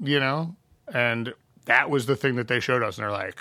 You 0.00 0.18
know, 0.18 0.56
and 0.92 1.32
that 1.66 1.90
was 1.90 2.06
the 2.06 2.16
thing 2.16 2.36
that 2.36 2.48
they 2.48 2.60
showed 2.60 2.82
us, 2.82 2.98
and 2.98 3.04
they're 3.04 3.10
like, 3.12 3.40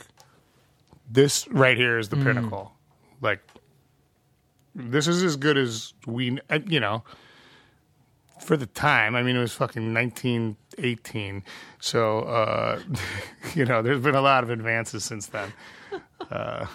"This 1.10 1.48
right 1.50 1.78
here 1.78 1.98
is 1.98 2.10
the 2.10 2.16
Mm. 2.18 2.24
pinnacle." 2.24 2.74
Like, 3.22 3.42
this 4.76 5.08
is 5.08 5.22
as 5.24 5.36
good 5.36 5.58
as 5.58 5.94
we, 6.08 6.40
uh, 6.50 6.60
you 6.66 6.80
know, 6.80 7.04
for 8.42 8.58
the 8.58 8.66
time. 8.66 9.16
I 9.16 9.22
mean, 9.24 9.36
it 9.36 9.40
was 9.40 9.54
fucking 9.54 9.94
1918, 9.94 11.44
so 11.80 12.20
uh, 12.22 12.80
you 13.56 13.66
know, 13.66 13.82
there's 13.82 14.02
been 14.02 14.16
a 14.16 14.22
lot 14.22 14.44
of 14.44 14.50
advances 14.50 15.04
since 15.04 15.28
then. 15.28 15.54
Uh, 16.30 16.66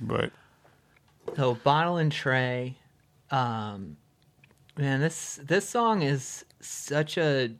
but 0.00 0.30
So 1.36 1.54
bottle 1.54 1.96
and 1.98 2.10
tray, 2.12 2.76
um, 3.30 3.96
man, 4.76 5.00
this 5.00 5.38
this 5.42 5.68
song 5.68 6.02
is 6.02 6.44
such 6.60 7.16
a, 7.16 7.52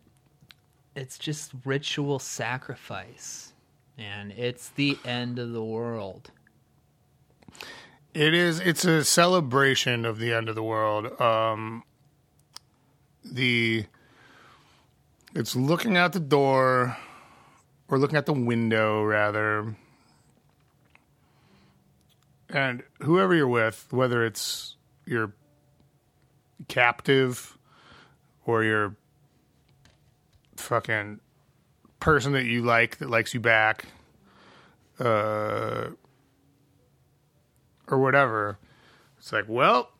it's 0.99 1.17
just 1.17 1.53
ritual 1.65 2.19
sacrifice, 2.19 3.53
and 3.97 4.33
it's 4.33 4.71
the 4.71 4.99
end 5.05 5.39
of 5.39 5.53
the 5.53 5.63
world. 5.63 6.33
It 8.15 8.35
is. 8.35 8.59
It's 8.59 8.85
a 8.85 9.05
celebration 9.05 10.05
of 10.05 10.19
the 10.19 10.35
end 10.35 10.49
of 10.49 10.57
the 10.57 10.63
world. 10.63 11.21
Um, 11.21 11.85
the 13.25 13.87
it's 15.35 15.55
looking 15.55 15.97
out 15.97 16.15
the 16.15 16.21
door, 16.21 16.97
or 17.89 17.99
looking 17.99 18.17
out 18.17 18.27
the 18.27 18.33
window 18.33 19.05
rather, 19.05 19.77
and 22.49 22.83
whoever 23.03 23.35
you're 23.35 23.47
with, 23.47 23.87
whether 23.91 24.27
it's 24.27 24.75
your 25.07 25.33
captive 26.67 27.57
or 28.45 28.65
your 28.65 28.97
fucking 30.59 31.21
person 32.01 32.33
that 32.33 32.45
you 32.45 32.63
like 32.63 32.99
that 32.99 33.11
likes 33.11 33.35
you 33.35 33.41
back, 33.41 33.87
uh 35.01 35.89
or 37.91 37.99
whatever. 37.99 38.59
It's 39.19 39.33
like, 39.33 39.47
well, 39.49 39.91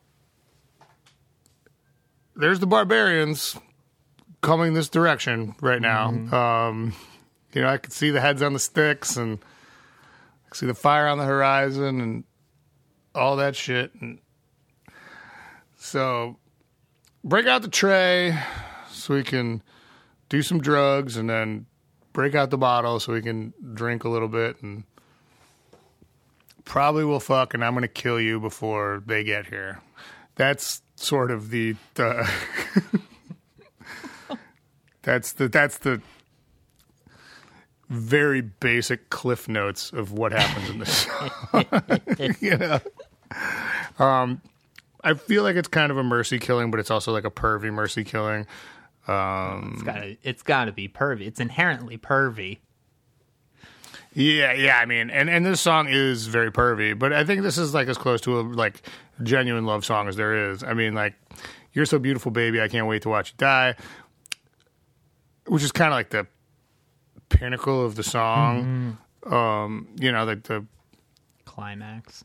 there's 2.35 2.59
the 2.59 2.67
barbarians 2.67 3.57
coming 4.41 4.73
this 4.73 4.89
direction 4.89 5.55
right 5.61 5.81
now. 5.81 6.09
Um, 6.09 6.95
you 7.53 7.61
know, 7.61 7.67
I 7.67 7.77
could 7.77 7.91
see 7.91 8.11
the 8.11 8.21
heads 8.21 8.41
on 8.41 8.53
the 8.53 8.59
sticks 8.59 9.17
and 9.17 9.39
I 10.51 10.55
see 10.55 10.65
the 10.65 10.73
fire 10.73 11.07
on 11.07 11.17
the 11.17 11.25
horizon 11.25 11.99
and 11.99 12.23
all 13.13 13.35
that 13.37 13.55
shit. 13.55 13.93
And 13.95 14.19
so, 15.77 16.37
break 17.23 17.45
out 17.47 17.61
the 17.61 17.67
tray 17.67 18.37
so 18.89 19.15
we 19.15 19.23
can 19.23 19.61
do 20.29 20.41
some 20.41 20.61
drugs 20.61 21.17
and 21.17 21.29
then 21.29 21.65
break 22.13 22.35
out 22.35 22.49
the 22.49 22.57
bottle 22.57 22.99
so 22.99 23.13
we 23.13 23.21
can 23.21 23.53
drink 23.73 24.03
a 24.03 24.09
little 24.09 24.27
bit 24.27 24.61
and 24.61 24.83
probably 26.65 27.03
will 27.03 27.19
fuck 27.19 27.53
and 27.53 27.65
I'm 27.65 27.73
going 27.73 27.81
to 27.81 27.87
kill 27.87 28.19
you 28.19 28.39
before 28.39 29.03
they 29.05 29.23
get 29.23 29.47
here. 29.47 29.81
That's 30.35 30.81
sort 30.95 31.31
of 31.31 31.49
the 31.49 31.75
the 31.95 32.29
That's 35.01 35.33
the 35.33 35.47
that's 35.47 35.79
the 35.79 36.01
very 37.89 38.41
basic 38.41 39.09
cliff 39.09 39.47
notes 39.47 39.91
of 39.91 40.11
what 40.11 40.31
happens 40.31 40.69
in 40.69 40.79
this 40.79 41.07
song. 41.51 42.35
you 42.39 42.57
know. 42.57 42.79
Um 43.97 44.41
I 45.03 45.13
feel 45.13 45.43
like 45.43 45.55
it's 45.55 45.69
kind 45.69 45.91
of 45.91 45.97
a 45.97 46.03
mercy 46.03 46.39
killing, 46.39 46.71
but 46.71 46.79
it's 46.79 46.91
also 46.91 47.13
like 47.13 47.23
a 47.23 47.31
pervy 47.31 47.71
mercy 47.71 48.03
killing. 48.03 48.45
It's 49.73 49.83
gotta 49.83 50.17
it's 50.23 50.43
gotta 50.43 50.71
be 50.71 50.87
pervy. 50.87 51.27
It's 51.27 51.39
inherently 51.39 51.97
pervy. 51.97 52.59
Yeah, 54.13 54.53
yeah. 54.53 54.77
I 54.77 54.85
mean, 54.85 55.09
and 55.09 55.29
and 55.29 55.45
this 55.45 55.61
song 55.61 55.87
is 55.89 56.27
very 56.27 56.51
pervy, 56.51 56.97
but 56.97 57.13
I 57.13 57.23
think 57.23 57.41
this 57.43 57.57
is 57.57 57.73
like 57.73 57.87
as 57.87 57.97
close 57.97 58.21
to 58.21 58.39
a 58.39 58.41
like 58.41 58.81
genuine 59.23 59.65
love 59.65 59.85
song 59.85 60.07
as 60.07 60.15
there 60.15 60.51
is. 60.51 60.63
I 60.63 60.73
mean, 60.73 60.93
like, 60.95 61.13
"You're 61.73 61.85
so 61.85 61.99
beautiful, 61.99 62.31
baby. 62.31 62.61
I 62.61 62.67
can't 62.67 62.87
wait 62.87 63.03
to 63.03 63.09
watch 63.09 63.31
you 63.31 63.35
die," 63.37 63.75
which 65.45 65.63
is 65.63 65.71
kind 65.71 65.87
of 65.89 65.93
like 65.93 66.09
the 66.09 66.27
pinnacle 67.29 67.85
of 67.85 67.95
the 67.95 68.03
song. 68.03 68.97
Um, 69.25 69.87
you 69.99 70.11
know, 70.11 70.25
like 70.25 70.43
the 70.43 70.65
Climax. 71.45 72.23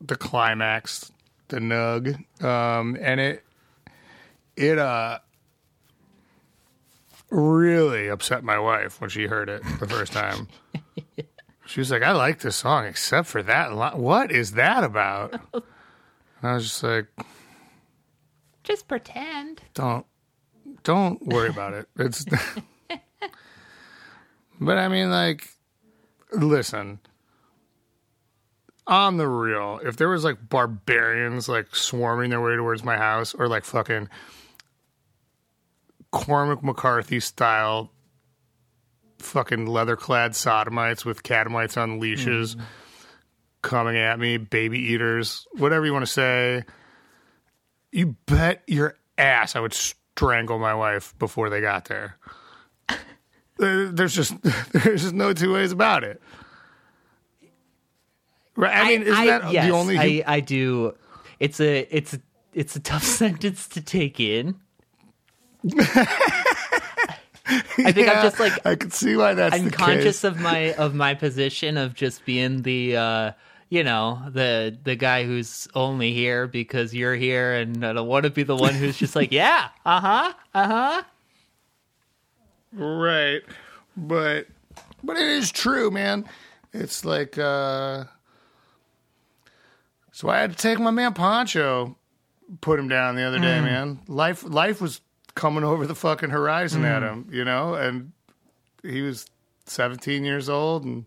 the 0.00 0.16
climax, 0.16 1.10
the 1.48 1.58
nug, 1.58 2.14
um, 2.44 2.96
and 3.00 3.20
it 3.20 3.44
it 4.56 4.78
uh 4.78 5.18
really 7.34 8.08
upset 8.08 8.44
my 8.44 8.58
wife 8.58 9.00
when 9.00 9.10
she 9.10 9.26
heard 9.26 9.48
it 9.48 9.62
the 9.80 9.88
first 9.88 10.12
time. 10.12 10.48
she 11.66 11.80
was 11.80 11.90
like, 11.90 12.02
"I 12.02 12.12
like 12.12 12.40
this 12.40 12.56
song, 12.56 12.86
except 12.86 13.28
for 13.28 13.42
that. 13.42 13.98
What 13.98 14.30
is 14.30 14.52
that 14.52 14.84
about?" 14.84 15.34
And 15.52 15.62
I 16.42 16.54
was 16.54 16.64
just 16.64 16.82
like, 16.82 17.06
Just 18.62 18.88
pretend. 18.88 19.62
"Don't, 19.74 20.06
don't 20.84 21.24
worry 21.26 21.48
about 21.48 21.74
it. 21.74 21.88
It's." 21.96 22.24
but 24.60 24.78
I 24.78 24.88
mean, 24.88 25.10
like, 25.10 25.48
listen. 26.32 27.00
On 28.86 29.16
the 29.16 29.26
real, 29.26 29.80
if 29.82 29.96
there 29.96 30.10
was 30.10 30.24
like 30.24 30.50
barbarians 30.50 31.48
like 31.48 31.74
swarming 31.74 32.28
their 32.28 32.42
way 32.42 32.54
towards 32.54 32.84
my 32.84 32.98
house, 32.98 33.34
or 33.34 33.48
like 33.48 33.64
fucking 33.64 34.10
Cormac 36.14 36.62
McCarthy 36.62 37.18
style 37.18 37.90
fucking 39.18 39.66
leather 39.66 39.96
clad 39.96 40.36
sodomites 40.36 41.04
with 41.04 41.24
catamites 41.24 41.76
on 41.76 41.98
leashes 41.98 42.54
mm-hmm. 42.54 42.64
coming 43.62 43.96
at 43.96 44.20
me, 44.20 44.36
baby 44.36 44.78
eaters, 44.78 45.44
whatever 45.54 45.84
you 45.84 45.92
want 45.92 46.06
to 46.06 46.10
say, 46.10 46.62
you 47.90 48.14
bet 48.26 48.62
your 48.68 48.96
ass 49.18 49.56
I 49.56 49.60
would 49.60 49.74
strangle 49.74 50.60
my 50.60 50.74
wife 50.74 51.18
before 51.18 51.50
they 51.50 51.60
got 51.60 51.86
there. 51.86 52.16
There- 53.58 53.86
There's 53.92 54.14
just 54.14 54.40
there's 54.72 55.02
just 55.02 55.14
no 55.14 55.32
two 55.32 55.52
ways 55.52 55.72
about 55.72 56.04
it. 56.04 56.22
Right? 58.56 58.74
I 58.74 58.88
mean, 58.88 59.02
isn't 59.02 59.26
that 59.26 59.52
yes, 59.52 59.66
the 59.66 59.72
only? 59.72 59.98
I, 59.98 60.34
I 60.34 60.40
do. 60.40 60.96
It's 61.40 61.60
a 61.60 61.86
it's 61.90 62.14
a, 62.14 62.20
it's 62.52 62.76
a 62.76 62.80
tough 62.80 63.02
sentence 63.04 63.66
to 63.68 63.80
take 63.80 64.20
in. 64.20 64.60
I 67.46 67.92
think 67.92 68.08
I'm 68.08 68.22
just 68.22 68.40
like 68.40 68.66
I 68.66 68.74
can 68.74 68.90
see 68.90 69.16
why 69.16 69.34
that's 69.34 69.54
I'm 69.54 69.70
conscious 69.70 70.24
of 70.24 70.40
my 70.40 70.74
of 70.74 70.94
my 70.94 71.14
position 71.14 71.76
of 71.76 71.94
just 71.94 72.24
being 72.24 72.62
the 72.62 72.96
uh 72.96 73.32
you 73.68 73.84
know 73.84 74.22
the 74.30 74.76
the 74.82 74.96
guy 74.96 75.24
who's 75.24 75.68
only 75.74 76.12
here 76.12 76.46
because 76.46 76.94
you're 76.94 77.14
here 77.14 77.54
and 77.54 77.84
I 77.84 77.92
don't 77.92 78.08
want 78.08 78.24
to 78.24 78.30
be 78.30 78.42
the 78.42 78.56
one 78.56 78.74
who's 78.74 78.96
just 78.96 79.14
like 79.16 79.32
yeah 79.32 79.68
uh-huh 79.84 80.32
uh-huh 80.54 81.02
Right. 82.76 83.42
But 83.96 84.48
but 85.02 85.16
it 85.16 85.26
is 85.26 85.52
true, 85.52 85.90
man. 85.90 86.24
It's 86.72 87.04
like 87.04 87.38
uh 87.38 88.04
so 90.12 90.28
I 90.28 90.38
had 90.38 90.50
to 90.50 90.56
take 90.56 90.78
my 90.78 90.90
man 90.90 91.12
Poncho, 91.14 91.96
put 92.60 92.78
him 92.78 92.88
down 92.88 93.16
the 93.16 93.22
other 93.22 93.38
day, 93.38 93.60
man. 93.60 94.00
Life 94.08 94.44
life 94.44 94.80
was 94.80 95.00
coming 95.34 95.64
over 95.64 95.86
the 95.86 95.94
fucking 95.94 96.30
horizon 96.30 96.84
at 96.84 97.02
mm. 97.02 97.08
him, 97.10 97.28
you 97.32 97.44
know, 97.44 97.74
and 97.74 98.12
he 98.82 99.02
was 99.02 99.26
17 99.66 100.24
years 100.24 100.48
old 100.48 100.84
and 100.84 101.04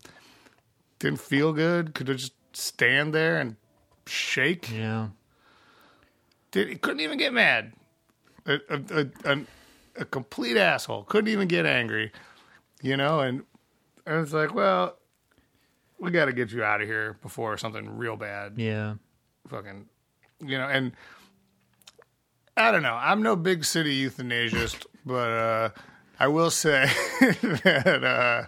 didn't 0.99 1.19
feel 1.19 1.53
good, 1.53 1.93
could 1.93 2.07
just 2.07 2.33
stand 2.53 3.13
there 3.13 3.37
and 3.37 3.55
shake. 4.05 4.71
yeah 4.71 5.09
Did 6.51 6.69
he 6.69 6.75
couldn't 6.75 7.01
even 7.01 7.17
get 7.17 7.33
mad. 7.33 7.73
A 8.45 8.59
a, 8.69 8.81
a, 8.91 9.07
a, 9.25 9.39
a 9.97 10.05
complete 10.05 10.57
asshole. 10.57 11.03
Couldn't 11.03 11.31
even 11.31 11.47
get 11.47 11.65
angry. 11.65 12.11
You 12.81 12.97
know, 12.97 13.19
and 13.19 13.43
and 14.05 14.21
it's 14.21 14.33
like, 14.33 14.53
well, 14.53 14.97
we 15.99 16.11
got 16.11 16.25
to 16.25 16.33
get 16.33 16.51
you 16.51 16.63
out 16.63 16.81
of 16.81 16.87
here 16.87 17.17
before 17.21 17.57
something 17.57 17.97
real 17.97 18.15
bad 18.15 18.53
yeah 18.55 18.93
fucking 19.47 19.87
you 20.45 20.57
know, 20.57 20.67
and 20.67 20.91
I 22.57 22.71
don't 22.71 22.81
know. 22.83 22.95
I'm 22.99 23.21
no 23.21 23.35
big 23.35 23.63
city 23.63 24.03
euthanasiast, 24.09 24.85
but 25.05 25.29
uh 25.29 25.69
I 26.19 26.27
will 26.27 26.49
say 26.51 26.85
that 27.63 28.03
uh 28.03 28.47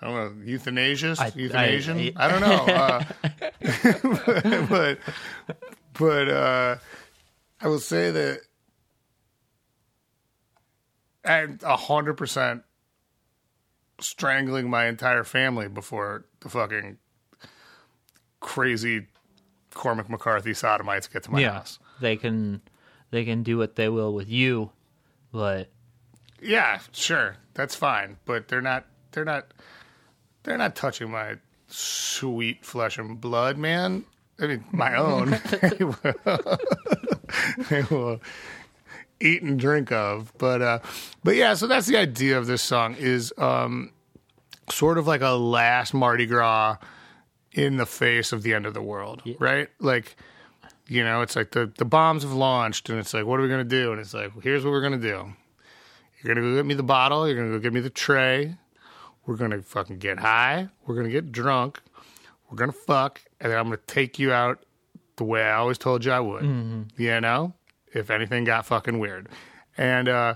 I 0.00 0.04
don't 0.06 0.14
know, 0.14 0.52
euthanasiast, 0.52 1.20
I- 1.20 1.30
euthanasian. 1.30 2.12
I- 2.16 2.24
I, 2.24 2.28
don't 2.28 2.40
know, 2.40 2.64
uh, 2.74 4.66
but 4.68 4.98
but 5.96 6.28
uh, 6.28 6.76
I 7.60 7.68
will 7.68 7.78
say 7.78 8.10
that 8.10 8.40
I'm 11.24 11.58
a 11.62 11.76
hundred 11.76 12.14
percent 12.14 12.64
strangling 14.00 14.68
my 14.68 14.86
entire 14.86 15.22
family 15.22 15.68
before 15.68 16.24
the 16.40 16.48
fucking 16.48 16.98
crazy 18.40 19.06
Cormac 19.72 20.10
McCarthy 20.10 20.52
sodomites 20.54 21.06
get 21.06 21.22
to 21.24 21.30
my 21.30 21.40
yeah 21.40 21.52
house. 21.52 21.78
they 22.00 22.16
can 22.16 22.60
they 23.12 23.24
can 23.24 23.44
do 23.44 23.56
what 23.58 23.76
they 23.76 23.88
will 23.88 24.12
with 24.12 24.28
you, 24.28 24.70
but 25.30 25.68
Yeah, 26.40 26.80
sure, 26.90 27.36
that's 27.54 27.76
fine, 27.76 28.16
but 28.24 28.48
they're 28.48 28.60
not. 28.60 28.86
They're 29.12 29.24
not. 29.24 29.52
They're 30.42 30.58
not 30.58 30.74
touching 30.74 31.10
my 31.12 31.36
sweet 31.68 32.64
flesh 32.64 32.98
and 32.98 33.20
blood, 33.20 33.56
man. 33.58 34.04
I 34.40 34.46
mean, 34.48 34.64
my 34.72 34.96
own. 34.96 35.38
they, 35.60 35.84
will, 35.84 35.96
they 37.70 37.82
will 37.82 38.20
eat 39.20 39.42
and 39.42 39.60
drink 39.60 39.92
of, 39.92 40.32
but 40.38 40.62
uh, 40.62 40.78
but 41.22 41.36
yeah. 41.36 41.54
So 41.54 41.66
that's 41.66 41.86
the 41.86 41.98
idea 41.98 42.38
of 42.38 42.46
this 42.46 42.62
song 42.62 42.96
is 42.98 43.32
um, 43.38 43.92
sort 44.70 44.96
of 44.98 45.06
like 45.06 45.20
a 45.20 45.30
last 45.30 45.92
Mardi 45.94 46.26
Gras 46.26 46.78
in 47.52 47.76
the 47.76 47.86
face 47.86 48.32
of 48.32 48.42
the 48.42 48.54
end 48.54 48.64
of 48.64 48.72
the 48.74 48.82
world, 48.82 49.22
right? 49.38 49.68
Like. 49.78 50.16
You 50.92 51.04
know, 51.04 51.22
it's 51.22 51.36
like 51.36 51.52
the, 51.52 51.72
the 51.78 51.86
bombs 51.86 52.22
have 52.22 52.34
launched, 52.34 52.90
and 52.90 52.98
it's 52.98 53.14
like, 53.14 53.24
what 53.24 53.40
are 53.40 53.42
we 53.42 53.48
going 53.48 53.66
to 53.66 53.76
do? 53.82 53.92
And 53.92 54.00
it's 54.00 54.12
like, 54.12 54.34
well, 54.34 54.42
here's 54.42 54.62
what 54.64 54.72
we're 54.72 54.82
going 54.82 55.00
to 55.00 55.08
do. 55.08 55.32
You're 56.22 56.34
gonna 56.34 56.46
go 56.46 56.54
get 56.54 56.66
me 56.66 56.74
the 56.74 56.82
bottle. 56.84 57.26
You're 57.26 57.36
gonna 57.36 57.50
go 57.50 57.58
get 57.58 57.72
me 57.72 57.80
the 57.80 57.90
tray. 57.90 58.56
We're 59.26 59.34
gonna 59.36 59.60
fucking 59.60 59.98
get 59.98 60.20
high. 60.20 60.68
We're 60.86 60.94
gonna 60.94 61.08
get 61.08 61.32
drunk. 61.32 61.80
We're 62.48 62.56
gonna 62.58 62.70
fuck, 62.70 63.20
and 63.40 63.50
then 63.50 63.58
I'm 63.58 63.64
gonna 63.64 63.78
take 63.88 64.20
you 64.20 64.32
out 64.32 64.64
the 65.16 65.24
way 65.24 65.42
I 65.42 65.54
always 65.54 65.78
told 65.78 66.04
you 66.04 66.12
I 66.12 66.20
would. 66.20 66.44
You 66.96 67.20
know, 67.20 67.54
if 67.92 68.08
anything 68.10 68.44
got 68.44 68.66
fucking 68.66 69.00
weird. 69.00 69.30
And 69.76 70.08
uh, 70.08 70.34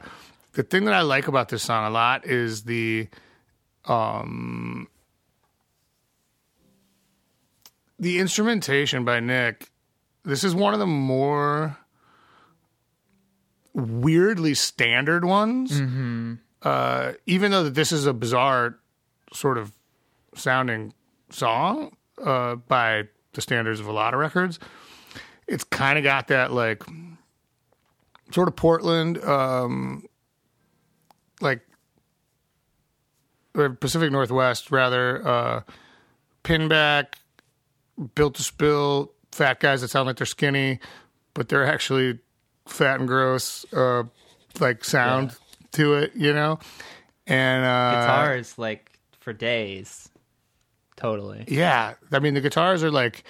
the 0.54 0.64
thing 0.64 0.86
that 0.86 0.94
I 0.94 1.02
like 1.02 1.28
about 1.28 1.50
this 1.50 1.62
song 1.62 1.86
a 1.86 1.90
lot 1.90 2.26
is 2.26 2.64
the 2.64 3.06
um 3.84 4.88
the 7.98 8.18
instrumentation 8.18 9.04
by 9.04 9.20
Nick. 9.20 9.70
This 10.26 10.42
is 10.42 10.54
one 10.56 10.74
of 10.74 10.80
the 10.80 10.86
more 10.86 11.78
weirdly 13.72 14.54
standard 14.54 15.24
ones. 15.24 15.80
Uh, 16.62 17.12
even 17.26 17.52
though 17.52 17.62
that 17.62 17.74
this 17.74 17.92
is 17.92 18.06
a 18.06 18.12
bizarre 18.12 18.76
sort 19.32 19.56
of 19.56 19.72
sounding 20.34 20.92
song 21.30 21.96
uh, 22.22 22.56
by 22.56 23.04
the 23.34 23.40
standards 23.40 23.78
of 23.78 23.86
a 23.86 23.92
lot 23.92 24.14
of 24.14 24.20
records, 24.20 24.58
it's 25.46 25.62
kind 25.62 25.96
of 25.96 26.02
got 26.02 26.26
that 26.28 26.52
like 26.52 26.82
sort 28.32 28.48
of 28.48 28.56
Portland, 28.56 29.22
um, 29.22 30.04
like 31.40 31.60
Pacific 33.54 34.10
Northwest 34.10 34.72
rather, 34.72 35.26
uh, 35.26 35.60
pinback, 36.42 37.14
built 38.14 38.34
to 38.34 38.42
spill, 38.42 39.12
fat 39.36 39.60
guys 39.60 39.82
that 39.82 39.88
sound 39.88 40.06
like 40.06 40.16
they're 40.16 40.26
skinny, 40.26 40.80
but 41.34 41.48
they're 41.48 41.66
actually 41.66 42.18
fat 42.66 42.98
and 42.98 43.08
gross, 43.08 43.64
uh, 43.72 44.04
like 44.58 44.84
sound 44.84 45.36
to 45.72 45.94
it, 45.94 46.12
you 46.16 46.32
know? 46.32 46.58
And 47.26 47.64
uh, 47.64 48.00
guitars 48.00 48.58
like 48.58 48.98
for 49.20 49.32
days. 49.32 50.08
Totally. 50.96 51.44
yeah, 51.48 51.94
I 52.10 52.20
mean 52.20 52.32
the 52.32 52.40
guitars 52.40 52.82
are 52.82 52.90
like 52.90 53.24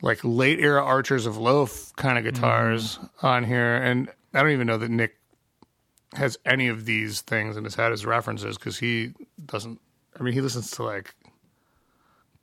like 0.00 0.20
late 0.22 0.60
era 0.60 0.82
Archers 0.82 1.26
of 1.26 1.36
Loaf 1.36 1.94
kind 1.96 2.16
of 2.16 2.24
guitars 2.24 2.98
on 3.22 3.44
here, 3.44 3.76
and 3.76 4.08
I 4.32 4.42
don't 4.42 4.52
even 4.52 4.66
know 4.66 4.78
that 4.78 4.90
Nick 4.90 5.16
has 6.14 6.38
any 6.46 6.68
of 6.68 6.86
these 6.86 7.20
things 7.20 7.56
in 7.56 7.64
his 7.64 7.74
head 7.74 7.92
as 7.92 8.06
references 8.06 8.56
because 8.56 8.78
he 8.78 9.12
doesn't. 9.44 9.78
I 10.18 10.22
mean, 10.22 10.32
he 10.32 10.40
listens 10.40 10.70
to 10.72 10.84
like 10.84 11.14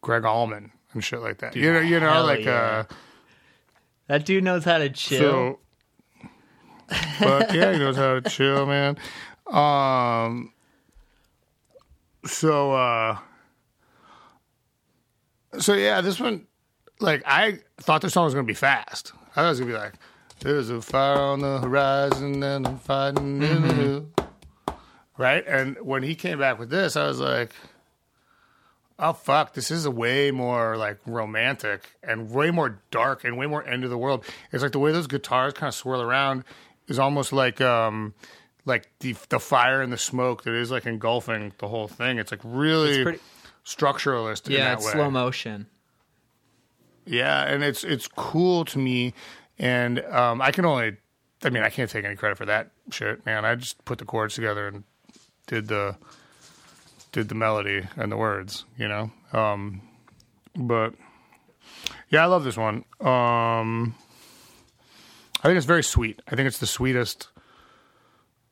Gregg 0.01 0.23
Allman 0.23 0.71
and 0.95 1.03
shit 1.03 1.21
like 1.21 1.37
that. 1.39 1.55
you 1.55 1.71
know, 1.71 1.79
you 1.79 1.99
know, 1.99 2.23
like 2.23 2.45
yeah. 2.45 2.85
uh, 2.89 2.93
That 4.07 4.25
dude 4.25 4.43
knows 4.43 4.63
how 4.63 4.79
to 4.79 4.89
chill. 4.89 5.19
so. 5.19 5.59
But 7.19 7.53
yeah, 7.53 7.73
he 7.73 7.79
knows 7.79 7.95
how 7.95 8.19
to 8.19 8.29
chill, 8.29 8.65
man. 8.65 8.97
Um. 9.47 10.51
So, 12.25 12.71
uh. 12.73 13.17
So 15.59 15.73
yeah, 15.73 16.01
this 16.01 16.19
one, 16.19 16.47
like, 16.99 17.23
I 17.25 17.59
thought 17.77 18.01
this 18.01 18.13
song 18.13 18.25
was 18.25 18.33
gonna 18.33 18.45
be 18.45 18.53
fast. 18.53 19.13
I 19.31 19.35
thought 19.35 19.45
it 19.45 19.49
was 19.49 19.59
gonna 19.59 19.71
be 19.71 19.77
like, 19.77 19.93
"There's 20.41 20.69
a 20.69 20.81
fire 20.81 21.17
on 21.17 21.39
the 21.39 21.59
horizon 21.59 22.43
and 22.43 22.67
I'm 22.67 22.77
fighting 22.79 23.41
in 23.41 23.61
the 23.61 23.73
hill." 23.73 24.09
Right, 25.17 25.45
and 25.47 25.77
when 25.79 26.03
he 26.03 26.13
came 26.13 26.39
back 26.39 26.59
with 26.59 26.69
this, 26.69 26.97
I 26.97 27.07
was 27.07 27.19
like, 27.21 27.51
"Oh 28.99 29.13
fuck, 29.13 29.53
this 29.53 29.71
is 29.71 29.85
a 29.85 29.91
way 29.91 30.31
more 30.31 30.77
like 30.77 30.99
romantic 31.05 31.97
and 32.03 32.29
way 32.31 32.51
more 32.51 32.79
dark 32.91 33.23
and 33.23 33.37
way 33.37 33.45
more 33.47 33.65
end 33.67 33.83
of 33.83 33.89
the 33.89 33.97
world." 33.97 34.23
It's 34.51 34.63
like 34.63 34.71
the 34.71 34.79
way 34.79 34.91
those 34.91 35.07
guitars 35.07 35.53
kind 35.53 35.67
of 35.67 35.75
swirl 35.75 36.01
around 36.01 36.43
is 36.87 36.99
almost 36.99 37.33
like 37.33 37.59
um 37.61 38.13
like 38.65 38.87
the 38.99 39.15
the 39.29 39.39
fire 39.39 39.81
and 39.81 39.91
the 39.93 39.97
smoke 39.97 40.43
that 40.43 40.53
is 40.53 40.71
like 40.71 40.85
engulfing 40.85 41.53
the 41.59 41.67
whole 41.67 41.87
thing. 41.87 42.17
It's 42.19 42.31
like 42.31 42.41
really 42.43 42.91
It's 42.95 43.03
pretty- 43.03 43.19
structuralist 43.65 44.47
in 44.47 44.53
yeah, 44.53 44.65
that 44.69 44.73
it's 44.77 44.85
way. 44.85 44.91
slow 44.93 45.09
motion. 45.11 45.67
Yeah, 47.05 47.43
and 47.43 47.63
it's 47.63 47.83
it's 47.83 48.07
cool 48.07 48.65
to 48.65 48.79
me, 48.79 49.13
and 49.59 49.99
um, 50.05 50.41
I 50.41 50.51
can 50.51 50.65
only, 50.65 50.97
I 51.43 51.49
mean, 51.51 51.61
I 51.61 51.69
can't 51.69 51.89
take 51.89 52.03
any 52.05 52.15
credit 52.15 52.37
for 52.37 52.45
that 52.45 52.71
shit, 52.89 53.23
man. 53.27 53.45
I 53.45 53.53
just 53.55 53.83
put 53.85 53.99
the 53.99 54.05
chords 54.05 54.33
together 54.35 54.67
and 54.67 54.83
did 55.45 55.67
the 55.67 55.97
did 57.15 57.29
the 57.29 57.35
melody 57.35 57.81
and 57.95 58.11
the 58.11 58.17
words, 58.17 58.65
you 58.77 58.89
know. 58.89 59.09
Um, 59.31 59.81
but 60.53 60.93
yeah, 62.09 62.23
I 62.23 62.25
love 62.25 62.43
this 62.43 62.57
one. 62.57 62.83
Um, 62.99 63.95
I 65.39 65.43
think 65.43 65.55
it's 65.55 65.65
very 65.65 65.81
sweet. 65.81 66.21
I 66.27 66.35
think 66.35 66.47
it's 66.47 66.59
the 66.59 66.67
sweetest, 66.67 67.29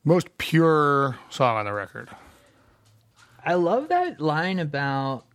most 0.06 0.38
pure 0.38 1.20
song 1.30 1.58
on 1.58 1.66
the 1.66 1.74
record. 1.74 2.10
I 3.46 3.56
love 3.56 3.90
that 3.90 4.22
line 4.22 4.60
about 4.60 5.26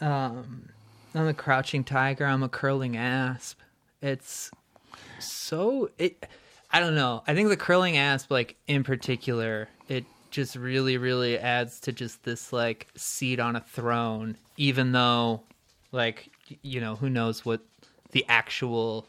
um 0.00 0.68
I'm 1.14 1.28
a 1.28 1.34
crouching 1.34 1.84
tiger, 1.84 2.26
I'm 2.26 2.42
a 2.42 2.48
curling 2.48 2.96
asp. 2.96 3.60
It's 4.02 4.50
so 5.20 5.90
it 5.96 6.26
I 6.72 6.80
don't 6.80 6.96
know. 6.96 7.22
I 7.24 7.34
think 7.34 7.50
the 7.50 7.56
curling 7.56 7.96
asp 7.96 8.32
like 8.32 8.56
in 8.66 8.82
particular, 8.82 9.68
it 9.88 10.04
just 10.30 10.56
really 10.56 10.96
really 10.96 11.38
adds 11.38 11.80
to 11.80 11.92
just 11.92 12.24
this 12.24 12.52
like 12.52 12.88
seat 12.96 13.40
on 13.40 13.56
a 13.56 13.60
throne 13.60 14.36
even 14.56 14.92
though 14.92 15.42
like 15.92 16.30
you 16.62 16.80
know, 16.80 16.96
who 16.96 17.10
knows 17.10 17.44
what 17.44 17.60
the 18.12 18.24
actual 18.28 19.06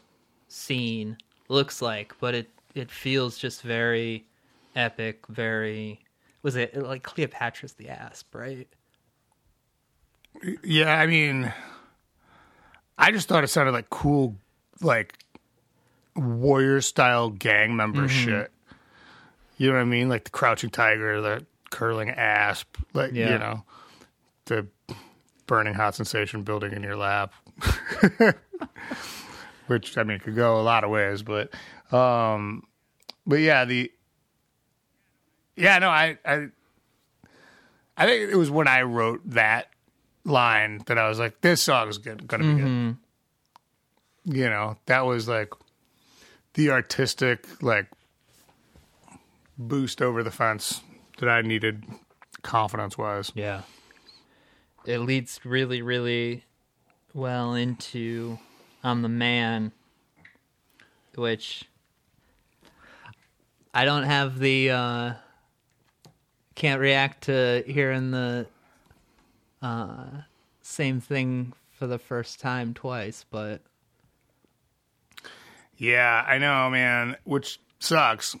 scene 0.48 1.16
looks 1.48 1.80
like, 1.80 2.14
but 2.20 2.34
it 2.34 2.48
it 2.74 2.90
feels 2.90 3.38
just 3.38 3.62
very 3.62 4.26
epic, 4.76 5.26
very 5.28 6.00
was 6.42 6.56
it 6.56 6.76
like 6.76 7.02
Cleopatra's 7.02 7.74
the 7.74 7.88
asp, 7.88 8.34
right? 8.34 8.68
Yeah, 10.62 10.98
I 10.98 11.06
mean, 11.06 11.52
I 12.96 13.10
just 13.10 13.28
thought 13.28 13.44
it 13.44 13.48
sounded 13.48 13.72
like 13.72 13.90
cool, 13.90 14.36
like 14.80 15.18
warrior 16.16 16.80
style 16.80 17.30
gang 17.30 17.76
member 17.76 18.08
shit. 18.08 18.32
Mm-hmm. 18.34 18.59
You 19.60 19.66
know 19.68 19.74
what 19.74 19.82
I 19.82 19.84
mean? 19.84 20.08
Like 20.08 20.24
the 20.24 20.30
crouching 20.30 20.70
tiger, 20.70 21.20
the 21.20 21.44
curling 21.68 22.08
asp, 22.08 22.78
like 22.94 23.12
Yeah. 23.12 23.32
you 23.32 23.38
know, 23.38 23.64
the 24.46 24.66
burning 25.46 25.74
hot 25.74 25.94
sensation 25.94 26.44
building 26.44 26.72
in 26.72 26.82
your 26.82 26.96
lap. 26.96 27.34
Which 29.66 29.98
I 29.98 30.02
mean 30.04 30.18
could 30.18 30.34
go 30.34 30.58
a 30.58 30.62
lot 30.62 30.82
of 30.82 30.88
ways, 30.88 31.22
but 31.22 31.52
um 31.92 32.62
but 33.26 33.40
yeah, 33.40 33.66
the 33.66 33.92
yeah, 35.56 35.78
no, 35.78 35.90
I 35.90 36.16
I 36.24 36.46
I 37.98 38.06
think 38.06 38.32
it 38.32 38.36
was 38.36 38.50
when 38.50 38.66
I 38.66 38.80
wrote 38.80 39.20
that 39.26 39.68
line 40.24 40.80
that 40.86 40.96
I 40.96 41.06
was 41.06 41.18
like, 41.18 41.42
this 41.42 41.60
song 41.62 41.90
is 41.90 41.98
good, 41.98 42.26
gonna 42.26 42.44
be 42.54 42.62
good. 42.62 42.96
You 44.24 44.48
know, 44.48 44.78
that 44.86 45.04
was 45.04 45.28
like 45.28 45.52
the 46.54 46.70
artistic 46.70 47.44
like 47.62 47.88
boost 49.60 50.00
over 50.00 50.22
the 50.22 50.30
fence 50.30 50.80
that 51.18 51.28
I 51.28 51.42
needed 51.42 51.84
confidence 52.42 52.96
wise. 52.96 53.30
Yeah. 53.34 53.62
It 54.86 54.98
leads 54.98 55.40
really, 55.44 55.82
really 55.82 56.44
well 57.12 57.54
into 57.54 58.38
I'm 58.82 59.02
the 59.02 59.08
Man, 59.08 59.72
which 61.14 61.64
I 63.74 63.84
don't 63.84 64.04
have 64.04 64.38
the 64.38 64.70
uh 64.70 65.12
can't 66.54 66.80
react 66.80 67.24
to 67.24 67.62
hearing 67.66 68.10
the 68.10 68.46
uh 69.60 70.06
same 70.62 71.00
thing 71.00 71.52
for 71.72 71.86
the 71.86 71.98
first 71.98 72.40
time 72.40 72.72
twice, 72.72 73.24
but 73.30 73.60
Yeah, 75.76 76.24
I 76.26 76.38
know, 76.38 76.70
man, 76.70 77.16
which 77.24 77.60
sucks 77.78 78.36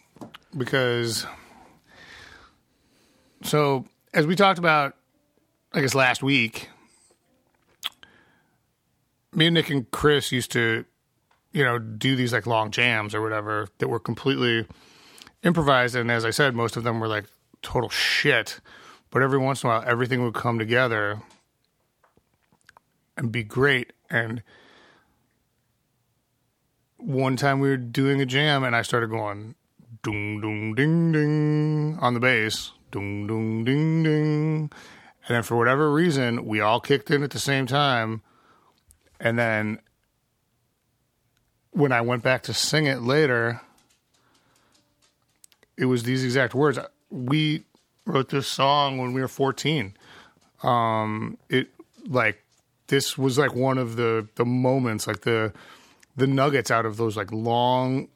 because 0.56 1.26
so 3.42 3.84
as 4.12 4.26
we 4.26 4.36
talked 4.36 4.58
about 4.58 4.96
I 5.72 5.80
guess 5.80 5.94
last 5.94 6.22
week 6.22 6.68
me 9.32 9.46
and 9.46 9.54
Nick 9.54 9.70
and 9.70 9.90
Chris 9.90 10.32
used 10.32 10.50
to 10.52 10.84
you 11.52 11.64
know, 11.64 11.78
do 11.78 12.16
these 12.16 12.32
like 12.32 12.46
long 12.46 12.70
jams 12.70 13.14
or 13.14 13.22
whatever 13.22 13.68
that 13.78 13.88
were 13.88 13.98
completely 13.98 14.66
improvised. 15.42 15.96
And 15.96 16.10
as 16.10 16.24
I 16.24 16.30
said, 16.30 16.54
most 16.54 16.76
of 16.76 16.84
them 16.84 17.00
were 17.00 17.08
like 17.08 17.26
total 17.62 17.88
shit. 17.88 18.60
But 19.10 19.22
every 19.22 19.38
once 19.38 19.62
in 19.62 19.68
a 19.68 19.72
while, 19.72 19.84
everything 19.86 20.22
would 20.22 20.34
come 20.34 20.58
together 20.58 21.20
and 23.16 23.32
be 23.32 23.42
great. 23.42 23.92
And 24.08 24.42
one 26.98 27.36
time 27.36 27.58
we 27.58 27.68
were 27.68 27.76
doing 27.76 28.20
a 28.20 28.26
jam, 28.26 28.62
and 28.62 28.76
I 28.76 28.82
started 28.82 29.10
going 29.10 29.56
ding 30.02 30.40
ding 30.40 30.74
ding 30.74 31.12
ding 31.12 31.98
on 32.00 32.14
the 32.14 32.20
bass, 32.20 32.72
ding 32.90 33.26
ding 33.26 33.64
ding 33.64 34.02
ding, 34.02 34.70
and 35.26 35.36
then 35.36 35.42
for 35.42 35.56
whatever 35.56 35.92
reason, 35.92 36.44
we 36.46 36.60
all 36.60 36.80
kicked 36.80 37.10
in 37.10 37.22
at 37.22 37.30
the 37.30 37.38
same 37.38 37.66
time, 37.66 38.22
and 39.18 39.38
then 39.38 39.80
when 41.72 41.92
I 41.92 42.00
went 42.00 42.22
back 42.22 42.42
to 42.44 42.54
sing 42.54 42.86
it 42.86 43.02
later, 43.02 43.60
it 45.76 45.84
was 45.86 46.02
these 46.02 46.24
exact 46.24 46.54
words. 46.54 46.78
We 47.10 47.64
wrote 48.04 48.28
this 48.28 48.46
song 48.46 48.98
when 48.98 49.12
we 49.12 49.20
were 49.20 49.28
14. 49.28 49.94
Um, 50.62 51.38
it 51.48 51.68
like 52.06 52.44
this 52.88 53.16
was 53.16 53.38
like 53.38 53.54
one 53.54 53.78
of 53.78 53.96
the 53.96 54.28
the 54.34 54.44
moments, 54.44 55.06
like 55.06 55.22
the 55.22 55.52
the 56.16 56.26
nuggets 56.26 56.70
out 56.70 56.84
of 56.84 56.96
those 56.96 57.16
like 57.16 57.32
long, 57.32 58.08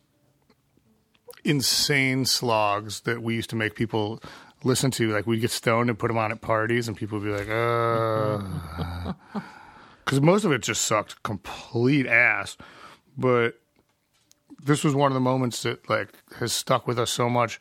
insane 1.44 2.24
slogs 2.24 3.00
that 3.02 3.22
we 3.22 3.34
used 3.34 3.50
to 3.50 3.56
make 3.56 3.74
people 3.74 4.20
listen 4.64 4.90
to. 4.92 5.12
Like 5.12 5.26
we'd 5.26 5.40
get 5.40 5.50
stoned 5.50 5.90
and 5.90 5.98
put 5.98 6.08
them 6.08 6.18
on 6.18 6.32
at 6.32 6.40
parties, 6.40 6.88
and 6.88 6.96
people 6.96 7.18
would 7.18 7.24
be 7.24 7.32
like, 7.32 7.48
"Uh," 7.48 9.12
because 10.04 10.20
most 10.20 10.44
of 10.44 10.52
it 10.52 10.62
just 10.62 10.82
sucked 10.82 11.22
complete 11.22 12.06
ass. 12.06 12.56
But 13.16 13.60
this 14.64 14.82
was 14.82 14.94
one 14.94 15.10
of 15.10 15.14
the 15.14 15.20
moments 15.20 15.62
that 15.62 15.88
like 15.88 16.08
has 16.38 16.52
stuck 16.52 16.86
with 16.86 16.98
us 16.98 17.10
so 17.10 17.28
much. 17.28 17.60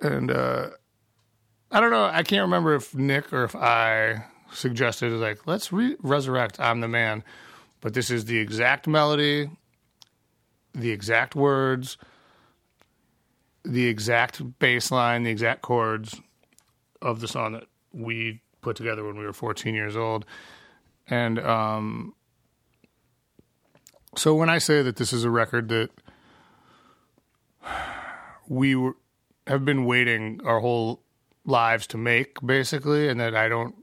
And 0.00 0.30
uh 0.30 0.70
I 1.70 1.80
don't 1.80 1.90
know, 1.90 2.04
I 2.04 2.22
can't 2.22 2.42
remember 2.42 2.74
if 2.74 2.94
Nick 2.94 3.30
or 3.32 3.44
if 3.44 3.54
I 3.54 4.24
suggested 4.52 5.12
like 5.12 5.46
let's 5.46 5.72
re- 5.72 5.96
resurrect 6.00 6.58
I'm 6.58 6.80
the 6.80 6.88
man, 6.88 7.22
but 7.80 7.94
this 7.94 8.10
is 8.10 8.24
the 8.24 8.38
exact 8.38 8.86
melody, 8.86 9.50
the 10.74 10.90
exact 10.90 11.34
words, 11.34 11.96
the 13.64 13.86
exact 13.86 14.58
bass 14.58 14.90
line, 14.90 15.24
the 15.24 15.30
exact 15.30 15.62
chords 15.62 16.20
of 17.02 17.20
the 17.20 17.28
song 17.28 17.52
that 17.52 17.64
we 17.92 18.40
put 18.60 18.76
together 18.76 19.04
when 19.04 19.18
we 19.18 19.24
were 19.24 19.32
14 19.32 19.74
years 19.74 19.96
old. 19.96 20.24
And 21.08 21.38
um 21.38 22.14
so 24.16 24.34
when 24.34 24.50
I 24.50 24.58
say 24.58 24.82
that 24.82 24.96
this 24.96 25.12
is 25.12 25.24
a 25.24 25.30
record 25.30 25.68
that 25.68 25.90
we 28.48 28.74
were, 28.74 28.96
have 29.46 29.64
been 29.64 29.84
waiting 29.84 30.40
our 30.44 30.60
whole 30.60 31.02
lives 31.44 31.86
to 31.88 31.98
make, 31.98 32.44
basically, 32.44 33.08
and 33.08 33.20
that 33.20 33.34
I 33.34 33.48
don't. 33.48 33.74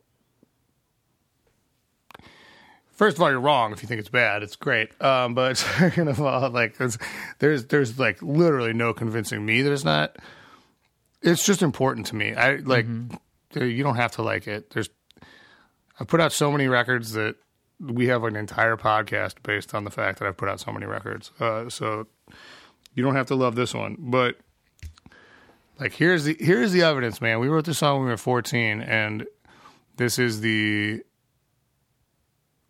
First 2.96 3.18
of 3.18 3.24
all, 3.24 3.30
you're 3.30 3.42
wrong 3.42 3.74
if 3.74 3.82
you 3.82 3.88
think 3.88 4.00
it's 4.00 4.10
bad. 4.10 4.42
It's 4.42 4.56
great, 4.56 4.90
um, 5.02 5.34
but 5.34 5.58
second 5.58 6.08
of 6.08 6.22
all, 6.22 6.50
like 6.50 6.78
there's, 6.78 6.98
there's 7.40 7.66
there's 7.66 8.00
like 8.00 8.22
literally 8.22 8.74
no 8.74 8.94
convincing 8.94 9.46
me 9.46 9.62
that 9.62 9.72
it's 9.72 9.84
not. 9.84 10.16
It's 11.22 11.46
just 11.46 11.62
important 11.62 12.08
to 12.08 12.16
me. 12.16 12.34
I 12.34 12.56
like. 12.58 12.86
You 13.54 13.84
don't 13.84 13.96
have 13.96 14.14
to 14.14 14.22
like 14.22 14.48
it. 14.48 14.72
There's. 14.72 14.90
I've 16.00 16.08
put 16.08 16.22
out 16.22 16.32
so 16.32 16.52
many 16.52 16.68
records 16.68 17.14
that 17.14 17.36
we 17.80 18.08
have 18.08 18.24
an 18.24 18.36
entire 18.36 18.78
podcast 18.78 19.36
based 19.44 19.74
on 19.74 19.84
the 19.84 19.92
fact 19.92 20.20
that 20.20 20.28
I've 20.28 20.38
put 20.38 20.50
out 20.50 20.60
so 20.60 20.72
many 20.72 20.86
records. 20.86 21.32
Uh, 21.40 21.70
so 21.70 22.08
you 22.94 23.04
don't 23.04 23.16
have 23.16 23.28
to 23.28 23.36
love 23.36 23.56
this 23.56 23.74
one, 23.74 23.98
but 24.00 24.38
like 25.80 25.94
here's 25.94 26.24
the 26.24 26.38
here's 26.40 26.72
the 26.72 26.84
evidence, 26.84 27.20
man. 27.20 27.40
We 27.40 27.50
wrote 27.50 27.66
this 27.66 27.80
song 27.80 27.98
when 27.98 28.06
we 28.06 28.12
were 28.12 28.18
14, 28.18 28.82
and 28.82 29.26
this 29.98 30.18
is 30.18 30.42
the 30.42 31.04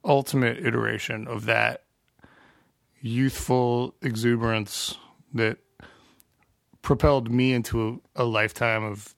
ultimate 0.06 0.66
iteration 0.66 1.28
of 1.28 1.46
that 1.46 1.84
youthful 3.02 3.96
exuberance 4.02 4.98
that 5.34 5.58
propelled 6.82 7.32
me 7.32 7.52
into 7.54 8.02
a, 8.16 8.24
a 8.24 8.26
lifetime 8.26 8.84
of 8.84 9.16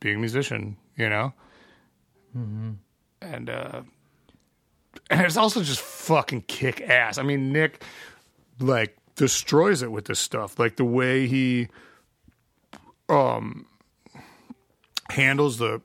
being 0.00 0.16
a 0.16 0.18
musician. 0.18 0.76
You 0.96 1.08
know, 1.08 1.32
and. 3.22 3.48
uh 3.50 3.82
and 5.08 5.20
it's 5.22 5.36
also 5.36 5.62
just 5.62 5.80
fucking 5.80 6.42
kick 6.42 6.80
ass. 6.80 7.18
I 7.18 7.22
mean, 7.22 7.52
Nick 7.52 7.82
like 8.58 8.96
destroys 9.16 9.82
it 9.82 9.90
with 9.90 10.06
this 10.06 10.18
stuff. 10.18 10.58
Like 10.58 10.76
the 10.76 10.84
way 10.84 11.26
he 11.26 11.68
um 13.08 13.66
handles 15.10 15.58
the 15.58 15.80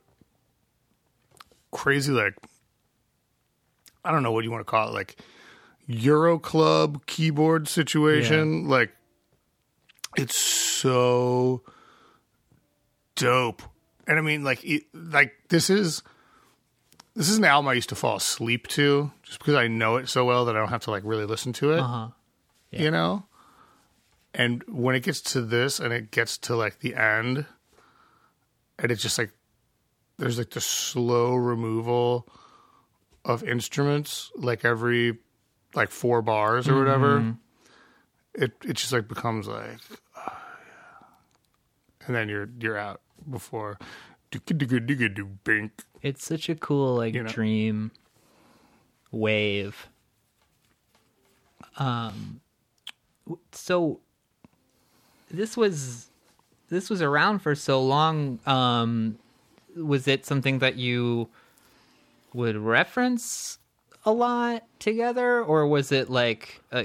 crazy 1.71 2.11
like 2.11 2.35
I 4.05 4.11
don't 4.11 4.23
know 4.23 4.31
what 4.31 4.43
you 4.43 4.51
want 4.51 4.61
to 4.61 4.69
call 4.69 4.89
it, 4.89 4.93
like 4.93 5.17
Euro 5.87 6.39
club 6.39 7.05
keyboard 7.05 7.67
situation. 7.67 8.67
Like 8.67 8.91
it's 10.15 10.37
so 10.37 11.63
dope. 13.15 13.61
And 14.07 14.17
I 14.17 14.21
mean 14.21 14.43
like 14.43 14.63
it, 14.63 14.83
like 14.93 15.33
this 15.49 15.69
is 15.69 16.03
this 17.15 17.29
is 17.29 17.37
an 17.37 17.45
album 17.45 17.69
I 17.69 17.73
used 17.73 17.89
to 17.89 17.95
fall 17.95 18.17
asleep 18.17 18.67
to 18.69 19.11
just 19.23 19.39
because 19.39 19.55
I 19.55 19.67
know 19.67 19.95
it 19.95 20.07
so 20.07 20.23
well 20.25 20.45
that 20.45 20.55
I 20.55 20.59
don't 20.59 20.69
have 20.69 20.83
to 20.83 20.91
like 20.91 21.03
really 21.05 21.25
listen 21.25 21.53
to 21.53 21.73
it. 21.73 21.79
Uh-huh. 21.79 22.09
You 22.71 22.91
know? 22.91 23.25
And 24.33 24.63
when 24.67 24.95
it 24.95 25.03
gets 25.03 25.21
to 25.21 25.41
this 25.41 25.79
and 25.79 25.93
it 25.93 26.11
gets 26.11 26.37
to 26.39 26.55
like 26.55 26.79
the 26.79 26.95
end, 26.95 27.45
and 28.77 28.91
it's 28.91 29.01
just 29.01 29.17
like 29.17 29.31
there's 30.17 30.37
like 30.37 30.49
the 30.49 30.61
slow 30.61 31.35
removal 31.35 32.27
of 33.25 33.43
instruments, 33.43 34.31
like 34.35 34.63
every 34.63 35.17
like 35.73 35.89
four 35.91 36.21
bars 36.21 36.69
or 36.69 36.77
whatever. 36.77 37.35
It 38.33 38.53
it 38.63 38.73
just 38.77 38.93
like 38.93 39.07
becomes 39.07 39.47
like, 39.47 39.79
oh, 40.17 40.37
and 42.05 42.15
then 42.15 42.29
you're 42.29 42.49
you're 42.59 42.77
out 42.77 43.01
before. 43.29 43.77
It's 46.01 46.23
such 46.23 46.49
a 46.49 46.55
cool 46.55 46.95
like 46.95 47.13
You 47.15 47.23
know. 47.23 47.29
dream 47.29 47.91
wave. 49.11 49.87
Um 51.77 52.41
so 53.51 53.99
this 55.31 55.57
was 55.57 56.09
this 56.69 56.89
was 56.89 57.01
around 57.01 57.39
for 57.39 57.55
so 57.55 57.81
long 57.81 58.39
um 58.45 59.17
was 59.75 60.07
it 60.07 60.25
something 60.25 60.59
that 60.59 60.75
you 60.75 61.27
would 62.35 62.55
reference 62.57 63.57
a 64.05 64.11
lot 64.11 64.63
together 64.79 65.41
or 65.43 65.67
was 65.67 65.91
it 65.91 66.09
like 66.09 66.61
uh, 66.71 66.83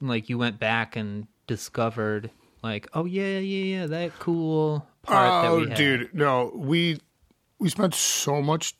like 0.00 0.28
you 0.28 0.38
went 0.38 0.58
back 0.60 0.94
and 0.96 1.26
discovered 1.46 2.30
like 2.62 2.88
oh 2.94 3.04
yeah 3.04 3.38
yeah 3.38 3.76
yeah 3.80 3.86
that 3.86 4.12
cool 4.18 4.86
part 5.02 5.42
that 5.44 5.50
Oh, 5.50 5.60
we 5.60 5.68
had. 5.68 5.76
dude, 5.76 6.14
no, 6.14 6.52
we 6.54 7.00
we 7.58 7.68
spent 7.68 7.94
so 7.94 8.40
much. 8.40 8.74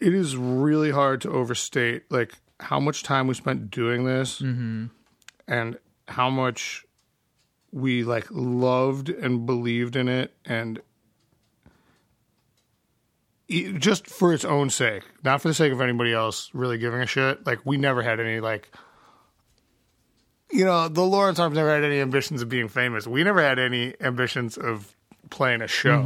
It 0.00 0.14
is 0.14 0.36
really 0.36 0.90
hard 0.90 1.20
to 1.22 1.30
overstate 1.30 2.04
like 2.10 2.34
how 2.60 2.80
much 2.80 3.02
time 3.02 3.26
we 3.26 3.34
spent 3.34 3.70
doing 3.70 4.04
this, 4.04 4.40
and 4.40 5.78
how 6.08 6.30
much 6.30 6.84
we 7.72 8.04
like 8.04 8.26
loved 8.30 9.08
and 9.10 9.46
believed 9.46 9.96
in 9.96 10.08
it, 10.08 10.34
and 10.44 10.80
just 13.78 14.06
for 14.06 14.32
its 14.32 14.44
own 14.44 14.70
sake, 14.70 15.02
not 15.22 15.42
for 15.42 15.48
the 15.48 15.54
sake 15.54 15.72
of 15.72 15.80
anybody 15.80 16.12
else 16.12 16.50
really 16.52 16.78
giving 16.78 17.00
a 17.00 17.06
shit. 17.06 17.46
Like 17.46 17.60
we 17.64 17.76
never 17.76 18.02
had 18.02 18.20
any 18.20 18.40
like. 18.40 18.70
You 20.50 20.66
know, 20.66 20.88
the 20.88 21.02
Lawrence 21.02 21.38
Arms 21.38 21.56
never 21.56 21.70
had 21.74 21.82
any 21.82 21.98
ambitions 22.00 22.42
of 22.42 22.48
being 22.50 22.68
famous. 22.68 23.06
We 23.06 23.24
never 23.24 23.40
had 23.42 23.58
any 23.58 23.94
ambitions 24.02 24.58
of 24.58 24.94
playing 25.30 25.62
a 25.62 25.66
show. 25.66 26.02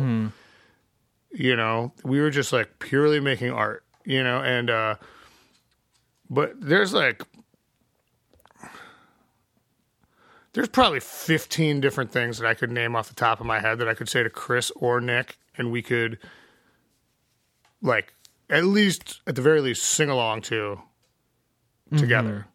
You 1.32 1.56
know, 1.56 1.92
we 2.04 2.20
were 2.20 2.30
just 2.30 2.52
like 2.52 2.78
purely 2.78 3.18
making 3.18 3.50
art, 3.50 3.84
you 4.04 4.22
know, 4.22 4.40
and 4.42 4.70
uh 4.70 4.94
but 6.30 6.60
there's 6.60 6.94
like 6.94 7.22
there's 10.52 10.68
probably 10.68 11.00
15 11.00 11.80
different 11.80 12.10
things 12.12 12.38
that 12.38 12.46
I 12.46 12.54
could 12.54 12.70
name 12.72 12.96
off 12.96 13.08
the 13.08 13.14
top 13.14 13.40
of 13.40 13.46
my 13.46 13.60
head 13.60 13.78
that 13.78 13.88
I 13.88 13.94
could 13.94 14.08
say 14.08 14.22
to 14.22 14.30
Chris 14.30 14.70
or 14.76 15.00
Nick 15.00 15.36
and 15.58 15.70
we 15.70 15.82
could 15.82 16.18
like 17.86 18.12
at 18.50 18.64
least 18.64 19.20
at 19.26 19.34
the 19.34 19.42
very 19.42 19.60
least 19.60 19.84
sing 19.84 20.10
along 20.10 20.42
to 20.42 20.80
together. 21.96 22.46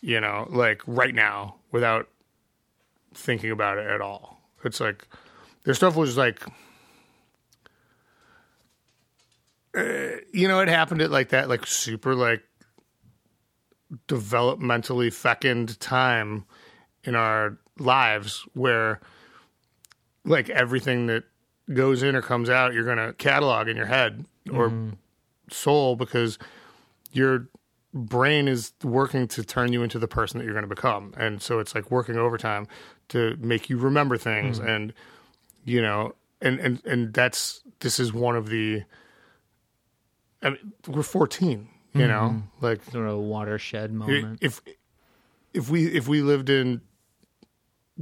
You 0.00 0.20
know, 0.20 0.46
like 0.50 0.82
right 0.86 1.14
now 1.14 1.56
without 1.70 2.08
thinking 3.14 3.50
about 3.50 3.78
it 3.78 3.86
at 3.86 4.00
all. 4.00 4.40
It's 4.64 4.80
like 4.80 5.06
their 5.64 5.74
stuff 5.74 5.96
was 5.96 6.16
like, 6.16 6.42
uh, 9.76 10.16
you 10.32 10.48
know, 10.48 10.60
it 10.60 10.68
happened 10.68 11.02
at 11.02 11.10
like 11.10 11.30
that, 11.30 11.48
like 11.48 11.66
super 11.66 12.14
like 12.14 12.42
developmentally 14.08 15.12
fecund 15.12 15.78
time 15.80 16.44
in 17.04 17.14
our 17.14 17.58
lives 17.78 18.46
where 18.54 19.00
like 20.24 20.48
everything 20.50 21.06
that 21.06 21.24
goes 21.72 22.02
in 22.02 22.14
or 22.14 22.22
comes 22.22 22.50
out 22.50 22.74
you're 22.74 22.84
going 22.84 22.98
to 22.98 23.12
catalog 23.14 23.68
in 23.68 23.76
your 23.76 23.86
head 23.86 24.24
or 24.52 24.68
mm-hmm. 24.68 24.90
soul 25.50 25.96
because 25.96 26.38
your 27.12 27.48
brain 27.94 28.48
is 28.48 28.72
working 28.82 29.28
to 29.28 29.44
turn 29.44 29.72
you 29.72 29.82
into 29.82 29.98
the 29.98 30.08
person 30.08 30.38
that 30.38 30.44
you're 30.44 30.54
going 30.54 30.68
to 30.68 30.74
become 30.74 31.12
and 31.16 31.42
so 31.42 31.58
it's 31.58 31.74
like 31.74 31.90
working 31.90 32.16
overtime 32.16 32.66
to 33.08 33.36
make 33.38 33.68
you 33.68 33.76
remember 33.76 34.16
things 34.16 34.58
mm-hmm. 34.58 34.68
and 34.68 34.92
you 35.64 35.80
know 35.80 36.14
and 36.40 36.58
and 36.60 36.84
and 36.84 37.14
that's 37.14 37.62
this 37.80 38.00
is 38.00 38.12
one 38.12 38.36
of 38.36 38.48
the 38.48 38.82
I 40.42 40.50
mean, 40.50 40.72
we're 40.88 41.02
14 41.02 41.68
you 41.94 42.06
know 42.06 42.14
mm-hmm. 42.14 42.64
like 42.64 42.82
Sort 42.84 43.06
of 43.06 43.14
a 43.14 43.20
watershed 43.20 43.92
moment. 43.92 44.38
if 44.40 44.60
if 45.52 45.68
we 45.68 45.86
if 45.86 46.08
we 46.08 46.22
lived 46.22 46.48
in 46.48 46.80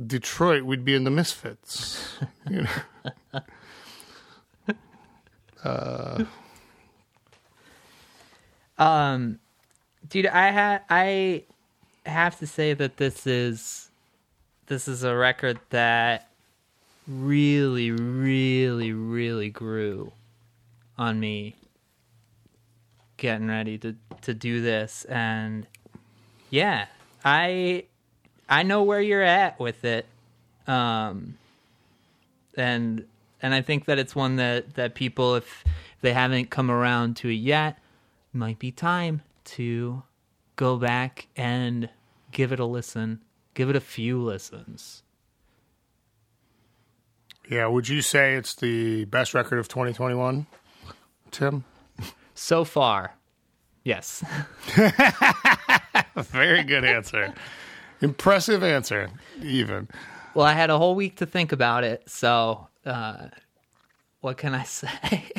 Detroit, 0.06 0.64
we'd 0.64 0.84
be 0.84 0.94
in 0.94 1.04
the 1.04 1.10
Misfits. 1.10 2.18
you 2.48 2.62
know? 2.62 2.70
Um, 8.78 9.38
dude, 10.08 10.26
I 10.26 10.52
ha- 10.52 10.80
I 10.88 11.44
have 12.06 12.38
to 12.38 12.46
say 12.46 12.72
that 12.72 12.96
this 12.96 13.26
is 13.26 13.90
this 14.66 14.88
is 14.88 15.04
a 15.04 15.14
record 15.14 15.60
that 15.68 16.30
really, 17.06 17.90
really, 17.90 18.92
really 18.92 19.50
grew 19.50 20.12
on 20.96 21.20
me 21.20 21.56
getting 23.18 23.48
ready 23.48 23.76
to 23.78 23.94
to 24.22 24.32
do 24.32 24.62
this, 24.62 25.04
and 25.04 25.66
yeah, 26.48 26.86
I 27.22 27.84
I 28.48 28.62
know 28.62 28.82
where 28.82 29.02
you're 29.02 29.22
at 29.22 29.60
with 29.60 29.84
it, 29.84 30.06
um, 30.66 31.36
and 32.56 33.06
and 33.42 33.54
I 33.54 33.62
think 33.62 33.86
that 33.86 33.98
it's 33.98 34.14
one 34.14 34.36
that 34.36 34.74
that 34.74 34.94
people 34.94 35.34
if 35.34 35.64
they 36.00 36.12
haven't 36.12 36.50
come 36.50 36.70
around 36.70 37.16
to 37.18 37.28
it 37.28 37.34
yet 37.34 37.78
might 38.32 38.58
be 38.58 38.70
time 38.70 39.22
to 39.44 40.02
go 40.56 40.76
back 40.76 41.28
and 41.36 41.88
give 42.32 42.52
it 42.52 42.60
a 42.60 42.64
listen. 42.64 43.20
Give 43.54 43.70
it 43.70 43.76
a 43.76 43.80
few 43.80 44.22
listens. 44.22 45.02
Yeah, 47.48 47.66
would 47.66 47.88
you 47.88 48.00
say 48.00 48.36
it's 48.36 48.54
the 48.54 49.06
best 49.06 49.34
record 49.34 49.58
of 49.58 49.66
2021, 49.66 50.46
Tim? 51.32 51.64
So 52.34 52.64
far, 52.64 53.16
yes. 53.82 54.22
Very 56.14 56.62
good 56.62 56.84
answer. 56.84 57.34
Impressive 58.00 58.62
answer, 58.62 59.10
even. 59.42 59.88
Well, 60.34 60.46
I 60.46 60.52
had 60.52 60.70
a 60.70 60.78
whole 60.78 60.94
week 60.94 61.16
to 61.16 61.26
think 61.26 61.52
about 61.52 61.84
it, 61.84 62.08
so 62.08 62.68
uh, 62.86 63.28
what 64.20 64.36
can 64.36 64.54
I 64.54 64.62
say? 64.64 65.32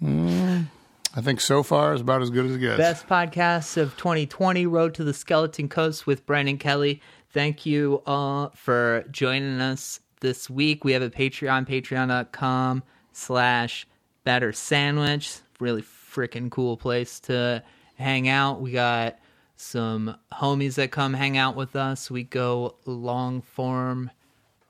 I 0.00 1.20
think 1.20 1.40
so 1.40 1.62
far 1.64 1.94
is 1.94 2.00
about 2.00 2.22
as 2.22 2.30
good 2.30 2.46
as 2.46 2.54
it 2.54 2.60
gets. 2.60 2.78
Best 2.78 3.08
podcast 3.08 3.76
of 3.76 3.96
2020, 3.96 4.66
Road 4.66 4.94
to 4.94 5.04
the 5.04 5.12
Skeleton 5.12 5.68
Coast 5.68 6.06
with 6.06 6.24
Brendan 6.24 6.58
Kelly. 6.58 7.02
Thank 7.30 7.66
you 7.66 8.02
all 8.06 8.52
for 8.54 9.04
joining 9.10 9.60
us 9.60 10.00
this 10.20 10.48
week. 10.48 10.84
We 10.84 10.92
have 10.92 11.02
a 11.02 11.10
Patreon, 11.10 11.68
patreon.com 11.68 12.84
slash 13.12 13.86
better 14.22 14.52
sandwich. 14.52 15.38
Really 15.58 15.82
freaking 15.82 16.50
cool 16.50 16.76
place 16.76 17.18
to 17.20 17.64
hang 17.96 18.28
out. 18.28 18.60
We 18.60 18.70
got 18.70 19.18
some 19.60 20.16
homies 20.32 20.76
that 20.76 20.92
come 20.92 21.12
hang 21.14 21.36
out 21.36 21.56
with 21.56 21.74
us. 21.74 22.10
We 22.10 22.22
go 22.22 22.76
long 22.86 23.42
form 23.42 24.10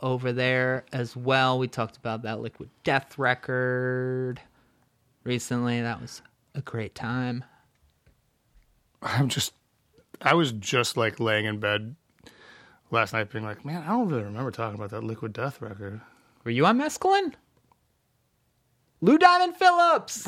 over 0.01 0.33
there 0.33 0.85
as 0.93 1.15
well. 1.15 1.59
We 1.59 1.69
talked 1.69 1.99
about 1.99 2.23
that 2.23 2.41
Liquid 2.41 2.71
Death 2.85 3.19
record 3.19 4.41
recently. 5.25 5.83
That 5.83 6.01
was 6.01 6.23
a 6.55 6.63
great 6.63 6.95
time. 6.95 7.45
I'm 9.03 9.29
just, 9.29 9.53
I 10.23 10.33
was 10.33 10.53
just 10.53 10.97
like 10.97 11.21
laying 11.21 11.45
in 11.45 11.61
bed 11.61 11.95
last 12.91 13.13
night 13.13 13.31
being 13.31 13.45
like, 13.45 13.65
man, 13.67 13.83
I 13.83 13.89
don't 13.89 14.09
really 14.09 14.25
remember 14.25 14.51
talking 14.51 14.75
about 14.75 14.91
that 14.91 15.05
Liquid 15.05 15.35
Death 15.35 15.61
record. 15.61 16.01
Were 16.45 16.51
you 16.51 16.65
on 16.65 16.79
mescaline? 16.79 17.35
Lou 19.03 19.19
Diamond 19.19 19.55
Phillips. 19.55 20.27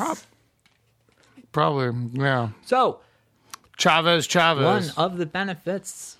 Probably, 1.51 2.09
yeah. 2.13 2.49
So, 2.63 3.01
Chavez, 3.81 4.27
Chavez. 4.27 4.95
one 4.95 5.03
of 5.03 5.17
the 5.17 5.25
benefits 5.25 6.17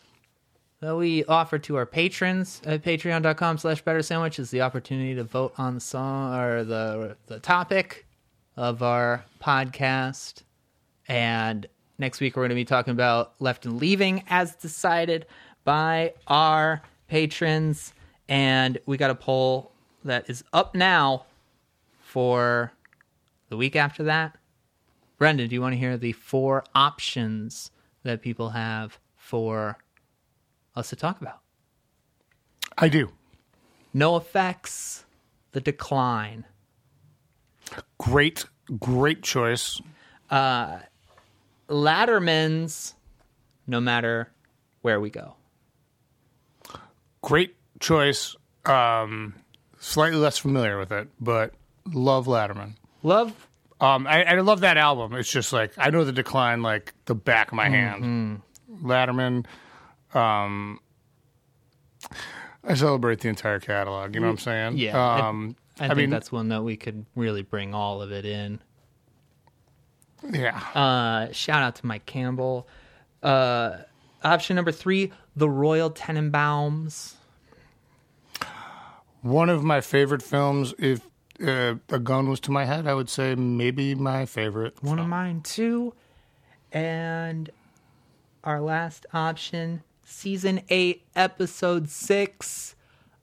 that 0.79 0.95
we 0.95 1.23
offer 1.25 1.59
to 1.59 1.75
our 1.75 1.85
patrons 1.85 2.59
at 2.65 2.83
patreon.com 2.83 3.59
slash 3.59 3.83
better 3.83 4.01
sandwich 4.01 4.39
is 4.39 4.49
the 4.49 4.61
opportunity 4.61 5.13
to 5.13 5.23
vote 5.23 5.53
on 5.59 5.75
the 5.75 5.79
song 5.79 6.33
or 6.33 6.63
the 6.63 7.15
the 7.27 7.39
topic 7.39 8.07
of 8.57 8.81
our 8.81 9.23
podcast. 9.39 10.41
And 11.07 11.67
next 11.99 12.19
week 12.19 12.35
we're 12.35 12.41
going 12.41 12.49
to 12.49 12.55
be 12.55 12.65
talking 12.65 12.93
about 12.93 13.33
left 13.39 13.67
and 13.67 13.77
leaving 13.77 14.23
as 14.27 14.55
decided 14.55 15.27
by 15.63 16.15
our 16.25 16.81
patrons. 17.09 17.93
And 18.27 18.79
we 18.87 18.97
got 18.97 19.11
a 19.11 19.15
poll 19.15 19.71
that 20.03 20.27
is 20.31 20.43
up 20.51 20.73
now 20.73 21.25
for 22.01 22.73
the 23.49 23.57
week 23.57 23.75
after 23.75 24.01
that. 24.05 24.35
Brendan, 25.21 25.49
do 25.49 25.53
you 25.53 25.61
want 25.61 25.73
to 25.73 25.77
hear 25.77 25.97
the 25.97 26.13
four 26.13 26.63
options 26.73 27.69
that 28.01 28.23
people 28.23 28.49
have 28.49 28.97
for 29.15 29.77
us 30.75 30.89
to 30.89 30.95
talk 30.95 31.21
about? 31.21 31.41
I 32.75 32.89
do. 32.89 33.11
NOFX, 33.93 35.03
the 35.51 35.61
decline, 35.61 36.45
Great, 37.99 38.45
great 38.79 39.21
choice. 39.21 39.79
Latterman's, 40.31 42.95
no 43.67 43.79
matter 43.79 44.31
where 44.81 44.99
we 44.99 45.11
go. 45.11 45.35
Great 47.21 47.55
choice. 47.79 48.35
Um, 48.65 49.35
slightly 49.79 50.17
less 50.17 50.39
familiar 50.39 50.79
with 50.79 50.91
it, 50.91 51.09
but 51.19 51.53
love 51.93 52.25
Latterman. 52.25 52.73
Love, 53.03 53.47
Um, 53.81 54.05
I, 54.07 54.23
I 54.23 54.39
love 54.41 54.61
that 54.61 54.77
album. 54.77 55.13
It's 55.15 55.29
just 55.31 55.51
like 55.51 55.73
I 55.77 55.89
know 55.89 56.03
the 56.03 56.11
decline 56.11 56.61
like 56.61 56.93
the 57.05 57.15
back 57.15 57.47
of 57.49 57.55
my 57.55 57.67
hand. 57.67 58.41
Latterman. 58.83 59.45
Um, 60.13 60.79
I 62.63 62.75
celebrate 62.75 63.21
the 63.21 63.29
entire 63.29 63.59
catalog. 63.59 64.13
You 64.13 64.21
know 64.21 64.27
what 64.27 64.31
I'm 64.33 64.37
saying? 64.37 64.77
Yeah, 64.77 64.97
I- 64.99 65.27
Um, 65.27 65.55
I, 65.79 65.85
I 65.85 65.87
think 65.89 65.97
mean- 65.97 66.09
that's 66.11 66.31
one 66.31 66.49
that 66.49 66.63
we 66.63 66.77
could 66.77 67.05
really 67.15 67.41
bring 67.41 67.73
all 67.73 68.01
of 68.01 68.11
it 68.11 68.23
in. 68.25 68.59
yeah. 70.31 70.59
Uh, 70.75 71.31
shout 71.31 71.63
out 71.63 71.75
to 71.77 71.85
Mike 71.87 72.05
Campbell. 72.05 72.67
Uh, 73.23 73.77
option 74.23 74.55
number 74.55 74.71
three, 74.71 75.11
the 75.35 75.49
Royal 75.49 75.89
Tenenbaums. 75.89 77.15
One 79.21 79.49
of 79.49 79.63
my 79.63 79.81
favorite 79.81 80.21
films. 80.23 80.73
If 80.77 81.01
uh, 81.41 81.75
a 81.89 81.99
gun 81.99 82.29
was 82.29 82.39
to 82.41 82.51
my 82.51 82.65
head, 82.65 82.87
I 82.87 82.93
would 82.93 83.09
say 83.09 83.35
maybe 83.35 83.95
my 83.95 84.25
favorite. 84.25 84.81
One 84.81 84.99
of 84.99 85.07
mine 85.07 85.41
too. 85.41 85.93
And 86.71 87.49
our 88.43 88.61
last 88.61 89.05
option, 89.13 89.83
season 90.05 90.61
eight, 90.69 91.03
episode 91.15 91.89
six, 91.89 92.75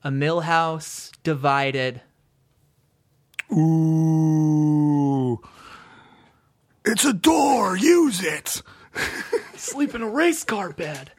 A 0.03 0.09
Milhouse 0.09 1.11
Divided. 1.23 2.01
Ooh. 3.51 5.41
It's 6.85 7.05
a 7.05 7.13
door. 7.13 7.75
Use 7.77 8.23
it. 8.23 8.61
Sleep 9.55 9.93
in 9.95 10.01
a 10.01 10.09
race 10.09 10.43
car 10.43 10.71
bed. 10.71 11.11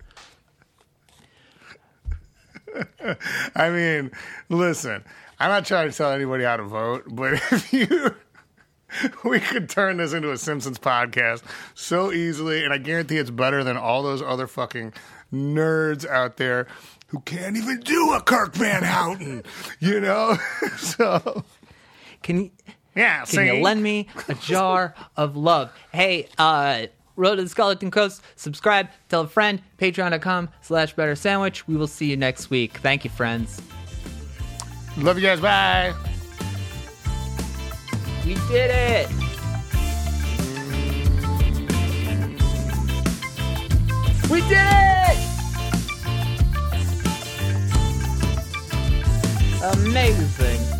I 3.55 3.71
mean, 3.71 4.11
listen, 4.49 5.05
I'm 5.41 5.49
not 5.51 5.65
trying 5.65 5.91
to 5.91 5.97
tell 5.97 6.13
anybody 6.13 6.45
how 6.45 6.59
to 6.59 6.63
vote, 6.65 7.05
but 7.09 7.33
if 7.51 7.73
you. 7.73 8.15
We 9.25 9.39
could 9.39 9.69
turn 9.69 9.99
this 9.99 10.13
into 10.13 10.33
a 10.33 10.37
Simpsons 10.37 10.77
podcast 10.77 11.45
so 11.77 12.11
easily, 12.11 12.65
and 12.65 12.75
I 12.75 12.79
guarantee 12.79 13.19
it's 13.19 13.31
better 13.31 13.63
than 13.63 13.77
all 13.77 14.03
those 14.03 14.21
other 14.21 14.49
fucking 14.49 14.93
nerds 15.33 16.05
out 16.05 16.39
there 16.39 16.67
who 17.07 17.21
can't 17.21 17.57
even 17.57 17.79
do 17.81 18.13
a 18.15 18.21
Kirk 18.21 18.55
Van 18.55 18.83
Houten, 18.83 19.45
you 19.79 20.01
know? 20.01 20.37
so, 20.77 21.45
Can 22.23 22.37
you 22.45 22.51
yeah, 22.97 23.19
can 23.19 23.27
see? 23.27 23.47
you 23.47 23.63
lend 23.63 23.81
me 23.83 24.09
a 24.29 24.35
jar 24.35 24.95
of 25.17 25.37
love? 25.37 25.73
Hey, 25.93 26.29
uh 26.37 26.87
Road 27.17 27.37
to 27.37 27.43
the 27.43 27.49
Skeleton 27.49 27.91
Coast, 27.91 28.23
subscribe, 28.37 28.89
tell 29.11 29.21
a 29.21 29.29
friend, 29.29 29.61
patreon.com 29.79 30.49
slash 30.63 30.95
better 30.95 31.15
sandwich. 31.15 31.69
We 31.69 31.77
will 31.77 31.87
see 31.87 32.07
you 32.07 32.17
next 32.17 32.49
week. 32.49 32.79
Thank 32.79 33.05
you, 33.05 33.11
friends. 33.11 33.61
Love 34.99 35.19
you 35.19 35.27
guys. 35.27 35.41
Bye. 35.41 35.95
We 38.25 38.35
did 38.49 38.71
it. 38.71 39.09
We 44.31 44.41
did 44.43 44.53
it! 44.53 45.19
Amazing. 49.61 50.80